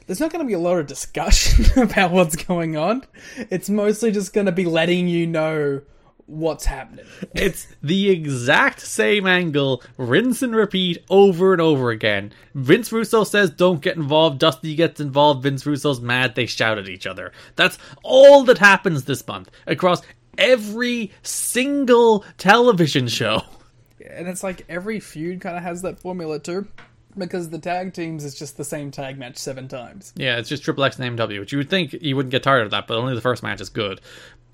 there's 0.09 0.19
not 0.19 0.33
going 0.33 0.45
to 0.45 0.49
be 0.49 0.55
a 0.55 0.59
lot 0.59 0.79
of 0.79 0.89
discussion 0.89 1.81
about 1.81 2.11
what's 2.11 2.35
going 2.35 2.77
on. 2.77 3.05
It's 3.37 3.71
mostly 3.71 4.11
just 4.11 4.33
going 4.33 4.47
to 4.47 4.53
be 4.53 4.65
letting 4.65 5.07
you 5.07 5.29
know 5.29 5.83
what's 6.27 6.65
happening. 6.65 7.07
It's 7.35 7.67
the 7.83 8.11
exact 8.11 8.81
same 8.81 9.27
angle, 9.27 9.83
rinse 9.97 10.43
and 10.43 10.55
repeat 10.55 11.05
over 11.11 11.53
and 11.53 11.61
over 11.61 11.91
again. 11.91 12.33
Vince 12.55 12.93
Russo 12.93 13.25
says, 13.25 13.51
Don't 13.51 13.81
get 13.81 13.97
involved. 13.97 14.39
Dusty 14.39 14.75
gets 14.75 15.01
involved. 15.01 15.43
Vince 15.43 15.67
Russo's 15.67 16.01
mad. 16.01 16.35
They 16.35 16.47
shout 16.47 16.79
at 16.79 16.89
each 16.89 17.07
other. 17.07 17.33
That's 17.57 17.79
all 18.03 18.45
that 18.45 18.59
happens 18.59 19.05
this 19.05 19.27
month 19.27 19.51
across 19.67 20.03
every 20.39 21.13
single 21.23 22.25
television 22.39 23.09
show. 23.09 23.43
And 24.07 24.29
it's 24.29 24.43
like 24.43 24.65
every 24.69 25.01
feud 25.01 25.41
kind 25.41 25.57
of 25.57 25.63
has 25.63 25.83
that 25.83 25.99
formula 25.99 26.39
too. 26.39 26.69
Because 27.17 27.51
the 27.51 27.61
tag 27.61 27.95
teams 27.95 28.25
is 28.25 28.37
just 28.37 28.57
the 28.57 28.65
same 28.65 28.91
tag 28.91 29.17
match 29.19 29.37
seven 29.37 29.69
times. 29.69 30.13
Yeah, 30.17 30.39
it's 30.39 30.49
just 30.49 30.65
Triple 30.65 30.83
X 30.83 30.99
and 30.99 31.17
AMW, 31.17 31.39
which 31.39 31.53
you 31.53 31.59
would 31.59 31.71
think 31.71 31.93
you 31.93 32.17
wouldn't 32.17 32.33
get 32.33 32.43
tired 32.43 32.65
of 32.65 32.73
that, 32.73 32.89
but 32.89 32.97
only 32.97 33.15
the 33.15 33.21
first 33.21 33.45
match 33.45 33.61
is 33.61 33.69
good. 33.69 34.01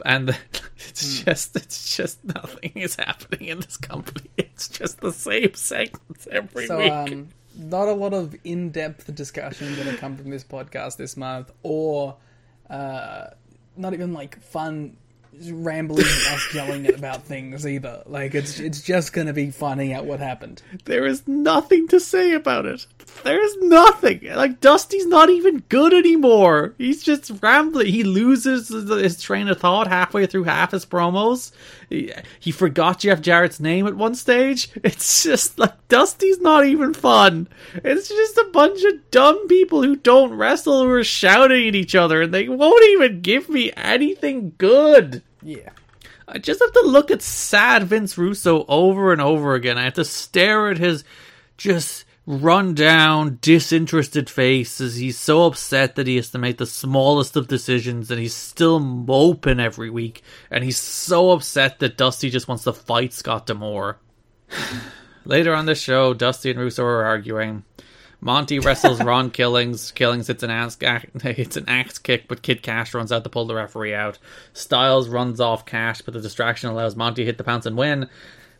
And 0.05 0.31
it's 0.89 1.23
just, 1.23 1.57
it's 1.57 1.97
just 1.97 2.25
nothing 2.25 2.73
is 2.75 2.97
happening 2.97 3.49
in 3.49 3.61
this 3.61 3.77
company. 3.77 4.31
It's 4.39 4.69
just 4.69 5.01
the 5.01 5.13
same 5.13 5.55
segments 5.55 6.27
every 6.31 6.67
So, 6.67 6.79
week. 6.79 6.93
um, 6.93 7.29
not 7.57 7.89
a 7.89 7.93
lot 7.93 8.13
of 8.13 8.37
in 8.45 8.71
depth 8.71 9.15
discussion 9.15 9.75
going 9.75 9.89
to 9.89 9.97
come 9.97 10.17
from 10.19 10.29
this 10.31 10.45
podcast 10.45 10.97
this 10.99 11.17
month, 11.17 11.51
or 11.63 12.17
uh, 12.69 13.29
not 13.77 13.95
even 13.95 14.13
like 14.13 14.39
fun 14.43 14.97
rambling 15.49 16.07
and 16.07 16.35
us 16.35 16.55
yelling 16.55 16.95
about 16.95 17.25
things 17.25 17.67
either. 17.67 18.03
Like 18.07 18.35
it's 18.35 18.61
it's 18.61 18.83
just 18.83 19.13
going 19.13 19.27
to 19.27 19.33
be 19.33 19.51
finding 19.51 19.93
out 19.93 20.05
what 20.05 20.21
happened. 20.21 20.63
There 20.85 21.07
is 21.07 21.27
nothing 21.27 21.89
to 21.89 22.01
say 22.01 22.33
about 22.33 22.67
it. 22.67 22.87
There's 23.25 23.57
nothing. 23.59 24.21
Like 24.35 24.61
Dusty's 24.61 25.07
not 25.07 25.31
even 25.31 25.63
good 25.69 25.93
anymore. 25.93 26.75
He's 26.79 27.03
just 27.03 27.31
rambling. 27.43 27.87
He 27.87 28.05
loses 28.05 28.69
his 28.69 29.21
train 29.23 29.49
of 29.49 29.61
thought 29.61 29.87
halfway 29.87 30.27
through 30.27 30.45
half 30.45 30.73
his 30.73 30.87
promos. 30.87 31.53
He, 31.91 32.53
forgot 32.53 33.01
Jeff 33.01 33.21
Jarrett's 33.21 33.59
name 33.59 33.87
at 33.89 33.97
one 33.97 34.15
stage. 34.15 34.71
It's 34.85 35.25
just 35.25 35.59
like 35.59 35.89
Dusty's 35.89 36.39
not 36.41 36.65
even 36.65 36.95
fun. 36.95 37.49
It's 37.75 38.09
just 38.09 38.39
a 38.39 38.49
bunch 38.53 38.83
of 38.85 39.11
dumb 39.11 39.49
people 39.49 39.83
who 39.83 39.97
don't 39.97 40.33
wrestle 40.33 40.85
who 40.85 40.91
are 40.91 41.05
shouting 41.05 41.67
at 41.69 41.75
each 41.75 41.97
other, 41.97 42.23
and 42.23 42.33
they 42.33 42.49
won't 42.49 42.85
even 42.91 43.21
give 43.23 43.49
me 43.49 43.73
anything 43.77 44.55
good. 44.57 45.23
Yeah. 45.43 45.71
I 46.29 46.39
just 46.39 46.61
have 46.61 46.73
to 46.73 46.87
look 46.87 47.11
at 47.11 47.23
sad 47.23 47.83
Vince 47.85 48.17
Russo 48.17 48.65
over 48.69 49.13
and 49.13 49.21
over 49.21 49.55
again. 49.55 49.77
I 49.77 49.83
have 49.83 49.95
to 49.95 50.05
stare 50.05 50.69
at 50.69 50.79
his 50.79 51.03
just 51.57 52.05
run 52.27 52.75
down, 52.75 53.39
disinterested 53.41 54.31
face 54.31 54.81
as 54.81 54.97
he's 54.97 55.19
so 55.19 55.47
upset 55.47 55.97
that 55.97 56.07
he 56.07 56.17
has 56.17 56.31
to 56.31 56.39
make 56.39 56.59
the 56.59 56.67
smallest 56.67 57.37
of 57.37 57.49
decisions 57.49 58.11
and 58.11 58.21
he's 58.21 58.35
still 58.35 58.79
moping 58.79 59.61
every 59.61 59.91
week. 59.91 60.23
And 60.51 60.63
he's 60.63 60.79
so 60.79 61.31
upset 61.31 61.79
that 61.81 61.97
Dusty 61.97 62.31
just 62.31 62.49
wants 62.49 62.65
to 62.65 62.73
fight 62.73 63.13
Scott 63.13 63.47
D'Amore. 63.47 63.99
Later 65.25 65.55
on 65.55 65.67
the 65.67 65.75
show, 65.75 66.15
Dusty 66.15 66.51
and 66.51 66.59
Russo 66.59 66.85
are 66.85 67.05
arguing. 67.05 67.65
Monty 68.21 68.59
wrestles 68.61 69.03
Ron 69.03 69.31
Killings. 69.31 69.91
Killings 69.93 70.27
hits 70.27 70.43
an 70.43 70.51
axe, 70.51 70.77
hits 71.23 71.57
an 71.57 71.69
axe 71.69 71.99
kick, 71.99 72.29
but 72.29 72.43
Kid 72.43 72.63
Cash 72.63 72.95
runs 72.95 73.13
out 73.13 73.25
to 73.25 73.31
pull 73.31 73.47
the 73.47 73.55
referee 73.55 73.95
out. 73.95 74.19
Styles 74.53 75.09
runs 75.09 75.41
off 75.41 75.67
Cash, 75.67 76.03
but 76.03 76.15
the 76.15 76.21
distraction 76.21 76.71
allows 76.71 76.97
Monty 76.97 77.23
to 77.23 77.27
hit 77.27 77.39
the 77.39 77.45
pounce 77.45 77.67
and 77.67 77.77
win. 77.77 78.09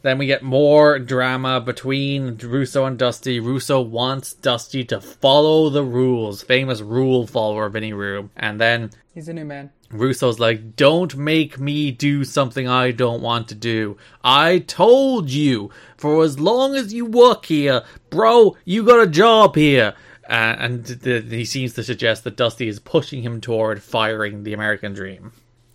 Then 0.03 0.17
we 0.17 0.27
get 0.27 0.43
more 0.43 0.99
drama 0.99 1.61
between 1.61 2.39
Russo 2.39 2.87
and 2.87 2.99
Dusty. 2.99 3.39
Russo 3.39 3.81
wants 3.81 4.33
Dusty 4.33 4.85
to 4.85 5.01
follow 5.01 5.69
the 5.69 5.85
rules. 5.85 6.43
Famous 6.43 6.81
rule 6.81 7.27
follower, 7.27 7.67
of 7.67 7.77
any 7.77 7.93
room. 7.93 8.31
And 8.37 8.59
then 8.61 8.91
He's 9.15 9.29
a 9.29 9.35
new 9.35 9.45
man. 9.45 9.71
Russo's 9.91 10.39
like, 10.39 10.77
don't 10.77 11.17
make 11.17 11.59
me 11.59 11.91
do 11.91 12.25
something 12.25 12.69
I 12.69 12.93
don't 12.93 13.23
want 13.23 13.49
to 13.49 13.55
do. 13.57 13.97
I 14.23 14.61
told 14.61 15.31
you, 15.31 15.71
for 15.97 16.23
as 16.23 16.39
long 16.39 16.77
as 16.77 16.95
you 16.95 17.05
work 17.07 17.47
here, 17.47 17.83
bro, 18.09 18.57
you 18.65 18.85
got 18.85 19.03
a 19.03 19.11
job 19.11 19.57
here. 19.57 19.95
Uh, 20.29 20.55
and 20.59 20.87
he 21.29 21.45
seems 21.45 21.75
to 21.75 21.83
suggest 21.83 22.23
that 22.23 22.37
Dusty 22.37 22.69
is 22.69 22.79
pushing 22.79 23.23
him 23.23 23.41
toward 23.41 23.83
firing 23.83 24.45
the 24.45 24.53
American 24.53 24.95
Dream. 24.95 25.33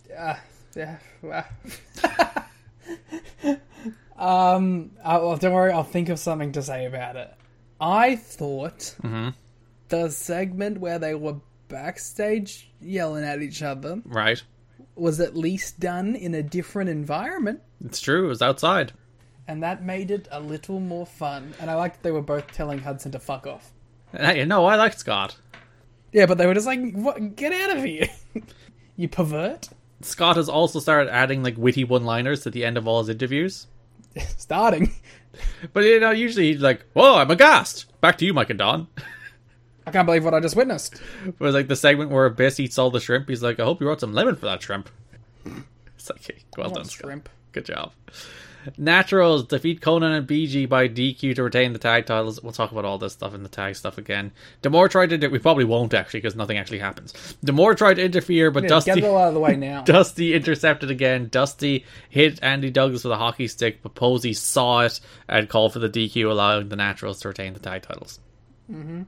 Yeah. 0.08 0.38
well. 1.20 1.44
um. 4.18 4.90
uh, 5.02 5.18
well, 5.22 5.36
don't 5.36 5.52
worry. 5.52 5.72
I'll 5.72 5.82
think 5.84 6.08
of 6.08 6.18
something 6.18 6.52
to 6.52 6.62
say 6.62 6.86
about 6.86 7.16
it. 7.16 7.32
I 7.80 8.16
thought 8.16 8.94
the 9.88 10.08
segment 10.10 10.78
where 10.78 10.98
they 10.98 11.14
were 11.14 11.36
backstage 11.68 12.70
yelling 12.80 13.24
at 13.24 13.42
each 13.42 13.62
other 13.62 14.00
Right? 14.04 14.42
was 14.94 15.20
at 15.20 15.36
least 15.36 15.78
done 15.80 16.14
in 16.16 16.34
a 16.34 16.42
different 16.42 16.88
environment, 16.90 17.60
It's 17.84 18.00
true, 18.00 18.24
it 18.26 18.28
was 18.28 18.40
outside. 18.42 18.92
and 19.46 19.62
that 19.62 19.84
made 19.84 20.10
it 20.10 20.26
a 20.30 20.40
little 20.40 20.80
more 20.80 21.04
fun. 21.06 21.52
And 21.60 21.70
I 21.70 21.74
liked 21.74 22.02
they 22.02 22.10
were 22.12 22.22
both 22.22 22.46
telling 22.52 22.78
Hudson 22.78 23.12
to 23.12 23.18
fuck 23.18 23.46
off. 23.46 23.72
Hey, 24.12 24.44
no, 24.46 24.64
I 24.64 24.76
liked 24.76 24.98
Scott. 24.98 25.36
Yeah, 26.12 26.26
but 26.26 26.38
they 26.38 26.46
were 26.46 26.54
just 26.54 26.66
like, 26.66 26.92
what? 26.94 27.36
"Get 27.36 27.52
out 27.52 27.76
of 27.76 27.84
here, 27.84 28.08
you 28.96 29.08
pervert!" 29.08 29.68
Scott 30.00 30.36
has 30.36 30.48
also 30.48 30.78
started 30.80 31.12
adding 31.12 31.42
like 31.42 31.58
witty 31.58 31.84
one-liners 31.84 32.40
to 32.44 32.50
the 32.50 32.64
end 32.64 32.78
of 32.78 32.86
all 32.88 33.00
his 33.00 33.08
interviews. 33.10 33.66
Starting. 34.36 34.92
But 35.72 35.84
you 35.84 36.00
know, 36.00 36.10
usually 36.10 36.52
he's 36.52 36.62
like, 36.62 36.84
"Whoa, 36.94 37.16
I'm 37.16 37.30
aghast." 37.30 37.86
Back 38.00 38.18
to 38.18 38.24
you, 38.24 38.32
Mike 38.32 38.50
and 38.50 38.58
Don. 38.58 38.86
I 39.86 39.90
can't 39.90 40.06
believe 40.06 40.24
what 40.24 40.34
I 40.34 40.40
just 40.40 40.56
witnessed. 40.56 41.00
It 41.26 41.38
was 41.40 41.54
like 41.54 41.68
the 41.68 41.76
segment 41.76 42.10
where 42.10 42.26
Abyss 42.26 42.58
eats 42.60 42.78
all 42.78 42.90
the 42.90 43.00
shrimp. 43.00 43.28
He's 43.28 43.42
like, 43.42 43.60
"I 43.60 43.64
hope 43.64 43.80
you 43.80 43.86
wrote 43.86 44.00
some 44.00 44.12
lemon 44.14 44.36
for 44.36 44.46
that 44.46 44.62
shrimp." 44.62 44.88
It's 45.98 46.10
like, 46.10 46.24
hey, 46.24 46.42
well 46.56 46.70
done, 46.70 46.84
Scott. 46.84 47.06
shrimp. 47.08 47.28
Good 47.52 47.64
job. 47.64 47.90
Naturals 48.78 49.44
defeat 49.44 49.80
Konnan 49.80 50.16
and 50.16 50.26
BG 50.26 50.68
by 50.68 50.88
DQ 50.88 51.34
to 51.36 51.42
retain 51.42 51.72
the 51.72 51.78
tag 51.78 52.06
titles. 52.06 52.42
We'll 52.42 52.52
talk 52.52 52.72
about 52.72 52.84
all 52.84 52.98
this 52.98 53.12
stuff 53.12 53.34
in 53.34 53.42
the 53.42 53.48
tag 53.48 53.76
stuff 53.76 53.98
again. 53.98 54.32
D'Amore 54.62 54.88
tried 54.88 55.10
to. 55.10 55.18
Do- 55.18 55.30
we 55.30 55.38
probably 55.38 55.64
won't 55.64 55.94
actually 55.94 56.20
because 56.20 56.34
nothing 56.36 56.58
actually 56.58 56.78
happens. 56.78 57.12
D'Amore 57.44 57.74
tried 57.74 57.94
to 57.94 58.04
interfere, 58.04 58.50
but 58.50 58.64
Yeah, 58.64 58.68
Dusty. 58.70 59.00
get 59.00 59.04
out 59.04 59.28
of 59.28 59.34
the 59.34 59.40
way 59.40 59.56
now. 59.56 59.82
Dusty 59.82 60.34
intercepted 60.34 60.90
again. 60.90 61.28
Dusty 61.28 61.84
hit 62.08 62.42
Andy 62.42 62.70
Douglas 62.70 63.04
with 63.04 63.12
a 63.12 63.16
hockey 63.16 63.48
stick, 63.48 63.82
but 63.82 63.94
Posey 63.94 64.32
saw 64.32 64.80
it 64.80 65.00
and 65.28 65.48
called 65.48 65.72
for 65.72 65.78
the 65.78 65.88
DQ, 65.88 66.30
allowing 66.30 66.68
the 66.68 66.76
Naturals 66.76 67.20
to 67.20 67.28
retain 67.28 67.52
the 67.52 67.60
tag 67.60 67.82
titles. 67.82 68.20
Mm-hmm. 68.70 69.02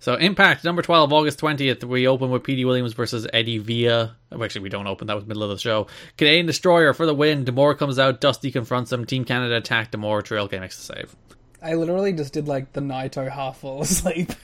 So, 0.00 0.14
Impact 0.14 0.64
number 0.64 0.80
12, 0.80 1.12
August 1.12 1.38
20th, 1.40 1.84
we 1.84 2.06
open 2.08 2.30
with 2.30 2.42
Petey 2.42 2.64
Williams 2.64 2.94
versus 2.94 3.26
Eddie 3.34 3.58
Villa. 3.58 4.16
Actually, 4.32 4.62
we 4.62 4.70
don't 4.70 4.86
open, 4.86 5.06
that 5.08 5.14
was 5.14 5.26
middle 5.26 5.42
of 5.42 5.50
the 5.50 5.58
show. 5.58 5.88
Canadian 6.16 6.46
Destroyer 6.46 6.94
for 6.94 7.04
the 7.04 7.14
win. 7.14 7.44
D'Amore 7.44 7.74
comes 7.74 7.98
out, 7.98 8.18
Dusty 8.18 8.50
confronts 8.50 8.90
him. 8.90 9.04
Team 9.04 9.26
Canada 9.26 9.56
attack 9.56 9.90
D'Amore. 9.90 10.22
Trail 10.22 10.48
K 10.48 10.58
makes 10.58 10.76
the 10.78 10.94
save. 10.94 11.14
I 11.62 11.74
literally 11.74 12.14
just 12.14 12.32
did 12.32 12.48
like 12.48 12.72
the 12.72 12.80
Naito 12.80 13.30
half 13.30 13.58
fall 13.58 13.82
asleep. 13.82 14.32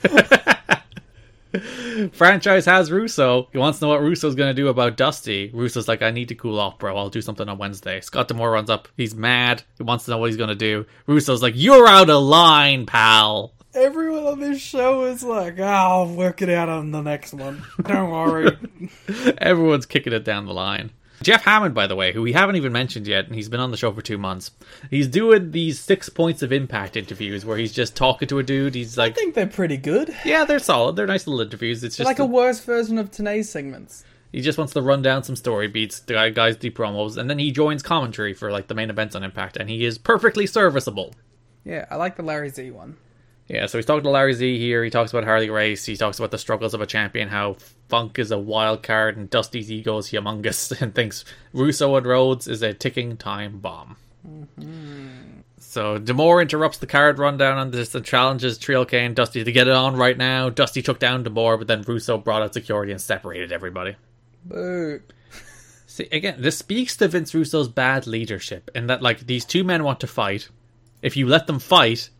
Franchise 2.12 2.66
has 2.66 2.92
Russo. 2.92 3.48
He 3.50 3.56
wants 3.56 3.78
to 3.78 3.86
know 3.86 3.88
what 3.92 4.02
Russo's 4.02 4.34
going 4.34 4.54
to 4.54 4.62
do 4.62 4.68
about 4.68 4.98
Dusty. 4.98 5.50
Russo's 5.54 5.88
like, 5.88 6.02
I 6.02 6.10
need 6.10 6.28
to 6.28 6.34
cool 6.34 6.60
off, 6.60 6.78
bro. 6.78 6.94
I'll 6.98 7.08
do 7.08 7.22
something 7.22 7.48
on 7.48 7.56
Wednesday. 7.56 8.02
Scott 8.02 8.28
D'Amore 8.28 8.50
runs 8.50 8.68
up. 8.68 8.88
He's 8.98 9.14
mad. 9.14 9.62
He 9.78 9.84
wants 9.84 10.04
to 10.04 10.10
know 10.10 10.18
what 10.18 10.26
he's 10.26 10.36
going 10.36 10.50
to 10.50 10.54
do. 10.54 10.84
Russo's 11.06 11.42
like, 11.42 11.54
You're 11.56 11.88
out 11.88 12.10
of 12.10 12.22
line, 12.22 12.84
pal. 12.84 13.54
Everyone 13.76 14.24
on 14.26 14.40
this 14.40 14.60
show 14.60 15.04
is 15.04 15.22
like, 15.22 15.58
oh, 15.58 15.64
I'll 15.64 16.06
work 16.08 16.40
it 16.42 16.48
out 16.48 16.68
on 16.68 16.90
the 16.92 17.02
next 17.02 17.34
one. 17.34 17.62
Don't 17.82 18.10
worry. 18.10 18.56
Everyone's 19.38 19.86
kicking 19.86 20.12
it 20.14 20.24
down 20.24 20.46
the 20.46 20.54
line. 20.54 20.90
Jeff 21.22 21.44
Hammond, 21.44 21.74
by 21.74 21.86
the 21.86 21.96
way, 21.96 22.12
who 22.12 22.22
we 22.22 22.32
haven't 22.32 22.56
even 22.56 22.72
mentioned 22.72 23.06
yet, 23.06 23.26
and 23.26 23.34
he's 23.34 23.48
been 23.48 23.60
on 23.60 23.70
the 23.70 23.76
show 23.76 23.92
for 23.92 24.02
two 24.02 24.18
months. 24.18 24.50
He's 24.90 25.08
doing 25.08 25.50
these 25.50 25.78
six 25.80 26.08
points 26.08 26.42
of 26.42 26.52
impact 26.52 26.96
interviews 26.96 27.44
where 27.44 27.56
he's 27.56 27.72
just 27.72 27.96
talking 27.96 28.28
to 28.28 28.38
a 28.38 28.42
dude. 28.42 28.74
He's 28.74 28.98
like, 28.98 29.12
I 29.12 29.14
think 29.14 29.34
they're 29.34 29.46
pretty 29.46 29.76
good. 29.78 30.14
Yeah, 30.24 30.44
they're 30.44 30.58
solid. 30.58 30.96
They're 30.96 31.06
nice 31.06 31.26
little 31.26 31.40
interviews. 31.40 31.82
It's 31.84 31.96
just 31.96 32.06
like 32.06 32.18
a 32.18 32.22
a- 32.22 32.26
worse 32.26 32.60
version 32.60 32.98
of 32.98 33.10
today's 33.10 33.48
segments. 33.50 34.04
He 34.32 34.42
just 34.42 34.58
wants 34.58 34.74
to 34.74 34.82
run 34.82 35.00
down 35.02 35.22
some 35.22 35.36
story 35.36 35.68
beats, 35.68 36.00
the 36.00 36.14
guy- 36.14 36.30
guys 36.30 36.56
do 36.56 36.70
promos, 36.70 37.16
and 37.16 37.30
then 37.30 37.38
he 37.38 37.50
joins 37.50 37.82
commentary 37.82 38.34
for 38.34 38.50
like 38.50 38.66
the 38.68 38.74
main 38.74 38.90
events 38.90 39.14
on 39.14 39.22
Impact, 39.24 39.56
and 39.56 39.70
he 39.70 39.84
is 39.84 39.96
perfectly 39.98 40.46
serviceable. 40.46 41.14
Yeah, 41.64 41.86
I 41.90 41.96
like 41.96 42.16
the 42.16 42.22
Larry 42.22 42.50
Z 42.50 42.70
one. 42.72 42.96
Yeah, 43.48 43.66
so 43.66 43.78
he's 43.78 43.86
talking 43.86 44.02
to 44.02 44.10
Larry 44.10 44.34
Z 44.34 44.58
here. 44.58 44.82
He 44.82 44.90
talks 44.90 45.12
about 45.12 45.24
Harley 45.24 45.50
Race. 45.50 45.84
He 45.84 45.96
talks 45.96 46.18
about 46.18 46.32
the 46.32 46.38
struggles 46.38 46.74
of 46.74 46.80
a 46.80 46.86
champion, 46.86 47.28
how 47.28 47.56
Funk 47.88 48.18
is 48.18 48.32
a 48.32 48.38
wild 48.38 48.82
card, 48.82 49.16
and 49.16 49.30
Dusty's 49.30 49.70
ego 49.70 49.98
is 49.98 50.08
humongous, 50.08 50.80
and 50.80 50.94
thinks 50.94 51.24
Russo 51.52 51.94
and 51.94 52.06
Rhodes 52.06 52.48
is 52.48 52.62
a 52.62 52.74
ticking 52.74 53.16
time 53.16 53.58
bomb. 53.58 53.96
Mm-hmm. 54.28 55.40
So 55.58 55.98
D'Amore 55.98 56.42
interrupts 56.42 56.78
the 56.78 56.86
card 56.86 57.18
rundown 57.18 57.58
on 57.58 57.70
this 57.70 57.94
and 57.94 58.04
challenges 58.04 58.58
3LK 58.58 58.94
and 58.94 59.14
Dusty 59.14 59.44
to 59.44 59.52
get 59.52 59.68
it 59.68 59.74
on 59.74 59.94
right 59.94 60.16
now. 60.16 60.48
Dusty 60.48 60.82
took 60.82 60.98
down 60.98 61.22
D'Amore, 61.22 61.58
but 61.58 61.66
then 61.66 61.82
Russo 61.82 62.18
brought 62.18 62.42
out 62.42 62.54
security 62.54 62.92
and 62.92 63.00
separated 63.00 63.52
everybody. 63.52 63.94
Boo. 64.44 65.00
See, 65.86 66.08
again, 66.10 66.36
this 66.38 66.58
speaks 66.58 66.96
to 66.96 67.08
Vince 67.08 67.34
Russo's 67.34 67.68
bad 67.68 68.06
leadership 68.06 68.70
in 68.74 68.88
that, 68.88 69.02
like, 69.02 69.26
these 69.26 69.44
two 69.44 69.64
men 69.64 69.84
want 69.84 70.00
to 70.00 70.06
fight. 70.06 70.48
If 71.02 71.16
you 71.16 71.26
let 71.26 71.46
them 71.46 71.58
fight, 71.58 72.10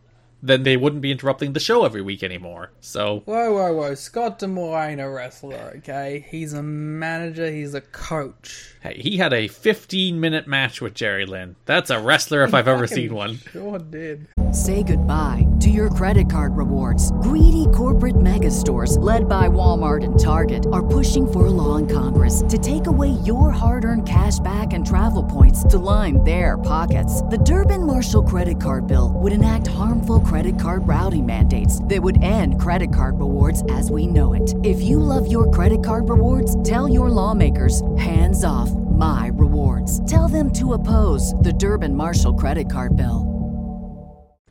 then 0.41 0.63
they 0.63 0.77
wouldn't 0.77 1.01
be 1.01 1.11
interrupting 1.11 1.53
the 1.53 1.59
show 1.59 1.83
every 1.85 2.01
week 2.01 2.23
anymore. 2.23 2.71
So, 2.79 3.21
Whoa, 3.25 3.53
whoa, 3.53 3.73
whoa. 3.73 3.95
Scott 3.95 4.39
D'Amore 4.39 4.79
ain't 4.79 5.01
a 5.01 5.09
wrestler, 5.09 5.73
okay? 5.77 6.25
He's 6.29 6.53
a 6.53 6.63
manager, 6.63 7.49
he's 7.49 7.73
a 7.73 7.81
coach. 7.81 8.75
Hey, 8.87 9.01
he 9.01 9.17
had 9.17 9.33
a 9.33 9.47
15 9.47 10.19
minute 10.19 10.47
match 10.47 10.81
with 10.81 10.93
Jerry 10.93 11.25
Lynn. 11.25 11.55
That's 11.65 11.89
a 11.89 11.99
wrestler 11.99 12.43
if 12.43 12.53
I've 12.53 12.67
ever 12.67 12.87
seen 12.87 13.13
one. 13.13 13.37
Sure 13.51 13.79
did. 13.79 14.27
Say 14.51 14.83
goodbye 14.83 15.45
to 15.59 15.69
your 15.69 15.89
credit 15.89 16.29
card 16.29 16.55
rewards. 16.55 17.11
Greedy 17.23 17.65
corporate 17.73 18.21
mega 18.21 18.51
stores, 18.51 18.97
led 18.97 19.27
by 19.27 19.47
Walmart 19.47 20.03
and 20.03 20.17
Target, 20.19 20.65
are 20.71 20.85
pushing 20.85 21.29
for 21.29 21.47
a 21.47 21.49
law 21.49 21.75
in 21.75 21.87
Congress 21.87 22.43
to 22.47 22.57
take 22.57 22.87
away 22.87 23.09
your 23.25 23.51
hard 23.51 23.83
earned 23.83 24.07
cash 24.07 24.39
back 24.39 24.73
and 24.73 24.85
travel 24.85 25.23
points 25.23 25.63
to 25.65 25.77
line 25.77 26.23
their 26.23 26.57
pockets. 26.57 27.21
The 27.23 27.37
Durbin 27.39 27.85
Marshall 27.85 28.23
credit 28.23 28.61
card 28.61 28.87
bill 28.87 29.11
would 29.15 29.33
enact 29.33 29.67
harmful 29.67 30.19
credit 30.21 30.59
card 30.59 30.87
routing 30.87 31.25
mandates 31.25 31.83
that 31.85 32.01
would 32.01 32.23
end 32.23 32.59
credit 32.61 32.93
card 32.93 33.19
rewards 33.19 33.63
as 33.71 33.91
we 33.91 34.07
know 34.07 34.33
it. 34.33 34.55
If 34.63 34.81
you 34.81 34.99
love 34.99 35.29
your 35.29 35.49
credit 35.51 35.83
card 35.83 36.09
rewards, 36.09 36.61
tell 36.63 36.87
your 36.87 37.09
lawmakers 37.09 37.81
hands 37.97 38.43
off 38.43 38.69
my 38.77 39.31
rewards. 39.33 40.03
Tell 40.09 40.27
them 40.27 40.51
to 40.53 40.73
oppose 40.73 41.33
the 41.35 41.53
Durbin 41.53 41.95
Marshall 41.95 42.33
credit 42.33 42.71
card 42.71 42.95
bill. 42.95 43.33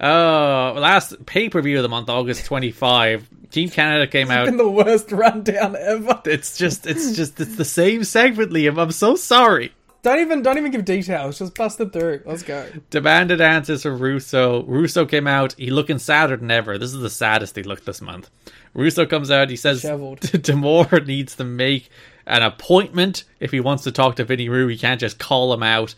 Oh, 0.01 0.75
last 0.77 1.25
pay 1.25 1.49
per 1.49 1.63
view 1.63 1.79
of 1.79 1.83
the 1.83 1.89
month, 1.89 2.09
August 2.09 2.45
25. 2.47 3.29
Team 3.51 3.71
Canada 3.71 4.07
came 4.07 4.31
out. 4.31 4.47
Been 4.47 4.57
the 4.57 4.69
worst 4.69 5.13
rundown 5.13 5.77
ever. 5.77 6.21
It's 6.27 6.59
just, 6.59 6.87
it's 6.87 7.17
just, 7.17 7.41
it's 7.41 7.57
the 7.57 7.65
same 7.65 8.05
segment, 8.05 8.51
Liam. 8.51 8.79
I'm 8.79 8.91
so 8.91 9.15
sorry. 9.17 9.73
Don't 10.03 10.21
even 10.21 10.43
don't 10.43 10.57
even 10.59 10.71
give 10.71 10.85
details. 10.85 11.39
Just 11.39 11.57
bust 11.57 11.81
it 11.81 11.93
through. 11.93 12.23
Let's 12.25 12.45
go. 12.45 12.69
Demanded 12.91 13.41
answers 13.41 13.83
from 13.83 13.99
Russo. 13.99 14.63
Russo 14.65 15.05
came 15.05 15.27
out. 15.27 15.55
He 15.55 15.71
looking 15.71 15.99
sadder 15.99 16.37
than 16.37 16.51
ever. 16.51 16.79
This 16.79 16.95
is 16.95 17.01
the 17.01 17.11
saddest 17.11 17.57
he 17.57 17.65
looked 17.65 17.87
this 17.87 18.01
month. 18.01 18.31
Russo 18.73 19.05
comes 19.05 19.33
out. 19.33 19.51
He 19.51 19.57
says 19.57 19.83
Disheveled. 19.83 20.21
D'Amore 20.43 21.01
needs 21.01 21.35
to 21.37 21.45
make 21.45 21.89
an 22.27 22.43
appointment 22.43 23.25
if 23.41 23.51
he 23.51 23.61
wants 23.61 23.85
to 23.85 23.93
talk 23.93 24.17
to 24.17 24.25
Vinny 24.25 24.49
Rue. 24.49 24.67
He 24.67 24.77
can't 24.77 25.01
just 25.01 25.19
call 25.19 25.53
him 25.53 25.63
out. 25.63 25.95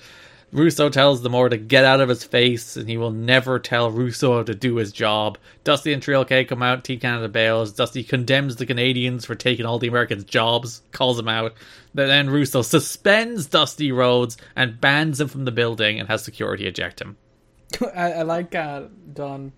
Russo 0.51 0.89
tells 0.89 1.21
the 1.21 1.29
D'Amore 1.29 1.51
to 1.51 1.59
get 1.59 1.85
out 1.85 2.01
of 2.01 2.09
his 2.09 2.25
face, 2.25 2.77
and 2.77 2.89
he 2.89 2.97
will 2.97 3.11
never 3.11 3.59
tell 3.59 3.91
Russo 3.91 4.43
to 4.43 4.55
do 4.55 4.77
his 4.77 4.93
job. 4.93 5.37
Dusty 5.63 5.93
and 5.93 6.03
3LK 6.03 6.49
come 6.49 6.63
out. 6.63 6.85
Team 6.85 7.01
Canada 7.01 7.29
bails. 7.29 7.73
Dusty 7.73 8.03
condemns 8.03 8.57
the 8.57 8.65
Canadians 8.65 9.27
for 9.27 9.35
taking 9.35 9.67
all 9.67 9.79
the 9.79 9.89
Americans' 9.89 10.25
jobs. 10.25 10.83
Calls 10.91 11.19
him 11.19 11.29
out. 11.29 11.55
Then 11.93 12.31
Russo 12.31 12.63
suspends 12.63 13.47
Dusty 13.47 13.93
Rhodes 13.93 14.39
and 14.57 14.81
bans 14.81 15.21
him 15.21 15.29
from 15.29 15.45
the 15.45 15.53
building 15.53 16.01
and 16.01 16.09
has 16.09 16.25
security 16.25 16.67
eject 16.67 17.01
him. 17.01 17.19
I, 17.95 18.13
I 18.13 18.23
like 18.23 18.55
uh, 18.55 18.85
Don 19.13 19.53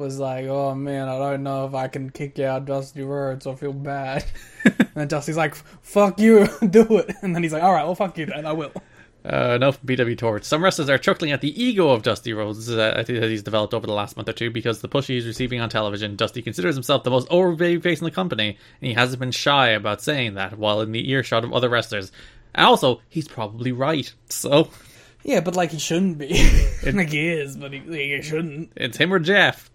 was 0.00 0.18
like, 0.18 0.46
"Oh 0.46 0.74
man, 0.74 1.08
I 1.08 1.18
don't 1.18 1.42
know 1.42 1.66
if 1.66 1.74
I 1.74 1.86
can 1.86 2.10
kick 2.10 2.38
out 2.40 2.64
Dusty 2.64 3.02
Rhodes. 3.02 3.46
I 3.46 3.54
feel 3.54 3.72
bad." 3.72 4.24
and 4.94 5.08
Dusty's 5.08 5.36
like, 5.36 5.54
"Fuck 5.54 6.18
you, 6.18 6.48
do 6.70 6.98
it." 6.98 7.14
And 7.22 7.34
then 7.34 7.42
he's 7.42 7.52
like, 7.52 7.62
"All 7.62 7.72
right, 7.72 7.84
well, 7.84 7.94
fuck 7.94 8.18
you 8.18 8.26
then. 8.26 8.46
I 8.46 8.52
will." 8.52 8.72
Uh, 9.22 9.58
no 9.60 9.70
PW 9.70 10.16
Torch. 10.16 10.44
Some 10.44 10.64
wrestlers 10.64 10.88
are 10.88 10.96
chuckling 10.96 11.30
at 11.30 11.42
the 11.42 11.62
ego 11.62 11.90
of 11.90 12.02
Dusty 12.02 12.32
Rhodes. 12.32 12.70
Uh, 12.70 12.94
I 12.96 13.02
think 13.02 13.20
that 13.20 13.28
he's 13.28 13.42
developed 13.42 13.74
over 13.74 13.86
the 13.86 13.92
last 13.92 14.16
month 14.16 14.30
or 14.30 14.32
two 14.32 14.50
because 14.50 14.80
the 14.80 14.88
push 14.88 15.08
he's 15.08 15.26
receiving 15.26 15.60
on 15.60 15.68
television, 15.68 16.16
Dusty 16.16 16.40
considers 16.40 16.74
himself 16.74 17.04
the 17.04 17.10
most 17.10 17.30
overrated 17.30 17.82
face 17.82 18.00
in 18.00 18.06
the 18.06 18.10
company, 18.10 18.56
and 18.80 18.88
he 18.88 18.94
hasn't 18.94 19.20
been 19.20 19.30
shy 19.30 19.68
about 19.68 20.00
saying 20.00 20.34
that 20.34 20.58
while 20.58 20.80
in 20.80 20.92
the 20.92 21.10
earshot 21.10 21.44
of 21.44 21.52
other 21.52 21.68
wrestlers. 21.68 22.10
And 22.54 22.64
also, 22.66 23.02
he's 23.10 23.28
probably 23.28 23.72
right. 23.72 24.10
So, 24.30 24.70
Yeah, 25.22 25.40
but 25.40 25.54
like 25.54 25.72
he 25.72 25.78
shouldn't 25.78 26.16
be. 26.16 26.28
like 26.90 27.10
he 27.10 27.28
is, 27.28 27.58
but 27.58 27.74
he, 27.74 27.80
he 27.80 28.22
shouldn't. 28.22 28.72
it's 28.74 28.96
him 28.96 29.12
or 29.12 29.18
Jeff. 29.18 29.69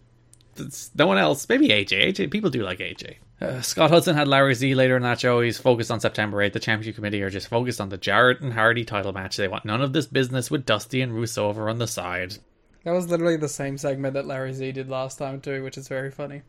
No 0.96 1.08
one 1.08 1.18
else. 1.18 1.48
Maybe 1.48 1.70
AJ. 1.70 2.14
AJ. 2.14 2.32
People 2.32 2.50
do 2.50 2.64
like 2.64 2.80
AJ. 2.80 3.16
Uh, 3.42 3.62
Scott 3.62 3.90
Hudson 3.90 4.16
had 4.16 4.28
Larry 4.28 4.54
Z 4.54 4.74
later 4.76 4.96
in 4.96 5.04
that 5.04 5.20
show. 5.20 5.42
He's 5.42 5.58
focused 5.58 5.92
on 5.92 6.00
September 6.00 6.38
8th. 6.38 6.54
The 6.54 6.60
Championship 6.60 6.96
Committee 6.96 7.22
are 7.22 7.30
just 7.30 7.48
focused 7.50 7.82
on 7.82 7.90
the 7.90 7.98
Jarrett 7.98 8.42
and 8.42 8.54
Hardy 8.54 8.86
title 8.86 9.12
match. 9.12 9.36
They 9.36 9.48
want 9.48 9.66
none 9.66 9.82
of 9.82 9.92
this 9.94 10.06
business 10.06 10.50
with 10.50 10.66
Dusty 10.66 11.02
and 11.02 11.14
Russo 11.14 11.50
over 11.50 11.70
on 11.70 11.78
the 11.78 11.88
side. 11.88 12.38
That 12.86 12.92
was 12.94 13.10
literally 13.10 13.36
the 13.36 13.50
same 13.50 13.78
segment 13.78 14.14
that 14.14 14.28
Larry 14.28 14.54
Z 14.54 14.72
did 14.74 14.90
last 14.90 15.18
time 15.18 15.42
too, 15.42 15.64
which 15.64 15.78
is 15.78 15.88
very 15.88 16.12
funny. 16.12 16.44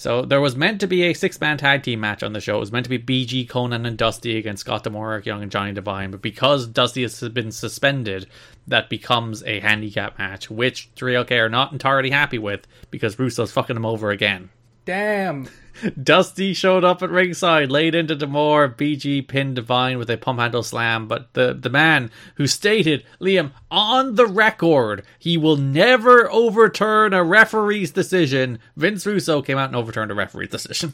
So 0.00 0.22
there 0.22 0.40
was 0.40 0.56
meant 0.56 0.80
to 0.80 0.86
be 0.86 1.02
a 1.02 1.12
six-man 1.12 1.58
tag 1.58 1.82
team 1.82 2.00
match 2.00 2.22
on 2.22 2.32
the 2.32 2.40
show. 2.40 2.56
It 2.56 2.60
was 2.60 2.72
meant 2.72 2.86
to 2.88 2.98
be 2.98 2.98
BG, 2.98 3.46
Konnan, 3.46 3.86
and 3.86 3.98
Dusty 3.98 4.38
against 4.38 4.62
Scott 4.62 4.82
D'Amore, 4.82 5.12
Eric 5.12 5.26
Young, 5.26 5.42
and 5.42 5.52
Johnny 5.52 5.74
Devine. 5.74 6.10
But 6.10 6.22
because 6.22 6.66
Dusty 6.66 7.02
has 7.02 7.20
been 7.28 7.52
suspended, 7.52 8.26
that 8.66 8.88
becomes 8.88 9.42
a 9.44 9.60
handicap 9.60 10.18
match, 10.18 10.48
which 10.48 10.88
3LK 10.96 11.32
are 11.32 11.50
not 11.50 11.72
entirely 11.72 12.08
happy 12.08 12.38
with 12.38 12.66
because 12.90 13.18
Russo's 13.18 13.52
fucking 13.52 13.76
him 13.76 13.84
over 13.84 14.10
again. 14.10 14.48
Damn. 14.84 15.48
Dusty 16.02 16.52
showed 16.52 16.84
up 16.84 17.02
at 17.02 17.10
ringside, 17.10 17.70
laid 17.70 17.94
into 17.94 18.14
D'Amore. 18.14 18.68
BG 18.68 19.26
pinned 19.26 19.56
Devine 19.56 19.98
with 19.98 20.10
a 20.10 20.16
pump 20.16 20.40
handle 20.40 20.62
slam, 20.62 21.08
but 21.08 21.32
the, 21.34 21.54
the 21.54 21.70
man 21.70 22.10
who 22.36 22.46
stated, 22.46 23.04
Liam, 23.20 23.52
on 23.70 24.16
the 24.16 24.26
record, 24.26 25.04
he 25.18 25.36
will 25.36 25.56
never 25.56 26.30
overturn 26.30 27.14
a 27.14 27.24
referee's 27.24 27.90
decision, 27.90 28.58
Vince 28.76 29.06
Russo 29.06 29.42
came 29.42 29.58
out 29.58 29.68
and 29.68 29.76
overturned 29.76 30.10
a 30.10 30.14
referee's 30.14 30.50
decision. 30.50 30.92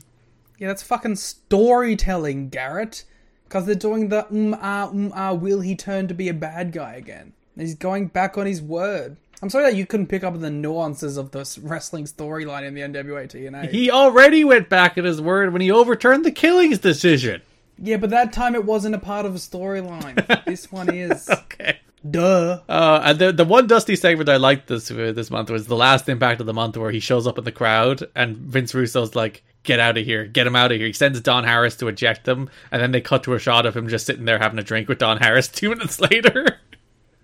Yeah, 0.59 0.69
that's 0.69 0.83
fucking 0.83 1.17
storytelling, 1.17 2.49
Garrett. 2.49 3.05
Because 3.45 3.67
they're 3.67 3.75
doing 3.77 4.09
the 4.09 4.27
um 4.29 4.57
ah 4.61 4.89
um 4.89 5.13
ah. 5.15 5.33
Will 5.33 5.61
he 5.61 5.77
turn 5.77 6.09
to 6.09 6.15
be 6.15 6.29
a 6.29 6.35
bad 6.35 6.73
guy 6.73 6.95
again? 6.95 7.33
He's 7.57 7.77
going 7.77 8.09
back 8.09 8.37
on 8.37 8.47
his 8.47 8.61
word. 8.61 9.19
I'm 9.43 9.51
sorry 9.51 9.71
that 9.71 9.77
you 9.77 9.87
couldn't 9.87 10.07
pick 10.07 10.25
up 10.25 10.39
the 10.41 10.51
nuances 10.51 11.17
of 11.17 11.31
this 11.31 11.59
wrestling 11.59 12.05
storyline 12.07 12.65
in 12.65 12.75
the 12.75 12.81
NWA 12.81 13.29
TNA. 13.29 13.71
He 13.71 13.91
already 13.91 14.45
went 14.45 14.69
back 14.69 14.97
at 14.97 15.05
his 15.05 15.21
word 15.21 15.53
when 15.53 15.61
he 15.63 15.71
overturned 15.71 16.25
the 16.25 16.33
Killings 16.33 16.79
decision. 16.79 17.43
yeah, 17.79 17.99
but 17.99 18.11
that 18.11 18.33
time 18.33 18.55
it 18.55 18.65
wasn't 18.65 18.95
a 18.95 18.99
part 18.99 19.27
of 19.27 19.35
a 19.35 19.39
storyline. 19.39 20.45
this 20.47 20.73
one 20.73 20.93
is. 20.95 21.29
Okay. 21.29 21.79
Duh. 22.09 22.61
Uh, 22.69 23.01
and 23.05 23.19
the 23.19 23.33
the 23.33 23.45
one 23.45 23.67
Dusty 23.67 23.97
segment 23.97 24.29
I 24.29 24.37
liked 24.37 24.69
this 24.69 24.91
uh, 24.93 25.13
this 25.15 25.31
month 25.31 25.51
was 25.51 25.67
the 25.67 25.75
last 25.77 26.09
Impact 26.09 26.41
of 26.41 26.47
the 26.47 26.55
month 26.55 26.77
where 26.77 26.93
he 26.93 27.01
shows 27.01 27.27
up 27.27 27.37
in 27.37 27.43
the 27.45 27.51
crowd 27.51 28.07
and 28.15 28.37
Vince 28.37 28.73
Russo's 28.75 29.17
like, 29.17 29.43
"Get 29.65 29.81
out 29.81 29.99
of 29.99 30.05
here! 30.05 30.25
Get 30.25 30.47
him 30.47 30.55
out 30.55 30.71
of 30.71 30.79
here!" 30.79 30.87
He 30.87 30.93
sends 30.93 31.21
Don 31.21 31.43
Harris 31.43 31.75
to 31.79 31.89
eject 31.89 32.29
him, 32.29 32.49
and 32.71 32.81
then 32.81 32.93
they 32.93 33.01
cut 33.01 33.25
to 33.25 33.35
a 33.35 33.41
shot 33.41 33.67
of 33.67 33.77
him 33.77 33.89
just 33.89 34.07
sitting 34.07 34.25
there 34.25 34.39
having 34.39 34.59
a 34.59 34.63
drink 34.63 34.89
with 34.89 34.99
Don 34.99 35.19
Harris. 35.19 35.49
Two 35.53 35.71
minutes 35.71 35.99
later, 36.01 36.61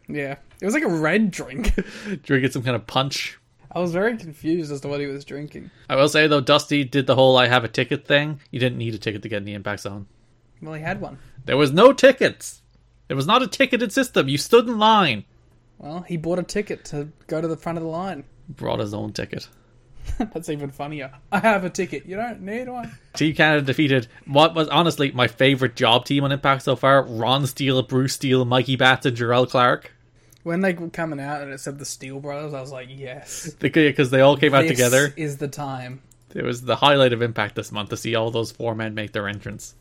Yeah. 0.09 0.37
It 0.61 0.65
was 0.65 0.75
like 0.75 0.85
a 0.85 0.89
red 0.89 1.31
drink. 1.31 1.75
drinking 2.23 2.51
some 2.51 2.63
kind 2.63 2.77
of 2.77 2.87
punch. 2.87 3.39
I 3.75 3.81
was 3.81 3.93
very 3.93 4.17
confused 4.17 4.71
as 4.71 4.83
to 4.83 4.89
what 4.89 5.01
he 5.01 5.07
was 5.07 5.25
drinking. 5.25 5.71
I 5.89 5.97
will 5.97 6.09
say 6.09 6.27
though, 6.27 6.41
Dusty 6.41 6.85
did 6.85 7.07
the 7.07 7.15
whole 7.15 7.37
"I 7.39 7.49
have 7.49 7.65
a 7.65 7.69
ticket" 7.69 8.07
thing. 8.07 8.41
You 8.51 8.61
didn't 8.61 8.79
need 8.79 8.95
a 8.95 8.99
ticket 8.99 9.23
to 9.23 9.29
get 9.29 9.39
in 9.39 9.45
the 9.45 9.55
Impact 9.55 9.81
Zone. 9.81 10.07
Well, 10.61 10.75
he 10.75 10.83
had 10.83 11.01
one. 11.01 11.19
There 11.45 11.57
was 11.57 11.73
no 11.73 11.93
tickets. 11.93 12.63
It 13.09 13.15
was 13.15 13.27
not 13.27 13.43
a 13.43 13.49
ticketed 13.49 13.93
system. 13.93 14.29
You 14.29 14.39
stood 14.39 14.69
in 14.69 14.79
line. 14.79 15.25
Well, 15.79 16.03
he 16.03 16.17
bought 16.17 16.39
a 16.39 16.45
ticket 16.45 16.85
to 16.87 17.09
go 17.27 17.41
to 17.41 17.49
the 17.49 17.57
front 17.57 17.79
of 17.79 17.85
the 17.85 17.91
line. 17.91 18.25
Brought 18.49 18.79
his 18.79 18.95
own 18.95 19.13
ticket. 19.13 19.49
That's 20.19 20.49
even 20.49 20.71
funnier. 20.71 21.13
I 21.31 21.39
have 21.39 21.65
a 21.65 21.71
ticket. 21.71 22.07
You 22.07 22.17
don't 22.17 22.43
need 22.43 22.69
one. 22.69 22.97
Team 23.15 23.35
Canada 23.35 23.65
defeated 23.65 24.09
what 24.27 24.55
was 24.55 24.69
honestly 24.69 25.11
my 25.13 25.29
favorite 25.29 25.77
job 25.77 26.05
team 26.05 26.25
on 26.25 26.33
Impact 26.33 26.63
so 26.63 26.77
far: 26.77 27.03
Ron 27.03 27.47
Steele, 27.47 27.83
Bruce 27.83 28.15
Steele, 28.15 28.45
Mikey 28.45 28.77
Batts, 28.77 29.07
and 29.07 29.17
Jarrell 29.17 29.49
Clark. 29.49 29.93
When 30.43 30.61
they 30.61 30.73
were 30.73 30.91
coming 30.91 31.21
out 31.21 31.43
and 31.43 31.53
it 31.53 31.61
said 31.61 31.79
the 31.79 31.85
Steel 31.85 32.19
Brothers, 32.19 32.53
I 32.53 32.61
was 32.61 32.73
like, 32.73 32.89
yes. 32.91 33.55
Because 33.61 34.11
they 34.11 34.21
all 34.21 34.37
came 34.37 34.55
out 34.55 34.63
this 34.63 34.73
together. 34.73 35.15
is 35.17 35.37
the 35.37 35.47
time. 35.47 36.03
It 36.35 36.43
was 36.45 36.63
the 36.63 36.77
highlight 36.77 37.13
of 37.13 37.23
Impact 37.23 37.55
this 37.55 37.71
month 37.71 37.91
to 37.91 37.97
see 37.97 38.15
all 38.17 38.31
those 38.31 38.51
four 38.51 38.75
men 38.75 38.95
make 38.95 39.13
their 39.13 39.29
entrance. 39.29 39.75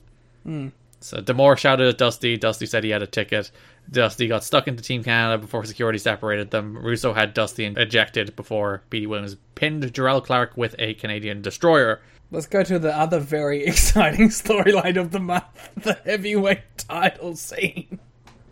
Hmm. 0.44 0.68
So 1.02 1.20
D'Amore 1.20 1.58
shouted 1.58 1.88
at 1.88 1.98
Dusty. 1.98 2.38
Dusty 2.38 2.66
said 2.66 2.84
he 2.84 2.92
had 2.92 3.02
a 3.02 3.08
ticket. 3.08 3.52
Dusty 3.90 4.28
got 4.28 4.44
stuck 4.44 4.68
into 4.68 4.84
Team 4.84 5.04
Canada 5.04 5.38
before 5.40 5.66
security 5.66 5.98
separated 6.00 6.52
them. 6.52 6.78
Russo 6.78 7.14
had 7.14 7.34
Dusty 7.34 7.66
ejected 7.66 8.36
before 8.36 8.84
Petey 8.90 9.08
Williams 9.08 9.36
pinned 9.56 9.84
Jarrell 9.84 10.24
Clark 10.24 10.56
with 10.56 10.76
a 10.80 10.94
Canadian 10.94 11.42
destroyer. 11.42 12.02
Let's 12.30 12.46
go 12.46 12.64
to 12.64 12.80
the 12.80 12.96
other 12.96 13.20
very 13.20 13.64
exciting 13.66 14.30
storyline 14.30 14.98
of 14.98 15.12
the 15.12 15.20
month 15.20 15.46
the 15.76 15.94
heavyweight 16.06 16.62
title 16.78 17.36
scene. 17.36 18.00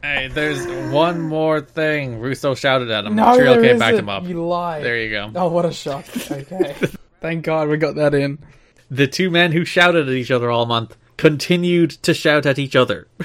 Hey, 0.02 0.30
there's 0.30 0.66
one 0.94 1.20
more 1.22 1.60
thing. 1.62 2.20
Russo 2.20 2.56
shouted 2.56 2.90
at 2.90 3.06
him. 3.06 3.16
No, 3.16 3.36
there 3.36 3.62
came 3.62 3.78
back 3.78 3.96
him 3.96 4.08
up. 4.08 4.26
You 4.26 4.46
lie. 4.46 4.82
There 4.82 4.98
you 4.98 5.10
go. 5.10 5.32
Oh, 5.36 5.50
what 5.50 5.66
a 5.66 5.74
shock. 5.74 6.06
Okay. 6.32 6.74
Thank 7.22 7.44
God 7.44 7.68
we 7.68 7.78
got 7.78 7.96
that 7.96 8.14
in. 8.14 8.40
The 8.90 9.08
two 9.08 9.30
men 9.30 9.52
who 9.52 9.66
shouted 9.66 10.08
at 10.08 10.14
each 10.14 10.32
other 10.32 10.50
all 10.50 10.66
month 10.66 10.96
continued 11.20 11.92
to 11.92 12.14
shout 12.14 12.46
at 12.46 12.58
each 12.58 12.76
other. 12.76 13.08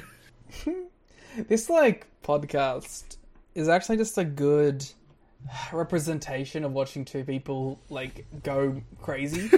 This, 1.49 1.69
like, 1.69 2.07
podcast 2.23 3.17
is 3.57 3.69
actually 3.69 3.97
just 3.97 4.17
a 4.19 4.25
good 4.25 4.87
representation 5.73 6.65
of 6.65 6.73
watching 6.73 7.05
two 7.05 7.25
people, 7.25 7.81
like, 7.89 8.25
go 8.45 8.81
crazy. 9.03 9.51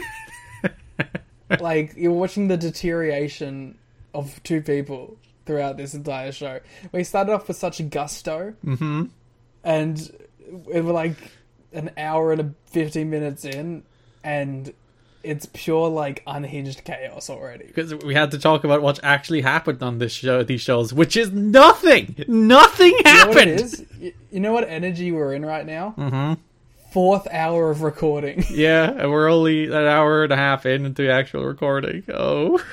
like, 1.60 1.92
you're 1.94 2.12
watching 2.12 2.48
the 2.48 2.56
deterioration 2.56 3.76
of 4.14 4.42
two 4.42 4.62
people 4.62 5.18
throughout 5.44 5.76
this 5.76 5.92
entire 5.92 6.32
show. 6.32 6.60
We 6.92 7.04
started 7.04 7.34
off 7.34 7.46
with 7.46 7.58
such 7.58 7.86
gusto, 7.90 8.54
mm-hmm. 8.64 9.04
and 9.62 10.28
we 10.64 10.80
were 10.80 10.94
like 10.94 11.18
an 11.74 11.90
hour 11.98 12.32
and 12.32 12.40
a 12.40 12.54
fifteen 12.70 13.10
minutes 13.10 13.44
in, 13.44 13.82
and 14.24 14.72
it's 15.26 15.46
pure 15.52 15.88
like 15.88 16.22
unhinged 16.26 16.84
chaos 16.84 17.28
already. 17.28 17.66
because 17.66 17.94
we 17.94 18.14
had 18.14 18.30
to 18.30 18.38
talk 18.38 18.64
about 18.64 18.80
what 18.82 19.00
actually 19.02 19.40
happened 19.42 19.82
on 19.82 19.98
this 19.98 20.12
show, 20.12 20.42
these 20.42 20.60
shows, 20.60 20.92
which 20.94 21.16
is 21.16 21.32
nothing. 21.32 22.14
Nothing 22.28 22.92
You 22.92 23.02
know 23.04 23.10
happened. 23.10 23.60
what? 23.60 24.12
You, 24.30 24.40
know 24.40 24.52
what 24.52 24.68
energy 24.68 25.12
we're 25.12 25.34
in 25.34 25.44
right 25.44 25.66
now? 25.66 25.94
Mm-hmm. 25.98 26.40
Fourth 26.92 27.26
hour 27.30 27.70
of 27.70 27.82
recording. 27.82 28.44
Yeah, 28.50 28.90
and 28.90 29.10
we're 29.10 29.28
only 29.30 29.66
an 29.66 29.72
hour 29.74 30.24
and 30.24 30.32
a 30.32 30.36
half 30.36 30.64
in 30.64 30.86
into 30.86 31.02
the 31.02 31.12
actual 31.12 31.44
recording. 31.44 32.04
Oh, 32.08 32.58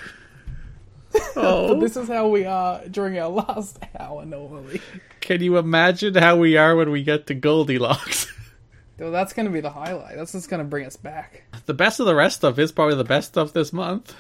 But 1.12 1.22
oh! 1.36 1.80
this 1.80 1.96
is 1.96 2.08
how 2.08 2.28
we 2.30 2.46
are 2.46 2.82
during 2.90 3.20
our 3.20 3.30
last 3.30 3.78
hour 4.00 4.26
normally. 4.26 4.82
Can 5.20 5.42
you 5.42 5.58
imagine 5.58 6.16
how 6.16 6.38
we 6.38 6.58
are 6.58 6.76
when 6.76 6.90
we 6.92 7.04
get 7.04 7.28
to 7.28 7.34
Goldilocks? 7.36 8.32
So 8.98 9.12
that's 9.12 9.34
going 9.34 9.48
to 9.48 9.52
be 9.52 9.62
the 9.62 9.70
highlight. 9.70 10.16
That's 10.16 10.34
what's 10.34 10.48
going 10.48 10.60
to 10.60 10.70
bring 10.70 10.86
us 10.86 10.96
back. 10.96 11.44
the 11.66 11.74
best 11.74 12.00
of 12.00 12.06
the 12.06 12.16
rest 12.16 12.38
stuff 12.38 12.60
is 12.60 12.72
probably 12.72 12.96
the 12.96 13.04
best 13.04 13.30
stuff 13.30 13.54
this 13.54 13.74
month. 13.74 14.16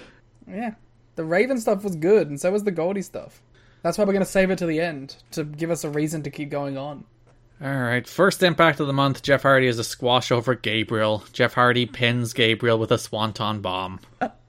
Yeah. 0.48 0.74
The 1.16 1.24
Raven 1.24 1.60
stuff 1.60 1.84
was 1.84 1.96
good, 1.96 2.30
and 2.30 2.42
so 2.42 2.52
was 2.52 2.64
the 2.64 2.72
Goldie 2.72 3.04
stuff. 3.04 3.42
That's 3.84 3.98
why 3.98 4.06
we're 4.06 4.14
going 4.14 4.26
to 4.26 4.32
save 4.32 4.50
it 4.50 4.58
to 4.60 4.66
the 4.66 4.80
end 4.80 5.18
to 5.32 5.44
give 5.44 5.70
us 5.70 5.84
a 5.84 5.90
reason 5.90 6.24
to 6.24 6.32
keep 6.32 6.50
going 6.50 6.78
on. 6.78 7.06
All 7.62 7.70
right, 7.70 8.08
first 8.08 8.42
impact 8.42 8.80
of 8.80 8.88
the 8.88 8.94
month. 8.94 9.22
Jeff 9.22 9.44
Hardy 9.44 9.68
is 9.68 9.78
a 9.80 9.84
squash 9.84 10.32
over 10.32 10.56
Gabriel. 10.56 11.24
Jeff 11.32 11.54
Hardy 11.54 11.86
pins 11.86 12.34
Gabriel 12.34 12.80
with 12.80 12.92
a 12.92 12.98
swanton 12.98 13.62
bomb. 13.62 14.00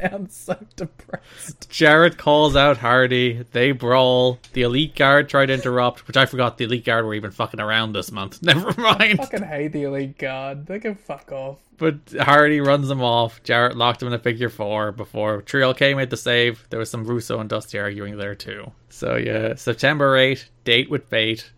Sounds 0.00 0.36
so 0.36 0.56
depressed. 0.76 1.68
Jarrett 1.70 2.18
calls 2.18 2.56
out 2.56 2.78
Hardy. 2.78 3.44
They 3.52 3.72
brawl. 3.72 4.38
The 4.52 4.62
elite 4.62 4.94
guard 4.94 5.28
try 5.28 5.46
to 5.46 5.52
interrupt, 5.52 6.06
which 6.06 6.16
I 6.16 6.26
forgot 6.26 6.58
the 6.58 6.64
elite 6.64 6.84
guard 6.84 7.04
were 7.04 7.14
even 7.14 7.30
fucking 7.30 7.60
around 7.60 7.92
this 7.92 8.10
month. 8.10 8.42
Never 8.42 8.72
mind. 8.80 9.18
fucking 9.18 9.42
hate 9.42 9.72
the 9.72 9.84
Elite 9.84 10.18
Guard. 10.18 10.66
They 10.66 10.78
can 10.78 10.94
fuck 10.94 11.30
off. 11.32 11.58
But 11.76 11.98
Hardy 12.20 12.60
runs 12.60 12.88
them 12.88 13.02
off. 13.02 13.42
Jarrett 13.42 13.76
locked 13.76 14.02
him 14.02 14.08
in 14.08 14.14
a 14.14 14.18
figure 14.18 14.48
four 14.48 14.92
before 14.92 15.42
3LK 15.42 15.96
made 15.96 16.10
the 16.10 16.16
save. 16.16 16.66
There 16.70 16.78
was 16.78 16.90
some 16.90 17.04
Russo 17.04 17.40
and 17.40 17.48
Dusty 17.48 17.78
arguing 17.78 18.16
there 18.16 18.34
too. 18.34 18.70
So 18.90 19.16
yeah, 19.16 19.54
September 19.56 20.16
8, 20.16 20.48
date 20.64 20.88
with 20.88 21.08
fate, 21.08 21.50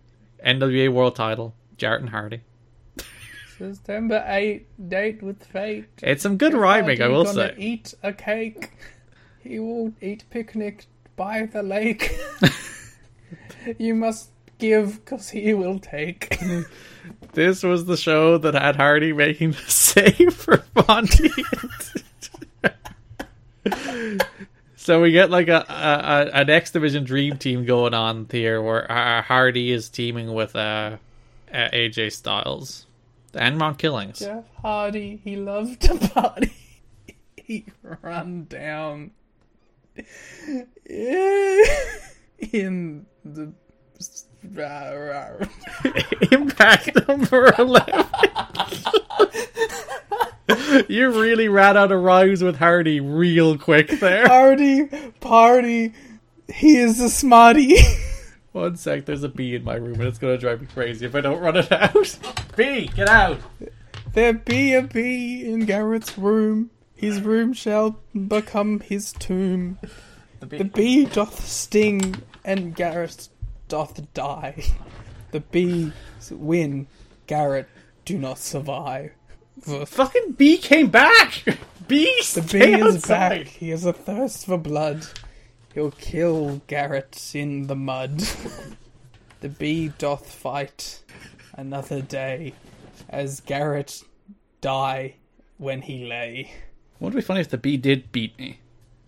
NWA 0.44 0.90
World 0.92 1.16
Title, 1.16 1.54
Jarrett 1.76 2.00
and 2.00 2.10
Hardy. 2.10 2.40
September 3.58 4.24
8, 4.26 4.88
date 4.88 5.22
with 5.22 5.42
fate. 5.44 5.86
It's 6.02 6.22
some 6.22 6.36
good 6.36 6.54
rhyming, 6.54 7.00
I 7.00 7.08
will 7.08 7.24
say. 7.24 7.54
eat 7.56 7.94
a 8.02 8.12
cake. 8.12 8.72
He 9.42 9.58
will 9.58 9.92
eat 10.00 10.24
picnic 10.30 10.86
by 11.16 11.46
the 11.46 11.62
lake. 11.62 12.18
you 13.78 13.94
must 13.94 14.30
give, 14.58 15.04
cause 15.04 15.30
he 15.30 15.54
will 15.54 15.78
take. 15.78 16.38
This 17.32 17.62
was 17.62 17.84
the 17.84 17.96
show 17.96 18.38
that 18.38 18.54
had 18.54 18.76
Hardy 18.76 19.12
making 19.12 19.52
the 19.52 19.58
save 19.70 20.34
for 20.34 20.64
Monty. 20.88 21.30
so 24.76 25.02
we 25.02 25.12
get 25.12 25.30
like 25.30 25.48
a, 25.48 25.64
a, 25.68 26.32
a 26.32 26.40
an 26.40 26.50
X 26.50 26.70
Division 26.70 27.04
Dream 27.04 27.36
Team 27.36 27.64
going 27.64 27.94
on 27.94 28.26
here, 28.30 28.62
where 28.62 28.90
uh, 28.90 29.22
Hardy 29.22 29.70
is 29.70 29.90
teaming 29.90 30.32
with 30.32 30.56
uh, 30.56 30.96
AJ 31.52 32.12
Styles 32.12 32.85
and 33.36 33.58
Mount 33.58 33.78
Killings. 33.78 34.18
Jeff 34.20 34.44
Hardy, 34.62 35.20
he 35.22 35.36
loved 35.36 35.80
to 35.82 35.94
party. 36.08 36.52
he 37.36 37.66
run 38.02 38.44
down 38.48 39.12
in 42.52 43.06
the 43.24 43.52
Impact 46.32 47.08
number 47.08 47.52
eleven. 47.58 48.04
you 50.88 51.10
really 51.20 51.48
ran 51.48 51.76
out 51.76 51.92
of 51.92 52.02
rhymes 52.02 52.42
with 52.42 52.56
Hardy 52.56 53.00
real 53.00 53.56
quick 53.58 53.88
there. 54.00 54.28
hardy 54.28 54.86
party. 55.20 55.92
He 56.52 56.76
is 56.76 57.00
a 57.00 57.10
smarty. 57.10 57.76
One 58.56 58.74
sec, 58.76 59.04
there's 59.04 59.22
a 59.22 59.28
bee 59.28 59.54
in 59.54 59.64
my 59.64 59.74
room 59.74 60.00
and 60.00 60.04
it's 60.04 60.18
gonna 60.18 60.38
drive 60.38 60.62
me 60.62 60.66
crazy 60.72 61.04
if 61.04 61.14
I 61.14 61.20
don't 61.20 61.40
run 61.40 61.58
it 61.58 61.70
out. 61.70 62.18
Bee, 62.56 62.86
get 62.86 63.06
out! 63.06 63.38
there 64.14 64.32
be 64.32 64.72
a 64.72 64.80
bee 64.80 65.46
in 65.46 65.66
Garrett's 65.66 66.16
room. 66.16 66.70
His 66.94 67.20
room 67.20 67.52
shall 67.52 67.98
become 68.14 68.80
his 68.80 69.12
tomb. 69.12 69.78
The 70.40 70.64
bee 70.64 71.04
doth 71.04 71.46
sting, 71.46 72.14
and 72.46 72.74
Garrett 72.74 73.28
doth 73.68 74.00
die. 74.14 74.64
The 75.32 75.40
bees 75.40 75.92
win, 76.30 76.86
Garrett 77.26 77.68
do 78.06 78.16
not 78.16 78.38
survive. 78.38 79.12
The 79.66 79.84
Fucking 79.84 80.32
bee 80.32 80.56
came 80.56 80.88
back! 80.88 81.44
Bee, 81.88 82.22
The 82.34 82.40
bee 82.40 82.72
is 82.80 82.96
outside. 82.96 83.44
back. 83.44 83.46
He 83.48 83.68
has 83.68 83.84
a 83.84 83.92
thirst 83.92 84.46
for 84.46 84.56
blood. 84.56 85.06
He'll 85.76 85.90
kill 85.90 86.62
Garrett 86.68 87.32
in 87.34 87.66
the 87.66 87.76
mud. 87.76 88.18
the 89.40 89.50
bee 89.50 89.88
doth 89.98 90.32
fight 90.32 91.02
another 91.52 92.00
day, 92.00 92.54
as 93.10 93.40
Garrett 93.40 94.02
die 94.62 95.16
when 95.58 95.82
he 95.82 96.06
lay. 96.06 96.50
Wouldn't 96.98 97.18
it 97.18 97.20
be 97.20 97.26
funny 97.26 97.40
if 97.40 97.50
the 97.50 97.58
bee 97.58 97.76
did 97.76 98.10
beat 98.10 98.38
me? 98.38 98.60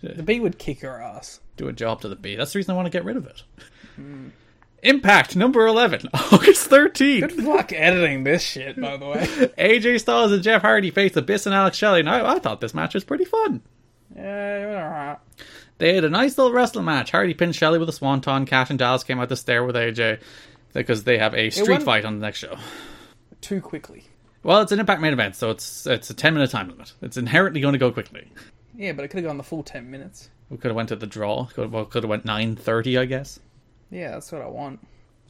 The 0.02 0.22
bee 0.22 0.40
would 0.40 0.58
kick 0.58 0.82
her 0.82 1.00
ass. 1.00 1.40
Do 1.56 1.68
a 1.68 1.72
job 1.72 2.02
to 2.02 2.08
the 2.10 2.16
bee. 2.16 2.36
That's 2.36 2.52
the 2.52 2.58
reason 2.58 2.72
I 2.72 2.76
want 2.76 2.84
to 2.84 2.92
get 2.92 3.06
rid 3.06 3.16
of 3.16 3.24
it. 3.24 3.44
Hmm. 3.96 4.28
Impact 4.82 5.36
number 5.36 5.66
11, 5.66 6.10
August 6.14 6.68
13th. 6.68 7.20
Good 7.34 7.44
luck 7.44 7.72
editing 7.72 8.24
this 8.24 8.42
shit, 8.42 8.78
by 8.78 8.98
the 8.98 9.06
way. 9.06 9.20
AJ 9.58 10.00
Styles 10.00 10.32
and 10.32 10.42
Jeff 10.42 10.60
Hardy 10.60 10.90
face 10.90 11.16
Abyss 11.16 11.46
and 11.46 11.54
Alex 11.54 11.78
Shelley. 11.78 12.02
Now, 12.02 12.26
I 12.26 12.38
thought 12.38 12.60
this 12.60 12.74
match 12.74 12.92
was 12.92 13.04
pretty 13.04 13.24
fun. 13.24 13.62
Yeah, 14.14 15.16
They 15.78 15.94
had 15.94 16.05
a 16.05 16.10
nice 16.10 16.36
little 16.36 16.52
wrestling 16.52 16.84
match. 16.84 17.10
Hardy 17.10 17.34
pinned 17.34 17.55
Shelley 17.56 17.78
with 17.78 17.88
a 17.88 17.92
swanton. 17.92 18.46
Cash 18.46 18.70
and 18.70 18.78
Dallas 18.78 19.05
came 19.05 19.20
out 19.20 19.28
to 19.28 19.36
stare 19.36 19.64
with 19.64 19.76
AJ 19.76 20.20
because 20.72 21.05
they 21.05 21.18
have 21.18 21.34
a 21.34 21.50
street 21.50 21.82
fight 21.82 22.05
on 22.05 22.18
the 22.18 22.26
next 22.26 22.38
show. 22.40 22.56
too 23.40 23.60
quickly. 23.60 24.05
Well, 24.42 24.60
it's 24.62 24.72
an 24.72 24.80
Impact 24.80 25.00
main 25.00 25.12
event, 25.12 25.36
so 25.36 25.50
it's 25.50 25.86
it's 25.86 26.10
a 26.10 26.14
10 26.14 26.34
minute 26.34 26.50
time 26.50 26.68
limit. 26.68 26.92
It's 27.02 27.16
inherently 27.16 27.60
going 27.60 27.72
to 27.72 27.78
go 27.78 27.90
quickly. 27.92 28.30
Yeah, 28.76 28.92
but 28.92 29.05
it 29.05 29.09
could 29.09 29.18
have 29.18 29.26
gone 29.26 29.38
the 29.38 29.42
full 29.44 29.62
ten 29.64 29.90
minutes. 29.90 30.30
We 30.50 30.56
could 30.56 30.68
have 30.68 30.76
went 30.76 30.88
to 30.90 30.96
the 30.96 31.06
draw. 31.06 31.46
Could 31.46 31.72
well, 31.72 31.84
could 31.84 32.05
have 32.05 32.10
went 32.10 32.24
9:30, 32.24 32.98
I 33.00 33.05
guess. 33.06 33.40
Yeah, 33.90 34.12
that's 34.12 34.30
what 34.30 34.42
I 34.42 34.46
want. 34.46 34.80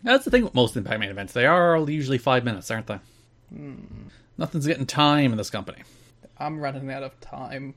That's 0.03 0.25
the 0.25 0.31
thing 0.31 0.45
with 0.45 0.55
most 0.55 0.77
Impact 0.77 1.01
main 1.01 1.09
events. 1.11 1.33
They 1.33 1.47
are 1.47 1.77
usually 1.79 2.19
five 2.19 2.45
minutes, 2.45 2.71
aren't 2.71 2.87
they? 2.87 2.99
Hmm. 3.55 3.77
Nothing's 4.37 4.67
getting 4.67 4.87
time 4.87 5.33
in 5.33 5.39
this 5.39 5.51
company. 5.51 5.83
I'm 6.39 6.61
running 6.61 6.91
out 6.91 7.03
of 7.03 7.19
time 7.21 7.75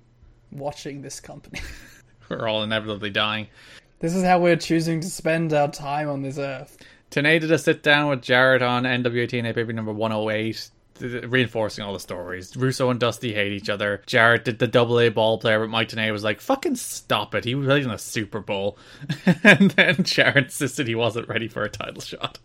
watching 0.52 1.02
this 1.02 1.20
company. 1.20 1.60
We're 2.40 2.48
all 2.48 2.64
inevitably 2.64 3.10
dying. 3.10 3.48
this 4.00 4.16
is 4.16 4.24
how 4.24 4.40
we're 4.40 4.56
choosing 4.56 5.00
to 5.02 5.10
spend 5.10 5.54
our 5.54 5.70
time 5.70 6.10
on 6.10 6.22
this 6.22 6.38
earth. 6.38 6.78
Tenay 7.12 7.40
did 7.42 7.52
a 7.52 7.58
sit 7.58 7.84
down 7.84 8.10
with 8.10 8.22
Jarrett 8.22 8.62
on 8.62 8.84
NWA 8.84 9.28
TNA 9.30 9.54
Baby 9.54 9.74
number 9.74 9.92
108, 9.92 10.70
reinforcing 11.28 11.84
all 11.84 11.92
the 11.94 12.00
stories. 12.00 12.56
Russo 12.56 12.90
and 12.90 13.00
Dusty 13.00 13.34
hate 13.34 13.52
each 13.52 13.70
other. 13.70 14.02
Jarrett 14.06 14.46
did 14.46 14.60
the 14.60 14.68
double 14.68 15.00
A 15.00 15.10
ball 15.10 15.38
player, 15.38 15.60
but 15.60 15.70
Mike 15.70 15.90
Tenay 15.90 16.12
was 16.12 16.24
like, 16.24 16.40
fucking 16.40 16.76
stop 16.78 17.36
it. 17.36 17.44
He 17.44 17.54
was 17.54 17.68
playing 17.68 17.84
in 17.84 17.92
a 17.92 17.98
Super 17.98 18.40
Bowl. 18.40 18.78
and 19.44 19.72
then 19.72 20.04
Jarrett 20.04 20.46
insisted 20.46 20.88
he 20.88 20.96
wasn't 20.96 21.28
ready 21.28 21.48
for 21.50 21.64
a 21.64 21.70
title 21.70 22.02
shot. 22.02 22.40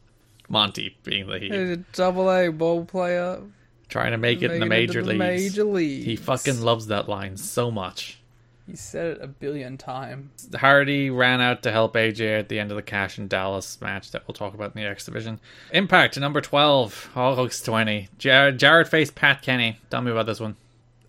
Monty 0.48 0.96
being 1.04 1.26
the 1.28 1.38
He's 1.38 1.52
he, 1.52 1.58
a 1.58 1.76
double 1.92 2.30
A 2.30 2.48
ball 2.48 2.84
player. 2.84 3.40
trying 3.88 4.12
to 4.12 4.18
make 4.18 4.42
it 4.42 4.50
in 4.50 4.60
the 4.60 4.66
major 4.66 4.98
into 5.00 5.10
leagues. 5.12 5.18
Major 5.18 5.64
leagues. 5.64 6.04
He 6.04 6.16
fucking 6.16 6.60
loves 6.60 6.88
that 6.88 7.08
line 7.08 7.36
so 7.36 7.70
much. 7.70 8.18
He 8.66 8.74
said 8.74 9.06
it 9.12 9.22
a 9.22 9.28
billion 9.28 9.78
times. 9.78 10.48
Hardy 10.56 11.08
ran 11.08 11.40
out 11.40 11.62
to 11.62 11.70
help 11.70 11.94
AJ 11.94 12.40
at 12.40 12.48
the 12.48 12.58
end 12.58 12.72
of 12.72 12.76
the 12.76 12.82
Cash 12.82 13.16
and 13.16 13.28
Dallas 13.28 13.80
match 13.80 14.10
that 14.10 14.26
we'll 14.26 14.34
talk 14.34 14.54
about 14.54 14.74
in 14.74 14.82
the 14.82 14.88
X 14.88 15.04
Division. 15.04 15.38
Impact 15.72 16.18
number 16.18 16.40
12, 16.40 17.10
August 17.14 17.64
20. 17.64 18.08
Jar- 18.18 18.50
Jarrett 18.52 18.88
faced 18.88 19.14
Pat 19.14 19.42
Kenny. 19.42 19.78
Tell 19.90 20.02
me 20.02 20.10
about 20.10 20.26
this 20.26 20.40
one. 20.40 20.56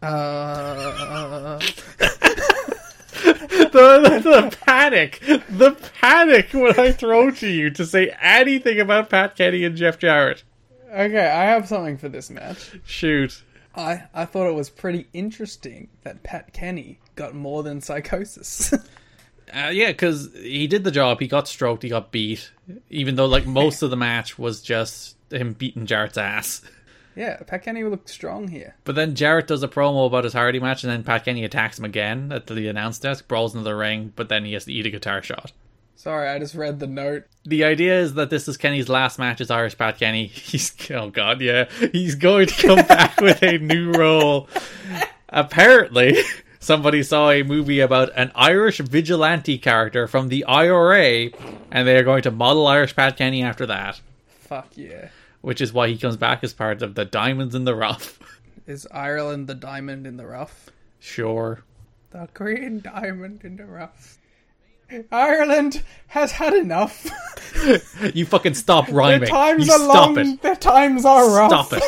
Uh, 0.03 1.59
The, 3.69 4.21
the 4.23 4.57
panic. 4.65 5.19
The 5.49 5.71
panic 5.99 6.49
when 6.53 6.79
I 6.79 6.91
throw 6.91 7.29
to 7.31 7.47
you 7.47 7.69
to 7.71 7.85
say 7.85 8.15
anything 8.21 8.79
about 8.79 9.09
Pat 9.09 9.35
Kenny 9.35 9.63
and 9.65 9.75
Jeff 9.75 9.99
Jarrett. 9.99 10.43
okay, 10.91 11.27
I 11.27 11.45
have 11.45 11.67
something 11.67 11.97
for 11.97 12.09
this 12.09 12.29
match. 12.29 12.71
Shoot. 12.85 13.43
I, 13.77 14.03
I 14.13 14.25
thought 14.25 14.47
it 14.47 14.55
was 14.55 14.69
pretty 14.69 15.07
interesting 15.13 15.87
that 16.03 16.23
Pat 16.23 16.51
Kenny 16.51 16.99
got 17.15 17.35
more 17.35 17.63
than 17.63 17.79
Psicosis. 17.79 18.73
Uh, 19.55 19.69
yeah, 19.69 19.87
because 19.87 20.29
he 20.35 20.67
did 20.67 20.83
the 20.83 20.91
job. 20.91 21.21
He 21.21 21.27
got 21.27 21.47
stroked. 21.47 21.81
He 21.81 21.87
got 21.87 22.11
beat. 22.11 22.51
Even 22.89 23.15
though, 23.15 23.27
like, 23.27 23.45
most 23.45 23.81
of 23.81 23.89
the 23.89 23.95
match 23.95 24.37
was 24.37 24.61
just 24.61 25.15
him 25.31 25.53
beating 25.53 25.85
Jarrett's 25.85 26.17
ass. 26.17 26.61
yeah, 27.15 27.37
Pat 27.47 27.63
Kenny 27.63 27.85
looked 27.85 28.09
strong 28.09 28.49
here. 28.49 28.75
But 28.83 28.95
then 28.95 29.15
Jarrett 29.15 29.47
does 29.47 29.63
a 29.63 29.69
promo 29.69 30.05
about 30.05 30.25
his 30.25 30.33
Hardy 30.33 30.59
match, 30.59 30.83
and 30.83 30.91
then 30.91 31.05
Pat 31.05 31.23
Kenny 31.23 31.45
attacks 31.45 31.79
him 31.79 31.85
again 31.85 32.29
at 32.33 32.47
the 32.47 32.67
announce 32.67 32.99
desk, 32.99 33.29
brawls 33.29 33.55
into 33.55 33.63
the 33.63 33.73
ring, 33.73 34.11
but 34.17 34.27
then 34.27 34.43
he 34.43 34.51
has 34.51 34.65
to 34.65 34.73
eat 34.73 34.85
a 34.85 34.89
guitar 34.89 35.23
shot. 35.23 35.53
Sorry, 35.97 36.29
I 36.29 36.37
just 36.37 36.53
read 36.53 36.79
the 36.79 36.85
note. 36.85 37.23
The 37.43 37.63
idea 37.63 37.99
is 37.99 38.13
that 38.13 38.29
this 38.29 38.47
is 38.47 38.55
Kenny's 38.55 38.87
last 38.87 39.17
match 39.17 39.41
as 39.41 39.49
Irish 39.49 39.75
Pat 39.75 39.97
Kenny. 39.97 40.27
He's 40.47 40.71
oh 40.91 41.09
god, 41.09 41.41
yeah, 41.41 41.67
he's 41.91 42.13
going 42.13 42.45
to 42.45 42.67
come 42.67 42.85
back 42.85 43.19
with 43.21 43.41
a 43.41 43.57
new 43.57 43.91
role. 43.93 44.47
Apparently, 45.29 46.15
somebody 46.59 47.01
saw 47.01 47.31
a 47.31 47.41
movie 47.41 47.79
about 47.79 48.11
an 48.15 48.31
Irish 48.35 48.77
vigilante 48.77 49.57
character 49.57 50.07
from 50.07 50.27
the 50.27 50.45
IRA, 50.45 51.31
and 51.71 51.87
they 51.87 51.97
are 51.97 52.03
going 52.03 52.21
to 52.21 52.31
model 52.31 52.67
Irish 52.67 52.95
Pat 52.95 53.17
Kenny 53.17 53.41
after 53.41 53.65
that, 53.65 53.99
Fuck 54.27 54.77
yeah. 54.77 55.09
which 55.41 55.61
is 55.61 55.73
why 55.73 55.87
he 55.87 55.97
comes 55.97 56.15
back 56.15 56.43
as 56.43 56.53
part 56.53 56.83
of 56.83 56.93
the 56.93 57.05
Diamonds 57.05 57.55
in 57.55 57.65
the 57.65 57.75
Rough. 57.75 58.19
Is 58.67 58.85
Ireland 58.91 59.47
the 59.47 59.55
diamond 59.55 60.05
in 60.05 60.17
the 60.17 60.27
rough? 60.27 60.69
Sure. 60.99 61.63
The 62.11 62.27
green 62.33 62.81
diamond 62.81 63.45
in 63.45 63.55
the 63.55 63.65
rough. 63.65 64.16
Ireland 65.11 65.83
has 66.07 66.31
had 66.31 66.53
enough. 66.53 67.09
You 68.13 68.25
fucking 68.27 68.53
stop 68.53 68.87
rhyming. 68.91 69.21
Their 69.21 69.29
times 69.29 69.65
you 69.67 69.73
are 69.73 69.79
stop 69.79 70.15
long. 70.15 70.17
it. 70.19 70.41
Their 70.43 70.55
times 70.55 71.05
are 71.05 71.27
rough. 71.27 71.49
Stop 71.67 71.81
it. 71.81 71.83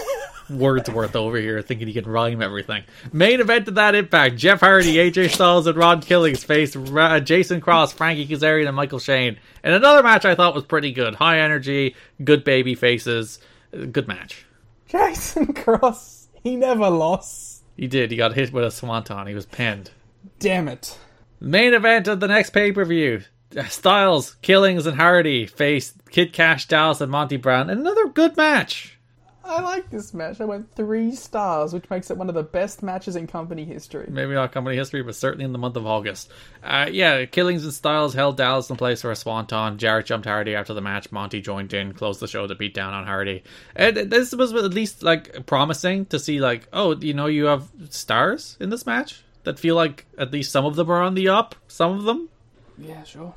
Wordsworth 0.49 1.15
over 1.15 1.37
here 1.37 1.61
thinking 1.61 1.87
he 1.87 1.93
can 1.93 2.05
rhyme 2.05 2.41
everything. 2.41 2.83
Main 3.13 3.39
event 3.39 3.67
of 3.67 3.75
that 3.75 3.93
impact 3.93 4.37
Jeff 4.37 4.61
Hardy, 4.61 4.95
AJ 4.95 5.29
Styles, 5.29 5.67
and 5.67 5.77
Ron 5.77 6.01
Killings 6.01 6.43
faced 6.43 6.75
uh, 6.75 7.19
Jason 7.19 7.61
Cross, 7.61 7.93
Frankie 7.93 8.25
Kazarian, 8.25 8.65
and 8.67 8.75
Michael 8.75 8.97
Shane. 8.97 9.37
And 9.63 9.75
another 9.75 10.01
match 10.01 10.25
I 10.25 10.33
thought 10.33 10.55
was 10.55 10.63
pretty 10.63 10.91
good. 10.91 11.13
High 11.13 11.39
energy, 11.39 11.95
good 12.23 12.43
baby 12.43 12.73
faces. 12.73 13.37
Good 13.71 14.07
match. 14.07 14.45
Jason 14.87 15.53
Cross. 15.53 16.29
He 16.41 16.55
never 16.55 16.89
lost. 16.89 17.63
He 17.77 17.85
did. 17.85 18.09
He 18.09 18.17
got 18.17 18.33
hit 18.33 18.51
with 18.51 18.63
a 18.63 18.71
swanton. 18.71 19.27
He 19.27 19.35
was 19.35 19.45
pinned. 19.45 19.91
Damn 20.39 20.67
it. 20.67 20.97
Main 21.39 21.73
event 21.73 22.07
of 22.07 22.19
the 22.19 22.27
next 22.27 22.49
pay 22.51 22.71
per 22.71 22.85
view. 22.85 23.21
Styles, 23.67 24.35
Killings, 24.41 24.85
and 24.85 24.97
Hardy 24.97 25.45
face 25.45 25.93
Kid 26.11 26.33
Cash, 26.33 26.67
Dallas, 26.67 27.01
and 27.01 27.11
Monty 27.11 27.37
Brown. 27.37 27.69
Another 27.69 28.07
good 28.07 28.37
match. 28.37 28.99
I 29.43 29.61
like 29.61 29.89
this 29.89 30.13
match. 30.13 30.39
I 30.39 30.45
went 30.45 30.71
three 30.75 31.15
stars, 31.15 31.73
which 31.73 31.89
makes 31.89 32.11
it 32.11 32.17
one 32.17 32.29
of 32.29 32.35
the 32.35 32.43
best 32.43 32.83
matches 32.83 33.15
in 33.15 33.25
company 33.25 33.65
history. 33.65 34.07
maybe 34.07 34.35
not 34.35 34.51
company 34.51 34.75
history, 34.75 35.01
but 35.01 35.15
certainly 35.15 35.43
in 35.43 35.53
the 35.53 35.57
month 35.57 35.75
of 35.75 35.87
August. 35.87 36.29
Uh, 36.63 36.87
yeah, 36.91 37.25
Killings 37.25 37.63
and 37.63 37.73
Styles 37.73 38.13
held 38.13 38.37
Dallas 38.37 38.69
in 38.69 38.75
place 38.75 39.01
for 39.01 39.09
a 39.09 39.15
swanton. 39.15 39.79
Jarrett 39.79 40.05
jumped 40.05 40.27
Hardy 40.27 40.53
after 40.53 40.75
the 40.75 40.81
match. 40.81 41.11
Monty 41.11 41.41
joined 41.41 41.73
in, 41.73 41.93
closed 41.93 42.19
the 42.19 42.27
show 42.27 42.45
to 42.45 42.53
beat 42.53 42.75
down 42.75 42.93
on 42.93 43.07
Hardy. 43.07 43.41
And 43.75 43.97
this 43.97 44.35
was 44.35 44.53
at 44.53 44.73
least 44.73 45.01
like 45.01 45.47
promising 45.47 46.05
to 46.07 46.19
see, 46.19 46.39
like, 46.39 46.67
oh, 46.71 46.95
you 46.97 47.15
know, 47.15 47.25
you 47.25 47.45
have 47.45 47.71
stars 47.89 48.55
in 48.59 48.69
this 48.69 48.85
match 48.85 49.23
that 49.43 49.59
feel 49.59 49.75
like 49.75 50.05
at 50.17 50.31
least 50.31 50.51
some 50.51 50.65
of 50.65 50.75
them 50.75 50.89
are 50.89 51.01
on 51.01 51.15
the 51.15 51.29
up. 51.29 51.55
Some 51.67 51.97
of 51.97 52.03
them. 52.03 52.29
Yeah, 52.77 53.03
sure. 53.03 53.33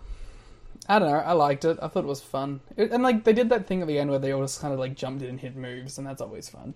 I 0.88 0.98
don't 0.98 1.10
know. 1.10 1.18
I 1.18 1.32
liked 1.32 1.64
it. 1.64 1.78
I 1.80 1.88
thought 1.88 2.04
it 2.04 2.08
was 2.08 2.20
fun. 2.20 2.60
It, 2.76 2.90
and 2.90 3.02
like 3.02 3.24
they 3.24 3.32
did 3.32 3.48
that 3.50 3.66
thing 3.66 3.82
at 3.82 3.88
the 3.88 3.98
end 3.98 4.10
where 4.10 4.18
they 4.18 4.32
all 4.32 4.42
just 4.42 4.60
kind 4.60 4.72
of 4.74 4.80
like 4.80 4.94
jumped 4.94 5.22
in 5.22 5.28
and 5.28 5.40
hit 5.40 5.56
moves, 5.56 5.98
and 5.98 6.06
that's 6.06 6.20
always 6.20 6.48
fun. 6.48 6.74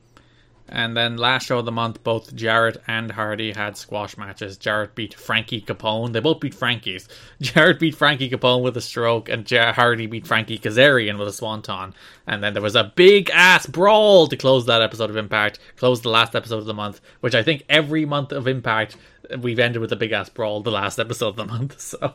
And 0.68 0.96
then 0.96 1.16
last 1.16 1.46
show 1.46 1.58
of 1.58 1.64
the 1.64 1.70
month, 1.72 2.02
both 2.02 2.34
Jarrett 2.34 2.82
and 2.88 3.12
Hardy 3.12 3.52
had 3.52 3.76
squash 3.76 4.16
matches. 4.16 4.56
Jarrett 4.56 4.96
beat 4.96 5.14
Frankie 5.14 5.60
Capone. 5.60 6.12
They 6.12 6.18
both 6.18 6.40
beat 6.40 6.54
Frankie's. 6.54 7.08
Jarrett 7.40 7.78
beat 7.78 7.94
Frankie 7.94 8.28
Capone 8.28 8.62
with 8.62 8.76
a 8.76 8.80
stroke, 8.80 9.28
and 9.28 9.46
Jar- 9.46 9.72
Hardy 9.72 10.06
beat 10.06 10.26
Frankie 10.26 10.58
Kazarian 10.58 11.18
with 11.18 11.28
a 11.28 11.32
swanton. 11.32 11.94
And 12.26 12.42
then 12.42 12.52
there 12.52 12.62
was 12.62 12.74
a 12.74 12.92
big 12.96 13.30
ass 13.30 13.66
brawl 13.66 14.26
to 14.26 14.36
close 14.36 14.66
that 14.66 14.82
episode 14.82 15.08
of 15.10 15.16
Impact, 15.16 15.60
close 15.76 16.02
the 16.02 16.08
last 16.10 16.34
episode 16.34 16.58
of 16.58 16.66
the 16.66 16.74
month, 16.74 17.00
which 17.20 17.36
I 17.36 17.44
think 17.44 17.64
every 17.68 18.04
month 18.04 18.32
of 18.32 18.48
Impact 18.48 18.96
we've 19.38 19.58
ended 19.60 19.80
with 19.80 19.92
a 19.92 19.96
big 19.96 20.10
ass 20.12 20.28
brawl 20.28 20.62
the 20.62 20.70
last 20.72 20.98
episode 21.00 21.28
of 21.28 21.36
the 21.36 21.46
month. 21.46 21.80
So 21.80 22.14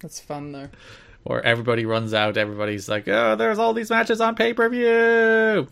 That's 0.00 0.20
fun 0.20 0.52
though. 0.52 0.68
where 1.24 1.44
everybody 1.44 1.84
runs 1.84 2.14
out, 2.14 2.36
everybody's 2.36 2.88
like, 2.88 3.08
"Oh, 3.08 3.34
there's 3.34 3.58
all 3.58 3.72
these 3.74 3.90
matches 3.90 4.20
on 4.20 4.36
pay 4.36 4.52
per 4.54 4.68
view." 4.68 5.66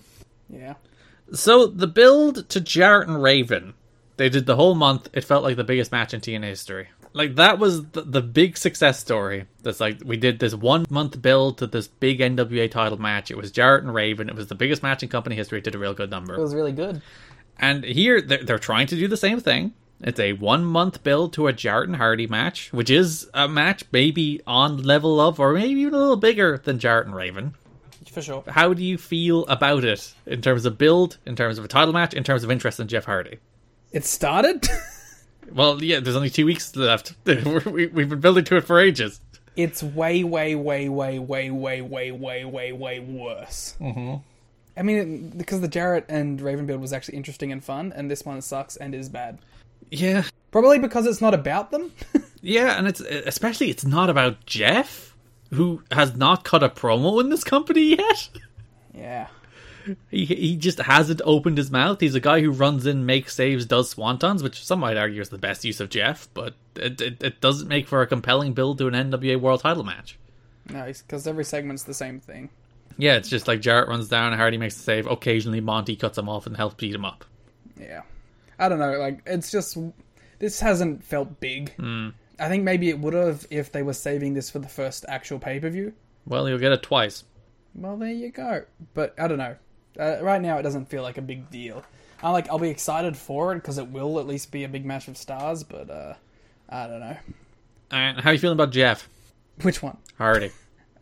Yeah. 0.49 0.75
So 1.33 1.67
the 1.67 1.87
build 1.87 2.49
to 2.51 2.61
Jarrett 2.61 3.09
and 3.09 3.23
Raven, 3.23 3.75
they 4.17 4.29
did 4.29 4.47
the 4.47 4.57
whole 4.57 4.75
month. 4.75 5.09
It 5.13 5.25
felt 5.25 5.43
like 5.43 5.57
the 5.57 5.65
biggest 5.65 5.93
match 5.93 6.15
in 6.15 6.21
TNA 6.21 6.45
history. 6.45 6.89
Like 7.13 7.37
that 7.37 7.59
was 7.59 7.85
the, 7.89 8.03
the 8.03 8.23
big 8.23 8.59
success 8.59 8.99
story. 9.01 9.47
That's 9.63 9.81
like 9.81 10.01
we 10.05 10.17
did 10.17 10.39
this 10.39 10.55
one 10.55 10.85
month 10.91 11.21
build 11.23 11.59
to 11.59 11.67
this 11.67 11.89
big 11.89 12.21
NWA 12.21 12.71
title 12.71 12.99
match. 12.99 13.31
It 13.31 13.37
was 13.37 13.51
Jarrett 13.51 13.85
and 13.85 13.95
Raven. 13.95 14.29
It 14.29 14.35
was 14.35 14.49
the 14.49 14.55
biggest 14.55 14.83
match 14.83 15.03
in 15.03 15.09
company 15.09 15.35
history. 15.35 15.59
It 15.59 15.65
did 15.65 15.75
a 15.75 15.79
real 15.79 15.95
good 15.95 16.11
number. 16.11 16.35
It 16.35 16.41
was 16.41 16.55
really 16.55 16.73
good. 16.73 17.01
And 17.59 17.85
here 17.85 18.21
they're, 18.21 18.45
they're 18.45 18.59
trying 18.59 18.87
to 18.89 18.97
do 18.97 19.09
the 19.09 19.17
same 19.17 19.41
thing. 19.41 19.73
It's 20.03 20.21
a 20.21 20.35
one 20.35 20.65
month 20.65 21.03
build 21.03 21.33
to 21.35 21.47
a 21.47 21.55
Jarrett 21.55 21.89
and 21.89 21.97
Hardy 21.97 22.27
match, 22.27 22.71
which 22.73 22.91
is 22.91 23.31
a 23.33 23.49
match 23.49 23.85
maybe 23.93 24.43
on 24.47 24.83
level 24.83 25.21
of 25.21 25.41
or 25.41 25.55
maybe 25.55 25.81
even 25.81 25.95
a 25.95 25.99
little 25.99 26.17
bigger 26.17 26.59
than 26.59 26.79
Jarrett 26.79 27.07
and 27.07 27.17
Raven. 27.17 27.55
For 28.17 28.23
sure. 28.23 28.45
How 28.49 28.73
do 28.73 28.83
you 28.83 28.97
feel 28.97 29.45
about 29.45 29.85
it 29.85 30.15
in 30.25 30.41
terms 30.41 30.65
of 30.65 30.79
build, 30.79 31.19
in 31.27 31.37
terms 31.37 31.59
of 31.59 31.67
a 31.67 31.69
title 31.69 31.93
match, 31.93 32.15
in 32.15 32.25
terms 32.25 32.45
of 32.45 32.51
interest 32.51 32.81
in 32.81 32.89
Jeff 32.89 33.05
Hardy? 33.05 33.41
It 33.93 34.07
started. 34.07 34.67
Well, 35.53 35.81
yeah, 35.81 36.01
there's 36.01 36.17
only 36.17 36.31
two 36.31 36.45
weeks 36.45 36.75
left. 36.75 37.15
we, 37.25 37.87
we've 37.87 38.09
been 38.09 38.19
building 38.19 38.43
to 38.47 38.57
it 38.57 38.65
for 38.65 38.81
ages. 38.81 39.21
it's 39.55 39.81
way, 39.81 40.25
way, 40.25 40.57
way, 40.57 40.89
way, 40.89 41.21
way, 41.21 41.51
way, 41.51 41.81
way, 41.83 42.11
way, 42.11 42.45
way, 42.45 42.73
way 42.73 42.99
worse. 42.99 43.77
Mm-hmm. 43.81 44.15
I 44.77 44.83
mean, 44.83 45.29
because 45.37 45.61
the 45.61 45.69
Jarrett 45.69 46.07
and 46.09 46.41
Raven 46.41 46.67
build 46.67 46.81
was 46.81 46.93
actually 46.93 47.17
interesting 47.19 47.53
and 47.53 47.63
fun, 47.63 47.93
and 47.95 48.11
this 48.11 48.25
one 48.25 48.43
sucks 48.43 48.75
and 48.75 48.93
is 48.93 49.09
bad. 49.09 49.39
Yeah, 49.89 50.25
Probably 50.57 50.79
because 50.79 51.05
it's 51.05 51.21
not 51.21 51.35
about 51.35 51.71
them. 51.71 51.93
yeah, 52.41 52.79
and 52.79 52.89
it's 52.89 53.01
especially 53.01 53.69
it's 53.69 53.85
not 53.85 54.09
about 54.09 54.47
Jeff, 54.47 55.06
who 55.53 55.83
has 55.91 56.17
not 56.17 56.45
cut 56.45 56.63
a 56.63 56.69
promo 56.69 57.21
in 57.21 57.29
this 57.31 57.45
company 57.45 57.97
yet. 57.97 58.29
yeah. 58.95 59.29
He 60.11 60.25
he 60.25 60.57
just 60.57 60.79
hasn't 60.81 61.23
opened 61.25 61.59
his 61.59 61.71
mouth. 61.71 62.01
He's 62.01 62.17
a 62.17 62.21
guy 62.21 62.41
who 62.41 62.51
runs 62.51 62.87
in, 62.87 63.07
makes 63.07 63.35
saves, 63.37 63.67
does 63.67 63.95
swantons, 63.95 64.43
which 64.43 64.65
some 64.65 64.81
might 64.81 64.97
argue 64.97 65.21
is 65.21 65.29
the 65.29 65.39
best 65.39 65.65
use 65.65 65.79
of 65.79 65.91
Jeff, 65.91 66.29
but 66.35 66.55
it 66.75 67.01
it, 67.01 67.23
it 67.23 67.41
doesn't 67.41 67.69
make 67.69 67.87
for 67.87 68.03
a 68.03 68.07
compelling 68.07 68.53
build 68.53 68.79
to 68.79 68.89
an 68.89 68.95
NWA 68.95 69.41
World 69.41 69.61
Title 69.61 69.85
match. 69.85 70.19
No, 70.69 70.87
because 70.87 71.29
every 71.29 71.45
segment's 71.45 71.85
the 71.85 71.95
same 71.95 72.19
thing. 72.19 72.51
Yeah, 72.99 73.15
it's 73.17 73.29
just 73.29 73.47
like 73.47 73.61
Jarrett 73.61 73.89
runs 73.89 74.09
down, 74.09 74.33
Hardy 74.33 74.59
makes 74.59 74.77
a 74.77 74.81
save. 74.81 75.07
Occasionally, 75.07 75.61
Monty 75.61 75.95
cuts 75.95 76.19
him 76.19 76.29
off 76.29 76.47
and 76.47 76.57
helps 76.57 76.75
beat 76.77 76.95
him 76.95 77.05
up. 77.05 77.25
Yeah. 77.79 78.03
I 78.59 78.69
don't 78.69 78.79
know. 78.79 78.99
Like, 78.99 79.21
it's 79.27 79.51
just. 79.51 79.77
This 80.39 80.61
hasn't 80.61 81.05
felt 81.05 81.41
big. 81.41 81.75
Hmm. 81.77 82.09
I 82.39 82.49
think 82.49 82.65
maybe 82.65 82.89
it 82.91 82.99
would 82.99 83.15
have 83.15 83.47
if 83.51 83.73
they 83.73 83.83
were 83.83 83.93
saving 83.93 84.35
this 84.35 84.51
for 84.51 84.59
the 84.59 84.69
first 84.69 85.05
actual 85.09 85.39
pay 85.39 85.59
per 85.61 85.71
view. 85.71 85.93
Well, 86.27 86.49
you'll 86.49 86.59
get 86.59 86.73
it 86.73 86.83
twice. 86.83 87.25
Well, 87.75 87.97
there 87.97 88.11
you 88.11 88.31
go. 88.31 88.65
But 88.95 89.15
I 89.19 89.29
don't 89.29 89.39
know. 89.39 89.57
Uh, 89.99 90.19
right 90.23 90.41
now, 90.41 90.59
it 90.59 90.63
doesn't 90.63 90.87
feel 90.87 91.03
like 91.03 91.19
a 91.19 91.23
big 91.23 91.51
deal. 91.51 91.83
I 92.23 92.31
like. 92.31 92.49
I'll 92.49 92.59
be 92.59 92.71
excited 92.71 93.17
for 93.17 93.53
it 93.53 93.57
because 93.57 93.79
it 93.79 93.89
will 93.89 94.19
at 94.19 94.27
least 94.27 94.51
be 94.51 94.65
a 94.65 94.69
big 94.69 94.85
match 94.85 95.09
of 95.09 95.17
stars. 95.17 95.63
But 95.65 95.91
uh, 95.91 96.15
I 96.69 96.87
don't 96.87 97.01
know. 97.01 97.17
And 97.91 98.21
how 98.21 98.31
are 98.31 98.33
you 98.33 98.39
feeling 98.39 98.57
about 98.57 98.73
Jeff 98.73 99.09
Which 99.63 99.83
one? 99.83 99.97
Hardy? 100.19 100.51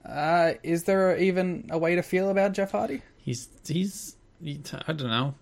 Uh, 0.05 0.53
is 0.63 0.85
there 0.85 1.17
even 1.17 1.67
a 1.71 1.79
way 1.79 1.95
to 1.95 2.03
feel 2.03 2.29
about 2.29 2.53
Jeff 2.53 2.73
Hardy? 2.73 3.03
He's 3.17 3.49
he's 3.67 4.17
he, 4.43 4.61
I 4.87 4.93
don't 4.93 5.09
know. 5.09 5.35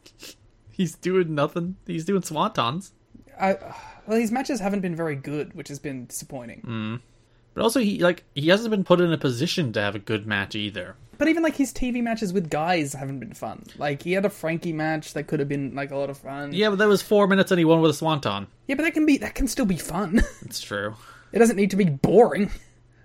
he's 0.70 0.94
doing 0.94 1.34
nothing. 1.34 1.76
He's 1.86 2.04
doing 2.04 2.22
swantons. 2.22 2.92
I 3.40 3.74
well, 4.06 4.18
these 4.18 4.32
matches 4.32 4.60
haven't 4.60 4.80
been 4.80 4.96
very 4.96 5.16
good, 5.16 5.54
which 5.54 5.68
has 5.68 5.78
been 5.78 6.06
disappointing. 6.06 6.62
Mm. 6.66 7.00
But 7.54 7.62
also, 7.62 7.80
he 7.80 7.98
like 7.98 8.24
he 8.34 8.48
hasn't 8.48 8.70
been 8.70 8.84
put 8.84 9.00
in 9.00 9.12
a 9.12 9.18
position 9.18 9.72
to 9.72 9.80
have 9.80 9.94
a 9.94 9.98
good 9.98 10.26
match 10.26 10.54
either. 10.54 10.96
But 11.18 11.28
even 11.28 11.42
like 11.42 11.56
his 11.56 11.72
TV 11.72 12.02
matches 12.02 12.32
with 12.32 12.48
guys 12.48 12.94
haven't 12.94 13.20
been 13.20 13.34
fun. 13.34 13.64
Like 13.76 14.02
he 14.02 14.12
had 14.12 14.24
a 14.24 14.30
Frankie 14.30 14.72
match 14.72 15.12
that 15.12 15.24
could 15.24 15.38
have 15.38 15.48
been 15.48 15.74
like 15.74 15.90
a 15.90 15.96
lot 15.96 16.08
of 16.08 16.16
fun. 16.16 16.52
Yeah, 16.52 16.70
but 16.70 16.78
that 16.78 16.88
was 16.88 17.02
four 17.02 17.26
minutes 17.26 17.50
and 17.50 17.58
he 17.58 17.64
won 17.64 17.80
with 17.82 17.90
a 17.90 17.94
swanton. 17.94 18.46
yeah, 18.66 18.74
but 18.74 18.84
that 18.84 18.94
can 18.94 19.04
be 19.04 19.18
that 19.18 19.34
can 19.34 19.46
still 19.46 19.66
be 19.66 19.76
fun. 19.76 20.22
It's 20.42 20.60
true. 20.60 20.94
it 21.32 21.38
doesn't 21.38 21.56
need 21.56 21.70
to 21.72 21.76
be 21.76 21.84
boring. 21.84 22.50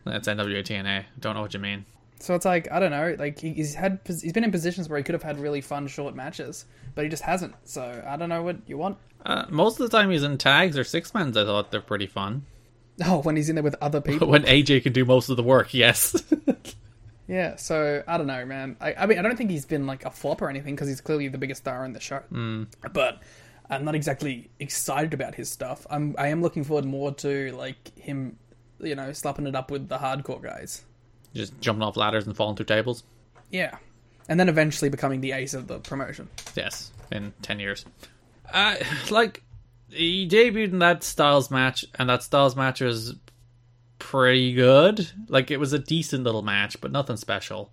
That's 0.06 0.28
NWA 0.28 0.64
TNA. 0.64 1.06
Don't 1.20 1.36
know 1.36 1.42
what 1.42 1.54
you 1.54 1.60
mean. 1.60 1.86
So 2.20 2.34
it's 2.36 2.46
like 2.46 2.72
I 2.72 2.80
don't 2.80 2.92
know. 2.92 3.16
Like 3.18 3.40
he, 3.40 3.54
he's 3.54 3.76
had 3.76 4.00
he's 4.06 4.32
been 4.32 4.44
in 4.44 4.52
positions 4.52 4.90
where 4.90 4.98
he 4.98 5.04
could 5.04 5.14
have 5.14 5.24
had 5.24 5.40
really 5.40 5.62
fun 5.62 5.88
short 5.88 6.16
matches, 6.16 6.66
but 6.96 7.04
he 7.04 7.10
just 7.10 7.24
hasn't. 7.24 7.56
So 7.66 8.04
I 8.08 8.16
don't 8.18 8.30
know 8.30 8.44
what 8.44 8.58
you 8.68 8.78
want. 8.78 8.98
Uh, 9.26 9.46
most 9.50 9.80
of 9.80 9.90
the 9.90 9.98
time 9.98 10.12
he's 10.12 10.24
in 10.24 10.38
tags 10.38 10.78
or 10.78 10.84
six 10.84 11.14
mans. 11.14 11.36
I 11.36 11.44
thought 11.44 11.72
they're 11.72 11.82
pretty 11.82 12.08
fun. 12.08 12.46
Oh, 13.06 13.20
when 13.20 13.36
he's 13.36 13.50
in 13.50 13.56
there 13.56 13.64
with 13.64 13.76
other 13.82 14.00
people. 14.00 14.28
When 14.30 14.44
AJ 14.44 14.84
can 14.84 14.94
do 14.94 15.04
most 15.04 15.28
of 15.28 15.36
the 15.36 15.44
work, 15.44 15.74
yes. 15.74 16.16
yeah. 17.28 17.58
So 17.58 18.02
I 18.08 18.18
don't 18.18 18.26
know, 18.26 18.46
man. 18.46 18.78
I, 18.80 18.94
I 18.94 19.06
mean, 19.06 19.20
I 19.20 19.22
don't 19.22 19.36
think 19.36 19.50
he's 19.50 19.66
been 19.66 19.86
like 19.86 20.06
a 20.06 20.10
flop 20.10 20.42
or 20.42 20.50
anything 20.50 20.76
because 20.76 20.88
he's 20.88 21.02
clearly 21.02 21.28
the 21.28 21.38
biggest 21.38 21.64
star 21.64 21.84
in 21.84 21.92
the 21.92 22.00
show. 22.00 22.22
But 22.94 23.22
I'm 23.70 23.84
not 23.84 23.96
exactly 23.96 24.50
excited 24.62 25.14
about 25.14 25.36
his 25.36 25.50
stuff. 25.50 25.86
I'm 25.90 26.16
I 26.18 26.28
am 26.30 26.42
looking 26.42 26.64
forward 26.64 26.86
more 26.86 27.14
to 27.16 27.52
like 27.52 27.98
him, 28.00 28.38
you 28.80 28.96
know, 28.96 29.12
slapping 29.12 29.46
it 29.46 29.56
up 29.56 29.72
with 29.72 29.90
the 29.90 29.98
hardcore 29.98 30.42
guys. 30.42 30.84
Just 31.36 31.60
jumping 31.60 31.84
off 31.84 31.98
ladders 31.98 32.26
and 32.26 32.36
falling 32.36 32.56
through 32.56 32.66
tables. 32.66 33.04
Yeah. 33.52 33.78
And 34.28 34.40
then 34.40 34.50
eventually 34.50 34.90
becoming 34.90 35.22
the 35.22 35.34
ace 35.34 35.54
of 35.54 35.68
the 35.68 35.80
promotion. 35.80 36.30
Yes, 36.56 36.92
in 37.12 37.34
10 37.44 37.60
years. 37.60 37.86
Uh, 38.52 38.76
like, 39.10 39.44
he 39.90 40.28
debuted 40.28 40.72
in 40.72 40.80
that 40.80 41.04
Styles 41.04 41.52
match, 41.52 41.86
and 41.96 42.10
that 42.10 42.24
Styles 42.24 42.56
match 42.56 42.82
was 42.82 43.16
pretty 44.00 44.54
good. 44.54 45.10
Like 45.28 45.52
it 45.52 45.58
was 45.58 45.74
a 45.74 45.80
decent 45.80 46.24
little 46.24 46.42
match, 46.42 46.80
but 46.82 46.92
nothing 46.92 47.18
special. 47.18 47.72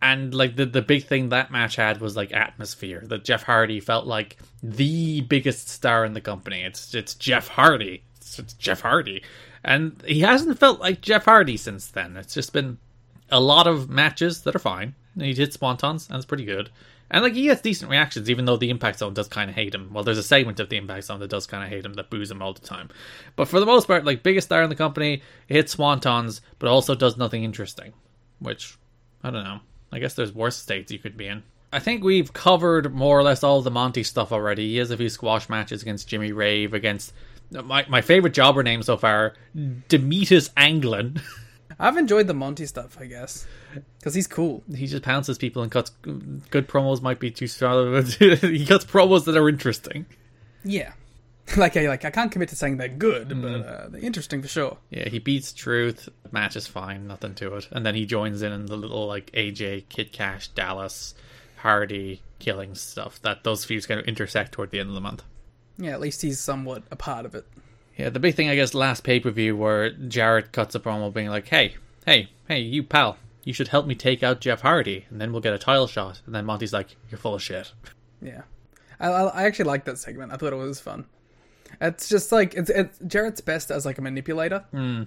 And 0.00 0.34
like 0.34 0.56
the 0.56 0.66
the 0.66 0.82
big 0.82 1.04
thing 1.04 1.30
that 1.30 1.50
match 1.50 1.76
had 1.76 2.00
was 2.00 2.16
like 2.16 2.32
atmosphere. 2.32 3.02
That 3.06 3.24
Jeff 3.24 3.42
Hardy 3.42 3.80
felt 3.80 4.06
like 4.06 4.36
the 4.62 5.22
biggest 5.22 5.68
star 5.68 6.04
in 6.04 6.12
the 6.12 6.20
company. 6.20 6.62
It's 6.62 6.94
it's 6.94 7.14
Jeff 7.14 7.48
Hardy. 7.48 8.02
It's, 8.16 8.38
it's 8.38 8.54
Jeff 8.54 8.80
Hardy, 8.80 9.22
and 9.66 10.00
he 10.06 10.20
hasn't 10.20 10.58
felt 10.58 10.80
like 10.80 11.00
Jeff 11.02 11.24
Hardy 11.24 11.56
since 11.56 11.88
then. 11.88 12.16
It's 12.16 12.32
just 12.32 12.52
been 12.52 12.78
a 13.30 13.40
lot 13.40 13.66
of 13.66 13.90
matches 13.90 14.42
that 14.42 14.54
are 14.54 14.60
fine. 14.60 14.94
He 15.18 15.32
did 15.34 15.52
Swantons, 15.52 16.08
and 16.08 16.16
it's 16.16 16.24
pretty 16.24 16.44
good. 16.44 16.70
And 17.10 17.24
like 17.24 17.34
he 17.34 17.44
gets 17.44 17.62
decent 17.62 17.90
reactions, 17.90 18.30
even 18.30 18.44
though 18.44 18.56
the 18.56 18.70
Impact 18.70 19.00
Zone 19.00 19.12
does 19.12 19.26
kind 19.26 19.50
of 19.50 19.56
hate 19.56 19.74
him. 19.74 19.92
Well, 19.92 20.04
there's 20.04 20.18
a 20.18 20.22
segment 20.22 20.60
of 20.60 20.68
the 20.68 20.76
Impact 20.76 21.04
Zone 21.04 21.18
that 21.18 21.30
does 21.30 21.48
kind 21.48 21.64
of 21.64 21.68
hate 21.68 21.84
him, 21.84 21.94
that 21.94 22.10
boos 22.10 22.30
him 22.30 22.42
all 22.42 22.52
the 22.52 22.60
time. 22.60 22.90
But 23.34 23.48
for 23.48 23.58
the 23.58 23.66
most 23.66 23.88
part, 23.88 24.04
like 24.04 24.22
biggest 24.22 24.48
star 24.48 24.62
in 24.62 24.70
the 24.70 24.76
company, 24.76 25.22
hits 25.48 25.74
Swantons, 25.74 26.40
but 26.60 26.68
also 26.68 26.94
does 26.94 27.16
nothing 27.16 27.42
interesting. 27.42 27.92
Which 28.38 28.78
I 29.24 29.30
don't 29.30 29.44
know. 29.44 29.60
I 29.90 29.98
guess 29.98 30.14
there's 30.14 30.32
worse 30.32 30.56
states 30.56 30.92
you 30.92 31.00
could 31.00 31.16
be 31.16 31.26
in. 31.26 31.42
I 31.72 31.80
think 31.80 32.04
we've 32.04 32.32
covered 32.32 32.94
more 32.94 33.18
or 33.18 33.24
less 33.24 33.42
all 33.42 33.62
the 33.62 33.70
Monty 33.70 34.04
stuff 34.04 34.30
already. 34.30 34.68
He 34.68 34.76
has 34.76 34.92
a 34.92 34.96
few 34.96 35.08
squash 35.08 35.48
matches 35.48 35.82
against 35.82 36.08
Jimmy 36.08 36.30
Rave, 36.30 36.72
against 36.72 37.12
my 37.50 37.84
my 37.88 38.00
favorite 38.00 38.34
jobber 38.34 38.62
name 38.62 38.82
so 38.82 38.96
far, 38.96 39.34
Demetus 39.88 40.50
Anglin. 40.56 41.20
I've 41.78 41.96
enjoyed 41.98 42.26
the 42.26 42.34
Monty 42.34 42.64
stuff, 42.64 42.96
I 42.98 43.04
guess, 43.06 43.46
because 43.98 44.14
he's 44.14 44.26
cool. 44.26 44.62
he 44.74 44.86
just 44.86 45.02
pounces 45.02 45.36
people 45.36 45.62
and 45.62 45.70
cuts 45.70 45.90
good 46.50 46.68
promos. 46.68 47.02
Might 47.02 47.20
be 47.20 47.30
too 47.30 47.46
strong. 47.46 48.02
he 48.18 48.64
cuts 48.64 48.84
promos 48.84 49.24
that 49.26 49.36
are 49.36 49.48
interesting. 49.48 50.06
Yeah, 50.64 50.92
like 51.56 51.76
I 51.76 51.88
like 51.88 52.04
I 52.04 52.10
can't 52.10 52.32
commit 52.32 52.48
to 52.50 52.56
saying 52.56 52.78
they're 52.78 52.88
good, 52.88 53.28
but 53.40 53.66
uh, 53.66 53.88
they're 53.88 54.00
interesting 54.00 54.42
for 54.42 54.48
sure. 54.48 54.78
Yeah, 54.90 55.08
he 55.08 55.18
beats 55.18 55.52
Truth. 55.52 56.08
Match 56.32 56.56
is 56.56 56.66
fine, 56.66 57.06
nothing 57.06 57.34
to 57.36 57.54
it. 57.56 57.68
And 57.70 57.86
then 57.86 57.94
he 57.94 58.06
joins 58.06 58.42
in 58.42 58.52
in 58.52 58.66
the 58.66 58.76
little 58.76 59.06
like 59.06 59.30
AJ, 59.32 59.88
Kid 59.88 60.12
Cash, 60.12 60.48
Dallas, 60.48 61.14
Hardy 61.58 62.22
killing 62.38 62.74
stuff. 62.74 63.20
That 63.22 63.44
those 63.44 63.64
feuds 63.64 63.86
kind 63.86 64.00
of 64.00 64.06
intersect 64.06 64.52
toward 64.52 64.70
the 64.70 64.80
end 64.80 64.88
of 64.88 64.94
the 64.94 65.00
month. 65.00 65.22
Yeah, 65.78 65.92
at 65.92 66.00
least 66.00 66.22
he's 66.22 66.40
somewhat 66.40 66.82
a 66.90 66.96
part 66.96 67.26
of 67.26 67.34
it. 67.34 67.46
Yeah, 67.96 68.10
the 68.10 68.20
big 68.20 68.34
thing 68.34 68.48
I 68.48 68.54
guess 68.54 68.74
last 68.74 69.04
pay 69.04 69.20
per 69.20 69.30
view 69.30 69.56
where 69.56 69.90
Jarrett 69.90 70.52
cuts 70.52 70.74
a 70.74 70.80
promo 70.80 71.12
being 71.12 71.28
like, 71.28 71.48
"Hey, 71.48 71.74
hey, 72.04 72.30
hey, 72.48 72.60
you 72.60 72.82
pal, 72.82 73.16
you 73.44 73.52
should 73.52 73.68
help 73.68 73.86
me 73.86 73.94
take 73.94 74.22
out 74.22 74.40
Jeff 74.40 74.60
Hardy, 74.60 75.06
and 75.10 75.20
then 75.20 75.32
we'll 75.32 75.40
get 75.40 75.54
a 75.54 75.58
title 75.58 75.86
shot." 75.86 76.20
And 76.26 76.34
then 76.34 76.44
Monty's 76.44 76.72
like, 76.72 76.96
"You're 77.10 77.18
full 77.18 77.34
of 77.34 77.42
shit." 77.42 77.72
Yeah, 78.20 78.42
I, 79.00 79.08
I 79.08 79.44
actually 79.44 79.66
liked 79.66 79.86
that 79.86 79.98
segment. 79.98 80.32
I 80.32 80.36
thought 80.36 80.52
it 80.52 80.56
was 80.56 80.80
fun. 80.80 81.06
It's 81.80 82.08
just 82.08 82.32
like 82.32 82.54
it's, 82.54 82.70
it's 82.70 82.98
Jarrett's 83.06 83.40
best 83.40 83.70
as 83.70 83.84
like 83.86 83.98
a 83.98 84.02
manipulator. 84.02 84.64
Hmm. 84.70 85.04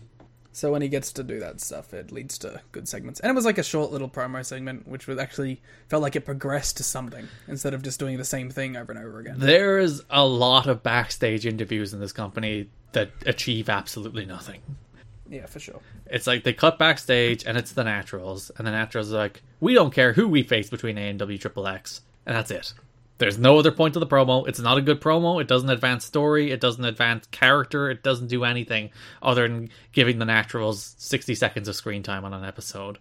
So 0.52 0.72
when 0.72 0.82
he 0.82 0.90
gets 0.90 1.14
to 1.14 1.24
do 1.24 1.40
that 1.40 1.62
stuff, 1.62 1.94
it 1.94 2.12
leads 2.12 2.38
to 2.40 2.62
good 2.72 2.88
segments. 2.88 3.20
And 3.20 3.30
it 3.30 3.36
was 3.36 3.46
like 3.46 3.58
a 3.58 3.64
short 3.64 3.92
little 3.92 4.10
promo 4.10 4.44
segment, 4.44 4.88
which 4.88 5.08
was 5.08 5.20
actually 5.20 5.62
felt 5.88 6.02
like 6.02 6.16
it 6.16 6.26
progressed 6.26 6.78
to 6.78 6.84
something 6.84 7.28
instead 7.48 7.74
of 7.74 7.84
just 7.84 8.00
doing 8.00 8.18
the 8.18 8.26
same 8.26 8.50
thing 8.50 8.76
over 8.76 8.92
and 8.92 9.04
over 9.04 9.20
again. 9.20 9.36
There 9.38 9.78
is 9.78 10.04
a 10.10 10.26
lot 10.26 10.68
of 10.68 10.82
backstage 10.84 11.46
interviews 11.46 11.94
in 11.94 12.00
this 12.00 12.12
company 12.12 12.70
that 12.94 13.12
achieve 13.26 13.70
absolutely 13.70 14.26
nothing. 14.26 14.62
Yeah, 15.30 15.46
for 15.46 15.60
sure. 15.60 15.80
It's 16.08 16.26
like 16.26 16.44
they 16.44 16.54
cut 16.54 16.80
backstage 16.80 17.46
and 17.46 17.56
it's 17.58 17.74
the 17.74 17.84
Naturals, 17.84 18.50
and 18.58 18.66
the 18.66 18.72
Naturals 18.72 19.14
are 19.14 19.18
like, 19.18 19.44
we 19.60 19.76
don't 19.76 19.94
care 19.94 20.14
who 20.14 20.28
we 20.28 20.42
face 20.42 20.70
between 20.70 20.96
AMW 20.96 21.40
Triple 21.40 21.68
X, 21.68 22.02
and 22.26 22.36
that's 22.36 22.50
it. 22.50 22.74
There's 23.20 23.38
no 23.38 23.60
other 23.60 23.72
point 23.72 23.94
to 23.94 24.00
the 24.00 24.08
promo. 24.08 24.48
It's 24.48 24.60
not 24.60 24.78
a 24.78 24.82
good 24.82 25.02
promo. 25.02 25.42
It 25.42 25.48
doesn't 25.48 25.70
advance 25.70 26.06
story. 26.06 26.52
It 26.52 26.62
doesn't 26.62 26.84
advance 26.84 27.28
character. 27.28 27.90
It 27.92 28.02
doesn't 28.02 28.28
do 28.28 28.46
anything 28.46 28.92
other 29.22 29.48
than 29.48 29.70
giving 29.92 30.20
the 30.20 30.26
Naturals 30.26 30.96
60 30.98 31.36
seconds 31.36 31.68
of 31.68 31.76
screen 31.76 32.02
time 32.02 32.24
on 32.24 32.34
an 32.34 32.46
episode. 32.46 32.98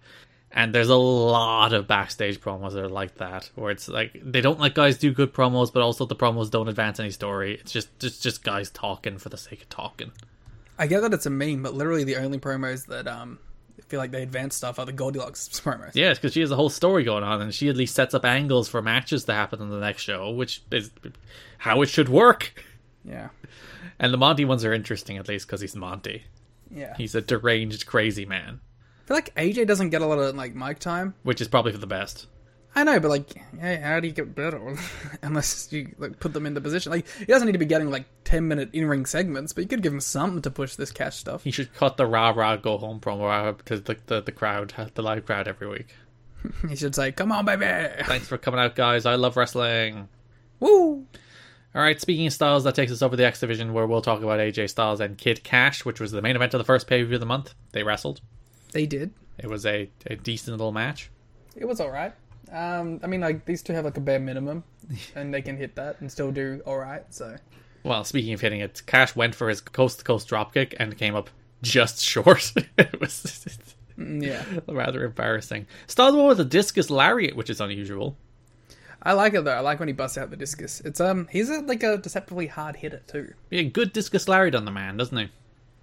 And 0.50 0.74
there's 0.74 0.88
a 0.88 0.96
lot 0.96 1.72
of 1.72 1.86
backstage 1.86 2.40
promos 2.40 2.72
that 2.72 2.82
are 2.82 2.88
like 2.88 3.16
that, 3.16 3.50
where 3.54 3.70
it's 3.70 3.88
like 3.88 4.18
they 4.24 4.40
don't 4.40 4.58
let 4.58 4.74
guys 4.74 4.98
do 4.98 5.12
good 5.12 5.32
promos, 5.32 5.72
but 5.72 5.82
also 5.82 6.04
the 6.04 6.16
promos 6.16 6.50
don't 6.50 6.68
advance 6.68 6.98
any 6.98 7.10
story. 7.10 7.54
It's 7.54 7.70
just 7.70 7.96
just 7.98 8.22
just 8.22 8.42
guys 8.42 8.70
talking 8.70 9.18
for 9.18 9.28
the 9.28 9.36
sake 9.36 9.62
of 9.62 9.68
talking. 9.68 10.10
I 10.78 10.86
get 10.86 11.02
that 11.02 11.12
it's 11.12 11.26
a 11.26 11.30
meme, 11.30 11.62
but 11.62 11.74
literally 11.74 12.02
the 12.02 12.16
only 12.16 12.38
promos 12.38 12.86
that 12.86 13.06
um 13.06 13.38
feel 13.88 13.98
like 14.00 14.10
they 14.10 14.22
advance 14.22 14.54
stuff 14.54 14.78
are 14.78 14.86
the 14.86 14.92
Goldilocks 14.92 15.48
promos. 15.48 15.92
Yeah, 15.94 16.14
because 16.14 16.32
she 16.32 16.40
has 16.40 16.50
a 16.50 16.56
whole 16.56 16.70
story 16.70 17.04
going 17.04 17.24
on, 17.24 17.40
and 17.40 17.54
she 17.54 17.68
at 17.68 17.76
least 17.76 17.94
sets 17.94 18.14
up 18.14 18.24
angles 18.24 18.68
for 18.68 18.82
matches 18.82 19.24
to 19.24 19.32
happen 19.34 19.60
in 19.60 19.70
the 19.70 19.80
next 19.80 20.02
show, 20.02 20.30
which 20.30 20.62
is 20.70 20.90
how 21.58 21.82
it 21.82 21.86
should 21.86 22.08
work. 22.08 22.52
Yeah. 23.04 23.28
And 23.98 24.12
the 24.12 24.18
Monty 24.18 24.44
ones 24.44 24.64
are 24.64 24.72
interesting, 24.72 25.16
at 25.16 25.28
least 25.28 25.46
because 25.46 25.60
he's 25.60 25.74
Monty. 25.74 26.24
Yeah. 26.70 26.94
He's 26.96 27.14
a 27.14 27.20
deranged, 27.22 27.86
crazy 27.86 28.26
man, 28.26 28.60
I 29.08 29.08
feel 29.08 29.16
like 29.16 29.34
AJ 29.36 29.66
doesn't 29.66 29.88
get 29.88 30.02
a 30.02 30.06
lot 30.06 30.18
of 30.18 30.36
like 30.36 30.54
mic 30.54 30.80
time. 30.80 31.14
which 31.22 31.40
is 31.40 31.48
probably 31.48 31.72
for 31.72 31.78
the 31.78 31.86
best. 31.86 32.26
I 32.74 32.84
know, 32.84 33.00
but 33.00 33.08
like, 33.08 33.32
hey, 33.58 33.76
how 33.76 34.00
do 34.00 34.06
you 34.06 34.12
get 34.12 34.34
better 34.34 34.76
unless 35.22 35.72
you 35.72 35.94
like 35.96 36.20
put 36.20 36.34
them 36.34 36.44
in 36.44 36.52
the 36.52 36.60
position? 36.60 36.92
Like, 36.92 37.06
he 37.18 37.24
doesn't 37.24 37.46
need 37.46 37.52
to 37.52 37.58
be 37.58 37.64
getting 37.64 37.90
like 37.90 38.04
ten 38.28 38.46
minute 38.46 38.68
in 38.74 38.86
ring 38.86 39.06
segments, 39.06 39.54
but 39.54 39.62
you 39.62 39.68
could 39.68 39.82
give 39.82 39.94
him 39.94 40.00
something 40.00 40.42
to 40.42 40.50
push 40.50 40.74
this 40.74 40.90
cash 40.90 41.16
stuff. 41.16 41.44
He 41.44 41.50
should 41.50 41.72
cut 41.72 41.96
the 41.96 42.06
rah 42.06 42.28
rah 42.30 42.56
go 42.56 42.76
home 42.76 43.00
promo 43.00 43.32
out 43.32 43.64
to 43.66 43.78
the, 43.78 43.96
the 44.04 44.20
the 44.20 44.32
crowd, 44.32 44.74
the 44.94 45.02
live 45.02 45.24
crowd 45.24 45.48
every 45.48 45.66
week. 45.66 45.94
He 46.68 46.76
should 46.76 46.94
say, 46.94 47.10
"Come 47.10 47.32
on, 47.32 47.46
baby, 47.46 47.64
Thanks 48.04 48.28
for 48.28 48.36
coming 48.36 48.60
out, 48.60 48.76
guys. 48.76 49.06
I 49.06 49.14
love 49.14 49.36
wrestling. 49.38 50.08
woo!" 50.60 51.06
All 51.74 51.82
right, 51.82 51.98
speaking 52.00 52.26
of 52.26 52.32
Styles, 52.34 52.64
that 52.64 52.74
takes 52.74 52.92
us 52.92 53.02
over 53.02 53.16
the 53.16 53.24
X 53.26 53.40
Division, 53.40 53.72
where 53.72 53.86
we'll 53.86 54.02
talk 54.02 54.22
about 54.22 54.40
AJ 54.40 54.68
Styles 54.70 55.00
and 55.00 55.16
Kid 55.16 55.42
Cash, 55.42 55.86
which 55.86 55.98
was 55.98 56.12
the 56.12 56.20
main 56.22 56.36
event 56.36 56.52
of 56.52 56.58
the 56.58 56.64
first 56.64 56.86
pay 56.86 57.00
per 57.00 57.06
view 57.06 57.16
of 57.16 57.20
the 57.20 57.26
month. 57.26 57.54
They 57.72 57.82
wrestled. 57.82 58.20
They 58.72 58.84
did. 58.84 59.12
It 59.38 59.48
was 59.48 59.64
a, 59.64 59.88
a 60.06 60.16
decent 60.16 60.58
little 60.58 60.72
match. 60.72 61.10
It 61.56 61.66
was 61.66 61.80
all 61.80 61.90
right. 61.90 62.12
Um, 62.52 63.00
I 63.02 63.06
mean, 63.06 63.20
like 63.22 63.46
these 63.46 63.62
two 63.62 63.72
have 63.72 63.84
like 63.86 63.96
a 63.96 64.00
bare 64.00 64.18
minimum, 64.20 64.64
and 65.14 65.32
they 65.32 65.42
can 65.42 65.56
hit 65.56 65.76
that 65.76 66.00
and 66.00 66.10
still 66.12 66.30
do 66.30 66.60
all 66.66 66.78
right. 66.78 67.04
So 67.10 67.36
Well, 67.84 68.04
speaking 68.04 68.32
of 68.34 68.40
hitting 68.40 68.60
it, 68.60 68.82
Cash 68.86 69.14
went 69.16 69.34
for 69.34 69.48
his 69.48 69.60
coast 69.60 69.98
to 69.98 70.04
coast 70.04 70.28
dropkick 70.28 70.74
and 70.78 70.96
came 70.98 71.14
up 71.14 71.30
just 71.62 72.02
short. 72.02 72.52
it 72.78 73.00
was 73.00 73.46
mm, 73.98 74.22
yeah, 74.24 74.44
rather 74.68 75.04
embarrassing. 75.04 75.66
Went 75.96 76.16
with 76.16 76.40
a 76.40 76.44
discus 76.44 76.90
lariat, 76.90 77.36
which 77.36 77.50
is 77.50 77.60
unusual. 77.60 78.16
I 79.02 79.12
like 79.12 79.34
it 79.34 79.44
though. 79.44 79.52
I 79.52 79.60
like 79.60 79.78
when 79.78 79.88
he 79.88 79.94
busts 79.94 80.18
out 80.18 80.30
the 80.30 80.36
discus. 80.36 80.80
It's 80.80 81.00
um, 81.00 81.28
he's 81.30 81.48
a, 81.50 81.60
like 81.60 81.82
a 81.82 81.98
deceptively 81.98 82.48
hard 82.48 82.76
hitter 82.76 83.00
too. 83.06 83.32
Yeah, 83.50 83.62
good 83.62 83.92
discus 83.92 84.26
lariat 84.28 84.54
on 84.56 84.64
the 84.64 84.70
man, 84.72 84.96
doesn't 84.96 85.16
he? 85.16 85.28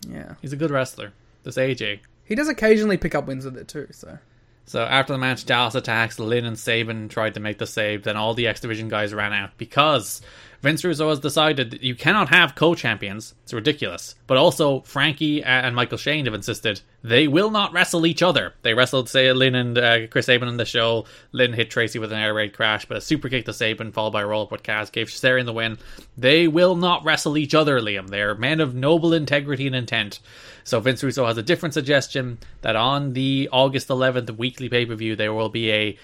Yeah, 0.07 0.35
He's 0.41 0.53
a 0.53 0.57
good 0.57 0.69
wrestler. 0.71 1.13
This 1.43 1.55
AJ. 1.57 1.99
he 2.25 2.35
does 2.35 2.49
occasionally 2.49 2.97
pick 2.97 3.15
up 3.15 3.25
wins 3.27 3.45
with 3.45 3.57
it 3.57 3.67
too. 3.67 3.87
So 3.91 4.17
So 4.65 4.81
after 4.83 5.13
the 5.13 5.19
match, 5.19 5.45
Dallas 5.45 5.75
attacks. 5.75 6.19
Lynn 6.19 6.45
and 6.45 6.59
Sabin 6.59 7.07
tried 7.07 7.35
to 7.35 7.39
make 7.39 7.57
the 7.57 7.65
save. 7.67 8.03
Then 8.03 8.17
all 8.17 8.33
the 8.33 8.47
X 8.47 8.59
Division 8.59 8.89
guys 8.89 9.13
ran 9.13 9.31
out 9.33 9.57
because 9.57 10.21
Vince 10.65 10.83
Russo 10.83 11.09
has 11.09 11.19
decided 11.19 11.69
that 11.69 11.83
you 11.83 11.93
cannot 11.93 12.29
have 12.29 12.55
co-champions. 12.55 13.35
It's 13.43 13.53
ridiculous. 13.53 14.15
But 14.25 14.37
also, 14.37 14.79
Frankie 14.79 15.43
and 15.43 15.75
Michael 15.75 15.99
Shane 15.99 16.25
have 16.25 16.33
insisted 16.33 16.81
they 17.03 17.27
will 17.27 17.51
not 17.51 17.71
wrestle 17.71 18.07
each 18.07 18.23
other. 18.23 18.55
They 18.63 18.73
wrestled, 18.73 19.07
say, 19.07 19.31
Lynn 19.31 19.53
and 19.53 19.77
uh, 19.77 20.07
Chris 20.07 20.25
Sabin 20.25 20.49
in 20.49 20.57
the 20.57 20.65
show. 20.65 21.05
Lynn 21.33 21.53
hit 21.53 21.69
Tracy 21.69 21.99
with 21.99 22.11
an 22.11 22.17
air 22.17 22.33
raid 22.33 22.53
crash, 22.53 22.85
but 22.85 22.97
a 22.97 23.01
super 23.01 23.29
kick 23.29 23.45
to 23.45 23.53
Sabin, 23.53 23.91
followed 23.91 24.13
by 24.13 24.23
a 24.23 24.25
roll 24.25 24.41
up 24.41 24.51
with 24.51 24.63
Kaz, 24.63 24.91
gave 24.91 25.07
Kazarian 25.07 25.45
the 25.45 25.53
win. 25.53 25.77
They 26.17 26.47
will 26.47 26.75
not 26.75 27.05
wrestle 27.05 27.37
each 27.37 27.53
other, 27.53 27.79
Liam. 27.79 28.07
They 28.09 28.23
are 28.23 28.33
men 28.33 28.59
of 28.59 28.73
noble 28.73 29.13
integrity 29.13 29.67
and 29.67 29.75
intent. 29.75 30.19
So 30.63 30.79
Vince 30.79 31.03
Russo 31.03 31.27
has 31.27 31.37
a 31.37 31.43
different 31.43 31.75
suggestion 31.75 32.39
that 32.63 32.75
on 32.75 33.13
the 33.13 33.49
August 33.51 33.89
11th 33.89 34.35
weekly 34.35 34.67
pay 34.67 34.87
per 34.87 34.95
view 34.95 35.15
there 35.15 35.31
will 35.31 35.49
be 35.49 35.71
a 35.71 35.95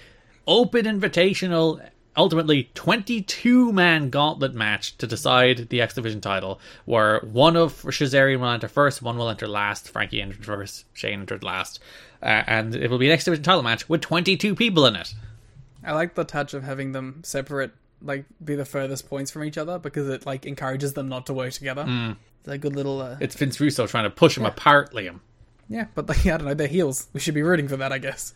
open 0.45 0.85
invitational, 0.85 1.83
ultimately 2.17 2.69
22 2.75 3.71
man 3.71 4.09
gauntlet 4.09 4.53
match 4.53 4.97
to 4.97 5.07
decide 5.07 5.69
the 5.69 5.81
X 5.81 5.93
Division 5.93 6.21
title, 6.21 6.59
where 6.85 7.19
one 7.21 7.55
of 7.55 7.81
Shazarian 7.83 8.39
will 8.39 8.49
enter 8.49 8.67
first, 8.67 9.01
one 9.01 9.17
will 9.17 9.29
enter 9.29 9.47
last. 9.47 9.89
Frankie 9.89 10.21
entered 10.21 10.45
first, 10.45 10.85
Shane 10.93 11.21
entered 11.21 11.43
last, 11.43 11.79
uh, 12.21 12.43
and 12.47 12.75
it 12.75 12.89
will 12.89 12.97
be 12.97 13.07
an 13.07 13.13
X 13.13 13.25
Division 13.25 13.43
title 13.43 13.63
match 13.63 13.87
with 13.89 14.01
22 14.01 14.55
people 14.55 14.85
in 14.85 14.95
it. 14.95 15.13
I 15.83 15.93
like 15.93 16.15
the 16.15 16.23
touch 16.23 16.53
of 16.53 16.63
having 16.63 16.91
them 16.91 17.21
separate, 17.23 17.71
like 18.01 18.25
be 18.43 18.55
the 18.55 18.65
furthest 18.65 19.09
points 19.09 19.31
from 19.31 19.43
each 19.43 19.57
other 19.57 19.79
because 19.79 20.07
it 20.09 20.25
like 20.25 20.45
encourages 20.45 20.93
them 20.93 21.09
not 21.09 21.25
to 21.27 21.33
work 21.33 21.53
together. 21.53 21.85
It's 22.41 22.47
a 22.49 22.57
good 22.57 22.75
little. 22.75 23.01
Uh, 23.01 23.17
It's 23.19 23.35
Vince 23.35 23.59
Russo 23.59 23.87
trying 23.87 24.03
to 24.05 24.09
push 24.09 24.35
them 24.35 24.45
apart, 24.45 24.93
Liam. 24.93 25.19
yeah, 25.69 25.85
but 25.95 26.09
like, 26.09 26.25
I 26.25 26.37
don't 26.37 26.45
know, 26.47 26.53
they're 26.53 26.67
heels. 26.67 27.07
We 27.13 27.19
should 27.19 27.33
be 27.35 27.43
rooting 27.43 27.67
for 27.67 27.77
that, 27.77 27.91
I 27.93 27.97
guess. 27.99 28.33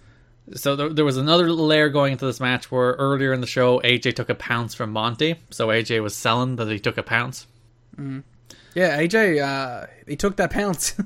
So 0.54 0.76
there, 0.76 0.90
there 0.90 1.06
was 1.06 1.18
another 1.18 1.52
layer 1.52 1.90
going 1.90 2.12
into 2.14 2.26
this 2.26 2.40
match 2.40 2.72
where 2.72 2.92
earlier 2.94 3.34
in 3.34 3.42
the 3.42 3.48
show 3.48 3.80
AJ 3.80 4.16
took 4.16 4.30
a 4.30 4.36
pounce 4.36 4.76
from 4.76 4.92
Monty, 4.92 5.36
so 5.50 5.70
AJ 5.70 6.04
was 6.04 6.16
selling 6.16 6.58
that 6.58 6.68
he 6.68 6.80
took 6.80 6.98
a 6.98 7.04
pounce. 7.04 7.48
Yeah, 8.76 9.00
AJ, 9.00 9.42
uh, 9.42 9.88
he 10.08 10.16
took 10.16 10.36
that 10.36 10.52
pounce. 10.52 10.94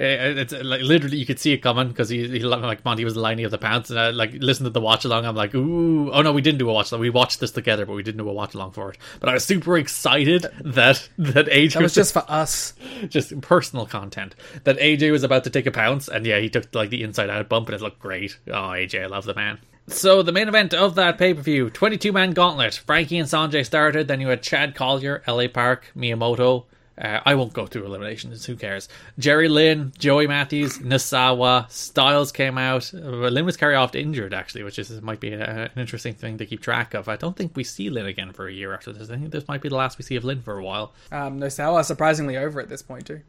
Eh, 0.00 0.40
It's 0.40 0.52
like 0.54 0.80
literally 0.80 1.18
you 1.18 1.26
could 1.26 1.38
see 1.38 1.52
it 1.52 1.58
coming 1.58 1.88
because 1.88 2.08
he, 2.08 2.26
he 2.26 2.38
like 2.40 2.84
Monty 2.86 3.04
was 3.04 3.16
lining 3.16 3.44
up 3.44 3.50
the 3.50 3.58
pants 3.58 3.90
and 3.90 3.98
I 4.00 4.10
like 4.10 4.32
listened 4.32 4.64
to 4.64 4.70
the 4.70 4.80
watch 4.80 5.04
along. 5.04 5.26
I'm 5.26 5.36
like, 5.36 5.54
ooh, 5.54 6.10
oh 6.10 6.22
no, 6.22 6.32
we 6.32 6.40
didn't 6.40 6.58
do 6.58 6.70
a 6.70 6.72
watch 6.72 6.90
along. 6.90 7.02
We 7.02 7.10
watched 7.10 7.38
this 7.38 7.50
together, 7.50 7.84
but 7.84 7.92
we 7.92 8.02
didn't 8.02 8.16
do 8.16 8.28
a 8.28 8.32
watch 8.32 8.54
along 8.54 8.72
for 8.72 8.90
it. 8.92 8.98
But 9.20 9.28
I 9.28 9.34
was 9.34 9.44
super 9.44 9.76
excited 9.76 10.46
that 10.64 11.06
that 11.18 11.46
AJ 11.48 11.74
That 11.74 11.82
was 11.82 11.94
just 11.94 12.14
for 12.14 12.24
us. 12.28 12.72
just 13.08 13.38
personal 13.42 13.84
content 13.84 14.34
that 14.64 14.78
AJ 14.78 15.12
was 15.12 15.22
about 15.22 15.44
to 15.44 15.50
take 15.50 15.66
a 15.66 15.70
pounce, 15.70 16.08
and 16.08 16.24
yeah, 16.24 16.38
he 16.38 16.48
took 16.48 16.74
like 16.74 16.88
the 16.88 17.02
inside 17.02 17.28
out 17.28 17.48
bump, 17.50 17.68
and 17.68 17.74
it 17.74 17.82
looked 17.82 17.98
great. 18.00 18.38
Oh, 18.48 18.52
AJ, 18.72 19.02
I 19.02 19.06
love 19.06 19.26
the 19.26 19.34
man. 19.34 19.58
So 19.86 20.22
the 20.22 20.32
main 20.32 20.48
event 20.48 20.72
of 20.72 20.94
that 20.94 21.18
pay 21.18 21.34
per 21.34 21.42
view, 21.42 21.68
twenty 21.68 21.98
two 21.98 22.12
man 22.12 22.30
gauntlet. 22.30 22.74
Frankie 22.74 23.18
and 23.18 23.28
Sonjay 23.28 23.66
started. 23.66 24.08
Then 24.08 24.20
you 24.22 24.28
had 24.28 24.42
Chad 24.42 24.74
Collier, 24.74 25.22
L.A. 25.26 25.48
Park, 25.48 25.92
Miyamoto. 25.94 26.64
Uh, 27.00 27.20
I 27.24 27.34
won't 27.34 27.52
go 27.52 27.66
through 27.66 27.86
eliminations. 27.86 28.44
Who 28.44 28.56
cares? 28.56 28.88
Jerry 29.18 29.48
Lynn, 29.48 29.92
Joey 29.98 30.26
Matthews, 30.26 30.78
Nosawa, 30.78 31.70
Styles 31.70 32.30
came 32.30 32.58
out. 32.58 32.92
Uh, 32.92 32.98
Lynn 32.98 33.46
was 33.46 33.56
carried 33.56 33.76
off 33.76 33.94
injured 33.94 34.34
actually, 34.34 34.64
which 34.64 34.78
is 34.78 35.00
might 35.00 35.20
be 35.20 35.32
a, 35.32 35.64
an 35.64 35.70
interesting 35.76 36.14
thing 36.14 36.38
to 36.38 36.46
keep 36.46 36.60
track 36.60 36.94
of. 36.94 37.08
I 37.08 37.16
don't 37.16 37.36
think 37.36 37.56
we 37.56 37.64
see 37.64 37.88
Lynn 37.88 38.06
again 38.06 38.32
for 38.32 38.48
a 38.48 38.52
year 38.52 38.74
after 38.74 38.92
this. 38.92 39.10
I 39.10 39.16
think 39.16 39.30
this 39.30 39.48
might 39.48 39.62
be 39.62 39.68
the 39.68 39.76
last 39.76 39.98
we 39.98 40.04
see 40.04 40.16
of 40.16 40.24
Lynn 40.24 40.42
for 40.42 40.58
a 40.58 40.64
while. 40.64 40.92
Um, 41.10 41.48
Sour 41.48 41.82
surprisingly 41.84 42.36
over 42.36 42.60
at 42.60 42.68
this 42.68 42.82
point 42.82 43.06
too. 43.06 43.20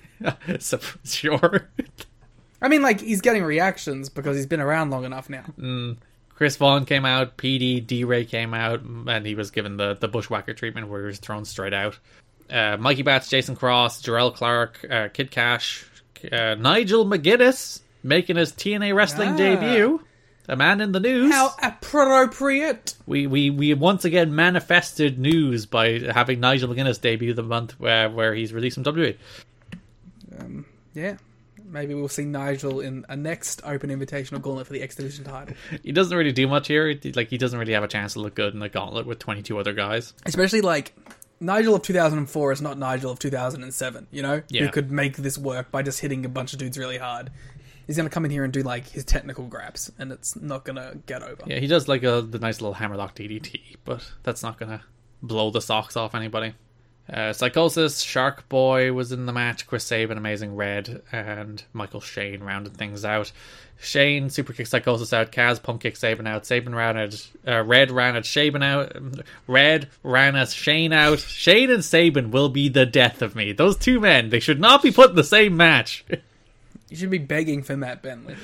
so 0.58 0.80
sure. 1.04 1.68
I 2.60 2.68
mean, 2.68 2.82
like 2.82 3.00
he's 3.00 3.20
getting 3.20 3.44
reactions 3.44 4.08
because 4.08 4.36
he's 4.36 4.46
been 4.46 4.60
around 4.60 4.90
long 4.90 5.04
enough 5.04 5.28
now. 5.30 5.44
Chris 6.34 6.56
Vaughn 6.56 6.86
came 6.86 7.04
out, 7.04 7.36
PD, 7.36 7.86
D 7.86 8.04
Ray 8.04 8.24
came 8.24 8.54
out, 8.54 8.80
and 8.80 9.24
he 9.24 9.34
was 9.34 9.50
given 9.50 9.76
the, 9.76 9.96
the 10.00 10.08
bushwhacker 10.08 10.54
treatment 10.54 10.88
where 10.88 11.00
he 11.00 11.06
was 11.06 11.18
thrown 11.18 11.44
straight 11.44 11.74
out. 11.74 11.98
Uh, 12.50 12.76
Mikey 12.78 13.02
Batts, 13.02 13.28
Jason 13.28 13.56
Cross, 13.56 14.02
Jarrell 14.02 14.34
Clark, 14.34 14.84
uh, 14.90 15.08
Kid 15.08 15.30
Cash, 15.30 15.84
uh, 16.30 16.54
Nigel 16.56 17.04
McGuinness 17.06 17.80
making 18.02 18.36
his 18.36 18.52
TNA 18.52 18.94
wrestling 18.94 19.30
Ah. 19.30 19.36
debut. 19.36 20.00
A 20.48 20.56
man 20.56 20.80
in 20.80 20.90
the 20.92 20.98
news. 21.00 21.32
How 21.32 21.54
appropriate! 21.62 22.94
We, 23.06 23.28
we 23.28 23.48
we 23.50 23.72
once 23.74 24.04
again 24.04 24.34
manifested 24.34 25.16
news 25.18 25.66
by 25.66 26.00
having 26.00 26.40
Nigel 26.40 26.68
McGuinness 26.74 27.00
debut 27.00 27.32
the 27.32 27.44
month 27.44 27.78
where, 27.78 28.10
where 28.10 28.34
he's 28.34 28.52
released 28.52 28.74
from 28.74 28.82
WWE. 28.84 29.16
Yeah, 30.94 31.16
maybe 31.64 31.94
we'll 31.94 32.08
see 32.08 32.24
Nigel 32.24 32.80
in 32.80 33.06
a 33.08 33.16
next 33.16 33.62
open 33.64 33.88
invitational 33.90 34.42
gauntlet 34.42 34.66
for 34.66 34.72
the 34.72 34.82
X 34.82 34.96
Division 34.96 35.24
title. 35.24 35.54
He 35.82 35.92
doesn't 35.92 36.16
really 36.16 36.32
do 36.32 36.46
much 36.48 36.68
here. 36.68 36.88
He- 36.88 37.12
Like 37.12 37.28
he 37.28 37.38
doesn't 37.38 37.58
really 37.58 37.72
have 37.72 37.84
a 37.84 37.88
chance 37.88 38.14
to 38.14 38.18
look 38.20 38.34
good 38.34 38.52
in 38.52 38.58
the 38.60 38.68
gauntlet 38.68 39.06
with 39.06 39.18
22 39.20 39.56
other 39.58 39.72
guys. 39.72 40.12
Especially 40.26 40.60
like 40.60 40.92
Nigel 41.42 41.74
of 41.74 41.82
2004 41.82 42.52
is 42.52 42.62
not 42.62 42.78
Nigel 42.78 43.10
of 43.10 43.18
2007. 43.18 44.06
You 44.10 44.22
know, 44.22 44.42
Yeah. 44.48 44.62
who 44.62 44.68
could 44.70 44.90
make 44.90 45.16
this 45.16 45.36
work 45.36 45.70
by 45.70 45.82
just 45.82 46.00
hitting 46.00 46.24
a 46.24 46.28
bunch 46.28 46.52
of 46.52 46.58
dudes 46.58 46.78
really 46.78 46.98
hard. 46.98 47.30
He's 47.86 47.96
gonna 47.96 48.08
come 48.10 48.24
in 48.24 48.30
here 48.30 48.44
and 48.44 48.52
do 48.52 48.62
like 48.62 48.88
his 48.88 49.04
technical 49.04 49.46
grabs, 49.46 49.90
and 49.98 50.12
it's 50.12 50.36
not 50.36 50.64
gonna 50.64 50.94
get 51.06 51.22
over. 51.22 51.42
Yeah, 51.46 51.58
he 51.58 51.66
does 51.66 51.88
like 51.88 52.04
a 52.04 52.22
the 52.22 52.38
nice 52.38 52.60
little 52.60 52.74
hammerlock 52.74 53.14
DDT, 53.16 53.76
but 53.84 54.08
that's 54.22 54.42
not 54.42 54.58
gonna 54.58 54.82
blow 55.20 55.50
the 55.50 55.60
socks 55.60 55.96
off 55.96 56.14
anybody. 56.14 56.54
Uh, 57.10 57.32
Psicosis, 57.32 58.04
Shark 58.04 58.48
Boy 58.48 58.92
was 58.92 59.12
in 59.12 59.26
the 59.26 59.32
match. 59.32 59.66
Chris 59.66 59.84
Sabin, 59.84 60.16
Amazing 60.16 60.54
Red, 60.54 61.02
and 61.10 61.62
Michael 61.72 62.00
Shane 62.00 62.42
rounded 62.42 62.76
things 62.76 63.04
out. 63.04 63.32
Shane 63.80 64.30
super 64.30 64.52
kick 64.52 64.66
Psicosis 64.66 65.12
out. 65.12 65.32
Kaz 65.32 65.60
pump 65.60 65.82
kick 65.82 65.96
Sabin 65.96 66.26
out. 66.26 66.46
Sabin 66.46 66.74
ran 66.74 66.96
at 66.96 67.26
uh, 67.46 67.62
Red 67.64 67.90
ran 67.90 68.14
at 68.14 68.36
out. 68.62 68.96
Red 69.48 69.88
ran 70.04 70.36
at 70.36 70.50
Shane 70.50 70.92
out. 70.92 71.18
Shane 71.18 71.70
and 71.70 71.84
Sabin 71.84 72.30
will 72.30 72.48
be 72.48 72.68
the 72.68 72.86
death 72.86 73.20
of 73.20 73.34
me. 73.34 73.52
Those 73.52 73.76
two 73.76 73.98
men, 73.98 74.30
they 74.30 74.40
should 74.40 74.60
not 74.60 74.82
be 74.82 74.92
put 74.92 75.10
in 75.10 75.16
the 75.16 75.24
same 75.24 75.56
match. 75.56 76.04
You 76.92 76.98
should 76.98 77.08
be 77.08 77.16
begging 77.16 77.62
for 77.62 77.74
Matt 77.74 78.02
Bentley. 78.02 78.36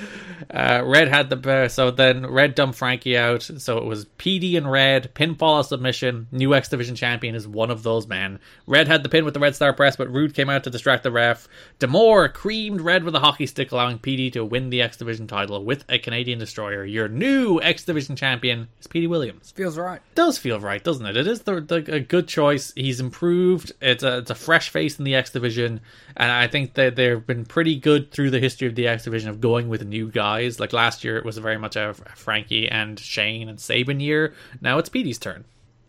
Uh, 0.49 0.81
Red 0.83 1.09
had 1.09 1.29
the 1.29 1.37
bear, 1.37 1.69
so 1.69 1.91
then 1.91 2.27
Red 2.27 2.55
dumped 2.55 2.79
Frankie 2.79 3.19
out. 3.19 3.43
So 3.43 3.77
it 3.77 3.85
was 3.85 4.07
Petey 4.17 4.57
and 4.57 4.73
Red, 4.73 5.15
pinfall 5.15 5.63
submission. 5.63 6.29
New 6.33 6.55
X 6.55 6.71
Division 6.71 6.97
champion 6.97 7.35
is 7.35 7.47
one 7.47 7.71
of 7.71 7.83
those 7.83 8.07
men. 8.07 8.39
Red 8.67 8.89
had 8.89 9.03
the 9.03 9.11
pin 9.11 9.27
with 9.27 9.35
the 9.35 9.41
Red 9.41 9.55
Star 9.55 9.75
Press, 9.75 9.97
but 9.97 10.11
Roode 10.11 10.33
came 10.33 10.49
out 10.49 10.65
to 10.65 10.71
distract 10.71 11.03
the 11.03 11.13
ref. 11.13 11.47
D'Amore 11.79 12.31
creamed 12.31 12.81
Red 12.81 13.05
with 13.05 13.15
a 13.15 13.21
hockey 13.21 13.45
stick, 13.45 13.71
allowing 13.71 13.99
Petey 13.99 14.31
to 14.31 14.47
win 14.47 14.71
the 14.71 14.81
X 14.81 14.97
Division 14.97 15.27
title 15.27 15.63
with 15.63 15.85
a 15.91 15.99
Canadian 15.99 16.39
Destroyer. 16.39 16.87
Your 16.87 17.07
new 17.07 17.61
X 17.61 17.85
Division 17.85 18.17
champion 18.17 18.69
is 18.81 18.87
Petey 18.87 19.09
Williams 19.09 19.53
Feels 19.55 19.77
right. 19.77 20.01
does 20.15 20.39
feel 20.39 20.59
right, 20.59 20.83
doesn't 20.83 21.05
it? 21.05 21.19
It 21.19 21.27
is 21.27 21.43
the, 21.43 21.61
the, 21.61 21.97
a 21.97 22.01
good 22.01 22.29
choice. 22.29 22.73
He's 22.75 22.99
improved. 22.99 23.73
It's 23.83 24.03
a 24.03 24.19
it's 24.19 24.31
a 24.31 24.35
fresh 24.35 24.71
face 24.71 24.99
in 24.99 25.05
the 25.05 25.17
X 25.17 25.33
division, 25.33 25.83
and 26.17 26.33
I 26.33 26.47
think 26.47 26.73
that 26.75 26.97
they've 26.97 27.27
been 27.27 27.45
pretty 27.45 27.77
good 27.77 28.11
through 28.11 28.31
the 28.31 28.38
history 28.41 28.69
of 28.69 28.75
the 28.75 28.89
X 28.89 29.05
division 29.05 29.31
of 29.31 29.41
going 29.41 29.69
with 29.69 29.85
new 29.87 30.11
guys. 30.11 30.61
Like 30.61 30.73
last 30.73 31.05
year, 31.05 31.17
it 31.17 31.25
was 31.25 31.39
very 31.39 31.59
much 31.59 31.77
a 31.77 31.95
Frankie 32.15 32.69
and 32.69 32.99
Shane 32.99 33.49
and 33.49 33.61
Sabin 33.61 34.01
year. 34.01 34.35
Now 34.61 34.79
it's 34.79 34.89
Petey's 34.89 35.19
turn. 35.19 35.45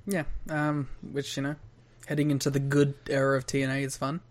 Yeah, 0.05 0.23
um, 0.49 0.87
which 1.11 1.37
you 1.37 1.43
know, 1.43 1.55
heading 2.07 2.31
into 2.31 2.49
the 2.49 2.59
good 2.59 2.95
era 3.09 3.37
of 3.37 3.45
TNA 3.45 3.85
is 3.85 3.97
fun. 3.97 4.21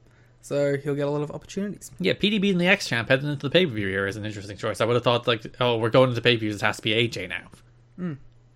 So 0.40 0.76
he'll 0.76 0.94
get 0.94 1.06
a 1.06 1.10
lot 1.10 1.22
of 1.22 1.30
opportunities. 1.30 1.90
Yeah, 1.98 2.14
Petey 2.14 2.38
being 2.38 2.58
the 2.58 2.68
X 2.68 2.88
champ 2.88 3.08
heading 3.08 3.28
into 3.28 3.46
the 3.46 3.50
pay 3.50 3.66
per 3.66 3.72
view 3.72 3.88
here 3.88 4.06
is 4.06 4.16
an 4.16 4.24
interesting 4.24 4.56
choice. 4.56 4.80
I 4.80 4.84
would 4.84 4.94
have 4.94 5.04
thought 5.04 5.26
like, 5.26 5.44
oh, 5.60 5.76
we're 5.78 5.90
going 5.90 6.10
into 6.10 6.22
pay 6.22 6.36
per 6.36 6.40
views. 6.40 6.56
It 6.56 6.62
has 6.62 6.76
to 6.76 6.82
be 6.82 6.90
AJ 6.92 7.28
now. 7.28 7.48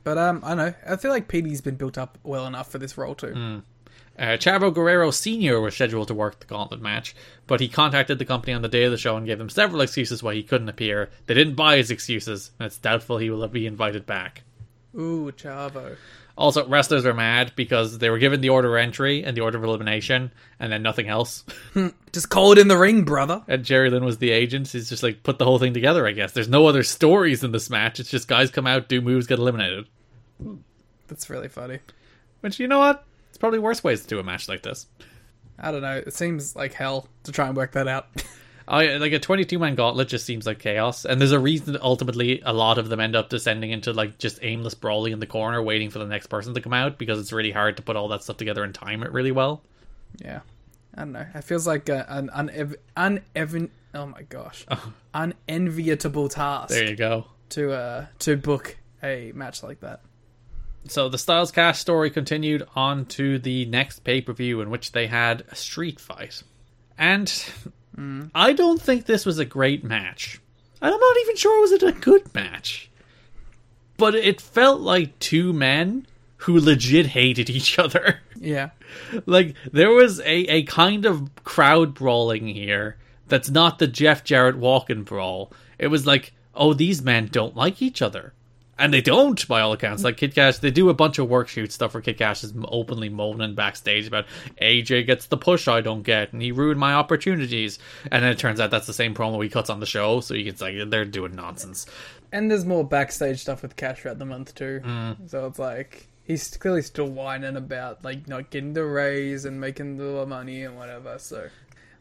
But 0.05 0.19
um, 0.19 0.41
I 0.45 0.55
know. 0.55 0.75
I 0.89 0.97
feel 0.97 1.11
like 1.11 1.29
Petey's 1.29 1.61
been 1.61 1.77
built 1.77 1.99
up 1.99 2.19
well 2.23 2.47
enough 2.47 2.71
for 2.71 2.79
this 2.79 2.97
role 2.99 3.15
too. 3.15 3.63
Uh, 4.19 4.37
Chavo 4.37 4.73
Guerrero 4.73 5.11
Sr. 5.11 5.61
was 5.61 5.75
scheduled 5.75 6.09
to 6.09 6.15
work 6.15 6.39
the 6.39 6.47
gauntlet 6.47 6.83
match, 6.83 7.15
but 7.47 7.61
he 7.61 7.69
contacted 7.69 8.19
the 8.19 8.25
company 8.25 8.53
on 8.53 8.63
the 8.63 8.69
day 8.69 8.85
of 8.85 8.91
the 8.91 8.99
show 8.99 9.17
and 9.17 9.27
gave 9.27 9.39
them 9.39 9.49
several 9.49 9.81
excuses 9.81 10.23
why 10.23 10.35
he 10.35 10.43
couldn't 10.43 10.69
appear. 10.69 11.11
They 11.27 11.35
didn't 11.35 11.55
buy 11.55 11.79
his 11.79 11.91
excuses, 11.91 12.51
and 12.59 12.67
it's 12.67 12.79
doubtful 12.79 13.19
he 13.19 13.31
will 13.31 13.47
be 13.49 13.67
invited 13.67 14.07
back. 14.07 14.43
Ooh, 14.95 15.33
Chavo. 15.33 15.97
Also, 16.37 16.67
wrestlers 16.67 17.05
are 17.05 17.15
mad 17.15 17.53
because 17.57 17.99
they 17.99 18.09
were 18.09 18.19
given 18.19 18.41
the 18.41 18.49
order 18.49 18.77
of 18.77 18.83
entry 18.83 19.23
and 19.23 19.37
the 19.37 19.43
order 19.43 19.59
of 19.59 19.65
elimination, 19.65 20.33
and 20.59 20.73
then 20.73 20.83
nothing 20.83 21.09
else. 21.09 21.45
Just 22.13 22.31
call 22.31 22.53
it 22.53 22.59
in 22.59 22.69
the 22.69 22.77
ring, 22.77 23.05
brother. 23.05 23.43
And 23.49 23.65
Jerry 23.65 23.91
Lynn 23.91 24.05
was 24.05 24.19
the 24.19 24.31
agent. 24.31 24.69
He's 24.69 24.89
just 24.89 25.03
like 25.03 25.23
put 25.23 25.39
the 25.39 25.45
whole 25.45 25.59
thing 25.59 25.75
together. 25.75 26.07
I 26.07 26.13
guess 26.13 26.33
there's 26.33 26.49
no 26.49 26.67
other 26.67 26.83
stories 26.83 27.43
in 27.43 27.53
this 27.53 27.71
match. 27.71 28.01
It's 28.01 28.11
just 28.11 28.29
guys 28.29 28.51
come 28.51 28.67
out, 28.67 28.89
do 28.89 29.01
moves, 29.01 29.27
get 29.27 29.39
eliminated. 29.39 29.87
That's 31.09 31.31
really 31.31 31.49
funny. 31.49 31.79
Which 32.41 32.59
you 32.59 32.69
know 32.69 32.81
what? 32.81 33.05
Probably 33.43 33.59
worse 33.59 33.83
ways 33.83 34.03
to 34.03 34.07
do 34.07 34.21
a 34.21 34.23
match 34.23 34.49
like 34.49 34.63
this. 34.63 34.87
I 35.59 35.73
don't 35.73 35.83
know. 35.83 35.97
It 35.97 36.15
seems 36.15 36.55
like 36.55 36.75
hell 36.75 37.09
to 37.25 37.33
try 37.33 37.49
and 37.49 37.57
work 37.57 37.73
that 37.73 37.89
out. 37.89 38.07
I 38.69 38.99
like 38.99 39.13
a 39.13 39.19
22 39.19 39.59
man 39.59 39.75
gauntlet 39.75 40.07
just 40.07 40.25
seems 40.25 40.47
like 40.47 40.61
chaos, 40.61 41.05
and 41.05 41.21
there's 41.21 41.33
a 41.33 41.41
reason 41.41 41.73
that 41.73 41.83
ultimately 41.83 42.41
a 42.47 42.53
lot 42.53 42.79
of 42.79 42.89
them 42.89 43.01
end 43.01 43.17
up 43.17 43.31
descending 43.31 43.73
into 43.73 43.93
like 43.93 44.17
just 44.19 44.39
aimless 44.43 44.75
brawling 44.75 45.13
in 45.13 45.19
the 45.19 45.27
corner, 45.27 45.61
waiting 45.61 45.91
for 45.91 45.99
the 45.99 46.07
next 46.07 46.29
person 46.29 46.55
to 46.55 46.61
come 46.61 46.73
out 46.73 46.99
because 46.99 47.19
it's 47.19 47.33
really 47.33 47.51
hard 47.51 47.77
to 47.79 47.83
put 47.83 47.97
all 47.97 48.07
that 48.09 48.23
stuff 48.23 48.37
together 48.37 48.63
and 48.63 48.73
time 48.77 49.03
it 49.03 49.11
really 49.11 49.33
well. 49.33 49.61
yeah. 50.25 50.43
I 50.95 51.01
don't 51.01 51.13
know. 51.13 51.27
It 51.35 51.43
feels 51.43 51.67
like 51.67 51.89
a, 51.89 52.07
an 52.09 52.29
unev- 52.29 52.77
uneven. 52.97 53.71
Oh 53.93 54.07
my 54.07 54.23
gosh, 54.23 54.65
unenviable 55.15 56.29
task 56.29 56.69
There 56.69 56.89
you 56.89 56.95
go. 56.97 57.27
to 57.51 57.73
uh 57.73 58.07
to 58.21 58.37
book 58.37 58.77
a 59.03 59.33
match 59.35 59.65
like 59.65 59.81
that. 59.81 60.01
So 60.89 61.09
the 61.09 61.19
Styles 61.19 61.53
Cash 61.53 61.79
story 61.79 62.11
continued 62.11 62.67
on 62.75 63.05
to 63.07 63.39
the 63.39 63.65
next 63.67 64.01
pay 64.01 64.21
per 64.21 64.33
view 64.33 64.61
in 64.61 64.71
which 64.71 64.93
they 64.93 65.07
had 65.07 65.45
a 65.51 65.55
street 65.55 66.01
fight, 66.01 66.43
and 66.99 67.33
I 68.35 68.53
don't 68.53 68.81
think 68.81 69.07
this 69.07 69.25
was 69.27 69.39
a 69.39 69.45
great 69.45 69.85
match. 69.85 70.41
And 70.81 70.93
I'm 70.93 71.01
not 71.01 71.17
even 71.21 71.37
sure 71.37 71.59
it 71.59 71.61
was 71.61 71.73
it 71.73 71.83
a 71.85 71.93
good 71.93 72.35
match, 72.35 72.91
but 73.97 74.15
it 74.15 74.41
felt 74.41 74.81
like 74.81 75.19
two 75.21 75.53
men 75.53 76.07
who 76.39 76.59
legit 76.59 77.07
hated 77.07 77.49
each 77.59 77.79
other. 77.79 78.21
Yeah. 78.41 78.71
like 79.27 79.55
there 79.71 79.91
was 79.91 80.19
a, 80.21 80.27
a 80.51 80.63
kind 80.65 81.07
of 81.07 81.31
crowd 81.45 81.95
brawling 81.95 82.49
here 82.49 82.97
that's 83.29 83.49
not 83.51 83.79
the 83.79 83.87
Jeff 83.87 84.25
Jarrett 84.25 84.59
walk-in 84.59 85.05
brawl. 85.05 85.53
It 85.79 85.87
was 85.87 86.07
like, 86.07 86.33
oh, 86.55 86.75
these 86.75 87.01
men 87.03 87.29
don't 87.31 87.57
like 87.57 87.81
each 87.81 88.03
other. 88.03 88.33
And 88.79 88.93
they 88.93 89.03
don't, 89.03 89.47
by 89.49 89.61
all 89.61 89.73
accounts. 89.73 90.03
Like 90.03 90.17
Kid 90.17 90.35
Cash, 90.35 90.59
they 90.59 90.71
do 90.71 90.89
a 90.89 90.95
bunch 90.95 91.19
of 91.19 91.29
work 91.29 91.49
shoot 91.49 91.73
stuff 91.73 91.95
where 91.95 92.01
Kid 92.01 92.19
Cash 92.19 92.43
is 92.43 92.55
openly 92.65 93.11
moaning 93.11 93.55
backstage 93.55 94.07
about 94.07 94.25
AJ 94.61 95.07
gets 95.07 95.27
the 95.27 95.37
push 95.37 95.69
I 95.69 95.83
don't 95.83 96.03
get, 96.03 96.33
and 96.33 96.41
he 96.41 96.53
ruined 96.53 96.81
my 96.81 96.95
opportunities. 96.95 97.79
And 98.11 98.25
then 98.25 98.33
it 98.33 98.39
turns 98.39 98.61
out 98.61 98.71
that's 98.71 98.87
the 98.87 98.95
same 98.95 99.15
promo 99.15 99.43
he 99.43 99.51
cuts 99.51 99.71
on 99.71 99.81
the 99.81 99.87
show, 99.87 100.21
so 100.21 100.35
you 100.35 100.45
can 100.45 100.57
say 100.57 100.85
they're 100.85 101.05
doing 101.05 101.35
nonsense. 101.35 101.87
And 102.33 102.51
there's 102.51 102.65
more 102.65 102.83
backstage 102.83 103.41
stuff 103.41 103.63
with 103.63 103.77
Cash 103.77 104.01
throughout 104.01 104.19
the 104.19 104.25
month 104.25 104.55
too. 104.55 104.81
Mm. 104.83 105.31
So 105.31 105.47
it's 105.47 105.59
like 105.59 106.09
he's 106.25 106.57
clearly 106.57 106.83
still 106.83 107.09
whining 107.09 107.57
about 107.57 108.05
like 108.05 108.27
not 108.27 108.51
getting 108.51 108.73
the 108.73 108.85
raise 108.85 109.45
and 109.45 109.61
making 109.61 109.99
the 109.99 110.25
money 110.27 110.63
and 110.65 110.77
whatever. 110.77 111.19
So 111.19 111.49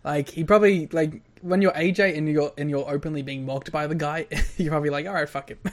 like 0.03 0.30
he 0.30 0.43
probably 0.43 0.88
like 0.91 1.22
when 1.41 1.61
you're 1.61 1.73
AJ 1.73 2.18
and 2.18 2.27
you're 2.27 2.53
and 2.57 2.69
you're 2.69 2.89
openly 2.89 3.22
being 3.22 3.45
mocked 3.45 3.72
by 3.72 3.88
the 3.88 3.95
guy, 3.95 4.27
you're 4.57 4.72
probably 4.72 4.89
like, 4.89 5.07
all 5.07 5.14
right, 5.14 5.30
fuck 5.30 5.49
him. 5.49 5.60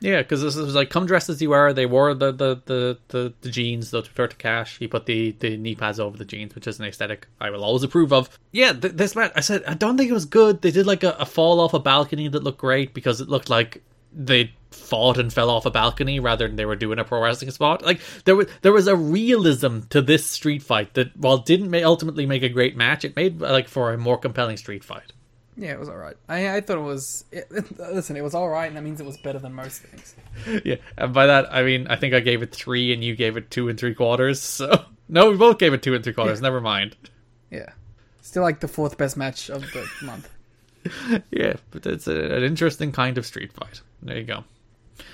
Yeah, 0.00 0.22
because 0.22 0.42
this 0.42 0.56
was 0.56 0.74
like 0.74 0.90
come 0.90 1.06
dressed 1.06 1.28
as 1.28 1.42
you 1.42 1.52
are. 1.52 1.72
They 1.72 1.86
wore 1.86 2.14
the 2.14 2.32
the 2.32 2.62
the 2.64 2.98
the, 3.08 3.34
the 3.42 3.50
jeans, 3.50 3.90
the 3.90 4.02
to 4.02 4.28
cash. 4.36 4.78
He 4.78 4.88
put 4.88 5.06
the 5.06 5.32
the 5.38 5.56
knee 5.56 5.74
pads 5.74 6.00
over 6.00 6.16
the 6.16 6.24
jeans, 6.24 6.54
which 6.54 6.66
is 6.66 6.78
an 6.78 6.86
aesthetic 6.86 7.26
I 7.40 7.50
will 7.50 7.64
always 7.64 7.82
approve 7.82 8.12
of. 8.12 8.38
Yeah, 8.52 8.72
th- 8.72 8.94
this 8.94 9.14
match, 9.14 9.32
I 9.36 9.40
said 9.40 9.62
I 9.66 9.74
don't 9.74 9.98
think 9.98 10.10
it 10.10 10.14
was 10.14 10.24
good. 10.24 10.62
They 10.62 10.70
did 10.70 10.86
like 10.86 11.02
a, 11.02 11.10
a 11.12 11.26
fall 11.26 11.60
off 11.60 11.74
a 11.74 11.78
balcony 11.78 12.28
that 12.28 12.42
looked 12.42 12.58
great 12.58 12.94
because 12.94 13.20
it 13.20 13.28
looked 13.28 13.50
like 13.50 13.82
they 14.12 14.52
fought 14.70 15.18
and 15.18 15.32
fell 15.32 15.50
off 15.50 15.66
a 15.66 15.70
balcony 15.70 16.20
rather 16.20 16.46
than 16.46 16.56
they 16.56 16.64
were 16.64 16.76
doing 16.76 16.98
a 16.98 17.04
pro 17.04 17.22
wrestling 17.22 17.50
spot. 17.50 17.82
Like 17.84 18.00
there 18.24 18.36
was 18.36 18.46
there 18.62 18.72
was 18.72 18.86
a 18.86 18.96
realism 18.96 19.80
to 19.90 20.00
this 20.00 20.26
street 20.26 20.62
fight 20.62 20.94
that 20.94 21.14
while 21.16 21.38
didn't 21.38 21.74
ultimately 21.84 22.24
make 22.24 22.42
a 22.42 22.48
great 22.48 22.76
match, 22.76 23.04
it 23.04 23.16
made 23.16 23.40
like 23.40 23.68
for 23.68 23.92
a 23.92 23.98
more 23.98 24.18
compelling 24.18 24.56
street 24.56 24.82
fight. 24.82 25.12
Yeah, 25.56 25.72
it 25.72 25.80
was 25.80 25.88
all 25.88 25.96
right. 25.96 26.16
I, 26.28 26.56
I 26.56 26.60
thought 26.60 26.78
it 26.78 26.82
was. 26.82 27.24
It, 27.32 27.50
listen, 27.78 28.16
it 28.16 28.22
was 28.22 28.34
all 28.34 28.48
right, 28.48 28.66
and 28.66 28.76
that 28.76 28.82
means 28.82 29.00
it 29.00 29.06
was 29.06 29.18
better 29.18 29.38
than 29.38 29.54
most 29.54 29.82
things. 29.82 30.14
Yeah, 30.64 30.76
and 30.96 31.12
by 31.12 31.26
that 31.26 31.52
I 31.52 31.62
mean 31.62 31.86
I 31.88 31.96
think 31.96 32.14
I 32.14 32.20
gave 32.20 32.40
it 32.42 32.54
three 32.54 32.92
and 32.92 33.02
you 33.04 33.14
gave 33.16 33.36
it 33.36 33.50
two 33.50 33.68
and 33.68 33.78
three 33.78 33.94
quarters. 33.94 34.40
So 34.60 34.84
no, 35.08 35.30
we 35.30 35.36
both 35.36 35.58
gave 35.58 35.74
it 35.74 35.82
two 35.82 35.94
and 35.94 36.04
three 36.04 36.12
quarters. 36.12 36.38
Yeah. 36.38 36.44
Never 36.44 36.60
mind. 36.60 36.96
Yeah, 37.50 37.70
still 38.22 38.42
like 38.44 38.60
the 38.60 38.68
fourth 38.68 38.96
best 38.96 39.16
match 39.16 39.50
of 39.50 39.62
the 39.72 39.88
month. 40.02 40.28
Yeah, 41.30 41.54
but 41.72 41.84
it's 41.84 42.06
a, 42.06 42.36
an 42.36 42.44
interesting 42.44 42.92
kind 42.92 43.18
of 43.18 43.26
street 43.26 43.52
fight. 43.52 43.80
There 44.02 44.16
you 44.16 44.24
go. 44.24 44.44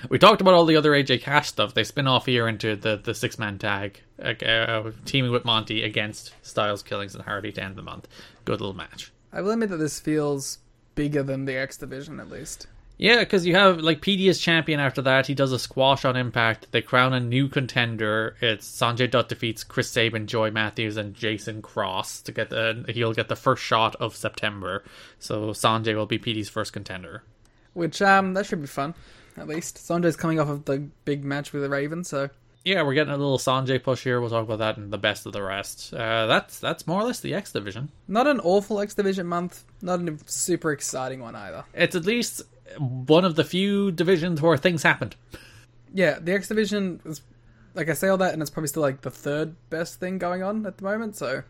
We 0.08 0.18
talked 0.18 0.40
about 0.40 0.54
all 0.54 0.64
the 0.64 0.76
other 0.76 0.92
AJ 0.92 1.22
Cash 1.22 1.48
stuff. 1.48 1.74
They 1.74 1.84
spin 1.84 2.06
off 2.06 2.26
here 2.26 2.46
into 2.48 2.76
the, 2.76 3.00
the 3.02 3.14
six 3.14 3.38
man 3.38 3.58
tag, 3.58 4.00
uh, 4.22 4.34
uh, 4.44 4.92
teaming 5.04 5.30
with 5.32 5.44
Monty 5.44 5.82
against 5.82 6.34
Styles, 6.42 6.82
Killings, 6.82 7.14
and 7.14 7.24
Hardy 7.24 7.52
to 7.52 7.62
end 7.62 7.76
the 7.76 7.82
month. 7.82 8.06
Good 8.44 8.60
little 8.60 8.76
match. 8.76 9.12
I 9.32 9.40
will 9.40 9.50
admit 9.50 9.70
that 9.70 9.76
this 9.76 10.00
feels 10.00 10.58
bigger 10.94 11.22
than 11.22 11.44
the 11.44 11.56
X 11.56 11.76
division, 11.76 12.20
at 12.20 12.30
least. 12.30 12.66
Yeah, 12.98 13.18
because 13.18 13.44
you 13.44 13.54
have 13.54 13.80
like 13.80 14.00
Petey 14.00 14.28
as 14.28 14.38
champion 14.38 14.80
after 14.80 15.02
that. 15.02 15.26
He 15.26 15.34
does 15.34 15.52
a 15.52 15.58
squash 15.58 16.06
on 16.06 16.16
Impact. 16.16 16.68
They 16.70 16.80
crown 16.80 17.12
a 17.12 17.20
new 17.20 17.48
contender. 17.48 18.36
It's 18.40 18.66
Sonjay 18.66 19.10
Dutt 19.10 19.28
defeats 19.28 19.64
Chris 19.64 19.90
Sabin, 19.90 20.26
Joy 20.26 20.50
Matthews, 20.50 20.96
and 20.96 21.14
Jason 21.14 21.60
Cross 21.60 22.22
to 22.22 22.32
get 22.32 22.48
the. 22.48 22.86
He'll 22.88 23.12
get 23.12 23.28
the 23.28 23.36
first 23.36 23.62
shot 23.62 23.96
of 23.96 24.16
September. 24.16 24.82
So 25.18 25.50
Sonjay 25.50 25.94
will 25.94 26.06
be 26.06 26.18
Petey's 26.18 26.48
first 26.48 26.72
contender. 26.72 27.22
Which 27.74 28.00
um, 28.00 28.32
that 28.32 28.46
should 28.46 28.62
be 28.62 28.66
fun. 28.66 28.94
At 29.36 29.48
least 29.48 29.76
Sonjay's 29.76 30.16
coming 30.16 30.40
off 30.40 30.48
of 30.48 30.64
the 30.64 30.88
big 31.04 31.22
match 31.22 31.52
with 31.52 31.62
the 31.62 31.68
Raven, 31.68 32.02
so 32.02 32.30
Yeah, 32.66 32.82
we're 32.82 32.94
getting 32.94 33.12
a 33.12 33.16
little 33.16 33.38
Sonjay 33.38 33.80
push 33.80 34.02
here. 34.02 34.20
We'll 34.20 34.28
talk 34.28 34.42
about 34.42 34.58
that 34.58 34.76
in 34.76 34.90
the 34.90 34.98
best 34.98 35.24
of 35.24 35.32
the 35.32 35.40
rest. 35.40 35.94
Uh, 35.94 36.26
that's 36.26 36.58
that's 36.58 36.84
more 36.84 37.00
or 37.00 37.04
less 37.04 37.20
the 37.20 37.32
X 37.32 37.52
division. 37.52 37.90
not 38.08 38.26
an 38.26 38.40
awful 38.40 38.80
X 38.80 38.92
division 38.92 39.28
month. 39.28 39.62
Not 39.82 40.00
a 40.00 40.18
super 40.26 40.72
exciting 40.72 41.20
one 41.20 41.36
either. 41.36 41.64
It's 41.72 41.94
at 41.94 42.04
least 42.04 42.42
one 42.76 43.24
of 43.24 43.36
the 43.36 43.44
few 43.44 43.92
divisions 43.92 44.42
where 44.42 44.56
things 44.56 44.82
happened. 44.82 45.14
Yeah, 45.94 46.18
the 46.20 46.32
X 46.32 46.48
division 46.48 47.00
is 47.04 47.22
like 47.74 47.88
I 47.88 47.92
say 47.92 48.08
all 48.08 48.18
that, 48.18 48.32
and 48.32 48.42
it's 48.42 48.50
probably 48.50 48.66
still 48.66 48.82
like 48.82 49.02
the 49.02 49.12
third 49.12 49.54
best 49.70 50.00
thing 50.00 50.18
going 50.18 50.42
on 50.42 50.66
at 50.66 50.78
the 50.78 50.82
moment. 50.82 51.14
So 51.14 51.44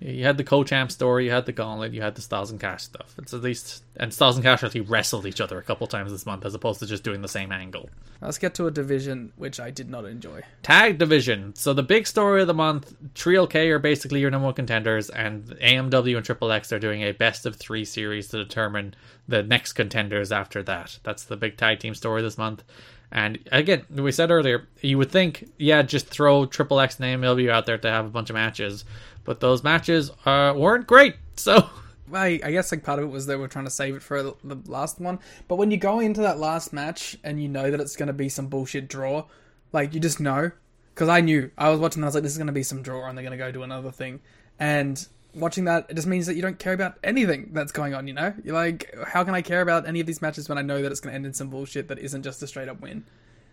You 0.00 0.24
had 0.24 0.36
the 0.36 0.44
co-champ 0.44 0.92
story, 0.92 1.24
you 1.24 1.32
had 1.32 1.46
the 1.46 1.52
gauntlet, 1.52 1.92
you 1.92 2.02
had 2.02 2.14
the 2.14 2.22
Styles 2.22 2.52
and 2.52 2.60
Cash 2.60 2.84
stuff. 2.84 3.14
It's 3.18 3.34
at 3.34 3.42
least 3.42 3.82
and 3.96 4.14
Styles 4.14 4.36
and 4.36 4.44
Cash 4.44 4.62
actually 4.62 4.82
wrestled 4.82 5.26
each 5.26 5.40
other 5.40 5.58
a 5.58 5.62
couple 5.62 5.86
times 5.88 6.12
this 6.12 6.24
month, 6.24 6.44
as 6.44 6.54
opposed 6.54 6.78
to 6.80 6.86
just 6.86 7.02
doing 7.02 7.20
the 7.20 7.28
same 7.28 7.50
angle. 7.50 7.90
let's 8.20 8.38
get 8.38 8.54
to 8.54 8.66
a 8.68 8.70
division 8.70 9.32
which 9.36 9.58
I 9.58 9.70
did 9.70 9.90
not 9.90 10.04
enjoy. 10.04 10.42
Tag 10.62 10.98
division. 10.98 11.54
So 11.56 11.74
the 11.74 11.82
big 11.82 12.06
story 12.06 12.42
of 12.42 12.46
the 12.46 12.54
month: 12.54 12.94
Trio 13.14 13.46
K 13.46 13.70
are 13.70 13.80
basically 13.80 14.20
your 14.20 14.30
number 14.30 14.46
one 14.46 14.54
contenders, 14.54 15.10
and 15.10 15.46
AMW 15.46 16.16
and 16.16 16.24
Triple 16.24 16.52
X 16.52 16.72
are 16.72 16.78
doing 16.78 17.02
a 17.02 17.12
best 17.12 17.44
of 17.44 17.56
three 17.56 17.84
series 17.84 18.28
to 18.28 18.36
determine 18.36 18.94
the 19.26 19.42
next 19.42 19.72
contenders 19.72 20.30
after 20.30 20.62
that. 20.62 20.98
That's 21.02 21.24
the 21.24 21.36
big 21.36 21.56
tag 21.56 21.80
team 21.80 21.94
story 21.94 22.22
this 22.22 22.38
month. 22.38 22.62
And 23.10 23.38
again, 23.50 23.84
we 23.90 24.12
said 24.12 24.30
earlier, 24.30 24.68
you 24.82 24.98
would 24.98 25.10
think, 25.10 25.48
yeah, 25.58 25.80
just 25.82 26.08
throw 26.08 26.44
Triple 26.44 26.78
X 26.78 27.00
and 27.00 27.22
AMW 27.22 27.48
out 27.50 27.64
there 27.64 27.78
to 27.78 27.90
have 27.90 28.04
a 28.04 28.10
bunch 28.10 28.28
of 28.28 28.34
matches, 28.34 28.84
but 29.28 29.40
those 29.40 29.62
matches 29.62 30.10
uh, 30.24 30.54
weren't 30.56 30.86
great. 30.86 31.14
So 31.36 31.68
I, 32.14 32.40
I 32.42 32.50
guess 32.50 32.72
like 32.72 32.82
part 32.82 32.98
of 32.98 33.04
it 33.04 33.08
was 33.08 33.26
they 33.26 33.36
were 33.36 33.46
trying 33.46 33.66
to 33.66 33.70
save 33.70 33.94
it 33.94 34.02
for 34.02 34.22
the 34.22 34.58
last 34.64 34.98
one. 34.98 35.18
But 35.48 35.56
when 35.56 35.70
you 35.70 35.76
go 35.76 36.00
into 36.00 36.22
that 36.22 36.38
last 36.38 36.72
match 36.72 37.14
and 37.22 37.40
you 37.40 37.46
know 37.46 37.70
that 37.70 37.78
it's 37.78 37.94
going 37.94 38.06
to 38.06 38.14
be 38.14 38.30
some 38.30 38.46
bullshit 38.46 38.88
draw, 38.88 39.26
like 39.70 39.92
you 39.92 40.00
just 40.00 40.18
know. 40.18 40.52
Because 40.94 41.10
I 41.10 41.20
knew 41.20 41.50
I 41.58 41.68
was 41.68 41.78
watching, 41.78 42.02
I 42.02 42.06
was 42.06 42.14
like, 42.14 42.22
this 42.22 42.32
is 42.32 42.38
going 42.38 42.46
to 42.46 42.54
be 42.54 42.62
some 42.62 42.80
draw, 42.80 43.06
and 43.06 43.18
they're 43.18 43.22
going 43.22 43.38
to 43.38 43.44
go 43.44 43.52
do 43.52 43.62
another 43.62 43.90
thing. 43.90 44.20
And 44.58 45.06
watching 45.34 45.66
that, 45.66 45.84
it 45.90 45.94
just 45.94 46.08
means 46.08 46.26
that 46.26 46.34
you 46.34 46.40
don't 46.40 46.58
care 46.58 46.72
about 46.72 46.96
anything 47.04 47.50
that's 47.52 47.70
going 47.70 47.92
on. 47.92 48.08
You 48.08 48.14
know, 48.14 48.32
you're 48.42 48.54
like, 48.54 48.96
how 49.06 49.24
can 49.24 49.34
I 49.34 49.42
care 49.42 49.60
about 49.60 49.86
any 49.86 50.00
of 50.00 50.06
these 50.06 50.22
matches 50.22 50.48
when 50.48 50.56
I 50.56 50.62
know 50.62 50.80
that 50.80 50.90
it's 50.90 51.00
going 51.00 51.12
to 51.12 51.14
end 51.14 51.26
in 51.26 51.34
some 51.34 51.50
bullshit 51.50 51.88
that 51.88 51.98
isn't 51.98 52.22
just 52.22 52.42
a 52.42 52.46
straight 52.46 52.70
up 52.70 52.80
win? 52.80 53.04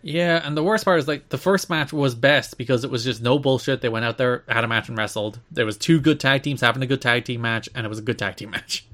Yeah, 0.06 0.40
and 0.44 0.56
the 0.56 0.62
worst 0.62 0.84
part 0.84 1.00
is 1.00 1.08
like 1.08 1.30
the 1.30 1.36
first 1.38 1.68
match 1.68 1.92
was 1.92 2.14
best 2.14 2.58
because 2.58 2.84
it 2.84 2.92
was 2.92 3.02
just 3.02 3.20
no 3.20 3.40
bullshit. 3.40 3.80
They 3.80 3.88
went 3.88 4.04
out 4.04 4.18
there, 4.18 4.44
had 4.48 4.62
a 4.62 4.68
match, 4.68 4.88
and 4.88 4.96
wrestled. 4.96 5.40
There 5.50 5.66
was 5.66 5.76
two 5.76 6.00
good 6.00 6.20
tag 6.20 6.44
teams 6.44 6.60
having 6.60 6.80
a 6.80 6.86
good 6.86 7.02
tag 7.02 7.24
team 7.24 7.40
match, 7.40 7.68
and 7.74 7.84
it 7.84 7.88
was 7.88 7.98
a 7.98 8.02
good 8.02 8.16
tag 8.16 8.36
team 8.36 8.50
match. 8.52 8.86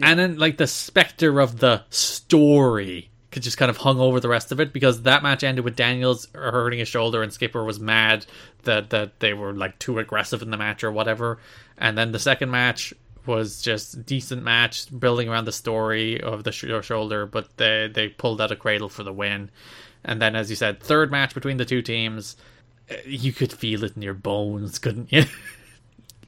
And 0.00 0.16
then 0.16 0.38
like 0.38 0.56
the 0.56 0.68
specter 0.68 1.40
of 1.40 1.58
the 1.58 1.82
story 1.90 3.10
could 3.32 3.42
just 3.42 3.58
kind 3.58 3.68
of 3.68 3.78
hung 3.78 3.98
over 3.98 4.20
the 4.20 4.28
rest 4.28 4.52
of 4.52 4.60
it 4.60 4.72
because 4.72 5.02
that 5.02 5.24
match 5.24 5.42
ended 5.42 5.64
with 5.64 5.74
Daniels 5.74 6.28
hurting 6.32 6.78
his 6.78 6.86
shoulder 6.86 7.20
and 7.20 7.32
Skipper 7.32 7.64
was 7.64 7.80
mad 7.80 8.24
that 8.62 8.90
that 8.90 9.18
they 9.18 9.34
were 9.34 9.52
like 9.52 9.76
too 9.80 9.98
aggressive 9.98 10.40
in 10.40 10.50
the 10.52 10.56
match 10.56 10.84
or 10.84 10.92
whatever. 10.92 11.40
And 11.76 11.98
then 11.98 12.12
the 12.12 12.20
second 12.20 12.52
match 12.52 12.94
was 13.26 13.60
just 13.60 14.06
decent 14.06 14.44
match 14.44 14.86
building 14.96 15.28
around 15.28 15.46
the 15.46 15.52
story 15.52 16.20
of 16.20 16.44
the 16.44 16.52
sh- 16.52 16.66
shoulder, 16.82 17.26
but 17.26 17.56
they 17.56 17.90
they 17.92 18.08
pulled 18.08 18.40
out 18.40 18.52
a 18.52 18.56
cradle 18.56 18.88
for 18.88 19.02
the 19.02 19.12
win. 19.12 19.50
And 20.08 20.22
then, 20.22 20.34
as 20.34 20.48
you 20.48 20.56
said, 20.56 20.80
third 20.80 21.10
match 21.10 21.34
between 21.34 21.58
the 21.58 21.66
two 21.66 21.82
teams, 21.82 22.36
uh, 22.90 22.94
you 23.04 23.32
could 23.32 23.52
feel 23.52 23.84
it 23.84 23.94
in 23.94 24.00
your 24.02 24.14
bones, 24.14 24.78
couldn't 24.78 25.12
you? 25.12 25.24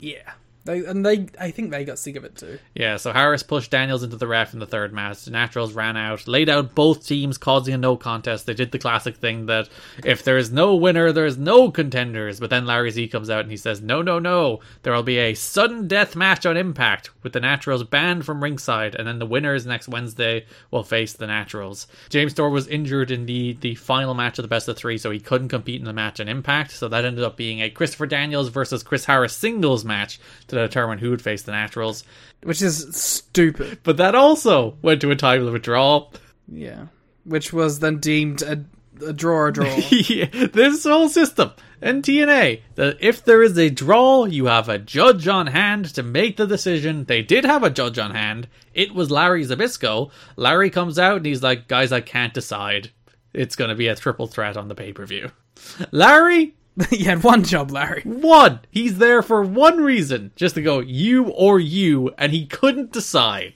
Yeah. 0.02 0.32
They 0.64 0.84
and 0.84 1.04
they, 1.04 1.26
I 1.40 1.50
think 1.50 1.70
they 1.70 1.84
got 1.84 1.98
sick 1.98 2.16
of 2.16 2.24
it 2.24 2.36
too. 2.36 2.58
yeah, 2.74 2.98
so 2.98 3.12
Harris 3.12 3.42
pushed 3.42 3.70
Daniels 3.70 4.02
into 4.02 4.16
the 4.16 4.26
ref 4.26 4.52
in 4.52 4.60
the 4.60 4.66
third 4.66 4.92
match. 4.92 5.24
The 5.24 5.30
Naturals 5.30 5.72
ran 5.72 5.96
out, 5.96 6.28
laid 6.28 6.50
out 6.50 6.74
both 6.74 7.06
teams, 7.06 7.38
causing 7.38 7.72
a 7.72 7.78
no 7.78 7.96
contest. 7.96 8.44
They 8.46 8.54
did 8.54 8.70
the 8.70 8.78
classic 8.78 9.16
thing 9.16 9.46
that 9.46 9.68
if 10.04 10.22
there 10.22 10.36
is 10.36 10.52
no 10.52 10.76
winner, 10.76 11.12
there 11.12 11.24
is 11.24 11.38
no 11.38 11.70
contenders. 11.70 12.40
But 12.40 12.50
then 12.50 12.66
Larry 12.66 12.90
Z 12.90 13.08
comes 13.08 13.30
out 13.30 13.40
and 13.40 13.50
he 13.50 13.56
says, 13.56 13.80
No, 13.80 14.02
no, 14.02 14.18
no. 14.18 14.60
There 14.82 14.92
will 14.92 15.02
be 15.02 15.18
a 15.18 15.34
sudden 15.34 15.88
death 15.88 16.14
match 16.14 16.44
on 16.44 16.56
Impact 16.56 17.10
with 17.22 17.32
the 17.32 17.40
Naturals 17.40 17.84
banned 17.84 18.26
from 18.26 18.42
ringside, 18.42 18.94
and 18.94 19.08
then 19.08 19.18
the 19.18 19.26
winners 19.26 19.64
next 19.64 19.88
Wednesday 19.88 20.44
will 20.70 20.82
face 20.82 21.14
the 21.14 21.26
Naturals. 21.26 21.86
James 22.10 22.32
Storm 22.32 22.52
was 22.52 22.68
injured 22.68 23.10
in 23.10 23.26
the, 23.26 23.54
the 23.60 23.74
final 23.76 24.14
match 24.14 24.38
of 24.38 24.42
the 24.42 24.48
best 24.48 24.68
of 24.68 24.76
three, 24.76 24.98
so 24.98 25.10
he 25.10 25.20
couldn't 25.20 25.48
compete 25.48 25.80
in 25.80 25.86
the 25.86 25.92
match 25.92 26.20
on 26.20 26.28
Impact. 26.28 26.70
So 26.70 26.88
that 26.88 27.04
ended 27.04 27.24
up 27.24 27.36
being 27.36 27.62
a 27.62 27.70
Christopher 27.70 28.06
Daniels 28.06 28.48
versus 28.48 28.82
Chris 28.82 29.06
Harris 29.06 29.34
singles 29.34 29.84
match 29.84 30.20
to 30.50 30.56
determine 30.56 30.98
who 30.98 31.10
would 31.10 31.22
face 31.22 31.42
the 31.42 31.52
Naturals. 31.52 32.04
Which 32.42 32.62
is 32.62 32.94
stupid. 32.96 33.80
But 33.82 33.96
that 33.98 34.14
also 34.14 34.76
went 34.82 35.00
to 35.00 35.10
a 35.10 35.16
time 35.16 35.44
limit 35.44 35.62
draw. 35.62 36.08
Yeah. 36.48 36.86
Which 37.24 37.52
was 37.52 37.80
then 37.80 37.98
deemed 37.98 38.42
a, 38.42 38.64
a 39.06 39.12
draw 39.12 39.36
or 39.36 39.50
draw. 39.50 39.66
yeah, 39.90 40.26
this 40.52 40.84
whole 40.84 41.08
system 41.08 41.52
in 41.82 42.02
TNA 42.02 42.60
that 42.74 42.96
if 43.00 43.24
there 43.24 43.42
is 43.42 43.58
a 43.58 43.70
draw, 43.70 44.24
you 44.24 44.46
have 44.46 44.68
a 44.68 44.78
judge 44.78 45.28
on 45.28 45.48
hand 45.48 45.86
to 45.94 46.02
make 46.02 46.36
the 46.36 46.46
decision. 46.46 47.04
They 47.04 47.22
did 47.22 47.44
have 47.44 47.62
a 47.62 47.70
judge 47.70 47.98
on 47.98 48.12
hand. 48.12 48.48
It 48.74 48.94
was 48.94 49.10
Larry 49.10 49.44
Zbyszko. 49.44 50.10
Larry 50.36 50.70
comes 50.70 50.98
out 50.98 51.18
and 51.18 51.26
he's 51.26 51.42
like, 51.42 51.68
"Guys, 51.68 51.92
I 51.92 52.00
can't 52.00 52.34
decide. 52.34 52.90
It's 53.32 53.56
going 53.56 53.70
to 53.70 53.76
be 53.76 53.88
a 53.88 53.96
triple 53.96 54.26
threat 54.26 54.56
on 54.56 54.68
the 54.68 54.74
pay 54.74 54.92
per 54.92 55.06
view." 55.06 55.30
Larry, 55.90 56.54
you 56.90 57.04
had 57.04 57.22
one 57.22 57.44
job, 57.44 57.70
Larry. 57.70 58.02
one. 58.02 58.60
He's 58.70 58.98
there 58.98 59.22
for 59.22 59.42
one 59.42 59.78
reason, 59.78 60.32
just 60.36 60.54
to 60.54 60.62
go 60.62 60.80
you 60.80 61.28
or 61.28 61.58
you, 61.58 62.10
and 62.16 62.32
he 62.32 62.46
couldn't 62.46 62.92
decide. 62.92 63.54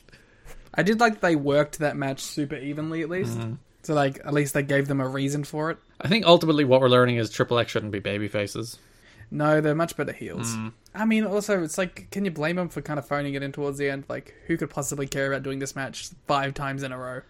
I 0.75 0.83
did 0.83 1.01
like 1.01 1.21
they 1.21 1.37
worked 1.37 1.79
that 1.79 1.97
match 1.97 2.21
super 2.21 2.57
evenly 2.57 3.03
at 3.03 3.09
least. 3.09 3.39
Mm-hmm. 3.39 3.55
So 3.85 3.95
like 3.95 4.19
at 4.25 4.33
least 4.33 4.55
they 4.55 4.63
gave 4.63 4.89
them 4.89 5.01
a 5.01 5.09
reason 5.09 5.45
for 5.45 5.71
it. 5.71 5.79
I 6.01 6.09
think 6.09 6.27
ultimately 6.27 6.65
what 6.65 6.81
we're 6.81 6.89
learning 6.89 7.17
is 7.17 7.31
Triple 7.31 7.59
X 7.59 7.71
shouldn't 7.71 7.93
be 7.93 8.01
baby 8.01 8.29
faces. 8.29 8.79
No, 9.31 9.61
they're 9.61 9.75
much 9.75 9.97
better 9.97 10.13
heels. 10.13 10.55
Mm. 10.55 10.73
I 10.95 11.05
mean, 11.05 11.25
also 11.25 11.63
it's 11.63 11.79
like, 11.79 12.09
can 12.11 12.25
you 12.25 12.31
blame 12.31 12.57
them 12.57 12.69
for 12.69 12.83
kind 12.83 12.99
of 12.99 13.07
phoning 13.07 13.35
it 13.35 13.43
in 13.43 13.53
towards 13.53 13.79
the 13.79 13.91
end? 13.91 14.05
Like, 14.09 14.35
who 14.47 14.57
could 14.57 14.71
possibly 14.71 15.07
care 15.07 15.27
about 15.27 15.43
doing 15.43 15.59
this 15.59 15.75
match 15.75 16.11
five 16.27 16.55
times 16.55 16.83
in 16.83 16.93
a 16.93 16.99
row, 16.99 17.23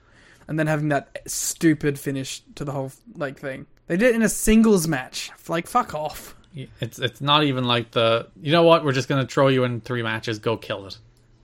and 0.47 0.59
then 0.59 0.67
having 0.67 0.91
that 0.91 1.23
stupid 1.27 1.99
finish 1.99 2.43
to 2.57 2.65
the 2.65 2.73
whole 2.73 2.93
like 3.17 3.39
thing? 3.39 3.67
They 3.87 3.97
did 3.97 4.11
it 4.11 4.15
in 4.15 4.23
a 4.23 4.29
singles 4.29 4.89
match. 4.89 5.31
Like, 5.49 5.67
fuck 5.67 5.95
off. 5.95 6.35
It's 6.81 6.99
it's 7.01 7.21
not 7.21 7.43
even 7.43 7.65
like 7.65 7.91
the 7.91 8.29
you 8.41 8.53
know 8.53 8.63
what 8.63 8.85
we're 8.85 8.93
just 8.93 9.09
gonna 9.09 9.27
throw 9.27 9.49
you 9.49 9.65
in 9.65 9.81
three 9.81 10.03
matches 10.03 10.39
go 10.39 10.57
kill 10.57 10.87
it, 10.87 10.99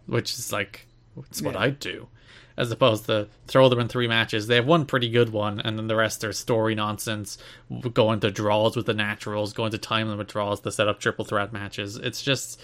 which 0.07 0.33
is 0.35 0.53
like 0.53 0.87
it's 1.29 1.43
what 1.43 1.55
Yeah. 1.55 1.63
I'd 1.63 1.81
do, 1.81 2.07
as 2.57 2.71
opposed 2.71 3.07
to 3.07 3.27
throw 3.49 3.69
them 3.69 3.81
in 3.81 3.89
three 3.89 4.07
matches. 4.07 4.47
They 4.47 4.55
have 4.55 4.67
one 4.67 4.87
pretty 4.87 5.11
good 5.11 5.31
one, 5.31 5.59
and 5.61 5.77
then 5.77 5.89
the 5.89 5.97
rest 5.97 6.23
are 6.23 6.33
story 6.33 6.77
nonsense, 6.77 7.39
going 7.93 8.21
to 8.21 8.31
draws 8.31 8.77
with 8.77 8.87
the 8.87 8.95
naturals, 8.95 9.53
going 9.53 9.73
to 9.73 9.79
time 9.79 10.09
limit 10.09 10.29
draws 10.29 10.61
to 10.61 10.71
set 10.71 10.87
up 10.87 11.01
triple 11.01 11.25
threat 11.25 11.53
matches. 11.53 11.97
It's 11.97 12.23
just 12.23 12.63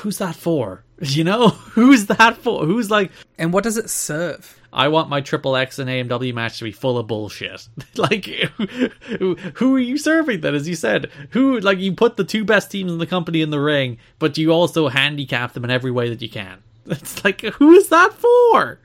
who's 0.00 0.18
that 0.18 0.36
for? 0.36 0.84
You 1.00 1.22
know, 1.22 1.48
who's 1.76 2.06
that 2.06 2.38
for? 2.38 2.66
Who's 2.66 2.90
like, 2.90 3.12
And 3.38 3.52
what 3.52 3.62
does 3.62 3.76
it 3.76 3.88
serve? 3.88 4.60
I 4.72 4.88
want 4.88 5.08
my 5.08 5.20
Triple 5.20 5.54
X 5.54 5.78
and 5.78 5.88
AMW 5.88 6.34
match 6.34 6.58
to 6.58 6.64
be 6.64 6.72
full 6.72 6.98
of 6.98 7.06
bullshit. 7.06 7.68
like, 7.96 8.24
who, 8.24 9.36
who 9.54 9.76
are 9.76 9.78
you 9.78 9.96
serving 9.96 10.40
then? 10.40 10.56
As 10.56 10.68
you 10.68 10.74
said, 10.74 11.10
who 11.30 11.60
like 11.60 11.78
you 11.78 11.92
put 11.92 12.16
the 12.16 12.24
two 12.24 12.44
best 12.44 12.72
teams 12.72 12.90
in 12.90 12.98
the 12.98 13.06
company 13.06 13.42
in 13.42 13.50
the 13.50 13.60
ring, 13.60 13.98
but 14.18 14.36
you 14.36 14.50
also 14.50 14.88
handicap 14.88 15.52
them 15.52 15.62
in 15.62 15.70
every 15.70 15.92
way 15.92 16.08
that 16.08 16.20
you 16.20 16.28
can. 16.28 16.64
It's 16.86 17.24
like, 17.24 17.42
who 17.42 17.72
is 17.74 17.90
that 17.90 18.12
for? 18.14 18.80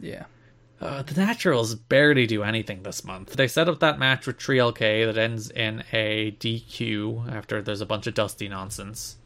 Yeah. 0.00 0.24
Uh, 0.80 1.02
the 1.02 1.20
Naturals 1.20 1.74
barely 1.74 2.26
do 2.26 2.44
anything 2.44 2.82
this 2.82 3.04
month. 3.04 3.34
They 3.34 3.48
set 3.48 3.68
up 3.68 3.80
that 3.80 3.98
match 3.98 4.26
with 4.26 4.38
3LK 4.38 5.06
that 5.06 5.18
ends 5.18 5.50
in 5.50 5.82
a 5.92 6.30
DQ 6.38 7.32
after 7.32 7.60
there's 7.60 7.80
a 7.80 7.86
bunch 7.86 8.06
of 8.06 8.14
dusty 8.14 8.48
nonsense. 8.48 9.16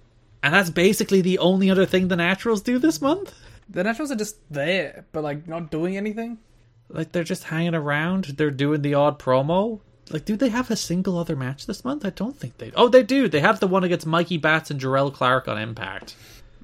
And 0.43 0.53
that's 0.53 0.71
basically 0.71 1.21
the 1.21 1.39
only 1.39 1.71
other 1.71 1.87
thing 1.87 2.09
the 2.09 2.17
Naturals 2.17 2.63
do 2.63 2.79
this 2.79 3.01
month. 3.01 3.35
The 3.69 3.85
Naturals 3.85 4.11
are 4.11 4.17
just 4.17 4.37
there, 4.51 5.05
but 5.13 5.23
like 5.23 5.47
not 5.47 5.71
doing 5.71 5.97
anything. 5.97 6.39
Like 6.89 7.13
they're 7.13 7.25
just 7.25 7.45
hanging 7.45 7.75
around. 7.75 8.25
They're 8.37 8.51
doing 8.51 8.83
the 8.83 8.95
odd 8.95 9.19
promo. 9.19 9.81
Like, 10.11 10.25
do 10.25 10.37
they 10.37 10.51
have 10.51 10.71
a 10.71 10.77
single 10.77 11.17
other 11.17 11.37
match 11.37 11.67
this 11.67 11.85
month? 11.85 12.05
I 12.05 12.11
don't 12.11 12.37
think 12.37 12.59
they. 12.59 12.73
Oh, 12.75 12.89
they 12.89 13.03
do. 13.03 13.29
They 13.29 13.41
have 13.41 13.61
the 13.61 13.67
one 13.67 13.85
against 13.85 14.07
Mikey 14.07 14.37
Batts 14.37 14.71
and 14.71 14.81
Jerrelle 14.81 15.13
Clark 15.13 15.49
on 15.49 15.57
Impact. 15.59 16.17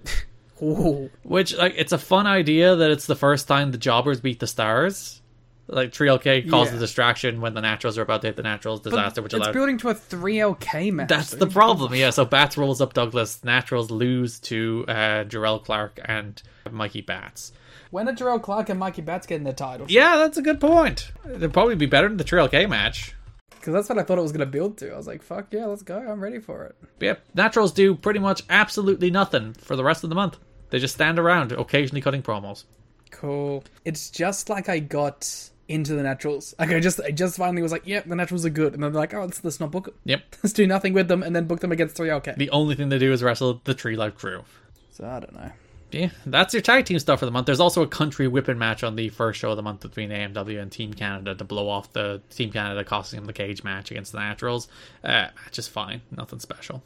Ooh. 0.62 1.08
Which, 1.22 1.56
like, 1.56 1.74
it's 1.76 1.92
a 1.92 1.98
fun 1.98 2.26
idea 2.26 2.76
that 2.76 2.90
it's 2.90 3.06
the 3.06 3.16
first 3.16 3.48
time 3.48 3.70
the 3.70 3.78
Jobbers 3.78 4.20
beat 4.20 4.40
the 4.40 4.46
Stars. 4.46 5.22
Like, 5.70 5.92
3LK 5.92 6.48
caused 6.48 6.70
Yeah. 6.70 6.74
the 6.76 6.80
distraction 6.80 7.40
when 7.40 7.52
the 7.54 7.60
Naturals 7.60 7.98
are 7.98 8.02
about 8.02 8.22
to 8.22 8.28
hit 8.28 8.36
the 8.36 8.42
Naturals 8.42 8.80
disaster, 8.80 9.20
which 9.22 9.34
it's 9.34 9.42
allowed. 9.42 9.52
building 9.52 9.76
to 9.78 9.90
a 9.90 9.94
3LK 9.94 10.90
match. 10.90 11.08
That's 11.08 11.30
the 11.32 11.46
problem, 11.46 11.94
yeah. 11.94 12.10
So 12.10 12.24
Batts 12.24 12.56
rolls 12.56 12.80
up 12.80 12.94
Douglas, 12.94 13.44
Naturals 13.44 13.90
lose 13.90 14.40
to 14.40 14.84
uh, 14.88 14.92
Jerrelle 15.24 15.62
Clark 15.62 16.00
and 16.04 16.42
Mikey 16.70 17.02
Batts. 17.02 17.52
When 17.90 18.06
did 18.06 18.16
Jerrelle 18.18 18.42
Clark 18.42 18.68
and 18.70 18.78
Mikey 18.80 19.02
Batts 19.02 19.26
getting 19.26 19.44
their 19.44 19.52
titles? 19.54 19.90
Yeah, 19.90 20.16
that's 20.16 20.36
a 20.38 20.42
good 20.42 20.60
point. 20.60 21.10
They'd 21.24 21.52
probably 21.52 21.74
be 21.74 21.86
better 21.86 22.08
than 22.08 22.16
the 22.18 22.24
3LK 22.24 22.68
match. 22.68 23.14
Because 23.50 23.72
that's 23.74 23.88
what 23.88 23.98
I 23.98 24.02
thought 24.04 24.18
it 24.18 24.22
was 24.22 24.32
going 24.32 24.40
to 24.40 24.46
build 24.46 24.78
to. 24.78 24.92
I 24.92 24.96
was 24.96 25.06
like, 25.06 25.22
fuck 25.22 25.46
yeah, 25.52 25.66
let's 25.66 25.82
go. 25.82 25.98
I'm 25.98 26.22
ready 26.22 26.38
for 26.38 26.64
it. 26.64 26.76
But 26.98 27.04
yeah, 27.06 27.14
Naturals 27.34 27.72
do 27.72 27.94
pretty 27.94 28.20
much 28.20 28.42
absolutely 28.48 29.10
nothing 29.10 29.52
for 29.54 29.74
the 29.76 29.84
rest 29.84 30.04
of 30.04 30.10
the 30.10 30.16
month. 30.16 30.38
They 30.70 30.78
just 30.78 30.94
stand 30.94 31.18
around, 31.18 31.52
occasionally 31.52 32.00
cutting 32.00 32.22
promos. 32.22 32.64
Cool. 33.10 33.64
It's 33.84 34.10
just 34.10 34.48
like 34.50 34.68
I 34.68 34.78
got 34.80 35.50
into 35.68 35.94
the 35.94 36.02
Naturals. 36.02 36.54
Like 36.58 36.70
I 36.70 36.80
just, 36.80 37.00
I 37.00 37.10
just 37.10 37.36
finally 37.36 37.62
was 37.62 37.72
like, 37.72 37.86
yep, 37.86 38.06
the 38.06 38.16
Naturals 38.16 38.44
are 38.44 38.50
good. 38.50 38.74
And 38.74 38.82
then 38.82 38.92
they're 38.92 39.00
like, 39.00 39.14
oh, 39.14 39.20
let's, 39.20 39.44
let's 39.44 39.60
not 39.60 39.70
book 39.70 39.84
them. 39.84 39.94
Yep. 40.04 40.22
Let's 40.42 40.52
do 40.52 40.66
nothing 40.66 40.94
with 40.94 41.08
them 41.08 41.22
and 41.22 41.36
then 41.36 41.46
book 41.46 41.60
them 41.60 41.72
against 41.72 41.96
3LK. 41.96 42.36
The 42.36 42.50
only 42.50 42.74
thing 42.74 42.88
they 42.88 42.98
do 42.98 43.12
is 43.12 43.22
wrestle 43.22 43.60
the 43.64 43.74
3Live 43.74 44.14
Kru. 44.14 44.42
So 44.90 45.06
I 45.06 45.20
don't 45.20 45.34
know. 45.34 45.52
Yeah, 45.90 46.10
that's 46.26 46.52
your 46.52 46.60
tag 46.60 46.84
team 46.84 46.98
stuff 46.98 47.20
for 47.20 47.24
the 47.24 47.30
month. 47.30 47.46
There's 47.46 47.60
also 47.60 47.82
a 47.82 47.86
country 47.86 48.28
whipping 48.28 48.58
match 48.58 48.84
on 48.84 48.94
the 48.96 49.08
first 49.08 49.40
show 49.40 49.50
of 49.50 49.56
the 49.56 49.62
month 49.62 49.80
between 49.80 50.10
AMW 50.10 50.60
and 50.60 50.70
Team 50.70 50.92
Canada 50.92 51.34
to 51.34 51.44
blow 51.44 51.68
off 51.68 51.92
the 51.92 52.20
Team 52.30 52.52
Canada 52.52 52.84
costing 52.84 53.18
them 53.18 53.26
the 53.26 53.32
cage 53.32 53.64
match 53.64 53.90
against 53.90 54.12
the 54.12 54.18
Naturals. 54.18 54.68
Uh, 55.02 55.28
match 55.44 55.58
is 55.58 55.66
fine, 55.66 56.02
nothing 56.14 56.40
special. 56.40 56.82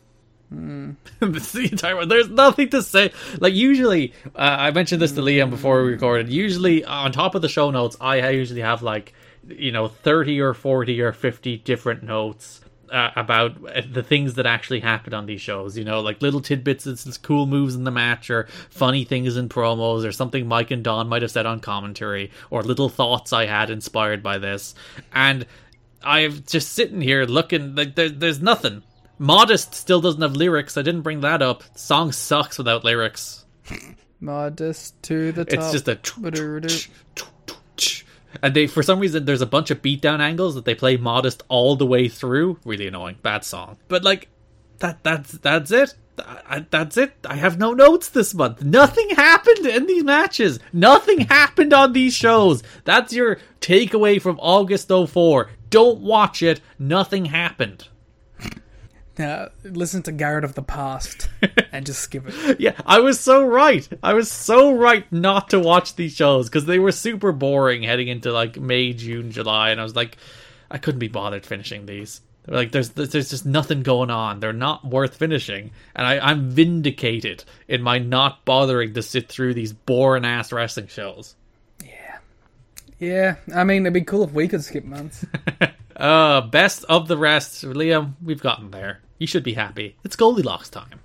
The 1.21 1.69
entire 1.71 1.97
one. 1.97 2.09
There's 2.09 2.29
nothing 2.29 2.71
to 2.71 2.83
say. 2.83 3.13
Like 3.39 3.55
usually, 3.55 4.13
uh, 4.35 4.57
I 4.59 4.71
mentioned 4.73 5.01
this 5.01 5.13
to 5.13 5.21
Liam 5.21 5.51
before 5.51 5.85
we 5.85 5.93
recorded. 5.93 6.29
Usually, 6.29 6.85
on 6.85 7.13
top 7.13 7.35
of 7.35 7.43
the 7.43 7.49
show 7.49 7.71
notes, 7.71 7.97
I 8.01 8.29
usually 8.31 8.61
have 8.61 8.83
like 8.83 9.15
you 9.49 9.73
know 9.73 9.89
thirty 9.89 10.41
or 10.41 10.55
forty 10.55 11.01
or 11.01 11.13
fifty 11.13 11.59
different 11.59 12.03
notes 12.03 12.61
uh, 12.91 13.11
about 13.17 13.57
uh, 13.65 13.83
the 13.91 14.03
things 14.03 14.35
that 14.35 14.47
actually 14.47 14.81
happened 14.81 15.15
on 15.15 15.27
these 15.27 15.41
shows. 15.41 15.79
You 15.79 15.85
know, 15.85 16.01
like 16.01 16.21
little 16.21 16.41
tidbits, 16.41 16.87
it's 16.87 17.17
cool 17.19 17.47
moves 17.47 17.75
in 17.75 17.85
the 17.85 17.91
match, 17.91 18.29
or 18.31 18.49
funny 18.71 19.05
things 19.05 19.37
in 19.37 19.49
promos, 19.49 20.05
or 20.07 20.13
something 20.13 20.47
Mike 20.47 20.71
and 20.71 20.85
Don 20.85 21.09
might 21.09 21.23
have 21.23 21.31
said 21.31 21.47
on 21.47 21.61
commentary, 21.61 22.31
or 22.51 22.63
little 22.63 22.89
thoughts 22.89 23.33
I 23.33 23.47
had 23.47 23.71
inspired 23.71 24.23
by 24.23 24.39
this. 24.39 24.75
And 25.13 25.47
I'm 26.03 26.43
just 26.47 26.73
sitting 26.73 27.01
here 27.01 27.25
looking 27.25 27.75
like 27.75 27.95
there, 27.95 28.09
there's 28.09 28.43
nothing. 28.43 28.83
Modest 29.23 29.73
still 29.77 30.01
doesn't 30.01 30.21
have 30.21 30.35
lyrics. 30.35 30.77
I 30.77 30.83
didn't 30.83 31.03
bring 31.03 31.21
that 31.21 31.43
up. 31.43 31.63
The 31.75 31.79
song 31.79 32.11
sucks 32.11 32.59
without 32.59 32.83
lyrics. 32.83 33.45
Modest 34.19 35.01
to 35.05 35.31
the 35.31 35.45
top. 35.45 35.55
It's 35.55 35.71
just 35.71 35.87
a 35.87 35.95
and 38.43 38.53
they 38.53 38.67
for 38.67 38.83
some 38.83 38.99
reason 38.99 39.25
there's 39.25 39.41
a 39.41 39.47
bunch 39.47 39.71
of 39.71 39.81
beatdown 39.81 40.19
angles 40.19 40.57
that 40.57 40.65
they 40.65 40.75
play 40.75 40.97
modest 40.97 41.45
all 41.47 41.77
the 41.77 41.87
way 41.87 42.09
through. 42.09 42.59
Really 42.65 42.89
annoying, 42.89 43.17
bad 43.23 43.45
song. 43.45 43.77
But 43.87 44.03
like 44.03 44.29
that 44.79 45.05
that's 45.05 45.31
that's 45.31 45.71
it. 45.71 45.95
I, 46.19 46.67
that's 46.69 46.97
it. 46.97 47.15
I 47.25 47.37
have 47.37 47.61
no 47.61 47.75
notes 47.75 48.09
this 48.09 48.35
month. 48.35 48.65
Nothing 48.65 49.11
happened 49.11 49.67
in 49.67 49.87
these 49.87 50.03
matches. 50.03 50.59
Nothing 50.73 51.21
happened 51.21 51.73
on 51.73 51.93
these 51.93 52.13
shows. 52.13 52.65
That's 52.85 53.13
your 53.13 53.39
takeaway 53.61 54.21
from 54.21 54.41
August 54.41 54.89
04. 54.89 55.49
Don't 55.71 56.01
watch 56.01 56.43
it. 56.43 56.61
Nothing 56.77 57.27
happened. 57.27 57.87
Now, 59.19 59.49
listen 59.63 60.03
to 60.05 60.13
Garrett 60.13 60.45
of 60.45 60.55
the 60.55 60.63
past 60.63 61.29
and 61.73 61.85
just 61.85 62.01
skip 62.01 62.25
it. 62.27 62.61
Yeah, 62.61 62.75
I 62.87 63.01
was 63.01 63.21
so 63.21 63.45
right. 63.45 63.87
I 64.03 64.15
was 64.15 64.33
so 64.33 64.75
right 64.75 65.11
not 65.13 65.51
to 65.51 65.61
watch 65.61 65.97
these 65.97 66.15
shows 66.15 66.49
because 66.49 66.65
they 66.65 66.79
were 66.79 66.93
super 66.93 67.31
boring 67.33 67.83
heading 67.83 68.09
into 68.09 68.33
like 68.33 68.59
May, 68.59 68.95
June, 68.95 69.31
July, 69.31 69.71
and 69.71 69.81
I 69.81 69.83
was 69.83 69.95
like, 69.95 70.17
I 70.71 70.79
couldn't 70.79 71.01
be 71.01 71.09
bothered 71.09 71.45
finishing 71.45 71.85
these. 71.85 72.23
Like, 72.47 72.73
there's 72.73 72.89
there's 72.91 73.31
just 73.31 73.47
nothing 73.47 73.83
going 73.83 74.11
on. 74.11 74.41
They're 74.41 74.53
not 74.53 74.85
worth 74.85 75.17
finishing, 75.17 75.71
and 75.95 76.07
I, 76.07 76.19
I'm 76.19 76.51
vindicated 76.51 77.45
in 77.69 77.83
my 77.83 77.99
not 77.99 78.45
bothering 78.45 78.95
to 78.95 79.03
sit 79.03 79.29
through 79.29 79.55
these 79.55 79.73
boring 79.73 80.25
ass 80.25 80.53
wrestling 80.53 80.89
shows. 80.89 81.37
Yeah, 81.85 82.19
yeah, 82.99 83.37
I 83.55 83.63
mean, 83.63 83.83
it'd 83.83 83.93
be 83.93 84.01
cool 84.01 84.25
if 84.25 84.33
we 84.33 84.49
could 84.49 84.65
skip 84.65 84.85
months. 84.85 85.25
Uh, 86.03 86.41
best 86.41 86.85
of 86.89 87.07
the 87.07 87.17
rest, 87.17 87.63
Liam. 87.65 88.15
We've 88.21 88.43
gotten 88.43 88.73
there. 88.73 89.01
You 89.19 89.29
should 89.29 89.45
be 89.45 89.53
happy. 89.55 89.97
It's 90.03 90.17
Goldilocks 90.17 90.69
time. 90.69 90.99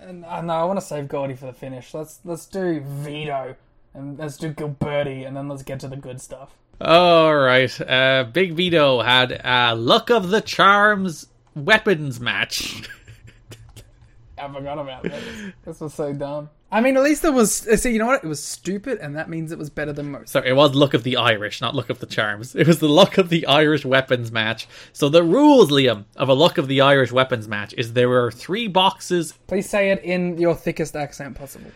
and, 0.00 0.24
uh, 0.24 0.40
no, 0.40 0.54
I 0.54 0.64
want 0.64 0.80
to 0.80 0.84
save 0.86 1.06
Gordy 1.06 1.34
for 1.34 1.44
the 1.46 1.52
finish. 1.52 1.92
Let's 1.92 2.18
let's 2.24 2.46
do 2.46 2.80
Vito 2.80 3.54
and 3.92 4.18
let's 4.18 4.38
do 4.38 4.50
Gilberti, 4.54 5.26
and 5.26 5.36
then 5.36 5.48
let's 5.48 5.62
get 5.62 5.80
to 5.80 5.88
the 5.88 5.96
good 5.96 6.18
stuff. 6.20 6.56
All 6.80 7.34
right. 7.34 7.78
Uh, 7.80 8.24
Big 8.32 8.54
Vito 8.54 9.02
had 9.02 9.38
a 9.44 9.74
Luck 9.76 10.10
of 10.10 10.30
the 10.30 10.40
Charms 10.40 11.26
weapons 11.54 12.18
match. 12.18 12.88
I 14.38 14.50
forgot 14.50 14.78
about 14.78 15.02
this. 15.02 15.52
This 15.64 15.80
was 15.80 15.92
so 15.92 16.12
dumb. 16.14 16.48
I 16.72 16.80
mean, 16.80 16.96
at 16.96 17.02
least 17.02 17.22
it 17.24 17.34
was. 17.34 17.68
uh, 17.68 17.76
See, 17.76 17.92
you 17.92 17.98
know 17.98 18.06
what? 18.06 18.24
It 18.24 18.26
was 18.26 18.42
stupid, 18.42 18.98
and 18.98 19.14
that 19.14 19.28
means 19.28 19.52
it 19.52 19.58
was 19.58 19.68
better 19.68 19.92
than 19.92 20.10
most. 20.10 20.30
So 20.30 20.40
it 20.40 20.54
was 20.54 20.74
Luck 20.74 20.94
of 20.94 21.02
the 21.02 21.18
Irish, 21.18 21.60
not 21.60 21.74
Luck 21.74 21.90
of 21.90 21.98
the 21.98 22.06
Charms. 22.06 22.54
It 22.56 22.66
was 22.66 22.78
the 22.78 22.88
Luck 22.88 23.18
of 23.18 23.28
the 23.28 23.46
Irish 23.46 23.84
weapons 23.84 24.32
match. 24.32 24.66
So 24.94 25.10
the 25.10 25.22
rules, 25.22 25.70
Liam, 25.70 26.06
of 26.16 26.30
a 26.30 26.34
Luck 26.34 26.56
of 26.56 26.68
the 26.68 26.80
Irish 26.80 27.12
weapons 27.12 27.46
match 27.46 27.74
is 27.76 27.92
there 27.92 28.10
are 28.12 28.30
three 28.30 28.68
boxes. 28.68 29.34
Please 29.48 29.68
say 29.68 29.90
it 29.90 30.02
in 30.02 30.38
your 30.38 30.54
thickest 30.54 30.96
accent 30.96 31.36
possible. 31.36 31.70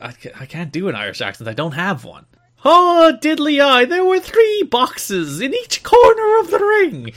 I, 0.00 0.14
I 0.38 0.46
can't 0.46 0.70
do 0.70 0.88
an 0.88 0.94
Irish 0.94 1.20
accent. 1.20 1.48
I 1.48 1.54
don't 1.54 1.72
have 1.72 2.04
one. 2.04 2.26
Oh, 2.64 3.16
diddly 3.20 3.60
eye, 3.64 3.84
there 3.84 4.04
were 4.04 4.20
three 4.20 4.62
boxes 4.70 5.40
in 5.40 5.54
each 5.54 5.82
corner 5.82 6.38
of 6.40 6.50
the 6.50 6.58
ring. 6.58 7.12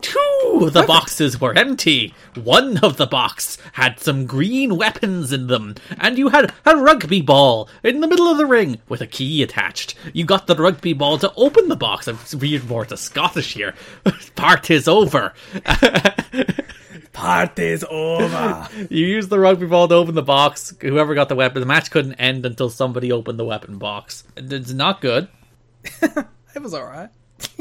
Two 0.00 0.60
of 0.62 0.72
the 0.72 0.84
boxes 0.84 1.40
were 1.40 1.56
empty. 1.56 2.14
One 2.34 2.78
of 2.78 2.96
the 2.96 3.06
box 3.06 3.58
had 3.72 3.98
some 3.98 4.26
green 4.26 4.76
weapons 4.76 5.32
in 5.32 5.48
them, 5.48 5.74
and 5.98 6.16
you 6.16 6.28
had 6.28 6.52
a 6.64 6.76
rugby 6.76 7.20
ball 7.20 7.68
in 7.82 8.00
the 8.00 8.06
middle 8.06 8.28
of 8.28 8.38
the 8.38 8.46
ring 8.46 8.80
with 8.88 9.00
a 9.00 9.06
key 9.06 9.42
attached. 9.42 9.94
You 10.12 10.24
got 10.24 10.46
the 10.46 10.56
rugby 10.56 10.92
ball 10.92 11.18
to 11.18 11.32
open 11.34 11.68
the 11.68 11.76
box. 11.76 12.06
I'm 12.06 12.18
reading 12.36 12.68
more 12.68 12.84
to 12.84 12.96
Scottish 12.96 13.54
here. 13.54 13.74
Part 14.36 14.70
is 14.70 14.86
over. 14.86 15.34
Party's 17.12 17.82
over. 17.90 18.68
You 18.90 19.04
used 19.04 19.28
the 19.28 19.40
rugby 19.40 19.66
ball 19.66 19.88
to 19.88 19.94
open 19.96 20.14
the 20.14 20.22
box. 20.22 20.72
Whoever 20.80 21.16
got 21.16 21.28
the 21.28 21.34
weapon, 21.34 21.60
the 21.60 21.66
match 21.66 21.90
couldn't 21.90 22.14
end 22.14 22.46
until 22.46 22.70
somebody 22.70 23.10
opened 23.10 23.40
the 23.40 23.44
weapon 23.44 23.78
box. 23.78 24.22
It's 24.36 24.72
not 24.72 25.00
good. 25.00 25.26
it 26.02 26.62
was 26.62 26.74
alright. 26.74 27.10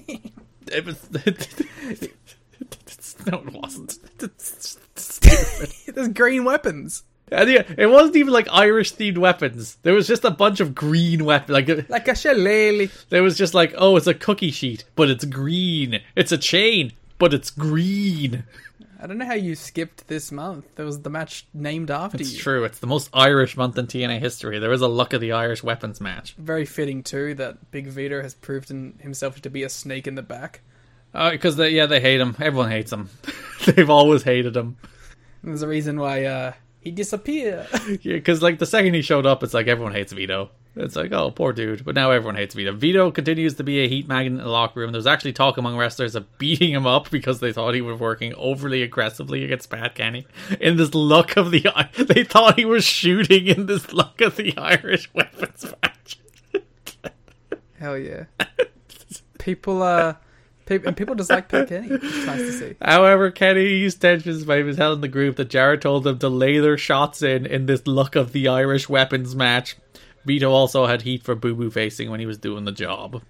It 0.07 0.85
was. 0.85 1.09
no, 3.31 3.39
it 3.39 3.53
wasn't. 3.53 3.98
It's 4.22 4.77
stupid. 4.95 5.95
There's 5.95 6.07
green 6.10 6.44
weapons. 6.44 7.03
And 7.31 7.49
yeah, 7.49 7.64
it 7.77 7.88
wasn't 7.88 8.15
even 8.15 8.31
like 8.31 8.48
Irish 8.52 8.94
themed 8.94 9.18
weapons. 9.18 9.77
There 9.84 9.94
was 9.94 10.07
just 10.07 10.23
a 10.23 10.31
bunch 10.31 10.60
of 10.61 10.73
green 10.73 11.26
weapons. 11.26 11.49
Like 11.49 11.69
uh, 11.69 11.81
Like 11.89 12.07
a 12.07 12.15
shillelagh. 12.15 12.89
there 13.10 13.22
was 13.23 13.38
just 13.38 13.53
like, 13.53 13.73
oh, 13.77 13.98
it's 13.98 14.07
a 14.07 14.14
cookie 14.14 14.52
sheet, 14.52 14.85
but 14.95 15.10
it's 15.10 15.26
green. 15.26 15.99
It's 16.15 16.31
a 16.31 16.38
chain, 16.38 16.94
but 17.18 17.34
it's 17.34 17.49
green. 17.49 18.45
I 18.99 19.06
don't 19.07 19.18
know 19.19 19.26
how 19.26 19.34
you 19.34 19.56
skipped 19.56 20.07
this 20.07 20.31
month. 20.31 20.65
There 20.76 20.85
was 20.85 21.02
the 21.02 21.10
match 21.10 21.45
named 21.53 21.91
after 21.91 22.18
It's 22.18 22.34
you. 22.34 22.39
true. 22.39 22.64
It's 22.64 22.80
the 22.80 22.88
most 22.88 23.10
Irish 23.14 23.56
month 23.57 23.77
in 23.77 23.85
TNA 23.88 24.19
history. 24.19 24.57
There 24.57 24.72
is 24.72 24.81
a 24.81 24.88
luck 24.88 25.11
of 25.14 25.22
the 25.22 25.34
Irish 25.34 25.61
weapons 25.61 25.99
match. 26.02 26.34
Very 26.38 26.65
fitting 26.65 27.03
too 27.03 27.34
that 27.35 27.69
Big 27.72 27.88
Vito 27.88 28.22
has 28.23 28.34
proved 28.34 28.69
himself 28.69 29.39
to 29.41 29.49
be 29.49 29.61
a 29.64 29.69
snake 29.69 30.07
in 30.07 30.15
the 30.15 30.23
back. 30.23 30.61
Because 31.12 31.56
they, 31.56 31.72
yeah, 31.72 31.86
they 31.86 32.00
hate 32.00 32.20
him. 32.20 32.36
Everyone 32.40 32.70
hates 32.70 32.92
him. 32.92 33.10
They've 33.66 33.90
always 33.90 34.24
hated 34.24 34.56
him. 34.56 34.78
There's 35.44 35.62
a 35.62 35.68
reason 35.68 36.00
why 36.00 36.26
uh, 36.26 36.54
He 36.82 36.92
disappeared. 36.92 37.68
Yeah, 38.02 38.14
because 38.16 38.42
like 38.42 38.60
the 38.60 38.66
second 38.66 38.94
he 38.94 39.02
showed 39.02 39.26
up, 39.26 39.44
it's 39.44 39.54
like 39.54 39.68
everyone 39.68 39.94
hates 39.94 40.12
Vito. 40.14 40.52
It's 40.80 40.96
like, 40.96 41.12
oh, 41.12 41.32
poor 41.32 41.54
dude. 41.54 41.84
But 41.84 41.96
now 41.96 42.12
everyone 42.12 42.36
hates 42.36 42.54
Vito. 42.54 42.72
Vito 42.72 43.10
continues 43.10 43.56
to 43.56 43.64
be 43.64 43.80
a 43.80 43.88
heat 43.88 44.08
magnet 44.08 44.40
in 44.40 44.46
the 44.46 44.52
locker 44.52 44.80
room. 44.80 44.92
There's 44.92 45.08
actually 45.08 45.34
talk 45.34 45.58
among 45.58 45.76
wrestlers 45.76 46.14
of 46.14 46.38
beating 46.38 46.72
him 46.72 46.86
up 46.86 47.10
because 47.10 47.40
they 47.40 47.52
thought 47.52 47.74
he 47.74 47.82
was 47.82 48.00
working 48.00 48.36
overly 48.36 48.84
aggressively 48.84 49.44
against 49.44 49.72
Pat 49.72 49.96
Kenny. 49.96 50.28
In 50.60 50.78
this 50.78 50.94
luck 50.94 51.36
of 51.36 51.50
the 51.50 51.66
they 51.98 52.24
thought 52.24 52.60
he 52.60 52.66
was 52.66 52.86
shooting 52.86 53.48
in 53.48 53.66
this 53.66 53.92
luck 53.92 54.22
of 54.22 54.36
the 54.36 54.56
Irish 54.56 55.12
weapons 55.16 55.66
match. 55.82 56.20
Hell 57.80 57.98
yeah. 57.98 58.26
People 59.40 59.82
uh 59.82 60.16
people 60.68 60.88
and 60.88 60.98
people 60.98 61.15
just 61.15 61.30
like 61.30 61.49
Pat 61.49 61.69
Kenny. 61.69 61.88
It's 61.89 62.26
nice 62.26 62.39
to 62.39 62.52
see. 62.52 62.76
However, 62.81 63.31
Kenny 63.31 63.68
used 63.77 64.02
tensions 64.02 64.45
by 64.45 64.61
telling 64.73 65.02
the 65.02 65.07
group 65.07 65.38
that 65.38 65.49
Jarrett 65.49 65.81
told 65.81 66.03
them 66.03 66.19
to 66.19 66.30
lay 66.30 66.60
their 66.60 66.77
shots 66.77 67.22
in 67.22 67.45
in 67.45 67.65
this 67.65 67.88
luck 67.88 68.15
of 68.15 68.31
the 68.31 68.48
Irish 68.48 68.88
weapons 68.88 69.35
match. 69.35 69.77
Vito 70.26 70.52
also 70.52 70.85
had 70.85 71.02
heat 71.03 71.23
for 71.23 71.35
Boo 71.35 71.56
Boo 71.56 71.72
facing 71.72 72.11
when 72.11 72.19
he 72.19 72.26
was 72.26 72.38
doing 72.38 72.65
the 72.65 72.72
job. 72.72 73.22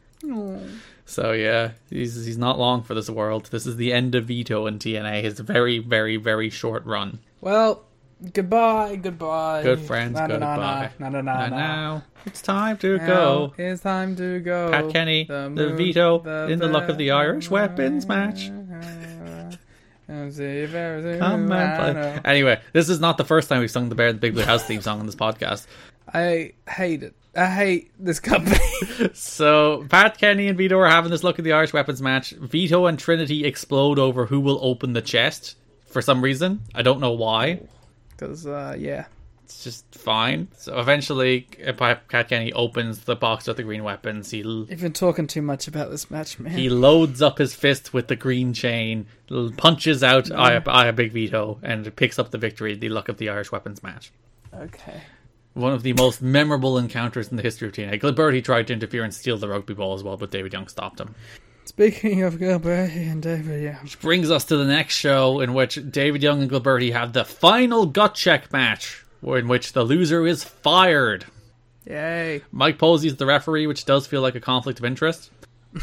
So 1.06 1.32
yeah, 1.32 1.72
he's 1.90 2.26
he's 2.26 2.38
not 2.38 2.60
long 2.60 2.84
for 2.84 2.94
this 2.94 3.10
world. 3.10 3.46
This 3.46 3.66
is 3.66 3.78
the 3.78 3.94
end 3.94 4.16
of 4.16 4.26
Vito 4.26 4.66
in 4.68 4.80
TNA. 4.80 5.22
His 5.22 5.40
very 5.40 5.80
very 5.80 6.18
very 6.18 6.50
short 6.50 6.86
run. 6.86 7.20
Well, 7.40 7.84
goodbye, 8.34 8.96
goodbye. 8.96 9.64
Good 9.64 9.82
friends, 9.82 10.16
Na, 10.16 10.28
na, 10.28 10.38
na, 10.38 10.56
goodbye. 10.56 10.92
Na 11.00 11.10
na 11.10 11.22
na 11.22 11.48
na. 11.48 11.56
now 11.56 12.04
it's 12.26 12.42
time 12.42 12.78
to 12.78 13.00
go. 13.00 13.54
It's 13.58 13.82
time 13.82 14.16
to 14.18 14.40
go. 14.40 14.72
Pat 14.72 14.90
Kenny, 14.92 15.26
the, 15.26 15.50
the 15.50 16.48
in 16.52 16.60
the 16.60 16.68
luck 16.68 16.90
of 16.90 16.98
the 16.98 17.12
Irish 17.12 17.50
weapons 17.50 18.08
match. 18.08 18.52
And 20.10 20.34
see 20.34 20.44
if 20.44 20.72
there's 20.72 21.20
Come 21.20 21.48
play. 21.48 22.22
Anyway, 22.24 22.62
this 22.72 22.88
is 22.88 23.02
not 23.02 23.18
the 23.18 23.26
first 23.26 23.50
time 23.50 23.60
we've 23.60 23.70
sung 23.70 23.90
the 23.90 23.96
Bear 23.96 24.08
in 24.08 24.16
the 24.16 24.22
Big 24.22 24.34
Blue 24.36 24.44
House 24.44 24.64
theme 24.64 24.82
song 24.82 25.02
on 25.02 25.06
this 25.06 25.16
podcast. 25.16 25.68
I 26.14 26.54
hate 26.70 27.04
it. 27.04 27.14
I 27.36 27.46
hate 27.48 27.92
this 28.00 28.20
company. 28.20 28.58
So 29.14 29.86
Pat 29.90 30.18
Kenny 30.18 30.48
and 30.48 30.58
Vito 30.58 30.78
are 30.80 30.88
having 30.90 31.12
this 31.12 31.24
look 31.24 31.40
at 31.40 31.46
the 31.46 31.52
Irish 31.52 31.74
weapons 31.74 32.02
match. 32.02 32.32
Vito 32.32 32.86
and 32.86 32.98
Trinity 32.98 33.46
explode 33.46 34.00
over 34.00 34.26
who 34.26 34.40
will 34.40 34.60
open 34.62 34.94
the 34.94 35.02
chest 35.02 35.56
for 35.88 36.02
some 36.02 36.22
reason. 36.24 36.62
I 36.74 36.84
don't 36.84 37.00
know 37.02 37.12
why. 37.12 37.62
Because, 38.18 38.46
uh, 38.46 38.76
yeah. 38.78 39.06
It's 39.48 39.64
just 39.64 39.96
fine. 39.96 40.50
So 40.58 40.78
eventually, 40.78 41.48
Pat 41.78 42.28
Kenny 42.28 42.52
opens 42.52 43.06
the 43.06 43.16
box 43.16 43.48
with 43.48 43.56
the 43.56 43.64
green 43.64 43.82
weapons. 43.82 44.30
He 44.30 44.40
You've 44.40 44.82
been 44.82 44.92
talking 44.92 45.26
too 45.26 45.42
much 45.42 45.70
about 45.70 45.90
this 45.90 46.12
match, 46.12 46.38
man. 46.38 46.52
he 46.52 46.68
loads 46.68 47.22
up 47.22 47.38
his 47.38 47.56
fist 47.56 47.94
with 47.94 48.10
the 48.10 48.18
green 48.18 48.52
chain, 48.52 49.06
punches 49.56 50.04
out 50.04 50.30
I, 50.34 50.62
I 50.68 50.92
Big 50.92 51.14
Vito, 51.14 51.60
and 51.64 51.96
picks 51.96 52.20
up 52.20 52.32
the 52.32 52.38
victory. 52.38 52.76
The 52.76 52.90
luck 52.90 53.08
of 53.08 53.20
the 53.20 53.30
Irish 53.30 53.50
weapons 53.50 53.82
match. 53.82 54.12
Okay. 54.54 55.00
One 55.54 55.72
of 55.72 55.82
the 55.82 55.94
most 55.94 56.22
memorable 56.22 56.78
encounters 56.78 57.30
in 57.30 57.38
the 57.38 57.42
history 57.42 57.70
of 57.70 57.74
TNA. 57.74 58.02
Gilberti 58.02 58.44
tried 58.44 58.68
to 58.68 58.74
interfere 58.74 59.06
and 59.06 59.14
steal 59.14 59.38
the 59.38 59.48
rugby 59.48 59.74
ball 59.74 59.94
as 59.94 60.04
well, 60.04 60.18
but 60.18 60.30
David 60.30 60.52
Young 60.52 60.68
stopped 60.68 61.00
him. 61.00 61.16
Speaking 61.68 62.24
of 62.24 62.36
Gilberti 62.36 63.12
and 63.12 63.22
David, 63.22 63.62
yeah. 63.62 63.82
Which 63.84 64.00
brings 64.00 64.32
us 64.32 64.46
to 64.46 64.56
the 64.56 64.64
next 64.64 64.96
show 64.96 65.42
in 65.42 65.54
which 65.54 65.78
David 65.92 66.24
Young 66.24 66.42
and 66.42 66.50
Gilberti 66.50 66.94
have 66.94 67.12
the 67.12 67.26
final 67.26 67.86
gut 67.86 68.16
check 68.16 68.54
match, 68.54 69.04
in 69.22 69.50
which 69.50 69.74
the 69.74 69.84
loser 69.84 70.26
is 70.26 70.46
fired. 70.46 71.26
Yay. 71.86 72.42
Mike 72.54 72.78
Posey 72.78 73.10
is 73.10 73.18
the 73.18 73.26
referee, 73.26 73.68
which 73.68 73.84
does 73.84 74.08
feel 74.08 74.22
like 74.22 74.36
a 74.36 74.40
conflict 74.40 74.80
of 74.80 74.86
interest. 74.86 75.30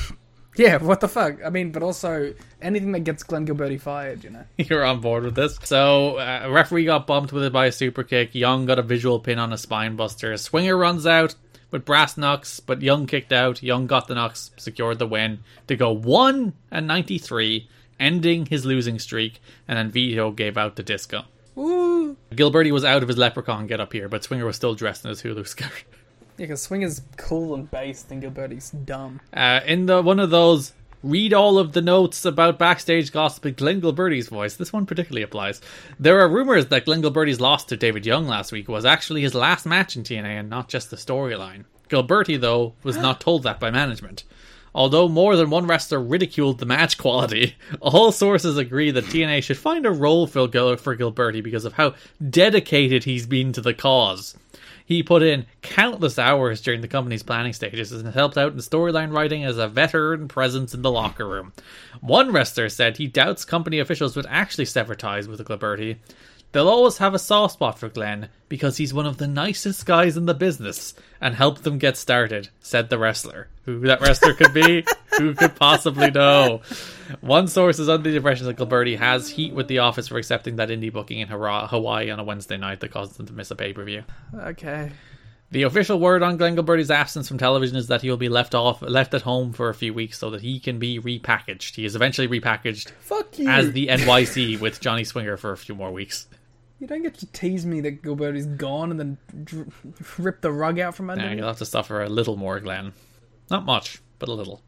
Yeah, 0.57 0.77
what 0.77 1.01
the 1.01 1.09
fuck? 1.09 1.45
I 1.45 1.51
mean, 1.51 1.73
but 1.73 1.83
also 1.83 2.33
anything 2.63 2.93
that 2.93 3.01
gets 3.01 3.25
Glenn 3.25 3.45
Gilberti 3.45 3.81
fired, 3.81 4.23
you 4.23 4.31
know. 4.31 4.45
You're 4.57 4.85
on 4.85 5.01
board 5.01 5.25
with 5.25 5.35
this. 5.35 5.59
So, 5.65 6.19
uh, 6.19 6.49
referee 6.49 6.85
got 6.85 7.09
bumped 7.09 7.33
with 7.33 7.43
it 7.43 7.53
by 7.53 7.67
a 7.67 7.73
super 7.73 8.05
kick. 8.05 8.37
Young 8.37 8.65
got 8.65 8.79
a 8.79 8.83
visual 8.83 9.19
pin 9.19 9.41
on 9.41 9.53
a 9.53 9.59
spine 9.59 9.97
buster. 9.97 10.37
Swinger 10.37 10.77
runs 10.77 11.07
out 11.07 11.35
with 11.75 11.85
brass 11.85 12.17
knucks, 12.17 12.61
but 12.61 12.83
Young 12.83 13.05
kicked 13.05 13.33
out. 13.33 13.61
Young 13.61 13.89
got 13.89 14.07
the 14.07 14.15
knocks, 14.15 14.53
secured 14.57 15.01
the 15.01 15.09
win 15.09 15.41
to 15.67 15.75
go 15.75 15.91
1 15.91 16.53
and 16.71 16.87
93, 16.87 17.69
ending 17.99 18.47
his 18.47 18.65
losing 18.65 19.01
streak. 19.01 19.43
And 19.67 19.77
then 19.77 19.91
Vito 19.91 20.31
gave 20.31 20.57
out 20.57 20.77
the 20.77 20.85
disco. 20.85 21.23
Woo! 21.57 22.17
Gilberti 22.31 22.71
was 22.71 22.85
out 22.85 23.03
of 23.03 23.09
his 23.09 23.19
leprechaun 23.19 23.67
get 23.67 23.81
up 23.81 23.93
here, 23.93 24.09
but 24.09 24.23
Swinger 24.23 24.47
was 24.47 24.55
still 24.55 24.77
dressed 24.77 25.05
in 25.05 25.09
his 25.09 25.23
Hulu 25.23 25.49
skirt. 25.49 25.85
Yeah, 26.37 26.47
because 26.47 26.63
Swinger's 26.63 27.03
cool 27.17 27.55
and 27.55 27.69
based, 27.69 28.11
and 28.13 28.23
Gilberti's 28.23 28.71
dumb. 28.71 29.21
Uh, 29.33 29.61
in 29.67 29.87
the 29.87 30.01
one 30.01 30.21
of 30.21 30.31
those 30.31 30.73
read 31.05 31.35
all 31.35 31.59
of 31.59 31.73
the 31.73 31.83
notes 31.83 32.25
about 32.25 32.59
backstage 32.59 33.13
gossip 33.13 33.45
in 33.45 33.55
Glenn 33.55 33.81
Gilberti's 33.83 34.29
voice. 34.29 34.57
This 34.57 34.73
one 34.73 34.87
particularly 34.87 35.23
applies. 35.23 35.61
There 36.01 36.19
are 36.21 36.29
rumors 36.29 36.67
that 36.67 36.87
Glenn 36.87 37.03
Gilberti's 37.03 37.41
loss 37.41 37.65
to 37.67 37.77
David 37.77 38.07
Young 38.07 38.27
last 38.27 38.53
week 38.53 38.69
was 38.69 38.87
actually 38.87 39.21
his 39.21 39.35
last 39.35 39.67
match 39.67 39.97
in 39.97 40.03
TNA 40.03 40.41
and 40.41 40.49
not 40.49 40.69
just 40.71 40.91
the 40.91 40.97
storyline. 40.97 41.65
Gilberti, 41.91 42.41
though, 42.41 42.73
was 42.83 42.97
not 42.97 43.21
told 43.21 43.43
that 43.43 43.61
by 43.61 43.71
management. 43.71 44.25
Although 44.75 45.09
more 45.09 45.37
than 45.37 45.51
one 45.51 45.67
wrestler 45.67 46.03
ridiculed 46.03 46.59
the 46.59 46.67
match 46.67 46.97
quality, 46.97 47.55
all 47.81 48.11
sources 48.11 48.57
agree 48.57 48.91
that 48.91 49.05
TNA 49.05 49.43
should 49.43 49.59
find 49.59 49.85
a 49.85 49.91
role 49.91 50.27
for, 50.27 50.49
Gil- 50.49 50.79
for 50.79 50.97
Gilberti 50.97 51.43
because 51.43 51.67
of 51.67 51.75
how 51.75 51.95
dedicated 52.31 53.05
he's 53.05 53.27
been 53.27 53.53
to 53.53 53.61
the 53.61 53.75
cause. 53.75 54.37
He 54.87 55.03
put 55.03 55.23
in 55.23 55.47
countless 55.63 56.19
hours 56.19 56.61
during 56.61 56.83
the 56.83 56.89
company's 56.89 57.23
planning 57.23 57.55
stages 57.55 57.91
and 57.91 58.13
helped 58.13 58.37
out 58.37 58.53
in 58.53 58.59
storyline 58.59 59.15
writing 59.15 59.43
as 59.43 59.57
a 59.57 59.67
veteran 59.67 60.29
presence 60.29 60.75
in 60.75 60.83
the 60.83 60.91
locker 60.91 61.27
room. 61.27 61.55
One 62.01 62.33
wrestler 62.33 62.69
said 62.69 62.97
he 62.97 63.07
doubts 63.07 63.47
company 63.47 63.79
officials 63.79 64.15
would 64.15 64.27
actually 64.29 64.67
sever 64.67 64.95
ties 64.95 65.27
with 65.27 65.39
the 65.39 65.45
Gilberti. 65.45 65.97
They'll 66.55 66.69
always 66.69 66.99
have 66.99 67.15
a 67.15 67.19
soft 67.19 67.55
spot 67.55 67.81
for 67.81 67.89
Glenn 67.89 68.29
because 68.49 68.77
he's 68.77 68.95
one 68.95 69.07
of 69.07 69.17
the 69.17 69.27
nicest 69.27 69.87
guys 69.87 70.17
in 70.17 70.27
the 70.27 70.35
business 70.35 70.95
and 71.21 71.35
helped 71.35 71.65
them 71.65 71.79
get 71.79 71.97
started, 71.97 72.49
said 72.61 72.91
the 72.91 72.97
wrestler. 72.97 73.49
Who 73.65 73.81
that 73.81 74.01
wrestler 74.01 74.35
could 74.35 74.55
be? 74.55 74.87
Who 75.19 75.35
could 75.35 75.57
possibly 75.57 76.13
know? 76.13 76.61
One 77.21 77.49
source 77.49 77.81
is 77.81 77.89
under 77.89 78.09
the 78.09 78.19
impression 78.19 78.47
that 78.47 78.57
Gilberti 78.57 78.97
has 78.97 79.29
heat 79.31 79.53
with 79.53 79.67
the 79.67 79.81
office 79.81 80.07
for 80.07 80.17
accepting 80.17 80.55
that 80.57 80.69
indie 80.69 80.93
booking 80.93 81.19
in 81.19 81.27
Hawaii 81.27 82.09
on 82.09 82.21
a 82.21 82.25
Wednesday 82.25 82.57
night 82.57 82.79
that 82.81 82.93
caused 82.93 83.17
them 83.17 83.27
to 83.27 83.33
miss 83.33 83.51
a 83.51 83.57
pay 83.57 83.73
per 83.73 83.83
view. 83.83 84.05
Okay. 84.33 84.93
The 85.51 85.65
official 85.65 85.99
word 85.99 86.23
on 86.23 86.37
Glenn 86.37 86.55
Gilberti's 86.55 86.91
absence 86.93 87.27
from 87.27 87.39
television 87.39 87.77
is 87.77 87.89
that 87.89 88.03
he 88.03 88.11
will 88.11 88.17
be 88.17 88.29
left 88.29 88.55
off, 88.55 88.81
left 88.81 89.13
at 89.13 89.23
home 89.23 89.53
for 89.53 89.71
a 89.71 89.75
few 89.75 89.93
weeks 89.93 90.19
so 90.21 90.31
that 90.31 90.43
he 90.43 90.61
can 90.61 90.79
be 90.79 91.01
repackaged. 91.01 91.75
He 91.75 91.85
is 91.85 91.97
eventually 91.97 92.29
repackaged 92.29 92.93
Fuck 93.01 93.41
you. 93.41 93.49
as 93.49 93.73
the 93.73 93.89
NYC 93.89 94.61
with 94.61 94.81
Johnny 94.81 95.03
Swinger 95.03 95.37
for 95.37 95.51
a 95.51 95.57
few 95.57 95.75
more 95.75 95.91
weeks. 95.91 96.29
You 96.85 96.89
don't 96.89 97.03
get 97.03 97.15
to 97.21 97.27
tease 97.33 97.65
me 97.65 97.81
that 97.81 98.03
Gilbert 98.03 98.37
is 98.37 98.45
gone 98.45 98.91
and 98.91 99.01
then 99.01 99.17
dr- 99.43 99.73
rip 100.19 100.43
the 100.43 100.53
rug 100.53 100.79
out 100.79 100.95
from 100.95 101.09
under 101.09 101.25
Now 101.25 101.31
me. 101.31 101.39
you'll 101.39 101.47
have 101.47 101.57
to 101.57 101.65
suffer 101.65 102.03
a 102.03 102.11
little 102.11 102.37
more, 102.37 102.61
Glenn. 102.61 102.93
Not 103.51 103.65
much, 103.65 104.03
but 104.19 104.29
a 104.29 104.35
little. 104.35 104.61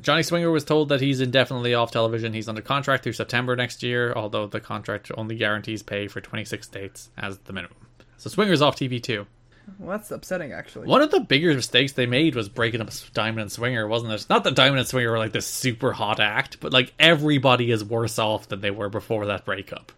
Johnny 0.00 0.22
Swinger 0.22 0.52
was 0.52 0.62
told 0.62 0.90
that 0.90 1.00
he's 1.00 1.20
indefinitely 1.20 1.74
off 1.74 1.90
television. 1.90 2.32
He's 2.32 2.48
under 2.48 2.62
contract 2.62 3.02
through 3.02 3.14
September 3.14 3.56
next 3.56 3.82
year, 3.82 4.12
although 4.14 4.46
the 4.46 4.60
contract 4.60 5.10
only 5.16 5.34
guarantees 5.34 5.82
pay 5.82 6.06
for 6.06 6.20
26 6.20 6.68
dates 6.68 7.10
as 7.18 7.38
the 7.38 7.52
minimum. 7.52 7.76
So 8.18 8.30
Swinger's 8.30 8.62
off 8.62 8.76
TV 8.76 9.02
too. 9.02 9.26
Well, 9.80 9.98
that's 9.98 10.12
upsetting, 10.12 10.52
actually. 10.52 10.86
One 10.86 11.02
of 11.02 11.10
the 11.10 11.18
bigger 11.18 11.52
mistakes 11.54 11.90
they 11.90 12.06
made 12.06 12.36
was 12.36 12.48
breaking 12.48 12.82
up 12.82 12.90
Diamond 13.14 13.40
and 13.40 13.50
Swinger, 13.52 13.88
wasn't 13.88 14.12
it? 14.12 14.26
Not 14.30 14.44
that 14.44 14.54
Diamond 14.54 14.78
and 14.78 14.86
Swinger 14.86 15.10
were 15.10 15.18
like 15.18 15.32
this 15.32 15.48
super 15.48 15.92
hot 15.92 16.20
act, 16.20 16.60
but 16.60 16.72
like 16.72 16.94
everybody 17.00 17.72
is 17.72 17.82
worse 17.84 18.20
off 18.20 18.48
than 18.48 18.60
they 18.60 18.70
were 18.70 18.88
before 18.88 19.26
that 19.26 19.44
breakup. 19.44 19.90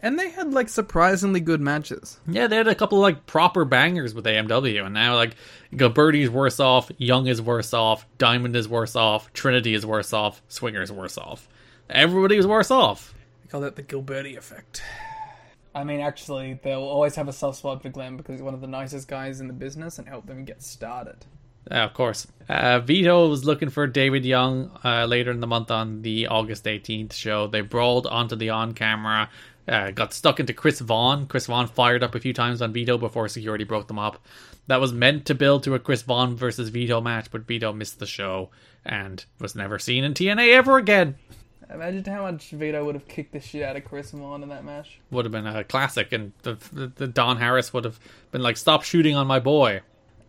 And 0.00 0.18
they 0.18 0.30
had, 0.30 0.52
like, 0.52 0.68
surprisingly 0.68 1.40
good 1.40 1.60
matches. 1.60 2.20
Yeah, 2.28 2.46
they 2.46 2.56
had 2.56 2.68
a 2.68 2.74
couple 2.74 2.98
of 2.98 3.02
like 3.02 3.26
proper 3.26 3.64
bangers 3.64 4.14
with 4.14 4.26
AMW, 4.26 4.84
and 4.84 4.94
now 4.94 5.16
like 5.16 5.34
Gilberti's 5.72 6.30
worse 6.30 6.60
off, 6.60 6.90
Young 6.98 7.26
is 7.26 7.42
worse 7.42 7.74
off, 7.74 8.06
Diamond 8.16 8.54
is 8.54 8.68
worse 8.68 8.94
off, 8.94 9.32
Trinity 9.32 9.74
is 9.74 9.84
worse 9.84 10.12
off, 10.12 10.40
Swinger 10.48 10.82
is 10.82 10.92
worse 10.92 11.18
off. 11.18 11.48
Everybody 11.90 12.36
was 12.36 12.46
worse 12.46 12.70
off. 12.70 13.14
We 13.42 13.48
call 13.48 13.60
that 13.62 13.76
the 13.76 13.82
Gilberti 13.82 14.36
effect. 14.36 14.82
I 15.74 15.84
mean, 15.84 16.00
actually, 16.00 16.58
they'll 16.62 16.80
always 16.80 17.14
have 17.14 17.28
a 17.28 17.32
soft 17.32 17.58
spot 17.58 17.82
for 17.82 17.88
Glenn 17.88 18.16
because 18.16 18.34
he's 18.34 18.42
one 18.42 18.54
of 18.54 18.60
the 18.60 18.66
nicest 18.66 19.08
guys 19.08 19.40
in 19.40 19.46
the 19.46 19.52
business 19.52 19.98
and 19.98 20.08
help 20.08 20.26
them 20.26 20.44
get 20.44 20.62
started. 20.62 21.24
Uh, 21.70 21.74
of 21.76 21.94
course. 21.94 22.26
Uh, 22.48 22.80
Vito 22.80 23.28
was 23.28 23.44
looking 23.44 23.68
for 23.68 23.86
David 23.86 24.24
Young 24.24 24.70
uh, 24.84 25.04
later 25.04 25.30
in 25.30 25.40
the 25.40 25.46
month 25.46 25.70
on 25.70 26.02
the 26.02 26.26
August 26.26 26.64
18th 26.64 27.12
show. 27.12 27.46
They 27.46 27.60
brawled 27.60 28.06
onto 28.06 28.36
the 28.36 28.50
on 28.50 28.72
camera, 28.74 29.28
uh, 29.68 29.90
got 29.90 30.12
stuck 30.12 30.40
into 30.40 30.52
Chris 30.52 30.80
Vaughn. 30.80 31.26
Chris 31.26 31.46
Vaughn 31.46 31.68
fired 31.68 32.02
up 32.02 32.14
a 32.14 32.20
few 32.20 32.32
times 32.32 32.62
on 32.62 32.72
Vito 32.72 32.96
before 32.96 33.28
security 33.28 33.64
broke 33.64 33.88
them 33.88 33.98
up. 33.98 34.24
That 34.66 34.80
was 34.80 34.92
meant 34.92 35.26
to 35.26 35.34
build 35.34 35.62
to 35.64 35.74
a 35.74 35.78
Chris 35.78 36.02
Vaughn 36.02 36.36
versus 36.36 36.68
Vito 36.68 37.00
match, 37.00 37.30
but 37.30 37.46
Vito 37.46 37.72
missed 37.72 37.98
the 37.98 38.06
show 38.06 38.50
and 38.84 39.24
was 39.38 39.54
never 39.54 39.78
seen 39.78 40.04
in 40.04 40.14
TNA 40.14 40.54
ever 40.54 40.78
again. 40.78 41.16
Imagine 41.72 42.04
how 42.04 42.22
much 42.22 42.50
Vito 42.50 42.82
would 42.84 42.94
have 42.94 43.06
kicked 43.08 43.32
the 43.32 43.40
shit 43.40 43.62
out 43.62 43.76
of 43.76 43.84
Chris 43.84 44.10
Vaughn 44.12 44.42
in 44.42 44.48
that 44.48 44.64
match. 44.64 45.00
Would 45.10 45.26
have 45.26 45.32
been 45.32 45.46
a 45.46 45.64
classic, 45.64 46.12
and 46.12 46.32
the, 46.42 46.54
the, 46.72 46.86
the 46.86 47.06
Don 47.06 47.36
Harris 47.36 47.74
would 47.74 47.84
have 47.84 48.00
been 48.30 48.42
like, 48.42 48.56
"Stop 48.56 48.84
shooting 48.84 49.14
on 49.14 49.26
my 49.26 49.38
boy." 49.38 49.82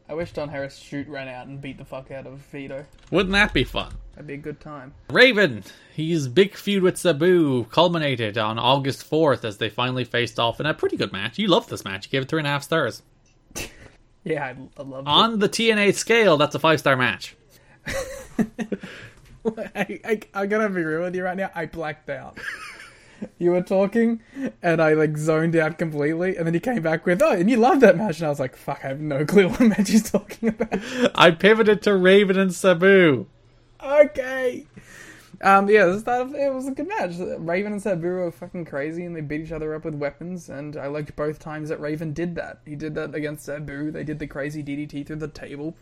I 0.09 0.13
wish 0.13 0.33
Don 0.33 0.49
Harris 0.49 0.75
shoot 0.75 1.07
ran 1.07 1.27
out 1.27 1.45
and 1.45 1.61
beat 1.61 1.77
the 1.77 1.85
fuck 1.85 2.09
out 2.09 2.25
of 2.25 2.39
Vito. 2.51 2.83
Wouldn't 3.11 3.31
that 3.33 3.53
be 3.53 3.63
fun? 3.63 3.93
That'd 4.13 4.25
be 4.25 4.33
a 4.33 4.37
good 4.37 4.59
time. 4.59 4.95
Raven, 5.11 5.63
his 5.93 6.27
big 6.27 6.55
feud 6.55 6.81
with 6.81 6.97
Sabu 6.97 7.65
culminated 7.65 8.35
on 8.35 8.57
August 8.57 9.07
4th 9.07 9.45
as 9.45 9.57
they 9.57 9.69
finally 9.69 10.03
faced 10.03 10.39
off 10.39 10.59
in 10.59 10.65
a 10.65 10.73
pretty 10.73 10.97
good 10.97 11.13
match. 11.13 11.37
You 11.37 11.47
loved 11.47 11.69
this 11.69 11.85
match. 11.85 12.07
You 12.07 12.11
gave 12.11 12.23
it 12.23 12.29
three 12.29 12.39
and 12.39 12.47
a 12.47 12.51
half 12.51 12.63
stars. 12.63 13.03
Yeah, 14.25 14.43
I, 14.43 14.49
I 14.77 14.83
love 14.83 15.05
it. 15.05 15.09
On 15.09 15.39
the 15.39 15.47
TNA 15.47 15.95
scale, 15.95 16.35
that's 16.35 16.53
a 16.53 16.59
five 16.59 16.81
star 16.81 16.97
match. 16.97 17.37
I, 17.87 20.01
I, 20.03 20.19
I 20.33 20.45
gotta 20.45 20.69
be 20.69 20.83
real 20.83 21.03
with 21.03 21.15
you 21.15 21.23
right 21.23 21.37
now. 21.37 21.49
I 21.55 21.67
blacked 21.67 22.09
out. 22.09 22.37
you 23.37 23.51
were 23.51 23.61
talking, 23.61 24.21
and 24.61 24.81
I 24.81 24.93
like 24.93 25.17
zoned 25.17 25.55
out 25.55 25.77
completely, 25.77 26.37
and 26.37 26.45
then 26.45 26.53
he 26.53 26.59
came 26.59 26.81
back 26.81 27.05
with, 27.05 27.21
"Oh, 27.21 27.31
and 27.31 27.49
you 27.49 27.57
love 27.57 27.79
that 27.81 27.97
match," 27.97 28.19
and 28.19 28.27
I 28.27 28.29
was 28.29 28.39
like, 28.39 28.55
"Fuck, 28.55 28.81
I 28.83 28.89
have 28.89 28.99
no 28.99 29.25
clue 29.27 29.49
what 29.49 29.61
match 29.61 29.89
he's 29.89 30.09
talking 30.11 30.49
about." 30.49 30.79
I 31.15 31.31
pivoted 31.31 31.81
to 31.83 31.95
Raven 31.95 32.37
and 32.37 32.53
Sabu. 32.53 33.27
okay. 33.83 34.65
Um, 35.41 35.69
yeah, 35.69 35.85
it 35.85 36.53
was 36.53 36.67
a 36.67 36.71
good 36.71 36.87
match. 36.87 37.13
Raven 37.17 37.71
and 37.71 37.81
Sabu 37.81 38.07
were 38.07 38.31
fucking 38.31 38.65
crazy, 38.65 39.05
and 39.05 39.15
they 39.15 39.21
beat 39.21 39.41
each 39.41 39.51
other 39.53 39.73
up 39.73 39.85
with 39.85 39.95
weapons. 39.95 40.49
And 40.49 40.75
I 40.75 40.87
liked 40.87 41.15
both 41.15 41.39
times 41.39 41.69
that 41.69 41.79
Raven 41.79 42.11
did 42.11 42.35
that. 42.35 42.59
He 42.65 42.75
did 42.75 42.93
that 42.95 43.15
against 43.15 43.45
Sabu. 43.45 43.89
They 43.91 44.03
did 44.03 44.19
the 44.19 44.27
crazy 44.27 44.61
DDT 44.61 45.07
through 45.07 45.15
the 45.17 45.29
table. 45.29 45.75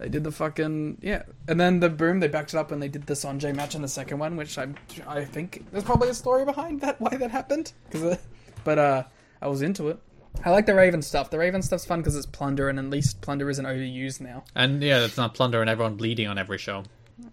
They 0.00 0.08
did 0.08 0.24
the 0.24 0.32
fucking 0.32 0.98
yeah, 1.02 1.24
and 1.46 1.60
then 1.60 1.80
the 1.80 1.90
boom. 1.90 2.20
They 2.20 2.28
backed 2.28 2.54
it 2.54 2.56
up 2.56 2.72
and 2.72 2.82
they 2.82 2.88
did 2.88 3.06
the 3.06 3.12
Sonjay 3.14 3.54
match 3.54 3.74
in 3.74 3.82
the 3.82 3.88
second 3.88 4.18
one, 4.18 4.34
which 4.36 4.56
I 4.56 4.68
I 5.06 5.24
think 5.26 5.66
there's 5.70 5.84
probably 5.84 6.08
a 6.08 6.14
story 6.14 6.46
behind 6.46 6.80
that 6.80 6.98
why 7.00 7.14
that 7.16 7.30
happened. 7.30 7.72
'Cause, 7.90 8.02
uh, 8.02 8.16
but 8.64 8.78
uh, 8.78 9.02
I 9.42 9.48
was 9.48 9.60
into 9.60 9.88
it. 9.88 9.98
I 10.42 10.50
like 10.50 10.64
the 10.64 10.74
Raven 10.74 11.02
stuff. 11.02 11.28
The 11.28 11.38
Raven 11.38 11.60
stuff's 11.60 11.84
fun 11.84 12.00
because 12.00 12.16
it's 12.16 12.24
plunder, 12.24 12.70
and 12.70 12.78
at 12.78 12.86
least 12.88 13.20
plunder 13.20 13.50
isn't 13.50 13.64
overused 13.66 14.22
now. 14.22 14.44
And 14.54 14.82
yeah, 14.82 15.04
it's 15.04 15.18
not 15.18 15.34
plunder 15.34 15.60
and 15.60 15.68
everyone 15.68 15.96
bleeding 15.96 16.28
on 16.28 16.38
every 16.38 16.56
show. 16.58 16.84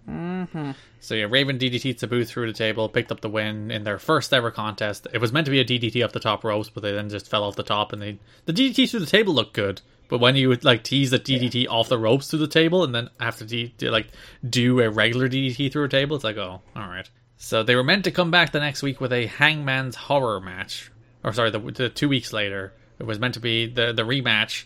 Mm-hmm. 0.10 0.72
So 1.00 1.16
yeah, 1.16 1.28
Raven 1.30 1.58
DDT 1.58 1.98
Sabu 2.00 2.26
through 2.26 2.48
the 2.48 2.58
table, 2.58 2.90
picked 2.90 3.12
up 3.12 3.22
the 3.22 3.30
win 3.30 3.72
in 3.72 3.84
their 3.84 4.00
first 4.00 4.34
ever 4.34 4.52
contest. 4.52 5.08
It 5.14 5.22
was 5.22 5.32
meant 5.32 5.46
to 5.46 5.52
be 5.52 5.60
a 5.60 5.66
DDT 5.66 6.04
up 6.04 6.12
the 6.12 6.20
top 6.20 6.44
ropes, 6.44 6.70
but 6.70 6.84
they 6.84 6.92
then 6.92 7.10
just 7.10 7.30
fell 7.30 7.44
off 7.44 7.56
the 7.56 7.64
top, 7.64 7.94
and 7.94 8.02
they 8.02 8.20
the 8.46 8.52
DDT 8.54 8.90
through 8.90 9.00
the 9.02 9.06
table 9.06 9.34
looked 9.34 9.54
good. 9.54 9.82
But 10.10 10.20
when 10.20 10.36
you 10.36 10.50
would 10.50 10.64
like 10.64 10.84
tease 10.84 11.12
a 11.14 11.20
DDT 11.20 11.68
off 11.70 11.90
the 11.90 11.98
ropes 11.98 12.30
through 12.30 12.40
the 12.40 12.48
table, 12.48 12.84
and 12.84 12.96
then 12.96 13.10
have 13.20 13.38
to 13.38 13.92
like 13.92 14.08
do 14.48 14.80
a 14.80 14.90
regular 14.90 15.28
DDT 15.28 15.72
through 15.72 15.86
a 15.86 15.90
table, 15.90 16.16
it's 16.16 16.24
like 16.24 16.38
oh, 16.38 16.62
all 16.76 16.88
right. 16.88 17.10
So 17.38 17.64
they 17.64 17.76
were 17.76 17.84
meant 17.84 18.06
to 18.06 18.12
come 18.12 18.32
back 18.32 18.52
the 18.52 18.60
next 18.60 18.82
week 18.82 19.00
with 19.00 19.14
a 19.14 19.28
Hangman's 19.28 19.96
Horror 19.96 20.40
match, 20.40 20.92
or 21.24 21.34
sorry, 21.34 21.52
the, 21.52 21.60
the 21.60 21.90
two 21.90 22.10
weeks 22.10 22.34
later 22.34 22.74
it 23.00 23.06
was 23.06 23.20
meant 23.20 23.36
to 23.36 23.40
be 23.40 23.68
the 23.68 23.94
the 23.94 24.04
rematch, 24.04 24.66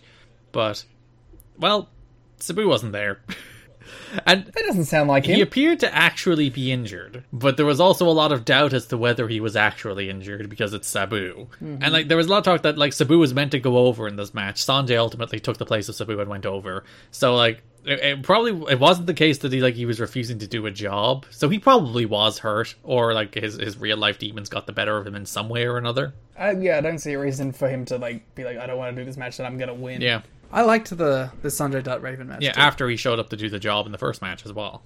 but 0.52 0.86
well, 1.58 1.90
Sabu 2.38 2.68
wasn't 2.68 2.94
there. 2.94 3.22
And 4.26 4.46
That 4.46 4.64
doesn't 4.68 4.86
sound 4.86 5.10
like 5.10 5.26
him. 5.26 5.36
he 5.36 5.42
appeared 5.42 5.80
to 5.82 5.94
actually 5.96 6.50
be 6.50 6.72
injured, 6.72 7.24
but 7.32 7.58
there 7.58 7.66
was 7.66 7.80
also 7.80 8.08
a 8.08 8.12
lot 8.12 8.32
of 8.32 8.46
doubt 8.46 8.74
as 8.74 8.86
to 8.88 8.98
whether 8.98 9.28
he 9.28 9.40
was 9.40 9.56
actually 9.56 10.10
injured 10.10 10.50
because 10.50 10.74
it's 10.74 10.88
Sabu. 10.88 11.48
And 11.60 11.92
like 11.94 12.08
there 12.08 12.18
was 12.18 12.28
a 12.28 12.30
lot 12.30 12.40
of 12.40 12.44
talk 12.44 12.62
that 12.64 12.78
like 12.78 12.94
Sabu 12.94 13.18
was 13.20 13.34
meant 13.34 13.52
to 13.52 13.60
go 13.60 13.78
over 13.78 14.08
in 14.08 14.16
this 14.16 14.34
match. 14.34 14.66
Sonjay 14.66 14.98
ultimately 14.98 15.40
took 15.40 15.58
the 15.58 15.66
place 15.66 15.88
of 15.90 15.96
Sabu 15.96 16.20
and 16.20 16.30
went 16.30 16.46
over. 16.46 16.84
So 17.12 17.36
like 17.36 17.64
it, 17.86 18.00
it 18.00 18.22
probably 18.24 18.52
it 18.72 18.80
wasn't 18.80 19.08
the 19.08 19.14
case 19.14 19.40
that 19.40 19.52
he 19.52 19.60
like 19.62 19.74
he 19.76 19.86
was 19.86 20.00
refusing 20.00 20.40
to 20.40 20.48
do 20.48 20.66
a 20.66 20.72
job. 20.72 21.26
So 21.32 21.50
he 21.50 21.58
probably 21.60 22.06
was 22.06 22.40
hurt 22.40 22.76
or 22.84 23.14
like 23.14 23.34
his 23.36 23.56
his 23.56 23.78
real 23.78 23.98
life 23.98 24.20
demons 24.20 24.50
got 24.50 24.68
the 24.68 24.74
better 24.74 24.98
of 24.98 25.08
him 25.08 25.16
in 25.16 25.26
some 25.26 25.50
way 25.50 25.66
or 25.66 25.78
another. 25.78 26.14
Uh, 26.40 26.54
yeah, 26.60 26.78
I 26.78 26.82
don't 26.82 27.00
see 27.00 27.14
a 27.14 27.20
reason 27.20 27.52
for 27.54 27.70
him 27.70 27.86
to 27.86 27.98
like 27.98 28.36
be 28.36 28.44
like, 28.44 28.58
I 28.58 28.66
don't 28.68 28.78
want 28.78 28.96
to 28.96 29.02
do 29.02 29.06
this 29.06 29.18
match 29.18 29.38
that 29.38 29.46
I'm 29.46 29.58
gonna 29.58 29.74
win. 29.74 30.02
Yeah. 30.02 30.22
I 30.54 30.64
liked 30.64 30.90
the 30.90 31.32
the 31.42 31.50
Sonjay 31.50 31.84
Dutt 31.84 32.02
Raven 32.02 32.28
match. 32.28 32.42
Yeah, 32.42 32.52
too. 32.54 32.60
after 32.60 32.90
he 32.90 32.96
showed 32.98 33.20
up 33.20 33.30
to 33.30 33.38
do 33.38 33.50
the 33.50 33.60
job 33.60 33.86
in 33.86 33.92
the 33.92 33.98
first 33.98 34.22
match 34.22 34.46
as 34.46 34.54
well. 34.54 34.84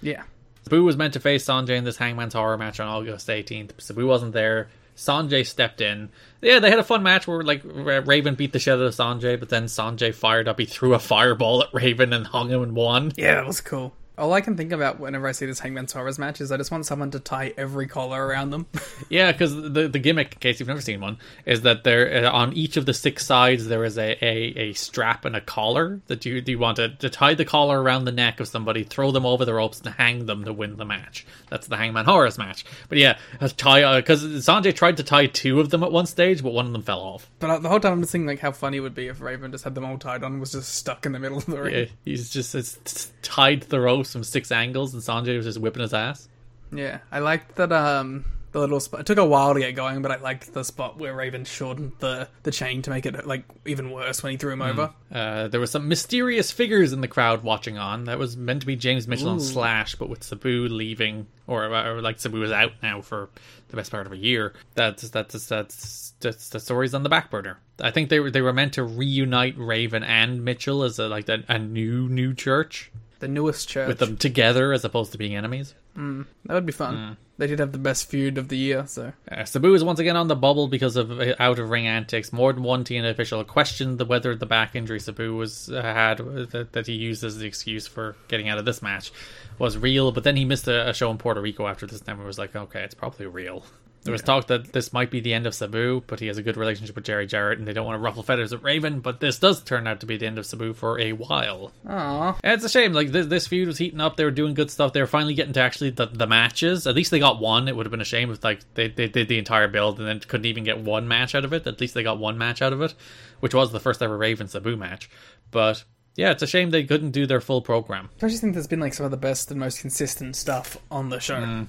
yeah. 0.00 0.22
Sabu 0.64 0.84
was 0.84 0.96
meant 0.98 1.14
to 1.14 1.20
face 1.20 1.44
Sonjay 1.46 1.76
in 1.78 1.84
this 1.84 1.96
Hangman's 1.96 2.34
Horror 2.34 2.58
match 2.58 2.78
on 2.78 2.88
August 2.88 3.26
18th. 3.26 3.70
Sabu 3.78 4.06
wasn't 4.06 4.32
there. 4.32 4.68
Sonjay 4.96 5.46
stepped 5.46 5.80
in. 5.80 6.10
Yeah, 6.42 6.58
they 6.58 6.68
had 6.68 6.78
a 6.80 6.84
fun 6.84 7.02
match 7.02 7.26
where 7.26 7.42
like 7.42 7.62
Raven 7.64 8.34
beat 8.34 8.52
the 8.52 8.58
shit 8.58 8.74
out 8.74 8.80
of 8.80 8.92
Sonjay, 8.94 9.38
but 9.38 9.48
then 9.48 9.64
Sonjay 9.64 10.12
fired 10.14 10.46
up. 10.48 10.58
He 10.58 10.66
threw 10.66 10.92
a 10.94 10.98
fireball 10.98 11.62
at 11.62 11.72
Raven 11.72 12.12
and 12.12 12.26
hung 12.26 12.50
him 12.50 12.62
and 12.62 12.74
won. 12.74 13.12
Yeah, 13.16 13.36
that 13.36 13.46
was 13.46 13.60
cool. 13.60 13.94
All 14.18 14.32
I 14.32 14.40
can 14.40 14.56
think 14.56 14.72
about 14.72 14.98
whenever 14.98 15.26
I 15.28 15.32
see 15.32 15.46
this 15.46 15.60
Hangman 15.60 15.86
Horrors 15.92 16.18
match 16.18 16.40
is 16.40 16.50
I 16.52 16.56
just 16.56 16.70
want 16.70 16.86
someone 16.86 17.10
to 17.12 17.20
tie 17.20 17.54
every 17.56 17.86
collar 17.86 18.26
around 18.26 18.50
them. 18.50 18.66
Yeah, 19.10 19.32
because 19.32 19.54
the 19.54 19.88
the 19.88 19.98
gimmick, 19.98 20.34
in 20.34 20.40
case 20.40 20.60
you've 20.60 20.68
never 20.68 20.82
seen 20.82 21.00
one, 21.00 21.18
is 21.46 21.62
that 21.62 21.84
there 21.84 22.26
uh, 22.26 22.30
on 22.30 22.52
each 22.52 22.76
of 22.76 22.84
the 22.84 22.92
six 22.92 23.24
sides 23.24 23.66
there 23.68 23.84
is 23.84 23.96
a, 23.96 24.22
a, 24.22 24.34
a 24.58 24.72
strap 24.74 25.24
and 25.24 25.34
a 25.34 25.40
collar 25.40 26.00
that 26.08 26.26
you 26.26 26.42
you 26.44 26.58
want 26.58 26.76
to, 26.76 26.90
to 26.90 27.08
tie 27.08 27.32
the 27.34 27.44
collar 27.44 27.80
around 27.80 28.04
the 28.04 28.12
neck 28.12 28.40
of 28.40 28.48
somebody, 28.48 28.82
throw 28.84 29.10
them 29.10 29.24
over 29.24 29.44
the 29.46 29.54
ropes, 29.54 29.80
and 29.80 29.94
hang 29.94 30.26
them 30.26 30.44
to 30.44 30.52
win 30.52 30.76
the 30.76 30.84
match. 30.84 31.24
That's 31.48 31.68
the 31.68 31.76
Hangman 31.76 32.04
Horrors 32.04 32.36
match. 32.36 32.66
But 32.88 32.98
yeah, 32.98 33.18
tie 33.56 33.98
because 34.00 34.22
Sonjay 34.22 34.74
tried 34.74 34.98
to 34.98 35.02
tie 35.04 35.26
two 35.26 35.60
of 35.60 35.70
them 35.70 35.82
at 35.82 35.92
one 35.92 36.06
stage, 36.06 36.42
but 36.42 36.52
one 36.52 36.66
of 36.66 36.72
them 36.72 36.82
fell 36.82 37.00
off. 37.00 37.30
but 37.38 37.48
uh, 37.50 37.58
the 37.60 37.68
whole 37.68 37.80
time 37.80 37.92
I'm 37.94 38.00
just 38.00 38.12
thinking 38.12 38.26
like 38.26 38.40
how 38.40 38.52
funny 38.52 38.78
it 38.78 38.80
would 38.80 38.94
be 38.94 39.06
if 39.06 39.20
Raven 39.20 39.52
just 39.52 39.64
had 39.64 39.74
them 39.74 39.84
all 39.84 39.96
tied 39.96 40.22
on 40.22 40.32
and 40.32 40.40
was 40.40 40.52
just 40.52 40.74
stuck 40.74 41.06
in 41.06 41.12
the 41.12 41.18
middle 41.18 41.38
of 41.38 41.46
the 41.46 41.62
ring. 41.62 41.74
Yeah, 41.74 41.84
he's 42.04 42.28
just 42.30 42.54
it's 42.54 43.12
tied 43.22 43.62
the 43.62 43.80
ropes 43.80 44.07
from 44.12 44.24
six 44.24 44.50
angles, 44.52 44.94
and 44.94 45.02
Sonjay 45.02 45.36
was 45.36 45.46
just 45.46 45.58
whipping 45.58 45.82
his 45.82 45.94
ass. 45.94 46.28
Yeah, 46.72 46.98
I 47.10 47.20
liked 47.20 47.56
that. 47.56 47.72
Um, 47.72 48.24
the 48.52 48.60
little 48.60 48.80
spot. 48.80 49.00
It 49.00 49.06
took 49.06 49.18
a 49.18 49.24
while 49.24 49.54
to 49.54 49.60
get 49.60 49.74
going, 49.74 50.02
but 50.02 50.10
I 50.10 50.16
liked 50.16 50.52
the 50.52 50.64
spot 50.64 50.98
where 50.98 51.14
Raven 51.14 51.44
shortened 51.44 51.92
the 51.98 52.28
the 52.42 52.50
chain 52.50 52.82
to 52.82 52.90
make 52.90 53.06
it 53.06 53.26
like 53.26 53.44
even 53.66 53.90
worse 53.90 54.22
when 54.22 54.32
he 54.32 54.38
threw 54.38 54.52
him 54.52 54.62
over. 54.62 54.92
Uh, 55.12 55.48
there 55.48 55.60
were 55.60 55.66
some 55.66 55.88
mysterious 55.88 56.50
figures 56.50 56.92
in 56.92 57.00
the 57.00 57.08
crowd 57.08 57.42
watching 57.42 57.78
on. 57.78 58.04
That 58.04 58.18
was 58.18 58.36
meant 58.36 58.60
to 58.60 58.66
be 58.66 58.76
James 58.76 59.06
Mitchell 59.06 59.32
and 59.32 59.42
Slash, 59.42 59.94
but 59.96 60.08
with 60.08 60.22
Sabu 60.22 60.68
leaving, 60.68 61.26
or, 61.46 61.64
or 61.66 62.00
like 62.00 62.20
Sabu 62.20 62.40
was 62.40 62.52
out 62.52 62.72
now 62.82 63.02
for 63.02 63.28
the 63.68 63.76
best 63.76 63.90
part 63.90 64.06
of 64.06 64.12
a 64.12 64.16
year. 64.16 64.54
That's 64.74 65.08
that's 65.10 65.46
that's 65.46 66.14
that's 66.20 66.48
the 66.48 66.60
story's 66.60 66.94
on 66.94 67.02
the 67.02 67.08
back 67.08 67.30
burner. 67.30 67.58
I 67.80 67.90
think 67.90 68.08
they 68.08 68.20
were 68.20 68.30
they 68.30 68.42
were 68.42 68.52
meant 68.52 68.74
to 68.74 68.82
reunite 68.82 69.58
Raven 69.58 70.02
and 70.02 70.44
Mitchell 70.44 70.82
as 70.82 70.98
a 70.98 71.08
like 71.08 71.28
a, 71.28 71.44
a 71.48 71.58
new 71.58 72.08
new 72.08 72.34
church 72.34 72.90
The 73.20 73.28
newest 73.28 73.68
church. 73.68 73.88
with 73.88 73.98
them 73.98 74.16
together 74.16 74.72
as 74.72 74.84
opposed 74.84 75.12
to 75.12 75.18
being 75.18 75.34
enemies. 75.36 75.74
That 75.96 76.54
would 76.54 76.66
be 76.66 76.72
fun. 76.72 77.16
They 77.38 77.46
did 77.48 77.58
have 77.58 77.72
the 77.72 77.78
best 77.78 78.08
feud 78.08 78.36
of 78.38 78.48
the 78.48 78.56
year, 78.56 78.84
so 78.86 79.12
Uh, 79.30 79.44
Sabu 79.44 79.72
is 79.74 79.82
once 79.84 79.98
again 80.00 80.16
on 80.16 80.26
the 80.28 80.34
bubble 80.36 80.66
because 80.68 80.96
of 80.96 81.10
uh, 81.20 81.34
out 81.38 81.58
of 81.58 81.70
ring 81.70 81.86
antics. 81.86 82.32
More 82.32 82.52
than 82.52 82.62
one 82.64 82.84
TNA 82.84 83.10
official 83.10 83.42
questioned 83.44 83.98
the 83.98 84.04
whether 84.04 84.34
the 84.34 84.46
back 84.46 84.74
injury 84.76 84.98
Sabu 85.00 85.34
was 85.36 85.70
uh, 85.70 85.82
had 85.82 86.20
uh, 86.20 86.46
that, 86.50 86.72
that 86.72 86.86
he 86.86 86.94
used 86.94 87.22
as 87.24 87.38
the 87.38 87.46
excuse 87.46 87.86
for 87.86 88.16
getting 88.28 88.48
out 88.48 88.58
of 88.58 88.64
this 88.64 88.82
match 88.82 89.12
was 89.58 89.76
real. 89.78 90.10
But 90.12 90.24
then 90.24 90.36
he 90.36 90.44
missed 90.44 90.66
a, 90.68 90.88
a 90.88 90.94
show 90.94 91.10
in 91.10 91.18
Puerto 91.18 91.40
Rico 91.40 91.66
after 91.66 91.86
this, 91.86 92.02
and 92.06 92.24
was 92.24 92.38
like, 92.38 92.54
"Okay, 92.56 92.82
it's 92.82 92.94
probably 92.94 93.26
real." 93.26 93.64
There 94.08 94.12
was 94.12 94.22
talk 94.22 94.46
that 94.46 94.72
this 94.72 94.92
might 94.92 95.10
be 95.10 95.20
the 95.20 95.34
end 95.34 95.46
of 95.46 95.54
Sabu, 95.54 96.02
but 96.06 96.18
he 96.18 96.28
has 96.28 96.38
a 96.38 96.42
good 96.42 96.56
relationship 96.56 96.96
with 96.96 97.04
Jerry 97.04 97.26
Jarrett, 97.26 97.58
and 97.58 97.68
they 97.68 97.72
don't 97.72 97.84
want 97.84 97.96
to 97.96 98.02
ruffle 98.02 98.22
feathers 98.22 98.52
at 98.52 98.62
Raven. 98.62 99.00
But 99.00 99.20
this 99.20 99.38
does 99.38 99.62
turn 99.62 99.86
out 99.86 100.00
to 100.00 100.06
be 100.06 100.16
the 100.16 100.26
end 100.26 100.38
of 100.38 100.46
Sabu 100.46 100.72
for 100.72 100.98
a 100.98 101.12
while. 101.12 101.72
Aww. 101.86 102.38
And 102.42 102.54
it's 102.54 102.64
a 102.64 102.68
shame. 102.68 102.92
Like 102.92 103.08
this, 103.08 103.26
this 103.26 103.46
feud 103.46 103.68
was 103.68 103.78
heating 103.78 104.00
up. 104.00 104.16
They 104.16 104.24
were 104.24 104.30
doing 104.30 104.54
good 104.54 104.70
stuff. 104.70 104.92
They 104.92 105.00
were 105.00 105.06
finally 105.06 105.34
getting 105.34 105.52
to 105.52 105.60
actually 105.60 105.90
the, 105.90 106.06
the 106.06 106.26
matches. 106.26 106.86
At 106.86 106.94
least 106.94 107.10
they 107.10 107.18
got 107.18 107.40
one. 107.40 107.68
It 107.68 107.76
would 107.76 107.86
have 107.86 107.90
been 107.90 108.00
a 108.00 108.04
shame 108.04 108.30
if 108.30 108.42
like 108.42 108.60
they, 108.74 108.88
they 108.88 109.08
did 109.08 109.28
the 109.28 109.38
entire 109.38 109.68
build 109.68 109.98
and 109.98 110.08
then 110.08 110.20
couldn't 110.20 110.46
even 110.46 110.64
get 110.64 110.80
one 110.80 111.06
match 111.06 111.34
out 111.34 111.44
of 111.44 111.52
it. 111.52 111.66
At 111.66 111.80
least 111.80 111.94
they 111.94 112.02
got 112.02 112.18
one 112.18 112.38
match 112.38 112.62
out 112.62 112.72
of 112.72 112.80
it, 112.80 112.94
which 113.40 113.54
was 113.54 113.72
the 113.72 113.80
first 113.80 114.02
ever 114.02 114.16
Raven 114.16 114.48
Sabu 114.48 114.76
match. 114.76 115.10
But 115.50 115.84
yeah, 116.16 116.32
it's 116.32 116.42
a 116.42 116.46
shame 116.46 116.70
they 116.70 116.84
couldn't 116.84 117.12
do 117.12 117.26
their 117.26 117.40
full 117.40 117.62
program. 117.62 118.10
I 118.22 118.28
just 118.28 118.40
think 118.40 118.54
there's 118.54 118.66
been 118.66 118.80
like 118.80 118.94
some 118.94 119.04
of 119.04 119.10
the 119.10 119.16
best 119.16 119.50
and 119.50 119.60
most 119.60 119.80
consistent 119.80 120.34
stuff 120.34 120.76
on 120.90 121.10
the 121.10 121.20
show. 121.20 121.36
Mm. 121.36 121.66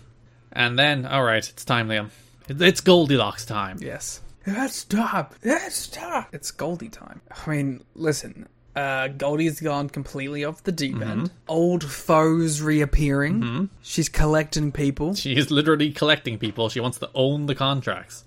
And 0.52 0.80
then, 0.80 1.06
all 1.06 1.24
right, 1.24 1.48
it's 1.48 1.64
time, 1.64 1.88
Liam. 1.88 2.10
It's 2.50 2.82
Goldilocks 2.82 3.46
time. 3.46 3.78
Yes. 3.82 4.22
Let's 4.48 4.76
stop. 4.76 5.36
Let's 5.44 5.76
stop. 5.76 6.30
It's 6.34 6.52
Goldie 6.52 6.90
time. 6.90 7.22
I 7.46 7.50
mean, 7.50 7.84
listen. 7.96 8.48
Uh, 8.76 9.10
Goldie's 9.10 9.60
gone 9.60 9.90
completely 9.90 10.46
off 10.46 10.64
the 10.64 10.72
deep 10.72 11.02
end. 11.02 11.32
Old 11.48 11.84
foes 11.84 12.62
reappearing. 12.62 13.70
She's 13.82 14.08
collecting 14.10 14.72
people, 14.72 15.16
She 15.16 15.36
is 15.36 15.52
literally 15.52 15.92
collecting 15.92 16.38
people. 16.38 16.70
She 16.70 16.80
wants 16.80 16.98
to 17.00 17.10
own 17.14 17.46
the 17.48 17.56
contracts. 17.56 18.24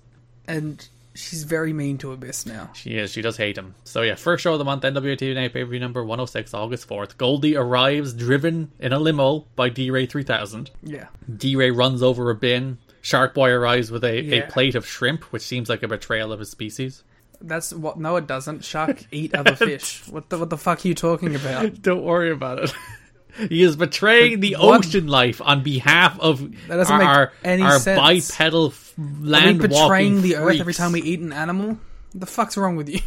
and 0.47 0.87
she's 1.15 1.43
very 1.43 1.73
mean 1.73 1.97
to 1.99 2.11
Abyss 2.11 2.45
now. 2.45 2.69
She 2.73 2.97
is. 2.97 3.11
She 3.11 3.21
does 3.21 3.37
hate 3.37 3.57
him. 3.57 3.75
So 3.83 4.01
yeah, 4.01 4.15
first 4.15 4.43
show 4.43 4.53
of 4.53 4.59
the 4.59 4.65
month, 4.65 4.83
NWA 4.83 5.17
TNA 5.17 5.53
pay 5.53 5.63
per 5.63 5.69
view 5.69 5.79
number 5.79 6.01
106, 6.03 6.53
August 6.53 6.87
4th. 6.87 7.17
Goldie 7.17 7.55
arrives 7.55 8.13
driven 8.13 8.71
in 8.79 8.93
a 8.93 8.99
limo 8.99 9.45
by 9.55 9.69
D 9.69 9.89
Ray 9.91 10.05
3000. 10.05 10.71
Yeah. 10.83 11.07
D 11.35 11.55
Ray 11.55 11.71
runs 11.71 12.03
over 12.03 12.29
a 12.29 12.35
bin. 12.35 12.77
Shark 13.03 13.35
Boy 13.35 13.51
arrives 13.51 13.91
with 13.91 14.03
a, 14.03 14.19
Yeah. 14.21 14.35
a 14.37 14.47
plate 14.51 14.73
of 14.73 14.87
shrimp, 14.87 15.25
which 15.25 15.43
seems 15.43 15.69
like 15.69 15.83
a 15.83 15.87
betrayal 15.87 16.31
of 16.31 16.39
his 16.39 16.49
species. 16.49 17.03
That's 17.41 17.73
what. 17.73 17.99
No, 17.99 18.15
it 18.15 18.25
doesn't. 18.25 18.63
Shark 18.63 19.05
eat 19.11 19.35
other 19.35 19.55
fish. 19.55 20.01
What 20.09 20.29
the 20.29 20.39
what 20.39 20.49
the 20.49 20.57
fuck 20.57 20.83
are 20.83 20.87
you 20.87 20.95
talking 20.95 21.35
about? 21.35 21.73
Don't 21.81 22.03
worry 22.03 22.31
about 22.31 22.59
it. 22.63 22.73
he 23.49 23.61
is 23.61 23.75
betraying 23.75 24.39
the 24.39 24.55
What? 24.57 24.85
ocean 24.85 25.07
life 25.07 25.41
on 25.41 25.61
behalf 25.63 26.17
of 26.19 26.39
That 26.67 26.77
doesn't 26.77 26.97
make 26.97 27.07
our, 27.07 27.33
any 27.43 27.61
our 27.63 27.77
sense. 27.79 28.31
bipedal 28.31 28.67
f- 28.67 28.93
Are 28.97 29.47
we 29.47 29.53
betraying 29.53 30.21
the 30.21 30.37
earth 30.37 30.59
every 30.59 30.73
time 30.73 30.93
we 30.93 31.01
eat 31.01 31.19
an 31.19 31.33
animal? 31.33 31.77
The 32.15 32.27
fuck's 32.27 32.55
wrong 32.57 32.75
with 32.75 32.89
you? 32.89 32.99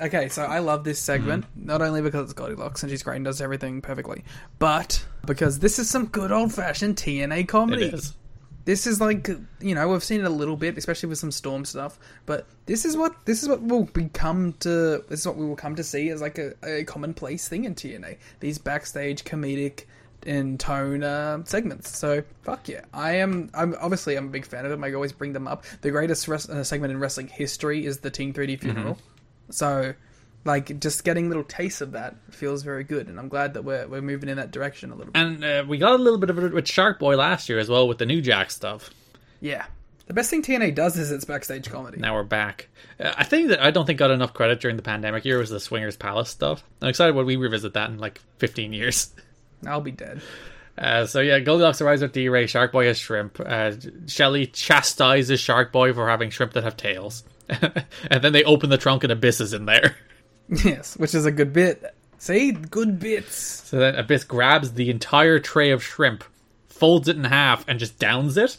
Okay, 0.00 0.30
so 0.30 0.42
I 0.44 0.60
love 0.60 0.82
this 0.82 0.98
segment, 0.98 1.44
hmm. 1.44 1.66
not 1.66 1.82
only 1.82 2.00
because 2.00 2.24
it's 2.24 2.32
Goldilocks 2.32 2.82
and 2.82 2.90
she's 2.90 3.02
great 3.02 3.16
and 3.16 3.24
does 3.26 3.42
everything 3.42 3.82
perfectly, 3.82 4.24
but 4.58 5.04
because 5.26 5.58
this 5.58 5.78
is 5.78 5.90
some 5.90 6.06
good 6.06 6.32
old 6.32 6.52
fashioned 6.54 6.96
TNA 6.96 7.46
comedy. 7.46 7.84
It 7.84 7.94
is. 7.94 8.14
This 8.64 8.86
is 8.86 9.00
like 9.00 9.28
you 9.60 9.74
know 9.74 9.88
we've 9.88 10.04
seen 10.04 10.20
it 10.20 10.26
a 10.26 10.30
little 10.30 10.56
bit, 10.56 10.76
especially 10.76 11.08
with 11.08 11.18
some 11.18 11.30
Storm 11.30 11.64
stuff. 11.64 11.98
But 12.26 12.46
this 12.66 12.84
is 12.84 12.96
what 12.96 13.24
this 13.26 13.42
is 13.42 13.48
what 13.48 13.62
will 13.62 13.84
become 13.84 14.54
to 14.60 15.04
this 15.08 15.20
is 15.20 15.26
what 15.26 15.36
we 15.36 15.46
will 15.46 15.56
come 15.56 15.74
to 15.76 15.84
see 15.84 16.10
as 16.10 16.20
like 16.20 16.38
a, 16.38 16.54
a 16.62 16.84
commonplace 16.84 17.48
thing 17.48 17.64
in 17.64 17.74
TNA. 17.74 18.18
These 18.40 18.58
backstage 18.58 19.24
comedic 19.24 19.84
in 20.26 20.58
tone 20.58 21.02
uh, 21.02 21.42
segments. 21.44 21.96
So 21.96 22.22
fuck 22.42 22.68
yeah, 22.68 22.84
I 22.92 23.16
am. 23.16 23.50
I'm 23.54 23.74
obviously 23.80 24.16
I'm 24.16 24.26
a 24.26 24.30
big 24.30 24.46
fan 24.46 24.64
of 24.64 24.70
them. 24.70 24.84
I 24.84 24.92
always 24.92 25.12
bring 25.12 25.32
them 25.32 25.48
up. 25.48 25.64
The 25.80 25.90
greatest 25.90 26.28
res- 26.28 26.48
uh, 26.48 26.62
segment 26.64 26.92
in 26.92 27.00
wrestling 27.00 27.28
history 27.28 27.86
is 27.86 27.98
the 27.98 28.10
Team 28.10 28.32
3D 28.32 28.60
funeral. 28.60 28.98
So. 29.50 29.94
Like 30.44 30.80
just 30.80 31.04
getting 31.04 31.28
little 31.28 31.44
tastes 31.44 31.82
of 31.82 31.92
that 31.92 32.16
feels 32.30 32.62
very 32.62 32.82
good, 32.82 33.08
and 33.08 33.18
I'm 33.18 33.28
glad 33.28 33.54
that 33.54 33.62
we're 33.62 33.86
we're 33.86 34.00
moving 34.00 34.30
in 34.30 34.38
that 34.38 34.50
direction 34.50 34.90
a 34.90 34.94
little 34.94 35.12
bit. 35.12 35.20
And 35.20 35.44
uh, 35.44 35.64
we 35.68 35.76
got 35.76 35.92
a 35.92 36.02
little 36.02 36.18
bit 36.18 36.30
of 36.30 36.38
it 36.38 36.52
with 36.52 36.66
Shark 36.66 36.98
Boy 36.98 37.16
last 37.16 37.48
year 37.48 37.58
as 37.58 37.68
well 37.68 37.86
with 37.86 37.98
the 37.98 38.06
New 38.06 38.22
Jack 38.22 38.50
stuff. 38.50 38.88
Yeah, 39.40 39.66
the 40.10 40.14
best 40.14 40.28
thing 40.28 40.42
TNA 40.42 40.74
does 40.74 40.96
is 40.96 41.12
its 41.12 41.24
backstage 41.24 41.70
comedy. 41.70 41.98
Now 41.98 42.14
we're 42.14 42.24
back. 42.24 42.68
Uh, 42.98 43.12
I 43.16 43.22
think 43.22 43.50
that 43.50 43.62
I 43.62 43.70
don't 43.70 43.86
think 43.86 43.98
got 43.98 44.10
enough 44.10 44.34
credit 44.34 44.60
during 44.60 44.76
the 44.76 44.82
pandemic 44.82 45.24
year 45.24 45.38
was 45.38 45.50
the 45.50 45.60
Swingers 45.60 45.96
Palace 45.96 46.30
stuff. 46.30 46.64
I'm 46.82 46.88
excited 46.88 47.14
when 47.14 47.26
we 47.26 47.36
revisit 47.36 47.74
that 47.74 47.90
in 47.90 47.98
like 47.98 48.20
15 48.38 48.72
years. 48.72 49.14
I'll 49.66 49.80
be 49.80 49.92
dead. 49.92 50.20
Uh, 50.76 51.06
so 51.06 51.20
yeah, 51.20 51.38
Goldilocks 51.38 51.80
arrives 51.80 52.02
with 52.02 52.12
D-Ray. 52.12 52.48
Shark 52.48 52.72
Boy 52.72 52.86
has 52.86 52.98
shrimp. 52.98 53.38
Uh, 53.38 53.72
Shelley 54.08 54.46
chastises 54.46 55.38
Shark 55.38 55.70
Boy 55.70 55.92
for 55.92 56.08
having 56.08 56.30
shrimp 56.30 56.54
that 56.54 56.64
have 56.64 56.76
tails. 56.76 57.22
and 57.48 58.24
then 58.24 58.32
they 58.32 58.42
open 58.42 58.68
the 58.68 58.78
trunk 58.78 59.04
and 59.04 59.12
Abyss 59.12 59.40
is 59.40 59.52
in 59.52 59.66
there. 59.66 59.96
Yes, 60.64 60.96
which 60.96 61.14
is 61.14 61.26
a 61.26 61.30
good 61.30 61.52
bit. 61.52 61.94
See, 62.18 62.52
good 62.52 62.98
bits. 62.98 63.34
So 63.36 63.78
then 63.78 63.94
Abyss 63.94 64.24
grabs 64.24 64.72
the 64.72 64.90
entire 64.90 65.38
tray 65.38 65.70
of 65.70 65.82
shrimp, 65.82 66.24
folds 66.66 67.08
it 67.08 67.16
in 67.16 67.24
half, 67.24 67.66
and 67.68 67.78
just 67.78 67.98
downs 67.98 68.36
it. 68.36 68.58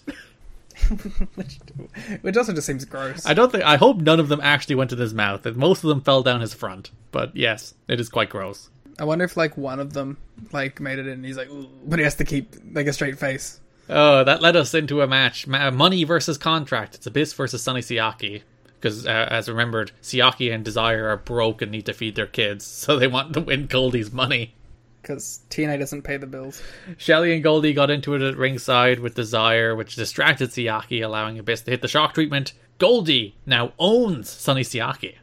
Which 2.21 2.37
also 2.37 2.53
just 2.53 2.65
seems 2.65 2.85
gross. 2.85 3.25
I 3.25 3.33
don't 3.33 3.51
think. 3.51 3.63
I 3.63 3.75
hope 3.75 3.97
none 3.97 4.19
of 4.19 4.29
them 4.29 4.39
actually 4.41 4.75
went 4.75 4.89
to 4.91 4.95
his 4.95 5.13
mouth. 5.13 5.45
Most 5.55 5.83
of 5.83 5.89
them 5.89 6.01
fell 6.01 6.23
down 6.23 6.41
his 6.41 6.53
front. 6.53 6.91
But 7.11 7.35
yes, 7.35 7.73
it 7.87 7.99
is 7.99 8.09
quite 8.09 8.29
gross. 8.29 8.69
I 8.99 9.03
wonder 9.03 9.25
if 9.25 9.37
like 9.37 9.57
one 9.57 9.79
of 9.79 9.93
them 9.93 10.17
like 10.51 10.79
made 10.79 10.99
it 10.99 11.07
in. 11.07 11.13
And 11.13 11.25
he's 11.25 11.37
like, 11.37 11.49
Ooh, 11.49 11.67
but 11.85 11.99
he 11.99 12.03
has 12.03 12.15
to 12.15 12.25
keep 12.25 12.55
like 12.73 12.87
a 12.87 12.93
straight 12.93 13.19
face. 13.19 13.59
Oh, 13.89 14.23
that 14.23 14.41
led 14.41 14.55
us 14.55 14.73
into 14.73 15.01
a 15.01 15.07
match: 15.07 15.47
Ma- 15.47 15.71
money 15.71 16.03
versus 16.03 16.37
contract. 16.37 16.95
It's 16.95 17.07
Abyss 17.07 17.33
versus 17.33 17.61
Sonny 17.61 17.81
Siaki. 17.81 18.43
Because 18.81 19.05
uh, 19.05 19.27
as 19.29 19.47
remembered, 19.47 19.91
Siaki 20.01 20.51
and 20.51 20.65
Desire 20.65 21.07
are 21.09 21.17
broke 21.17 21.61
and 21.61 21.71
need 21.71 21.85
to 21.85 21.93
feed 21.93 22.15
their 22.15 22.25
kids, 22.25 22.65
so 22.65 22.97
they 22.97 23.07
want 23.07 23.33
to 23.33 23.41
win 23.41 23.67
Goldie's 23.67 24.11
money. 24.11 24.55
Because 25.01 25.41
TNA 25.49 25.79
doesn't 25.79 26.03
pay 26.03 26.17
the 26.17 26.27
bills. 26.27 26.61
Shelley 26.97 27.33
and 27.33 27.43
Goldie 27.43 27.73
got 27.73 27.89
into 27.89 28.13
it 28.13 28.21
at 28.21 28.37
ringside 28.37 28.99
with 28.99 29.15
Desire, 29.15 29.75
which 29.75 29.95
distracted 29.95 30.49
Siaki, 30.49 31.03
allowing 31.03 31.39
Abyss 31.39 31.61
to 31.61 31.71
hit 31.71 31.81
the 31.81 31.87
shock 31.87 32.13
treatment. 32.13 32.53
Goldie 32.77 33.35
now 33.45 33.73
owns 33.79 34.29
Sonny 34.29 34.61
Siaki. 34.61 35.15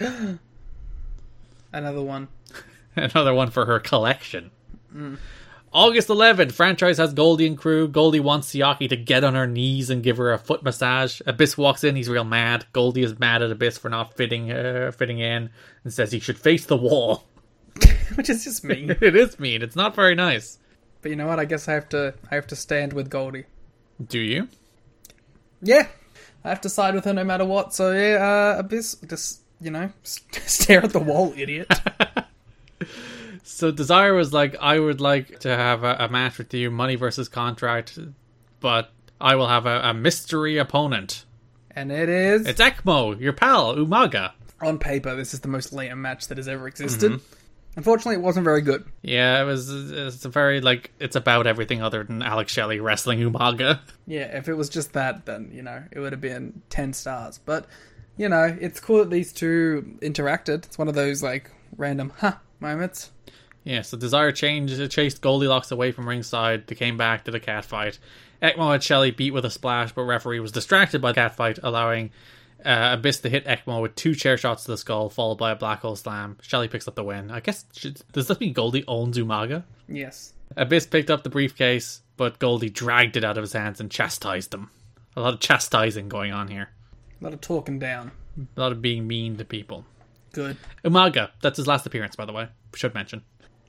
Another 1.72 2.02
one. 2.02 2.28
Another 2.96 3.34
one 3.34 3.50
for 3.50 3.66
her 3.66 3.78
collection. 3.78 4.50
August 5.72 6.08
11th, 6.08 6.50
franchise 6.50 6.98
has 6.98 7.14
Goldie 7.14 7.46
and 7.46 7.56
crew. 7.56 7.86
Goldie 7.86 8.18
wants 8.18 8.52
Siaki 8.52 8.88
to 8.88 8.96
get 8.96 9.22
on 9.22 9.36
her 9.36 9.46
knees 9.46 9.88
and 9.88 10.02
give 10.02 10.16
her 10.16 10.32
a 10.32 10.38
foot 10.38 10.64
massage. 10.64 11.20
Abyss 11.26 11.56
walks 11.56 11.84
in, 11.84 11.94
he's 11.94 12.08
real 12.08 12.24
mad. 12.24 12.66
Goldie 12.72 13.04
is 13.04 13.20
mad 13.20 13.40
at 13.40 13.52
Abyss 13.52 13.78
for 13.78 13.88
not 13.88 14.16
fitting 14.16 14.50
uh, 14.50 14.90
fitting 14.90 15.20
in 15.20 15.50
and 15.84 15.92
says 15.92 16.10
he 16.10 16.18
should 16.18 16.38
face 16.38 16.66
the 16.66 16.76
wall. 16.76 17.24
Which 18.16 18.28
is 18.28 18.42
just 18.42 18.64
mean. 18.64 18.90
it 19.00 19.14
is 19.14 19.38
mean. 19.38 19.62
It's 19.62 19.76
not 19.76 19.94
very 19.94 20.16
nice. 20.16 20.58
but 21.02 21.10
you 21.10 21.16
know 21.16 21.28
what? 21.28 21.38
I 21.38 21.44
guess 21.44 21.68
I 21.68 21.74
have 21.74 21.88
to. 21.90 22.14
I 22.30 22.34
have 22.34 22.48
to 22.48 22.56
stand 22.56 22.92
with 22.92 23.08
Goldie. 23.08 23.44
Do 24.04 24.18
you? 24.18 24.48
Yeah, 25.62 25.86
I 26.42 26.48
have 26.48 26.62
to 26.62 26.68
side 26.68 26.96
with 26.96 27.04
her 27.04 27.12
no 27.12 27.22
matter 27.22 27.44
what. 27.44 27.74
So 27.74 27.92
yeah, 27.92 28.54
uh, 28.56 28.58
Abyss, 28.58 28.96
just 29.06 29.42
you 29.60 29.70
know, 29.70 29.92
stare 30.02 30.82
at 30.82 30.92
the 30.92 30.98
wall, 30.98 31.32
idiot. 31.36 31.70
So 33.50 33.70
Desire 33.70 34.14
was 34.14 34.32
like, 34.32 34.56
I 34.60 34.78
would 34.78 35.00
like 35.00 35.40
to 35.40 35.54
have 35.54 35.82
a, 35.84 35.96
a 36.00 36.08
match 36.08 36.38
with 36.38 36.54
you, 36.54 36.70
money 36.70 36.94
versus 36.94 37.28
contract, 37.28 37.98
but 38.60 38.90
I 39.20 39.34
will 39.34 39.48
have 39.48 39.66
a, 39.66 39.80
a 39.84 39.94
mystery 39.94 40.56
opponent. 40.58 41.24
and 41.72 41.90
it 41.92 42.08
is 42.08 42.46
It's 42.46 42.60
Ekmo, 42.60 43.20
your 43.20 43.32
pal, 43.32 43.74
Umaga. 43.74 44.32
on 44.60 44.78
paper. 44.78 45.14
This 45.16 45.34
is 45.34 45.40
the 45.40 45.48
most 45.48 45.72
lame 45.72 46.00
match 46.00 46.28
that 46.28 46.38
has 46.38 46.48
ever 46.48 46.68
existed. 46.68 47.12
Mm-hmm. 47.12 47.34
Unfortunately, 47.76 48.14
it 48.16 48.22
wasn't 48.22 48.44
very 48.44 48.62
good. 48.62 48.84
Yeah, 49.02 49.40
it 49.42 49.44
was. 49.44 49.70
It's 49.92 50.24
a 50.24 50.28
very 50.28 50.60
like 50.60 50.90
it's 50.98 51.14
about 51.14 51.46
everything 51.46 51.82
other 51.82 52.02
than 52.02 52.20
Alex 52.20 52.52
Shelley 52.52 52.80
wrestling 52.80 53.20
Umaga. 53.20 53.78
Yeah, 54.06 54.36
if 54.36 54.48
it 54.48 54.54
was 54.54 54.68
just 54.68 54.92
that, 54.94 55.24
then 55.26 55.50
you 55.52 55.62
know 55.62 55.82
it 55.92 56.00
would 56.00 56.10
have 56.12 56.20
been 56.20 56.62
ten 56.68 56.92
stars. 56.92 57.38
But 57.38 57.66
you 58.16 58.28
know, 58.28 58.56
it's 58.60 58.80
cool 58.80 58.98
that 58.98 59.10
these 59.10 59.32
two 59.32 59.96
interacted. 60.02 60.64
It's 60.66 60.78
one 60.78 60.88
of 60.88 60.94
those 60.96 61.22
like 61.22 61.50
random 61.76 62.12
huh 62.18 62.34
moments. 62.58 63.12
Yeah, 63.64 63.82
so 63.82 63.96
Desire 63.96 64.32
changed, 64.32 64.90
chased 64.90 65.20
Goldilocks 65.20 65.70
away 65.70 65.92
from 65.92 66.08
ringside. 66.08 66.66
They 66.66 66.74
came 66.74 66.96
back 66.96 67.24
to 67.24 67.30
the 67.30 67.40
cat 67.40 67.64
fight. 67.64 67.98
Ekmo 68.42 68.72
had 68.72 68.82
Shelley 68.82 69.10
beat 69.10 69.32
with 69.32 69.44
a 69.44 69.50
splash, 69.50 69.92
but 69.92 70.02
referee 70.02 70.40
was 70.40 70.52
distracted 70.52 71.02
by 71.02 71.10
the 71.12 71.16
cat 71.16 71.36
fight, 71.36 71.58
allowing 71.62 72.10
uh, 72.64 72.90
Abyss 72.98 73.20
to 73.20 73.28
hit 73.28 73.44
Ekmo 73.44 73.82
with 73.82 73.94
two 73.96 74.14
chair 74.14 74.38
shots 74.38 74.64
to 74.64 74.70
the 74.70 74.78
skull, 74.78 75.10
followed 75.10 75.36
by 75.38 75.50
a 75.50 75.56
black 75.56 75.80
hole 75.80 75.96
slam. 75.96 76.38
Shelley 76.40 76.68
picks 76.68 76.88
up 76.88 76.94
the 76.94 77.04
win. 77.04 77.30
I 77.30 77.40
guess 77.40 77.66
should, 77.76 78.00
does 78.12 78.28
that 78.28 78.40
mean 78.40 78.54
Goldie 78.54 78.84
owns 78.88 79.18
Umaga? 79.18 79.64
Yes, 79.88 80.32
Abyss 80.56 80.86
picked 80.86 81.10
up 81.10 81.22
the 81.22 81.30
briefcase, 81.30 82.00
but 82.16 82.38
Goldie 82.38 82.70
dragged 82.70 83.16
it 83.16 83.24
out 83.24 83.36
of 83.36 83.42
his 83.42 83.52
hands 83.52 83.78
and 83.80 83.90
chastised 83.90 84.54
him. 84.54 84.70
A 85.16 85.20
lot 85.20 85.34
of 85.34 85.40
chastising 85.40 86.08
going 86.08 86.32
on 86.32 86.48
here. 86.48 86.70
a 87.20 87.24
lot 87.24 87.34
of 87.34 87.40
talking 87.42 87.78
down. 87.78 88.12
A 88.56 88.60
lot 88.60 88.72
of 88.72 88.80
being 88.80 89.06
mean 89.06 89.36
to 89.36 89.44
people. 89.44 89.84
Good. 90.32 90.56
Umaga, 90.84 91.30
that's 91.42 91.56
his 91.58 91.66
last 91.66 91.84
appearance, 91.84 92.16
by 92.16 92.24
the 92.24 92.32
way. 92.32 92.48
Should 92.74 92.94
mention. 92.94 93.22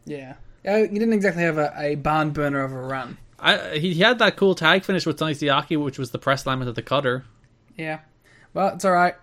Yeah. 0.05 0.35
Uh, 0.67 0.77
you 0.77 0.87
didn't 0.87 1.13
exactly 1.13 1.43
have 1.43 1.57
a, 1.57 1.73
a 1.77 1.95
barn 1.95 2.31
burner 2.31 2.63
of 2.63 2.71
a 2.71 2.79
run. 2.79 3.17
I, 3.39 3.77
he, 3.77 3.93
he 3.93 4.01
had 4.01 4.19
that 4.19 4.37
cool 4.37 4.53
tag 4.53 4.83
finish 4.83 5.05
with 5.05 5.17
Sonny 5.17 5.33
Siaki, 5.33 5.81
which 5.81 5.97
was 5.97 6.11
the 6.11 6.19
press 6.19 6.43
slam 6.43 6.61
into 6.61 6.73
the 6.73 6.83
cutter. 6.83 7.25
Yeah. 7.75 7.99
Well, 8.53 8.75
it's 8.75 8.85
all 8.85 8.91
right. 8.91 9.15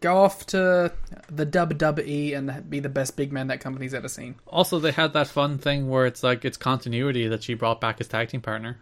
Go 0.00 0.18
off 0.18 0.46
to 0.46 0.92
the 1.28 1.44
WWE 1.44 2.36
and 2.36 2.70
be 2.70 2.80
the 2.80 2.88
best 2.88 3.16
big 3.16 3.32
man 3.32 3.48
that 3.48 3.60
company's 3.60 3.92
ever 3.92 4.08
seen. 4.08 4.36
Also, 4.46 4.78
they 4.78 4.92
had 4.92 5.12
that 5.12 5.26
fun 5.26 5.58
thing 5.58 5.90
where 5.90 6.06
it's 6.06 6.22
like 6.22 6.44
it's 6.44 6.56
continuity 6.56 7.28
that 7.28 7.42
she 7.42 7.54
brought 7.54 7.80
back 7.80 7.98
his 7.98 8.08
tag 8.08 8.28
team 8.28 8.40
partner. 8.40 8.78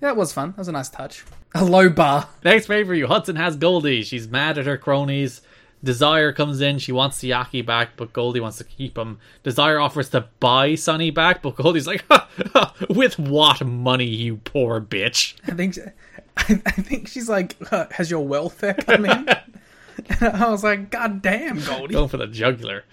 Yeah, 0.00 0.08
that 0.08 0.16
was 0.16 0.32
fun. 0.32 0.50
That 0.50 0.58
was 0.58 0.68
a 0.68 0.72
nice 0.72 0.90
touch. 0.90 1.24
A 1.54 1.64
low 1.64 1.88
bar. 1.88 2.28
Next 2.44 2.66
pay 2.66 2.84
per 2.84 2.94
view, 2.94 3.06
Hudson 3.06 3.36
has 3.36 3.56
Goldie. 3.56 4.02
She's 4.02 4.28
mad 4.28 4.58
at 4.58 4.66
her 4.66 4.76
cronies. 4.76 5.40
Desire 5.84 6.32
comes 6.32 6.60
in. 6.60 6.78
She 6.78 6.90
wants 6.92 7.18
Siaki 7.18 7.64
back, 7.64 7.90
but 7.96 8.12
Goldie 8.12 8.40
wants 8.40 8.58
to 8.58 8.64
keep 8.64 8.98
him. 8.98 9.18
Desire 9.42 9.78
offers 9.78 10.08
to 10.10 10.26
buy 10.40 10.74
Sonny 10.74 11.10
back, 11.10 11.42
but 11.42 11.56
Goldie's 11.56 11.86
like, 11.86 12.04
"With 12.88 13.18
what 13.18 13.64
money, 13.64 14.06
you 14.06 14.38
poor 14.38 14.80
bitch?" 14.80 15.34
I 15.46 15.52
think 15.52 15.78
I, 15.78 15.92
I 16.66 16.70
think 16.72 17.08
she's 17.08 17.28
like, 17.28 17.56
uh, 17.72 17.86
has 17.92 18.10
your 18.10 18.26
welfare 18.26 18.74
come 18.74 19.04
in? 19.04 19.28
and 20.20 20.22
I 20.22 20.50
was 20.50 20.64
like, 20.64 20.90
God 20.90 21.22
damn, 21.22 21.60
Goldie. 21.60 21.94
Going 21.94 22.08
for 22.08 22.16
the 22.16 22.26
jugular. 22.26 22.84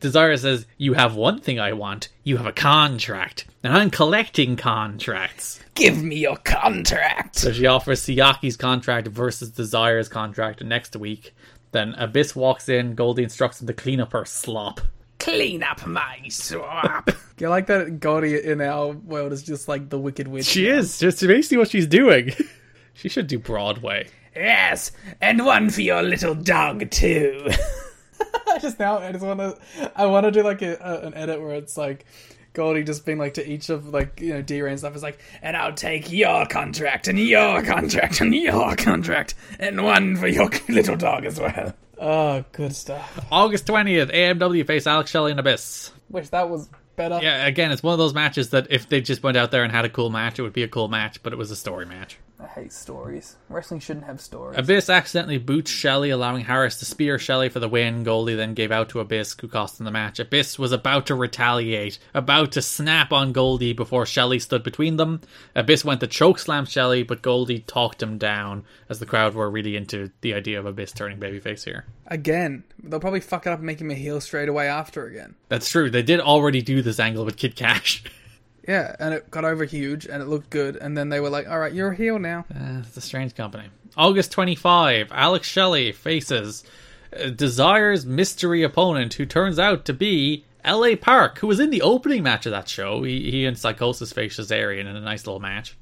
Desire 0.00 0.36
says, 0.36 0.66
You 0.76 0.94
have 0.94 1.14
one 1.14 1.40
thing 1.40 1.58
I 1.58 1.72
want. 1.72 2.08
You 2.22 2.36
have 2.36 2.46
a 2.46 2.52
contract. 2.52 3.46
And 3.62 3.72
I'm 3.72 3.90
collecting 3.90 4.56
contracts. 4.56 5.60
Give 5.74 6.02
me 6.02 6.16
your 6.16 6.36
contract. 6.36 7.36
So 7.36 7.52
she 7.52 7.66
offers 7.66 8.02
Siaki's 8.02 8.56
contract 8.56 9.08
versus 9.08 9.50
Desire's 9.50 10.08
contract 10.08 10.62
next 10.62 10.96
week. 10.96 11.34
Then 11.76 11.94
Abyss 11.98 12.34
walks 12.34 12.70
in. 12.70 12.94
Goldie 12.94 13.22
instructs 13.22 13.60
him 13.60 13.66
to 13.66 13.74
clean 13.74 14.00
up 14.00 14.12
her 14.12 14.24
slop. 14.24 14.80
Clean 15.18 15.62
up 15.62 15.86
my 15.86 16.22
swamp. 16.30 17.10
I 17.38 17.44
like 17.46 17.66
that 17.66 18.00
Goldie 18.00 18.42
in 18.42 18.62
our 18.62 18.92
world 18.92 19.34
is 19.34 19.42
just 19.42 19.68
like 19.68 19.90
the 19.90 19.98
Wicked 19.98 20.26
Witch. 20.26 20.46
She 20.46 20.68
is. 20.68 20.98
Just 20.98 21.20
basically 21.20 21.58
what 21.58 21.68
she's 21.68 21.86
doing. 21.86 22.32
she 22.94 23.10
should 23.10 23.26
do 23.26 23.38
Broadway. 23.38 24.08
Yes, 24.34 24.90
and 25.20 25.44
one 25.44 25.68
for 25.68 25.82
your 25.82 26.02
little 26.02 26.34
dog 26.34 26.90
too. 26.90 27.46
I 28.48 28.58
just 28.58 28.78
now, 28.78 28.96
I 28.96 29.12
just 29.12 29.24
want 29.24 29.40
to, 29.40 29.58
I 29.94 30.06
want 30.06 30.24
to 30.24 30.30
do 30.30 30.42
like 30.42 30.62
a, 30.62 30.78
a, 30.80 31.06
an 31.06 31.12
edit 31.12 31.42
where 31.42 31.56
it's 31.56 31.76
like 31.76 32.06
Goldie 32.56 32.84
just 32.84 33.04
being 33.04 33.18
like 33.18 33.34
to 33.34 33.46
each 33.46 33.68
of 33.68 33.88
like 33.92 34.18
you 34.20 34.32
know 34.32 34.40
D-Ray 34.40 34.70
and 34.70 34.78
stuff 34.78 34.96
is 34.96 35.02
like, 35.02 35.20
and 35.42 35.54
I'll 35.56 35.74
take 35.74 36.10
your 36.10 36.46
contract 36.46 37.06
and 37.06 37.20
your 37.20 37.62
contract 37.62 38.20
and 38.22 38.34
your 38.34 38.74
contract 38.76 39.34
and 39.60 39.84
one 39.84 40.16
for 40.16 40.26
your 40.26 40.48
little 40.68 40.96
dog 40.96 41.26
as 41.26 41.38
well. 41.38 41.74
Oh, 41.98 42.44
good 42.52 42.74
stuff. 42.74 43.24
August 43.30 43.66
20th, 43.66 44.12
AMW 44.12 44.66
face 44.66 44.86
Alex 44.86 45.10
Shelley 45.10 45.30
and 45.32 45.40
Abyss. 45.40 45.92
Wish 46.10 46.30
that 46.30 46.48
was 46.48 46.68
better. 46.96 47.20
Yeah, 47.22 47.46
again, 47.46 47.70
it's 47.72 47.82
one 47.82 47.92
of 47.92 47.98
those 47.98 48.14
matches 48.14 48.50
that 48.50 48.68
if 48.70 48.88
they 48.88 49.02
just 49.02 49.22
went 49.22 49.36
out 49.36 49.50
there 49.50 49.62
and 49.62 49.70
had 49.70 49.84
a 49.84 49.90
cool 49.90 50.10
match, 50.10 50.38
it 50.38 50.42
would 50.42 50.52
be 50.52 50.62
a 50.62 50.68
cool 50.68 50.88
match, 50.88 51.22
but 51.22 51.32
it 51.32 51.36
was 51.36 51.50
a 51.50 51.56
story 51.56 51.84
match. 51.84 52.18
I 52.38 52.46
hate 52.46 52.72
stories. 52.72 53.36
Wrestling 53.48 53.80
shouldn't 53.80 54.04
have 54.04 54.20
stories. 54.20 54.58
Abyss 54.58 54.90
accidentally 54.90 55.38
boots 55.38 55.70
Shelley, 55.70 56.10
allowing 56.10 56.44
Harris 56.44 56.78
to 56.80 56.84
spear 56.84 57.18
Shelley 57.18 57.48
for 57.48 57.60
the 57.60 57.68
win. 57.68 58.04
Goldie 58.04 58.34
then 58.34 58.52
gave 58.52 58.70
out 58.70 58.90
to 58.90 59.00
Abyss, 59.00 59.36
who 59.40 59.48
cost 59.48 59.80
him 59.80 59.84
the 59.84 59.90
match. 59.90 60.18
Abyss 60.18 60.58
was 60.58 60.70
about 60.70 61.06
to 61.06 61.14
retaliate, 61.14 61.98
about 62.12 62.52
to 62.52 62.62
snap 62.62 63.10
on 63.10 63.32
Goldie 63.32 63.72
before 63.72 64.04
Shelley 64.04 64.38
stood 64.38 64.62
between 64.62 64.96
them. 64.96 65.22
Abyss 65.54 65.84
went 65.84 66.00
to 66.00 66.06
choke 66.06 66.38
slam 66.38 66.66
Shelley, 66.66 67.02
but 67.02 67.22
Goldie 67.22 67.60
talked 67.60 68.02
him 68.02 68.18
down, 68.18 68.64
as 68.90 68.98
the 68.98 69.06
crowd 69.06 69.34
were 69.34 69.50
really 69.50 69.74
into 69.74 70.10
the 70.20 70.34
idea 70.34 70.58
of 70.58 70.66
Abyss 70.66 70.92
turning 70.92 71.18
babyface 71.18 71.64
here. 71.64 71.86
Again, 72.08 72.64
they'll 72.82 73.00
probably 73.00 73.20
fuck 73.20 73.46
it 73.46 73.50
up 73.50 73.60
and 73.60 73.66
make 73.66 73.80
him 73.80 73.90
a 73.90 73.94
heel 73.94 74.20
straight 74.20 74.50
away 74.50 74.68
after 74.68 75.06
again. 75.06 75.36
That's 75.48 75.70
true. 75.70 75.90
They 75.90 76.02
did 76.02 76.20
already 76.20 76.60
do 76.60 76.82
this 76.82 77.00
angle 77.00 77.24
with 77.24 77.38
Kid 77.38 77.56
Cash. 77.56 78.04
Yeah, 78.66 78.96
and 78.98 79.14
it 79.14 79.30
got 79.30 79.44
over 79.44 79.64
huge 79.64 80.06
and 80.06 80.22
it 80.22 80.26
looked 80.26 80.50
good, 80.50 80.76
and 80.76 80.96
then 80.96 81.08
they 81.08 81.20
were 81.20 81.30
like, 81.30 81.48
"All 81.48 81.58
right, 81.58 81.72
you're 81.72 81.92
a 81.92 81.96
heel 81.96 82.18
now." 82.18 82.44
Uh, 82.52 82.80
it's 82.80 82.96
a 82.96 83.00
strange 83.00 83.34
company. 83.34 83.68
August 83.96 84.32
25, 84.32 85.08
Alex 85.12 85.48
Shelley 85.48 85.92
faces 85.92 86.64
uh, 87.18 87.30
Desire's 87.30 88.04
mystery 88.04 88.62
opponent, 88.62 89.14
who 89.14 89.24
turns 89.24 89.58
out 89.58 89.84
to 89.86 89.92
be 89.94 90.44
L.A. 90.64 90.96
Park, 90.96 91.38
who 91.38 91.46
was 91.46 91.60
in 91.60 91.70
the 91.70 91.82
opening 91.82 92.22
match 92.22 92.44
of 92.44 92.52
that 92.52 92.68
show. 92.68 93.02
He, 93.04 93.30
he 93.30 93.46
and 93.46 93.56
Psicosis 93.56 94.12
faced 94.12 94.38
Kazarian 94.38 94.80
in 94.80 94.96
a 94.96 95.00
nice 95.00 95.26
little 95.26 95.40
match. 95.40 95.76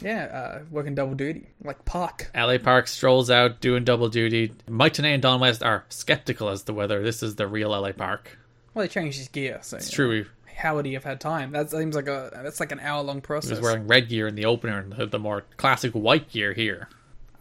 Yeah, 0.00 0.24
uh, 0.24 0.62
working 0.70 0.94
double 0.94 1.14
duty 1.14 1.46
like 1.62 1.84
Park. 1.84 2.30
L.A. 2.34 2.58
Park 2.58 2.88
strolls 2.88 3.30
out 3.30 3.60
doing 3.60 3.84
double 3.84 4.08
duty. 4.08 4.52
Mike 4.68 4.94
Tenay 4.94 5.12
and 5.14 5.22
Don 5.22 5.40
West 5.40 5.62
are 5.62 5.84
skeptical 5.90 6.48
as 6.48 6.62
to 6.64 6.72
whether 6.72 7.02
this 7.02 7.22
is 7.22 7.36
the 7.36 7.46
real 7.46 7.74
L.A. 7.74 7.92
Park. 7.92 8.38
Well, 8.72 8.84
they 8.84 8.88
changed 8.88 9.18
his 9.18 9.28
gear, 9.28 9.58
so 9.62 9.76
It's 9.76 9.90
true. 9.90 10.26
How 10.60 10.74
would 10.76 10.84
he 10.86 10.92
have 10.94 11.04
had 11.04 11.20
time? 11.20 11.52
That 11.52 11.70
seems 11.70 11.94
like 11.96 12.06
a 12.06 12.30
that's 12.42 12.60
like 12.60 12.72
an 12.72 12.80
hour 12.80 13.02
long 13.02 13.16
He 13.16 13.20
process. 13.22 13.50
was 13.50 13.60
wearing 13.60 13.86
red 13.86 14.08
gear 14.08 14.28
in 14.28 14.34
the 14.34 14.44
opener 14.44 14.78
and 14.78 14.92
the, 14.92 15.06
the 15.06 15.18
more 15.18 15.44
classic 15.56 15.92
white 15.92 16.28
gear 16.30 16.52
here. 16.52 16.88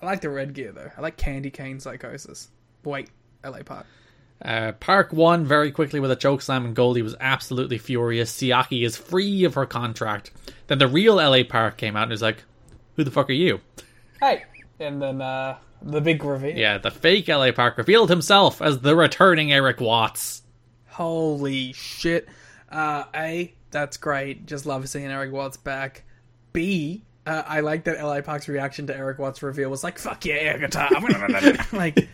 I 0.02 0.06
like 0.06 0.22
the 0.22 0.30
red 0.30 0.54
gear 0.54 0.72
though. 0.72 0.90
I 0.98 1.02
like 1.02 1.18
Candy 1.18 1.52
Cane 1.52 1.80
Psicosis. 1.80 2.48
Wait, 2.84 3.10
L.A. 3.44 3.64
Park. 3.64 3.86
Uh, 4.42 4.72
Park 4.72 5.12
won 5.12 5.46
very 5.46 5.70
quickly 5.70 6.00
with 6.00 6.12
a 6.12 6.16
choke 6.16 6.42
slam, 6.42 6.64
and 6.66 6.74
Goldie 6.74 7.02
was 7.02 7.14
absolutely 7.20 7.78
furious. 7.78 8.32
Siaki 8.32 8.86
is 8.86 8.96
free 8.96 9.44
of 9.44 9.56
her 9.56 9.66
contract. 9.66 10.32
Then 10.68 10.78
the 10.78 10.88
real 10.88 11.16
LA 11.16 11.44
Park 11.44 11.76
came 11.76 11.98
out 11.98 12.04
and 12.04 12.12
was 12.12 12.22
like, 12.22 12.44
"Who 12.96 13.04
the 13.04 13.12
fuck 13.12 13.30
are 13.30 13.34
you?" 13.34 13.60
Hey, 14.22 14.46
and 14.80 15.02
then 15.02 15.22
uh, 15.22 15.58
the 15.82 16.00
big 16.00 16.24
reveal. 16.24 16.56
Yeah, 16.58 16.78
the 16.78 16.92
fake 16.92 17.28
LA 17.28 17.52
Park 17.52 17.78
revealed 17.78 18.10
himself 18.10 18.62
as 18.62 18.80
the 18.80 18.96
returning 18.96 19.52
Eric 19.52 19.82
Watts. 19.82 20.44
Holy 20.88 21.74
shit. 21.74 22.30
Uh, 22.72 23.06
A, 23.16 23.54
that's 23.72 23.98
great. 23.98 24.46
Just 24.46 24.66
love 24.66 24.88
seeing 24.90 25.06
Eric 25.06 25.32
Watts 25.32 25.58
back. 25.58 26.04
B, 26.54 27.04
uh, 27.26 27.44
I 27.46 27.60
like 27.60 27.84
that 27.84 28.00
L.A. 28.00 28.22
Park's 28.24 28.48
reaction 28.48 28.88
to 28.88 28.96
Eric 28.96 29.20
Watts' 29.20 29.44
reveal 29.44 29.70
was 29.70 29.84
like, 29.84 30.00
fuck 30.00 30.26
yeah, 30.26 30.36
air 30.36 30.58
guitar. 30.58 30.90
like, 31.74 32.08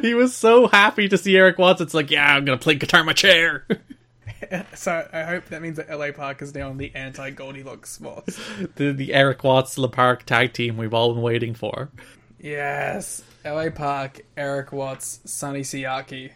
He 0.00 0.14
was 0.14 0.34
so 0.34 0.68
happy 0.68 1.08
to 1.08 1.18
see 1.18 1.36
Eric 1.36 1.58
Watts. 1.58 1.80
It's 1.80 1.94
like, 1.94 2.10
yeah, 2.10 2.36
I'm 2.36 2.44
gonna 2.44 2.58
play 2.58 2.76
guitar 2.76 3.00
in 3.00 3.06
my 3.06 3.12
chair. 3.14 3.66
so 4.74 5.08
I 5.12 5.22
hope 5.22 5.46
that 5.46 5.60
means 5.60 5.76
that 5.76 5.90
L.A. 5.90 6.12
Park 6.12 6.42
is 6.42 6.54
now 6.54 6.70
in 6.70 6.76
the 6.76 6.92
anti 6.94 7.30
Goldilocks 7.30 7.98
boss. 7.98 8.38
the, 8.76 8.92
the 8.92 9.12
Eric 9.12 9.42
Watts 9.42 9.76
La 9.76 9.88
Park 9.88 10.24
tag 10.24 10.52
team 10.52 10.76
we've 10.76 10.94
all 10.94 11.14
been 11.14 11.22
waiting 11.22 11.54
for. 11.54 11.90
Yes. 12.38 13.22
L.A. 13.44 13.70
Park, 13.70 14.20
Eric 14.36 14.72
Watts, 14.72 15.20
Sonny 15.24 15.62
Siaki 15.62 16.30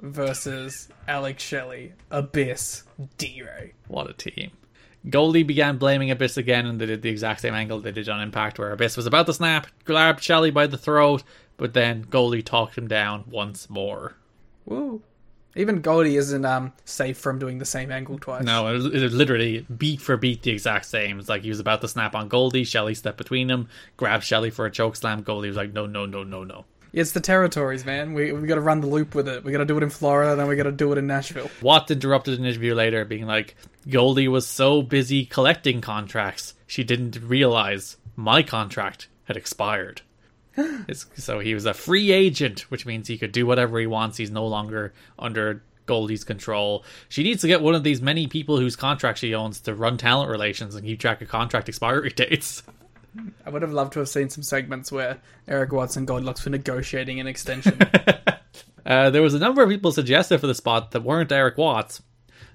versus 0.00 0.88
Alex 1.06 1.42
Shelley, 1.42 1.92
Abyss, 2.10 2.84
D-Ray. 3.18 3.74
What 3.88 4.10
a 4.10 4.12
team. 4.12 4.50
Goldie 5.08 5.42
began 5.42 5.78
blaming 5.78 6.10
Abyss 6.10 6.36
again, 6.36 6.66
and 6.66 6.80
they 6.80 6.86
did 6.86 7.02
the 7.02 7.08
exact 7.08 7.40
same 7.40 7.54
angle 7.54 7.80
they 7.80 7.92
did 7.92 8.08
on 8.08 8.20
Impact, 8.20 8.58
where 8.58 8.72
Abyss 8.72 8.96
was 8.96 9.06
about 9.06 9.26
to 9.26 9.32
snap, 9.32 9.66
grabbed 9.84 10.22
Shelley 10.22 10.50
by 10.50 10.66
the 10.66 10.76
throat, 10.76 11.22
but 11.56 11.72
then 11.72 12.02
Goldie 12.02 12.42
talked 12.42 12.76
him 12.76 12.86
down 12.86 13.24
once 13.30 13.70
more. 13.70 14.16
Woo. 14.66 15.02
Even 15.56 15.80
Goldie 15.80 16.16
isn't 16.16 16.44
um 16.44 16.72
safe 16.84 17.18
from 17.18 17.38
doing 17.38 17.58
the 17.58 17.64
same 17.64 17.90
angle 17.90 18.18
twice. 18.18 18.44
No, 18.44 18.68
it 18.68 18.72
was, 18.74 18.86
it 18.86 19.02
was 19.02 19.12
literally 19.12 19.66
beat 19.76 20.00
for 20.00 20.16
beat 20.16 20.42
the 20.42 20.52
exact 20.52 20.86
same. 20.86 21.18
It's 21.18 21.28
like 21.28 21.42
he 21.42 21.48
was 21.48 21.58
about 21.58 21.80
to 21.80 21.88
snap 21.88 22.14
on 22.14 22.28
Goldie, 22.28 22.62
Shelley 22.62 22.94
stepped 22.94 23.18
between 23.18 23.48
them, 23.48 23.68
grabbed 23.96 24.22
Shelley 24.22 24.50
for 24.50 24.66
a 24.66 24.70
choke 24.70 24.94
slam. 24.94 25.22
Goldie 25.22 25.48
was 25.48 25.56
like, 25.56 25.72
no, 25.72 25.86
no, 25.86 26.06
no, 26.06 26.22
no, 26.22 26.44
no. 26.44 26.66
It's 26.92 27.12
the 27.12 27.20
territories, 27.20 27.84
man. 27.84 28.14
We 28.14 28.32
we 28.32 28.46
got 28.48 28.56
to 28.56 28.60
run 28.60 28.80
the 28.80 28.86
loop 28.86 29.14
with 29.14 29.28
it. 29.28 29.44
We 29.44 29.52
got 29.52 29.58
to 29.58 29.64
do 29.64 29.76
it 29.76 29.82
in 29.82 29.90
Florida, 29.90 30.36
then 30.36 30.48
we 30.48 30.56
got 30.56 30.64
to 30.64 30.72
do 30.72 30.92
it 30.92 30.98
in 30.98 31.06
Nashville. 31.06 31.50
Watt 31.62 31.90
interrupted 31.90 32.38
an 32.38 32.44
interview 32.44 32.74
later, 32.74 33.04
being 33.04 33.26
like, 33.26 33.56
Goldie 33.88 34.28
was 34.28 34.46
so 34.46 34.82
busy 34.82 35.24
collecting 35.24 35.80
contracts, 35.80 36.54
she 36.66 36.84
didn't 36.84 37.20
realize 37.22 37.96
my 38.16 38.42
contract 38.42 39.08
had 39.24 39.36
expired. 39.36 40.02
So 41.16 41.38
he 41.38 41.54
was 41.54 41.64
a 41.66 41.74
free 41.74 42.10
agent, 42.10 42.70
which 42.70 42.84
means 42.84 43.06
he 43.06 43.18
could 43.18 43.32
do 43.32 43.46
whatever 43.46 43.78
he 43.78 43.86
wants. 43.86 44.16
He's 44.16 44.30
no 44.30 44.46
longer 44.46 44.92
under 45.18 45.62
Goldie's 45.86 46.24
control. 46.24 46.84
She 47.08 47.22
needs 47.22 47.40
to 47.42 47.48
get 47.48 47.62
one 47.62 47.74
of 47.74 47.84
these 47.84 48.02
many 48.02 48.26
people 48.26 48.58
whose 48.58 48.76
contract 48.76 49.18
she 49.18 49.34
owns 49.34 49.60
to 49.60 49.74
run 49.74 49.96
talent 49.96 50.30
relations 50.30 50.74
and 50.74 50.84
keep 50.84 51.00
track 51.00 51.22
of 51.22 51.28
contract 51.28 51.68
expiry 51.68 52.10
dates. 52.16 52.62
I 53.44 53.50
would 53.50 53.62
have 53.62 53.72
loved 53.72 53.92
to 53.94 53.98
have 54.00 54.08
seen 54.08 54.30
some 54.30 54.42
segments 54.42 54.92
where 54.92 55.18
Erik 55.48 55.72
Watts 55.72 55.96
and 55.96 56.06
Goldilocks 56.06 56.44
were 56.44 56.50
negotiating 56.50 57.20
an 57.20 57.26
extension. 57.26 57.78
Uh, 58.86 59.10
there 59.10 59.22
was 59.22 59.34
a 59.34 59.38
number 59.38 59.62
of 59.62 59.68
people 59.68 59.92
suggested 59.92 60.40
for 60.40 60.46
the 60.46 60.54
spot 60.54 60.90
that 60.92 61.02
weren't 61.02 61.30
Erik 61.30 61.58
Watts. 61.58 62.02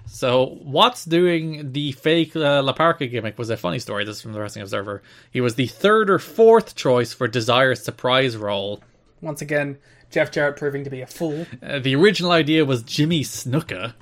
So 0.08 0.58
Watts 0.62 1.06
doing 1.06 1.72
the 1.72 1.94
fake 1.94 2.36
uh, 2.36 2.62
La 2.62 2.74
Parca 2.74 3.10
gimmick 3.10 3.38
was 3.38 3.50
a 3.50 3.58
funny 3.58 3.80
story. 3.80 4.06
This 4.06 4.18
is 4.18 4.22
from 4.22 4.34
the 4.34 4.40
Wrestling 4.40 4.64
Observer. 4.64 5.02
He 5.32 5.40
was 5.40 5.56
the 5.56 5.68
third 5.68 6.10
or 6.10 6.20
fourth 6.20 6.76
choice 6.76 7.14
for 7.14 7.28
Desire's 7.28 7.84
surprise 7.84 8.36
role. 8.36 8.82
Once 9.22 9.42
again, 9.42 9.78
Jeff 10.12 10.32
Jarrett 10.32 10.58
proving 10.58 10.84
to 10.84 10.90
be 10.90 11.02
a 11.02 11.08
fool. 11.08 11.46
Uh, 11.64 11.80
the 11.80 11.96
original 11.96 12.32
idea 12.32 12.66
was 12.66 12.84
Jimmy 12.84 13.24
Snuka. 13.24 13.94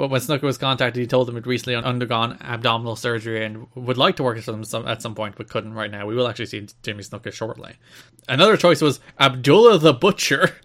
But 0.00 0.08
when 0.08 0.22
Snuka 0.22 0.44
was 0.44 0.56
contacted, 0.56 0.98
he 0.98 1.06
told 1.06 1.28
them 1.28 1.34
he'd 1.34 1.46
recently 1.46 1.74
undergone 1.74 2.38
abdominal 2.40 2.96
surgery 2.96 3.44
and 3.44 3.66
would 3.74 3.98
like 3.98 4.16
to 4.16 4.22
work 4.22 4.36
with 4.36 4.48
him 4.48 4.64
some, 4.64 4.88
at 4.88 5.02
some 5.02 5.14
point, 5.14 5.34
but 5.36 5.50
couldn't 5.50 5.74
right 5.74 5.90
now. 5.90 6.06
We 6.06 6.14
will 6.14 6.26
actually 6.26 6.46
see 6.46 6.66
Jimmy 6.82 7.02
Snuka 7.02 7.30
shortly. 7.30 7.74
Another 8.26 8.56
choice 8.56 8.80
was 8.80 9.00
Abdullah 9.18 9.76
the 9.76 9.92
Butcher. 9.92 10.56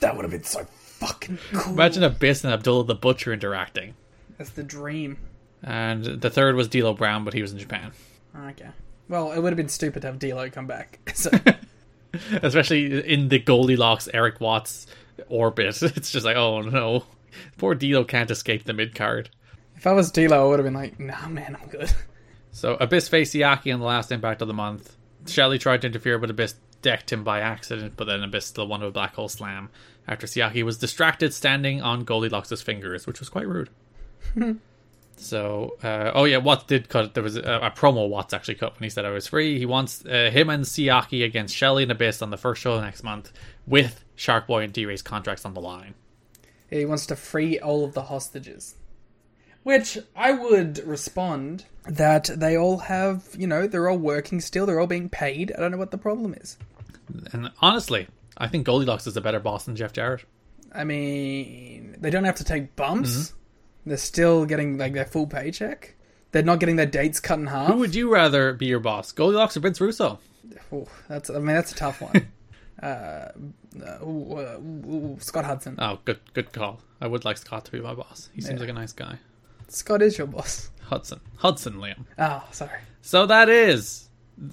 That 0.00 0.16
would 0.16 0.22
have 0.22 0.30
been 0.30 0.44
so 0.44 0.64
fucking 0.64 1.38
cool. 1.52 1.74
Imagine 1.74 2.02
Abyss 2.02 2.44
and 2.44 2.54
Abdullah 2.54 2.86
the 2.86 2.94
Butcher 2.94 3.34
interacting. 3.34 3.92
That's 4.38 4.48
the 4.48 4.62
dream. 4.62 5.18
And 5.62 6.06
the 6.06 6.30
third 6.30 6.54
was 6.54 6.68
D'Lo 6.68 6.94
Brown, 6.94 7.24
but 7.24 7.34
he 7.34 7.42
was 7.42 7.52
in 7.52 7.58
Japan. 7.58 7.92
Okay. 8.34 8.70
Well, 9.06 9.32
it 9.32 9.40
would 9.40 9.52
have 9.52 9.58
been 9.58 9.68
stupid 9.68 10.00
to 10.00 10.06
have 10.06 10.18
D'Lo 10.18 10.48
come 10.48 10.66
back. 10.66 10.98
So 11.14 11.30
Especially 12.42 13.06
in 13.06 13.28
the 13.28 13.38
Goldilocks 13.38 14.08
Erik 14.14 14.40
Watts 14.40 14.86
orbit. 15.28 15.82
It's 15.94 16.10
just 16.10 16.24
like, 16.24 16.36
oh 16.36 16.62
no. 16.62 17.04
Poor 17.58 17.74
D'Lo 17.74 18.04
can't 18.04 18.30
escape 18.30 18.64
the 18.64 18.72
mid 18.72 18.94
card. 18.94 19.30
if 19.76 19.86
I 19.86 19.92
was 19.92 20.10
D'Lo, 20.10 20.46
I 20.46 20.48
would 20.48 20.58
have 20.58 20.64
been 20.64 20.74
like, 20.74 20.98
"Nah, 20.98 21.28
man, 21.28 21.56
I'm 21.60 21.68
good." 21.68 21.90
So 22.52 22.74
Abyss 22.74 23.08
faced 23.08 23.34
Siaki 23.34 23.72
in 23.72 23.80
the 23.80 23.86
last 23.86 24.12
impact 24.12 24.42
of 24.42 24.48
the 24.48 24.54
month. 24.54 24.94
Shelley 25.26 25.58
tried 25.58 25.80
to 25.80 25.86
interfere, 25.86 26.18
but 26.18 26.28
Abyss 26.28 26.54
decked 26.82 27.10
him 27.10 27.24
by 27.24 27.40
accident, 27.40 27.94
but 27.96 28.04
then 28.04 28.22
Abyss 28.22 28.44
still 28.46 28.66
won 28.66 28.80
with 28.80 28.90
a 28.90 28.92
black 28.92 29.14
hole 29.14 29.28
slam 29.28 29.70
after 30.06 30.26
Siaki 30.26 30.62
was 30.62 30.78
distracted 30.78 31.32
standing 31.32 31.80
on 31.80 32.04
Goldilocks' 32.04 32.60
fingers, 32.60 33.06
which 33.06 33.20
was 33.20 33.28
quite 33.28 33.46
rude. 33.46 33.70
so, 35.16 35.76
uh, 35.82 36.10
oh 36.14 36.24
yeah, 36.24 36.38
Watts 36.38 36.64
did 36.64 36.88
cut. 36.88 37.14
There 37.14 37.22
was 37.22 37.36
a, 37.36 37.40
a 37.42 37.70
promo 37.70 38.08
Watts 38.08 38.34
actually 38.34 38.56
cut 38.56 38.74
when 38.78 38.84
he 38.84 38.90
said 38.90 39.04
I 39.04 39.10
was 39.10 39.26
free. 39.26 39.58
He 39.58 39.66
wants 39.66 40.04
uh, 40.04 40.30
him 40.30 40.50
and 40.50 40.64
Siaki 40.64 41.24
against 41.24 41.56
Shelley 41.56 41.84
and 41.84 41.92
Abyss 41.92 42.20
on 42.20 42.30
the 42.30 42.36
first 42.36 42.60
show 42.60 42.80
next 42.80 43.02
month 43.02 43.32
with 43.66 44.04
Shark 44.14 44.46
Boy 44.46 44.64
and 44.64 44.72
D-Ray's 44.72 45.02
contracts 45.02 45.46
on 45.46 45.54
the 45.54 45.60
line. 45.60 45.94
He 46.72 46.86
wants 46.86 47.06
to 47.06 47.16
free 47.16 47.58
all 47.58 47.84
of 47.84 47.92
the 47.92 48.04
hostages. 48.04 48.76
Which 49.62 49.98
I 50.16 50.32
would 50.32 50.78
respond 50.86 51.66
that 51.84 52.30
they 52.34 52.56
all 52.56 52.78
have, 52.78 53.28
you 53.36 53.46
know, 53.46 53.66
they're 53.66 53.88
all 53.88 53.98
working 53.98 54.40
still, 54.40 54.66
they're 54.66 54.80
all 54.80 54.86
being 54.86 55.08
paid. 55.08 55.52
I 55.56 55.60
don't 55.60 55.70
know 55.70 55.76
what 55.76 55.90
the 55.90 55.98
problem 55.98 56.34
is. 56.34 56.56
And 57.32 57.50
honestly, 57.60 58.08
I 58.38 58.48
think 58.48 58.64
Goldilocks 58.64 59.06
is 59.06 59.16
a 59.16 59.20
better 59.20 59.38
boss 59.38 59.64
than 59.64 59.76
Jeff 59.76 59.92
Jarrett. 59.92 60.24
I 60.72 60.84
mean, 60.84 61.96
they 62.00 62.10
don't 62.10 62.24
have 62.24 62.36
to 62.36 62.44
take 62.44 62.74
bumps. 62.74 63.10
Mm-hmm. 63.10 63.90
They're 63.90 63.98
still 63.98 64.46
getting 64.46 64.78
like 64.78 64.94
their 64.94 65.04
full 65.04 65.26
paycheck. 65.26 65.94
They're 66.32 66.42
not 66.42 66.58
getting 66.58 66.76
their 66.76 66.86
dates 66.86 67.20
cut 67.20 67.38
in 67.38 67.46
half. 67.48 67.68
Who 67.68 67.76
would 67.76 67.94
you 67.94 68.10
rather 68.10 68.54
be 68.54 68.66
your 68.66 68.80
boss, 68.80 69.12
Goldilocks 69.12 69.56
or 69.56 69.60
Vince 69.60 69.80
Russo? 69.80 70.18
Ooh, 70.72 70.86
that's 71.08 71.28
I 71.28 71.34
mean 71.34 71.54
that's 71.54 71.72
a 71.72 71.76
tough 71.76 72.00
one. 72.00 72.28
uh, 72.82 72.86
uh, 73.84 74.04
ooh, 74.04 75.16
Scott 75.20 75.44
Hudson. 75.44 75.76
Oh, 75.78 75.98
good, 76.04 76.20
good 76.34 76.52
call. 76.52 76.80
I 77.00 77.06
would 77.06 77.24
like 77.24 77.36
Scott 77.38 77.64
to 77.66 77.72
be 77.72 77.80
my 77.80 77.94
boss. 77.94 78.28
He 78.34 78.40
seems 78.40 78.54
Yeah. 78.54 78.60
like 78.60 78.68
a 78.70 78.72
nice 78.74 78.92
guy. 78.92 79.18
Scott 79.68 80.02
is 80.02 80.18
your 80.18 80.26
boss. 80.26 80.70
Hudson, 80.82 81.20
Hudson, 81.36 81.74
Liam. 81.74 82.04
Oh, 82.18 82.44
sorry. 82.52 82.80
So 83.00 83.24
that 83.26 83.48
is 83.48 84.08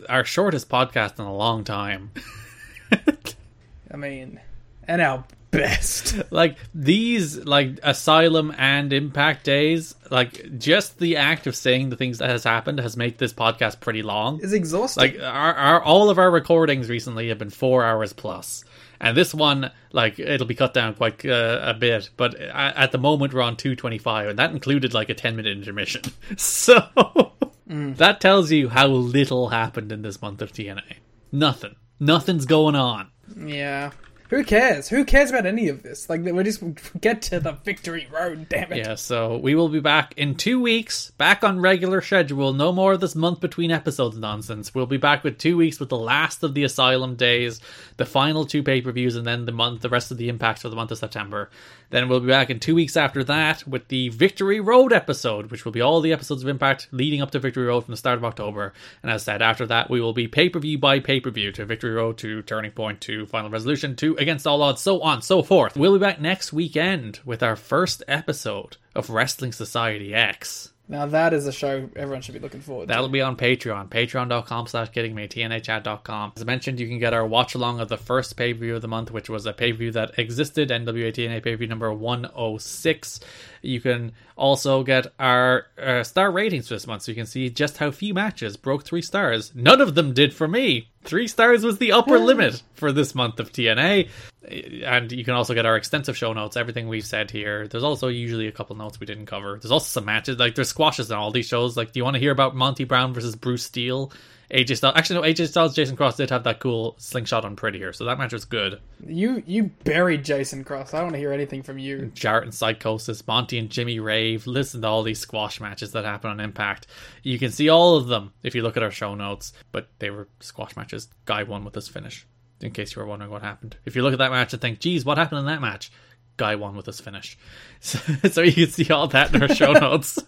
our 0.08 0.24
shortest 0.24 0.70
podcast 0.70 1.20
in 1.20 1.26
a 1.26 1.36
long 1.36 1.64
time. 1.64 2.12
I 3.92 3.98
mean, 3.98 4.40
and 4.88 5.02
our 5.02 5.26
best. 5.52 6.16
like 6.32 6.58
these 6.74 7.38
like 7.38 7.80
asylum 7.84 8.54
and 8.58 8.94
impact 8.94 9.44
days 9.46 9.96
like 10.10 10.58
just 10.58 11.00
the 11.00 11.18
act 11.18 11.48
of 11.48 11.56
saying 11.56 11.90
the 11.90 11.96
things 11.96 12.20
that 12.20 12.30
has 12.30 12.44
happened 12.44 12.80
has 12.80 12.98
made 12.98 13.18
this 13.18 13.34
podcast 13.34 13.80
pretty 13.80 14.02
long. 14.02 14.40
It's 14.42 14.54
exhausting. 14.54 15.02
like 15.02 15.22
our, 15.22 15.54
our 15.54 15.82
all 15.82 16.10
of 16.10 16.20
our 16.20 16.32
recordings 16.32 16.90
recently 16.90 17.30
have 17.30 17.38
been 17.38 17.50
four 17.50 17.84
hours 17.84 18.14
plus. 18.14 18.64
And 19.02 19.16
this 19.16 19.34
one 19.34 19.72
like 19.92 20.20
it'll 20.20 20.48
be 20.48 20.56
cut 20.56 20.74
down 20.74 20.96
quite 20.96 21.26
uh, 21.26 21.60
a 21.64 21.74
bit 21.74 22.10
but 22.18 22.36
at, 22.36 22.76
at 22.76 22.92
the 22.92 22.98
moment 22.98 23.34
we're 23.34 23.42
on 23.42 23.56
225 23.56 24.30
and 24.30 24.40
that 24.40 24.52
included 24.52 24.94
like 24.94 25.10
a 25.10 25.14
10 25.14 25.36
minute 25.36 25.56
intermission. 25.58 26.02
So 26.38 27.34
that 27.68 28.20
tells 28.20 28.52
you 28.52 28.70
how 28.70 28.88
little 28.88 29.50
happened 29.50 29.92
in 29.92 30.02
this 30.02 30.22
month 30.22 30.42
of 30.42 30.52
tna 30.52 30.98
nothing. 31.32 31.76
Nothing's 32.00 32.46
going 32.46 32.76
on. 32.76 33.10
Yeah. 33.38 33.92
Who 34.30 34.44
cares? 34.44 34.90
Who 34.90 35.06
cares 35.06 35.32
about 35.32 35.48
any 35.48 35.70
of 35.70 35.82
this? 35.82 36.08
Like, 36.08 36.24
we 36.24 36.44
just 36.44 36.62
get 37.02 37.24
to 37.24 37.40
the 37.40 37.54
victory 37.54 38.08
road, 38.12 38.48
damn 38.48 38.72
it. 38.72 38.78
Yeah, 38.78 38.94
so 38.94 39.38
we 39.38 39.56
will 39.56 39.70
be 39.70 39.80
back 39.80 40.14
in 40.18 40.36
two 40.36 40.62
weeks, 40.62 41.10
back 41.18 41.44
on 41.44 41.60
regular 41.60 42.00
schedule. 42.02 42.54
No 42.54 42.72
more 42.72 42.94
of 42.94 43.00
this 43.00 43.16
month 43.16 43.40
between 43.40 43.72
episodes 43.72 44.18
nonsense. 44.18 44.76
We'll 44.76 44.86
be 44.86 44.98
back 44.98 45.24
with 45.24 45.40
two 45.40 45.58
weeks 45.58 45.80
with 45.80 45.90
the 45.90 45.98
last 45.98 46.44
of 46.44 46.54
the 46.54 46.64
Asylum 46.64 47.16
days, 47.16 47.60
the 47.98 48.06
final 48.06 48.46
two 48.46 48.62
pay 48.62 48.82
per 48.82 48.92
views, 48.92 49.16
and 49.16 49.26
then 49.26 49.46
the 49.48 49.52
month, 49.52 49.82
the 49.82 49.90
rest 49.90 50.12
of 50.12 50.18
the 50.18 50.30
impacts 50.30 50.62
for 50.62 50.70
the 50.70 50.76
month 50.76 50.92
of 50.92 51.00
September. 51.00 51.50
Then 51.90 52.08
we'll 52.08 52.20
be 52.20 52.28
back 52.28 52.50
in 52.50 52.60
two 52.60 52.76
weeks 52.76 52.96
after 52.96 53.24
that 53.24 53.68
with 53.68 53.88
the 53.88 54.10
Victory 54.10 54.60
Road 54.60 54.94
episode, 54.94 55.50
which 55.50 55.66
will 55.66 55.72
be 55.72 55.82
all 55.82 56.02
the 56.02 56.14
episodes 56.14 56.44
of 56.44 56.50
Impact 56.50 56.88
leading 56.92 57.22
up 57.22 57.32
to 57.32 57.40
Victory 57.40 57.66
Road 57.66 57.82
from 57.82 57.94
the 57.94 57.98
start 57.98 58.18
of 58.18 58.26
October. 58.26 58.74
And 59.02 59.12
as 59.12 59.24
said, 59.24 59.42
after 59.42 59.66
that, 59.68 59.90
we 59.90 60.00
will 60.00 60.14
be 60.14 60.28
pay 60.28 60.50
per 60.50 60.60
view 60.60 60.78
by 60.78 61.00
pay 61.00 61.20
per 61.20 61.32
view 61.32 61.52
to 61.54 61.66
Victory 61.66 61.92
Road 61.92 62.18
to 62.20 62.42
Turning 62.44 62.72
Point 62.72 63.02
to 63.02 63.26
Final 63.26 63.50
Resolution 63.50 63.96
to 63.98 64.16
Against 64.18 64.46
All 64.46 64.62
Odds, 64.62 64.82
so 64.82 65.02
on, 65.02 65.22
so 65.22 65.42
forth. 65.42 65.76
We'll 65.76 65.94
be 65.94 66.00
back 66.00 66.22
next 66.22 66.54
weekend 66.54 67.20
with 67.26 67.42
our 67.42 67.56
first 67.56 68.04
episode 68.08 68.78
of 68.96 69.10
Wrestling 69.10 69.52
Society 69.52 70.14
X. 70.14 70.72
Now, 70.92 71.06
that 71.06 71.36
is 71.36 71.46
a 71.46 71.52
show 71.52 71.88
everyone 71.96 72.24
should 72.24 72.34
be 72.34 72.40
looking 72.40 72.62
forward 72.62 72.86
to. 72.86 72.88
That'll 72.88 73.10
be 73.10 73.22
on 73.22 73.36
Patreon, 73.36 73.90
patreon.com 73.90 74.66
slash 74.66 74.90
kidding 74.90 75.14
me, 75.14 75.28
tnachat.com. 75.28 76.34
As 76.36 76.44
mentioned, 76.44 76.80
you 76.80 76.88
can 76.88 76.98
get 76.98 77.14
our 77.14 77.28
watch 77.28 77.54
along 77.54 77.80
of 77.80 77.90
the 77.90 77.98
first 77.98 78.36
pay 78.36 78.56
per 78.56 78.60
view 78.62 78.76
of 78.76 78.82
the 78.82 78.88
month, 78.88 79.12
which 79.12 79.30
was 79.30 79.46
a 79.46 79.54
pay 79.54 79.72
per 79.72 79.78
view 79.78 79.92
that 79.92 80.18
existed, 80.18 80.70
NWA 80.70 81.14
TNA 81.14 81.44
pay 81.44 81.52
per 81.52 81.58
view 81.58 81.68
number 81.68 81.94
106. 81.94 83.20
You 83.62 83.80
can 83.80 84.14
also 84.36 84.82
get 84.82 85.06
our 85.20 85.68
uh, 85.78 86.04
star 86.04 86.32
ratings 86.32 86.68
for 86.68 86.74
this 86.74 86.88
month, 86.88 87.04
so 87.04 87.12
you 87.12 87.16
can 87.16 87.28
see 87.28 87.52
just 87.52 87.78
how 87.78 87.92
few 87.92 88.16
matches 88.16 88.58
broke 88.58 88.84
three 88.84 89.04
stars. 89.04 89.54
None 89.54 89.82
of 89.82 89.94
them 89.94 90.14
did 90.16 90.34
for 90.34 90.48
me. 90.48 90.90
Three 91.04 91.28
stars 91.28 91.64
was 91.64 91.78
the 91.78 91.92
upper 91.92 92.18
limit 92.20 92.64
for 92.74 92.92
this 92.92 93.14
month 93.14 93.40
of 93.40 93.52
TNA. 93.52 94.10
And 94.50 95.12
you 95.12 95.24
can 95.24 95.36
also 95.36 95.54
get 95.54 95.66
our 95.66 95.76
extensive 95.76 96.18
show 96.18 96.34
notes, 96.34 96.58
everything 96.58 96.88
we've 96.88 97.06
said 97.06 97.30
here. 97.30 97.68
There's 97.68 97.84
also 97.84 98.08
usually 98.08 98.48
a 98.48 98.52
couple 98.52 98.76
notes 98.76 99.00
we 99.00 99.06
didn't 99.06 99.28
cover. 99.28 99.60
There's 99.62 99.72
also 99.72 99.86
some 99.86 100.06
matches, 100.06 100.40
like 100.40 100.56
there's 100.56 100.70
squashes 100.70 101.12
in 101.12 101.18
all 101.18 101.32
these 101.32 101.48
shows. 101.48 101.78
Like, 101.78 101.92
do 101.92 102.00
you 102.00 102.04
want 102.04 102.16
to 102.16 102.20
hear 102.20 102.32
about 102.32 102.56
Monty 102.56 102.84
Brown 102.84 103.14
versus 103.14 103.36
Bruce 103.36 103.64
Steele? 103.64 104.12
AJ 104.52 104.78
Styles. 104.78 104.96
Actually, 104.98 105.22
no, 105.22 105.28
AJ 105.28 105.48
Styles, 105.50 105.76
Jason 105.76 105.96
Cross 105.96 106.18
did 106.18 106.32
have 106.32 106.44
that 106.46 106.60
cool 106.60 106.96
slingshot 106.98 107.46
on 107.46 107.56
Prettier, 107.56 107.94
so 107.94 108.06
that 108.06 108.18
match 108.18 108.34
was 108.34 108.46
good. 108.46 108.80
You 109.06 109.44
you 109.46 109.66
buried 109.84 110.26
Jason 110.26 110.64
Cross. 110.64 110.94
I 110.94 110.98
don't 110.98 111.08
want 111.08 111.16
to 111.16 111.20
hear 111.20 111.32
anything 111.32 111.62
from 111.62 111.78
you. 111.78 112.12
Jarrett 112.16 112.46
and 112.46 112.54
Psicosis, 112.54 113.26
Monty 113.28 113.60
and 113.60 113.70
Jimmy 113.70 114.00
Rave. 114.00 114.48
Listen 114.48 114.82
to 114.82 114.88
all 114.88 115.04
these 115.04 115.20
squash 115.20 115.62
matches 115.62 115.92
that 115.92 116.06
happen 116.06 116.32
on 116.32 116.40
Impact. 116.40 116.88
You 117.22 117.38
can 117.38 117.52
see 117.52 117.70
all 117.70 117.96
of 117.96 118.08
them 118.08 118.34
if 118.42 118.56
you 118.56 118.64
look 118.64 118.76
at 118.76 118.84
our 118.84 118.92
show 118.92 119.14
notes, 119.14 119.54
but 119.72 119.90
they 120.00 120.10
were 120.10 120.28
squash 120.40 120.76
matches. 120.76 121.10
Guy 121.26 121.44
won 121.44 121.64
with 121.64 121.76
his 121.76 121.88
finish, 121.88 122.26
in 122.62 122.72
case 122.72 122.96
you 122.96 123.02
were 123.02 123.08
wondering 123.08 123.32
what 123.32 123.42
happened. 123.42 123.78
If 123.86 123.96
you 123.96 124.04
look 124.04 124.14
at 124.14 124.20
that 124.20 124.32
match 124.32 124.54
and 124.54 124.62
think, 124.62 124.80
geez, 124.80 125.06
what 125.06 125.18
happened 125.18 125.40
in 125.40 125.46
that 125.46 125.62
match? 125.62 125.92
Guy 126.38 126.56
won 126.56 126.76
with 126.76 126.86
his 126.86 127.00
finish. 127.00 127.38
So, 127.82 128.00
so 128.30 128.42
you 128.42 128.52
can 128.52 128.68
see 128.68 128.92
all 128.92 129.08
that 129.08 129.34
in 129.34 129.42
our 129.42 129.56
show 129.56 129.72
notes 129.80 130.20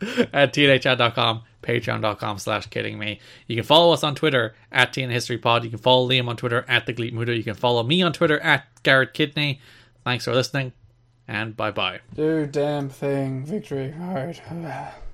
at 0.32 0.52
tnachat.com, 0.52 1.42
patreon.com 1.62 2.38
slash 2.38 2.66
kidding 2.66 2.98
me. 2.98 3.20
You 3.46 3.56
can 3.56 3.64
follow 3.64 3.92
us 3.92 4.04
on 4.04 4.14
Twitter 4.14 4.54
at 4.70 4.92
TN 4.92 5.10
History 5.10 5.38
Pod. 5.38 5.64
You 5.64 5.70
can 5.70 5.78
follow 5.78 6.08
Liam 6.08 6.28
on 6.28 6.36
Twitter 6.36 6.64
at 6.68 6.84
the 6.86 6.92
Gleet 6.92 7.36
You 7.36 7.44
can 7.44 7.54
follow 7.54 7.82
me 7.82 8.02
on 8.02 8.12
Twitter 8.12 8.38
at 8.40 8.64
Garrett 8.82 9.14
Kidney. 9.14 9.60
Thanks 10.04 10.24
for 10.24 10.34
listening, 10.34 10.72
and 11.28 11.56
bye 11.56 11.70
bye. 11.70 12.00
Do 12.14 12.46
damn 12.46 12.88
thing, 12.88 13.44
victory. 13.44 13.94
All 14.00 14.14
right. 14.14 14.92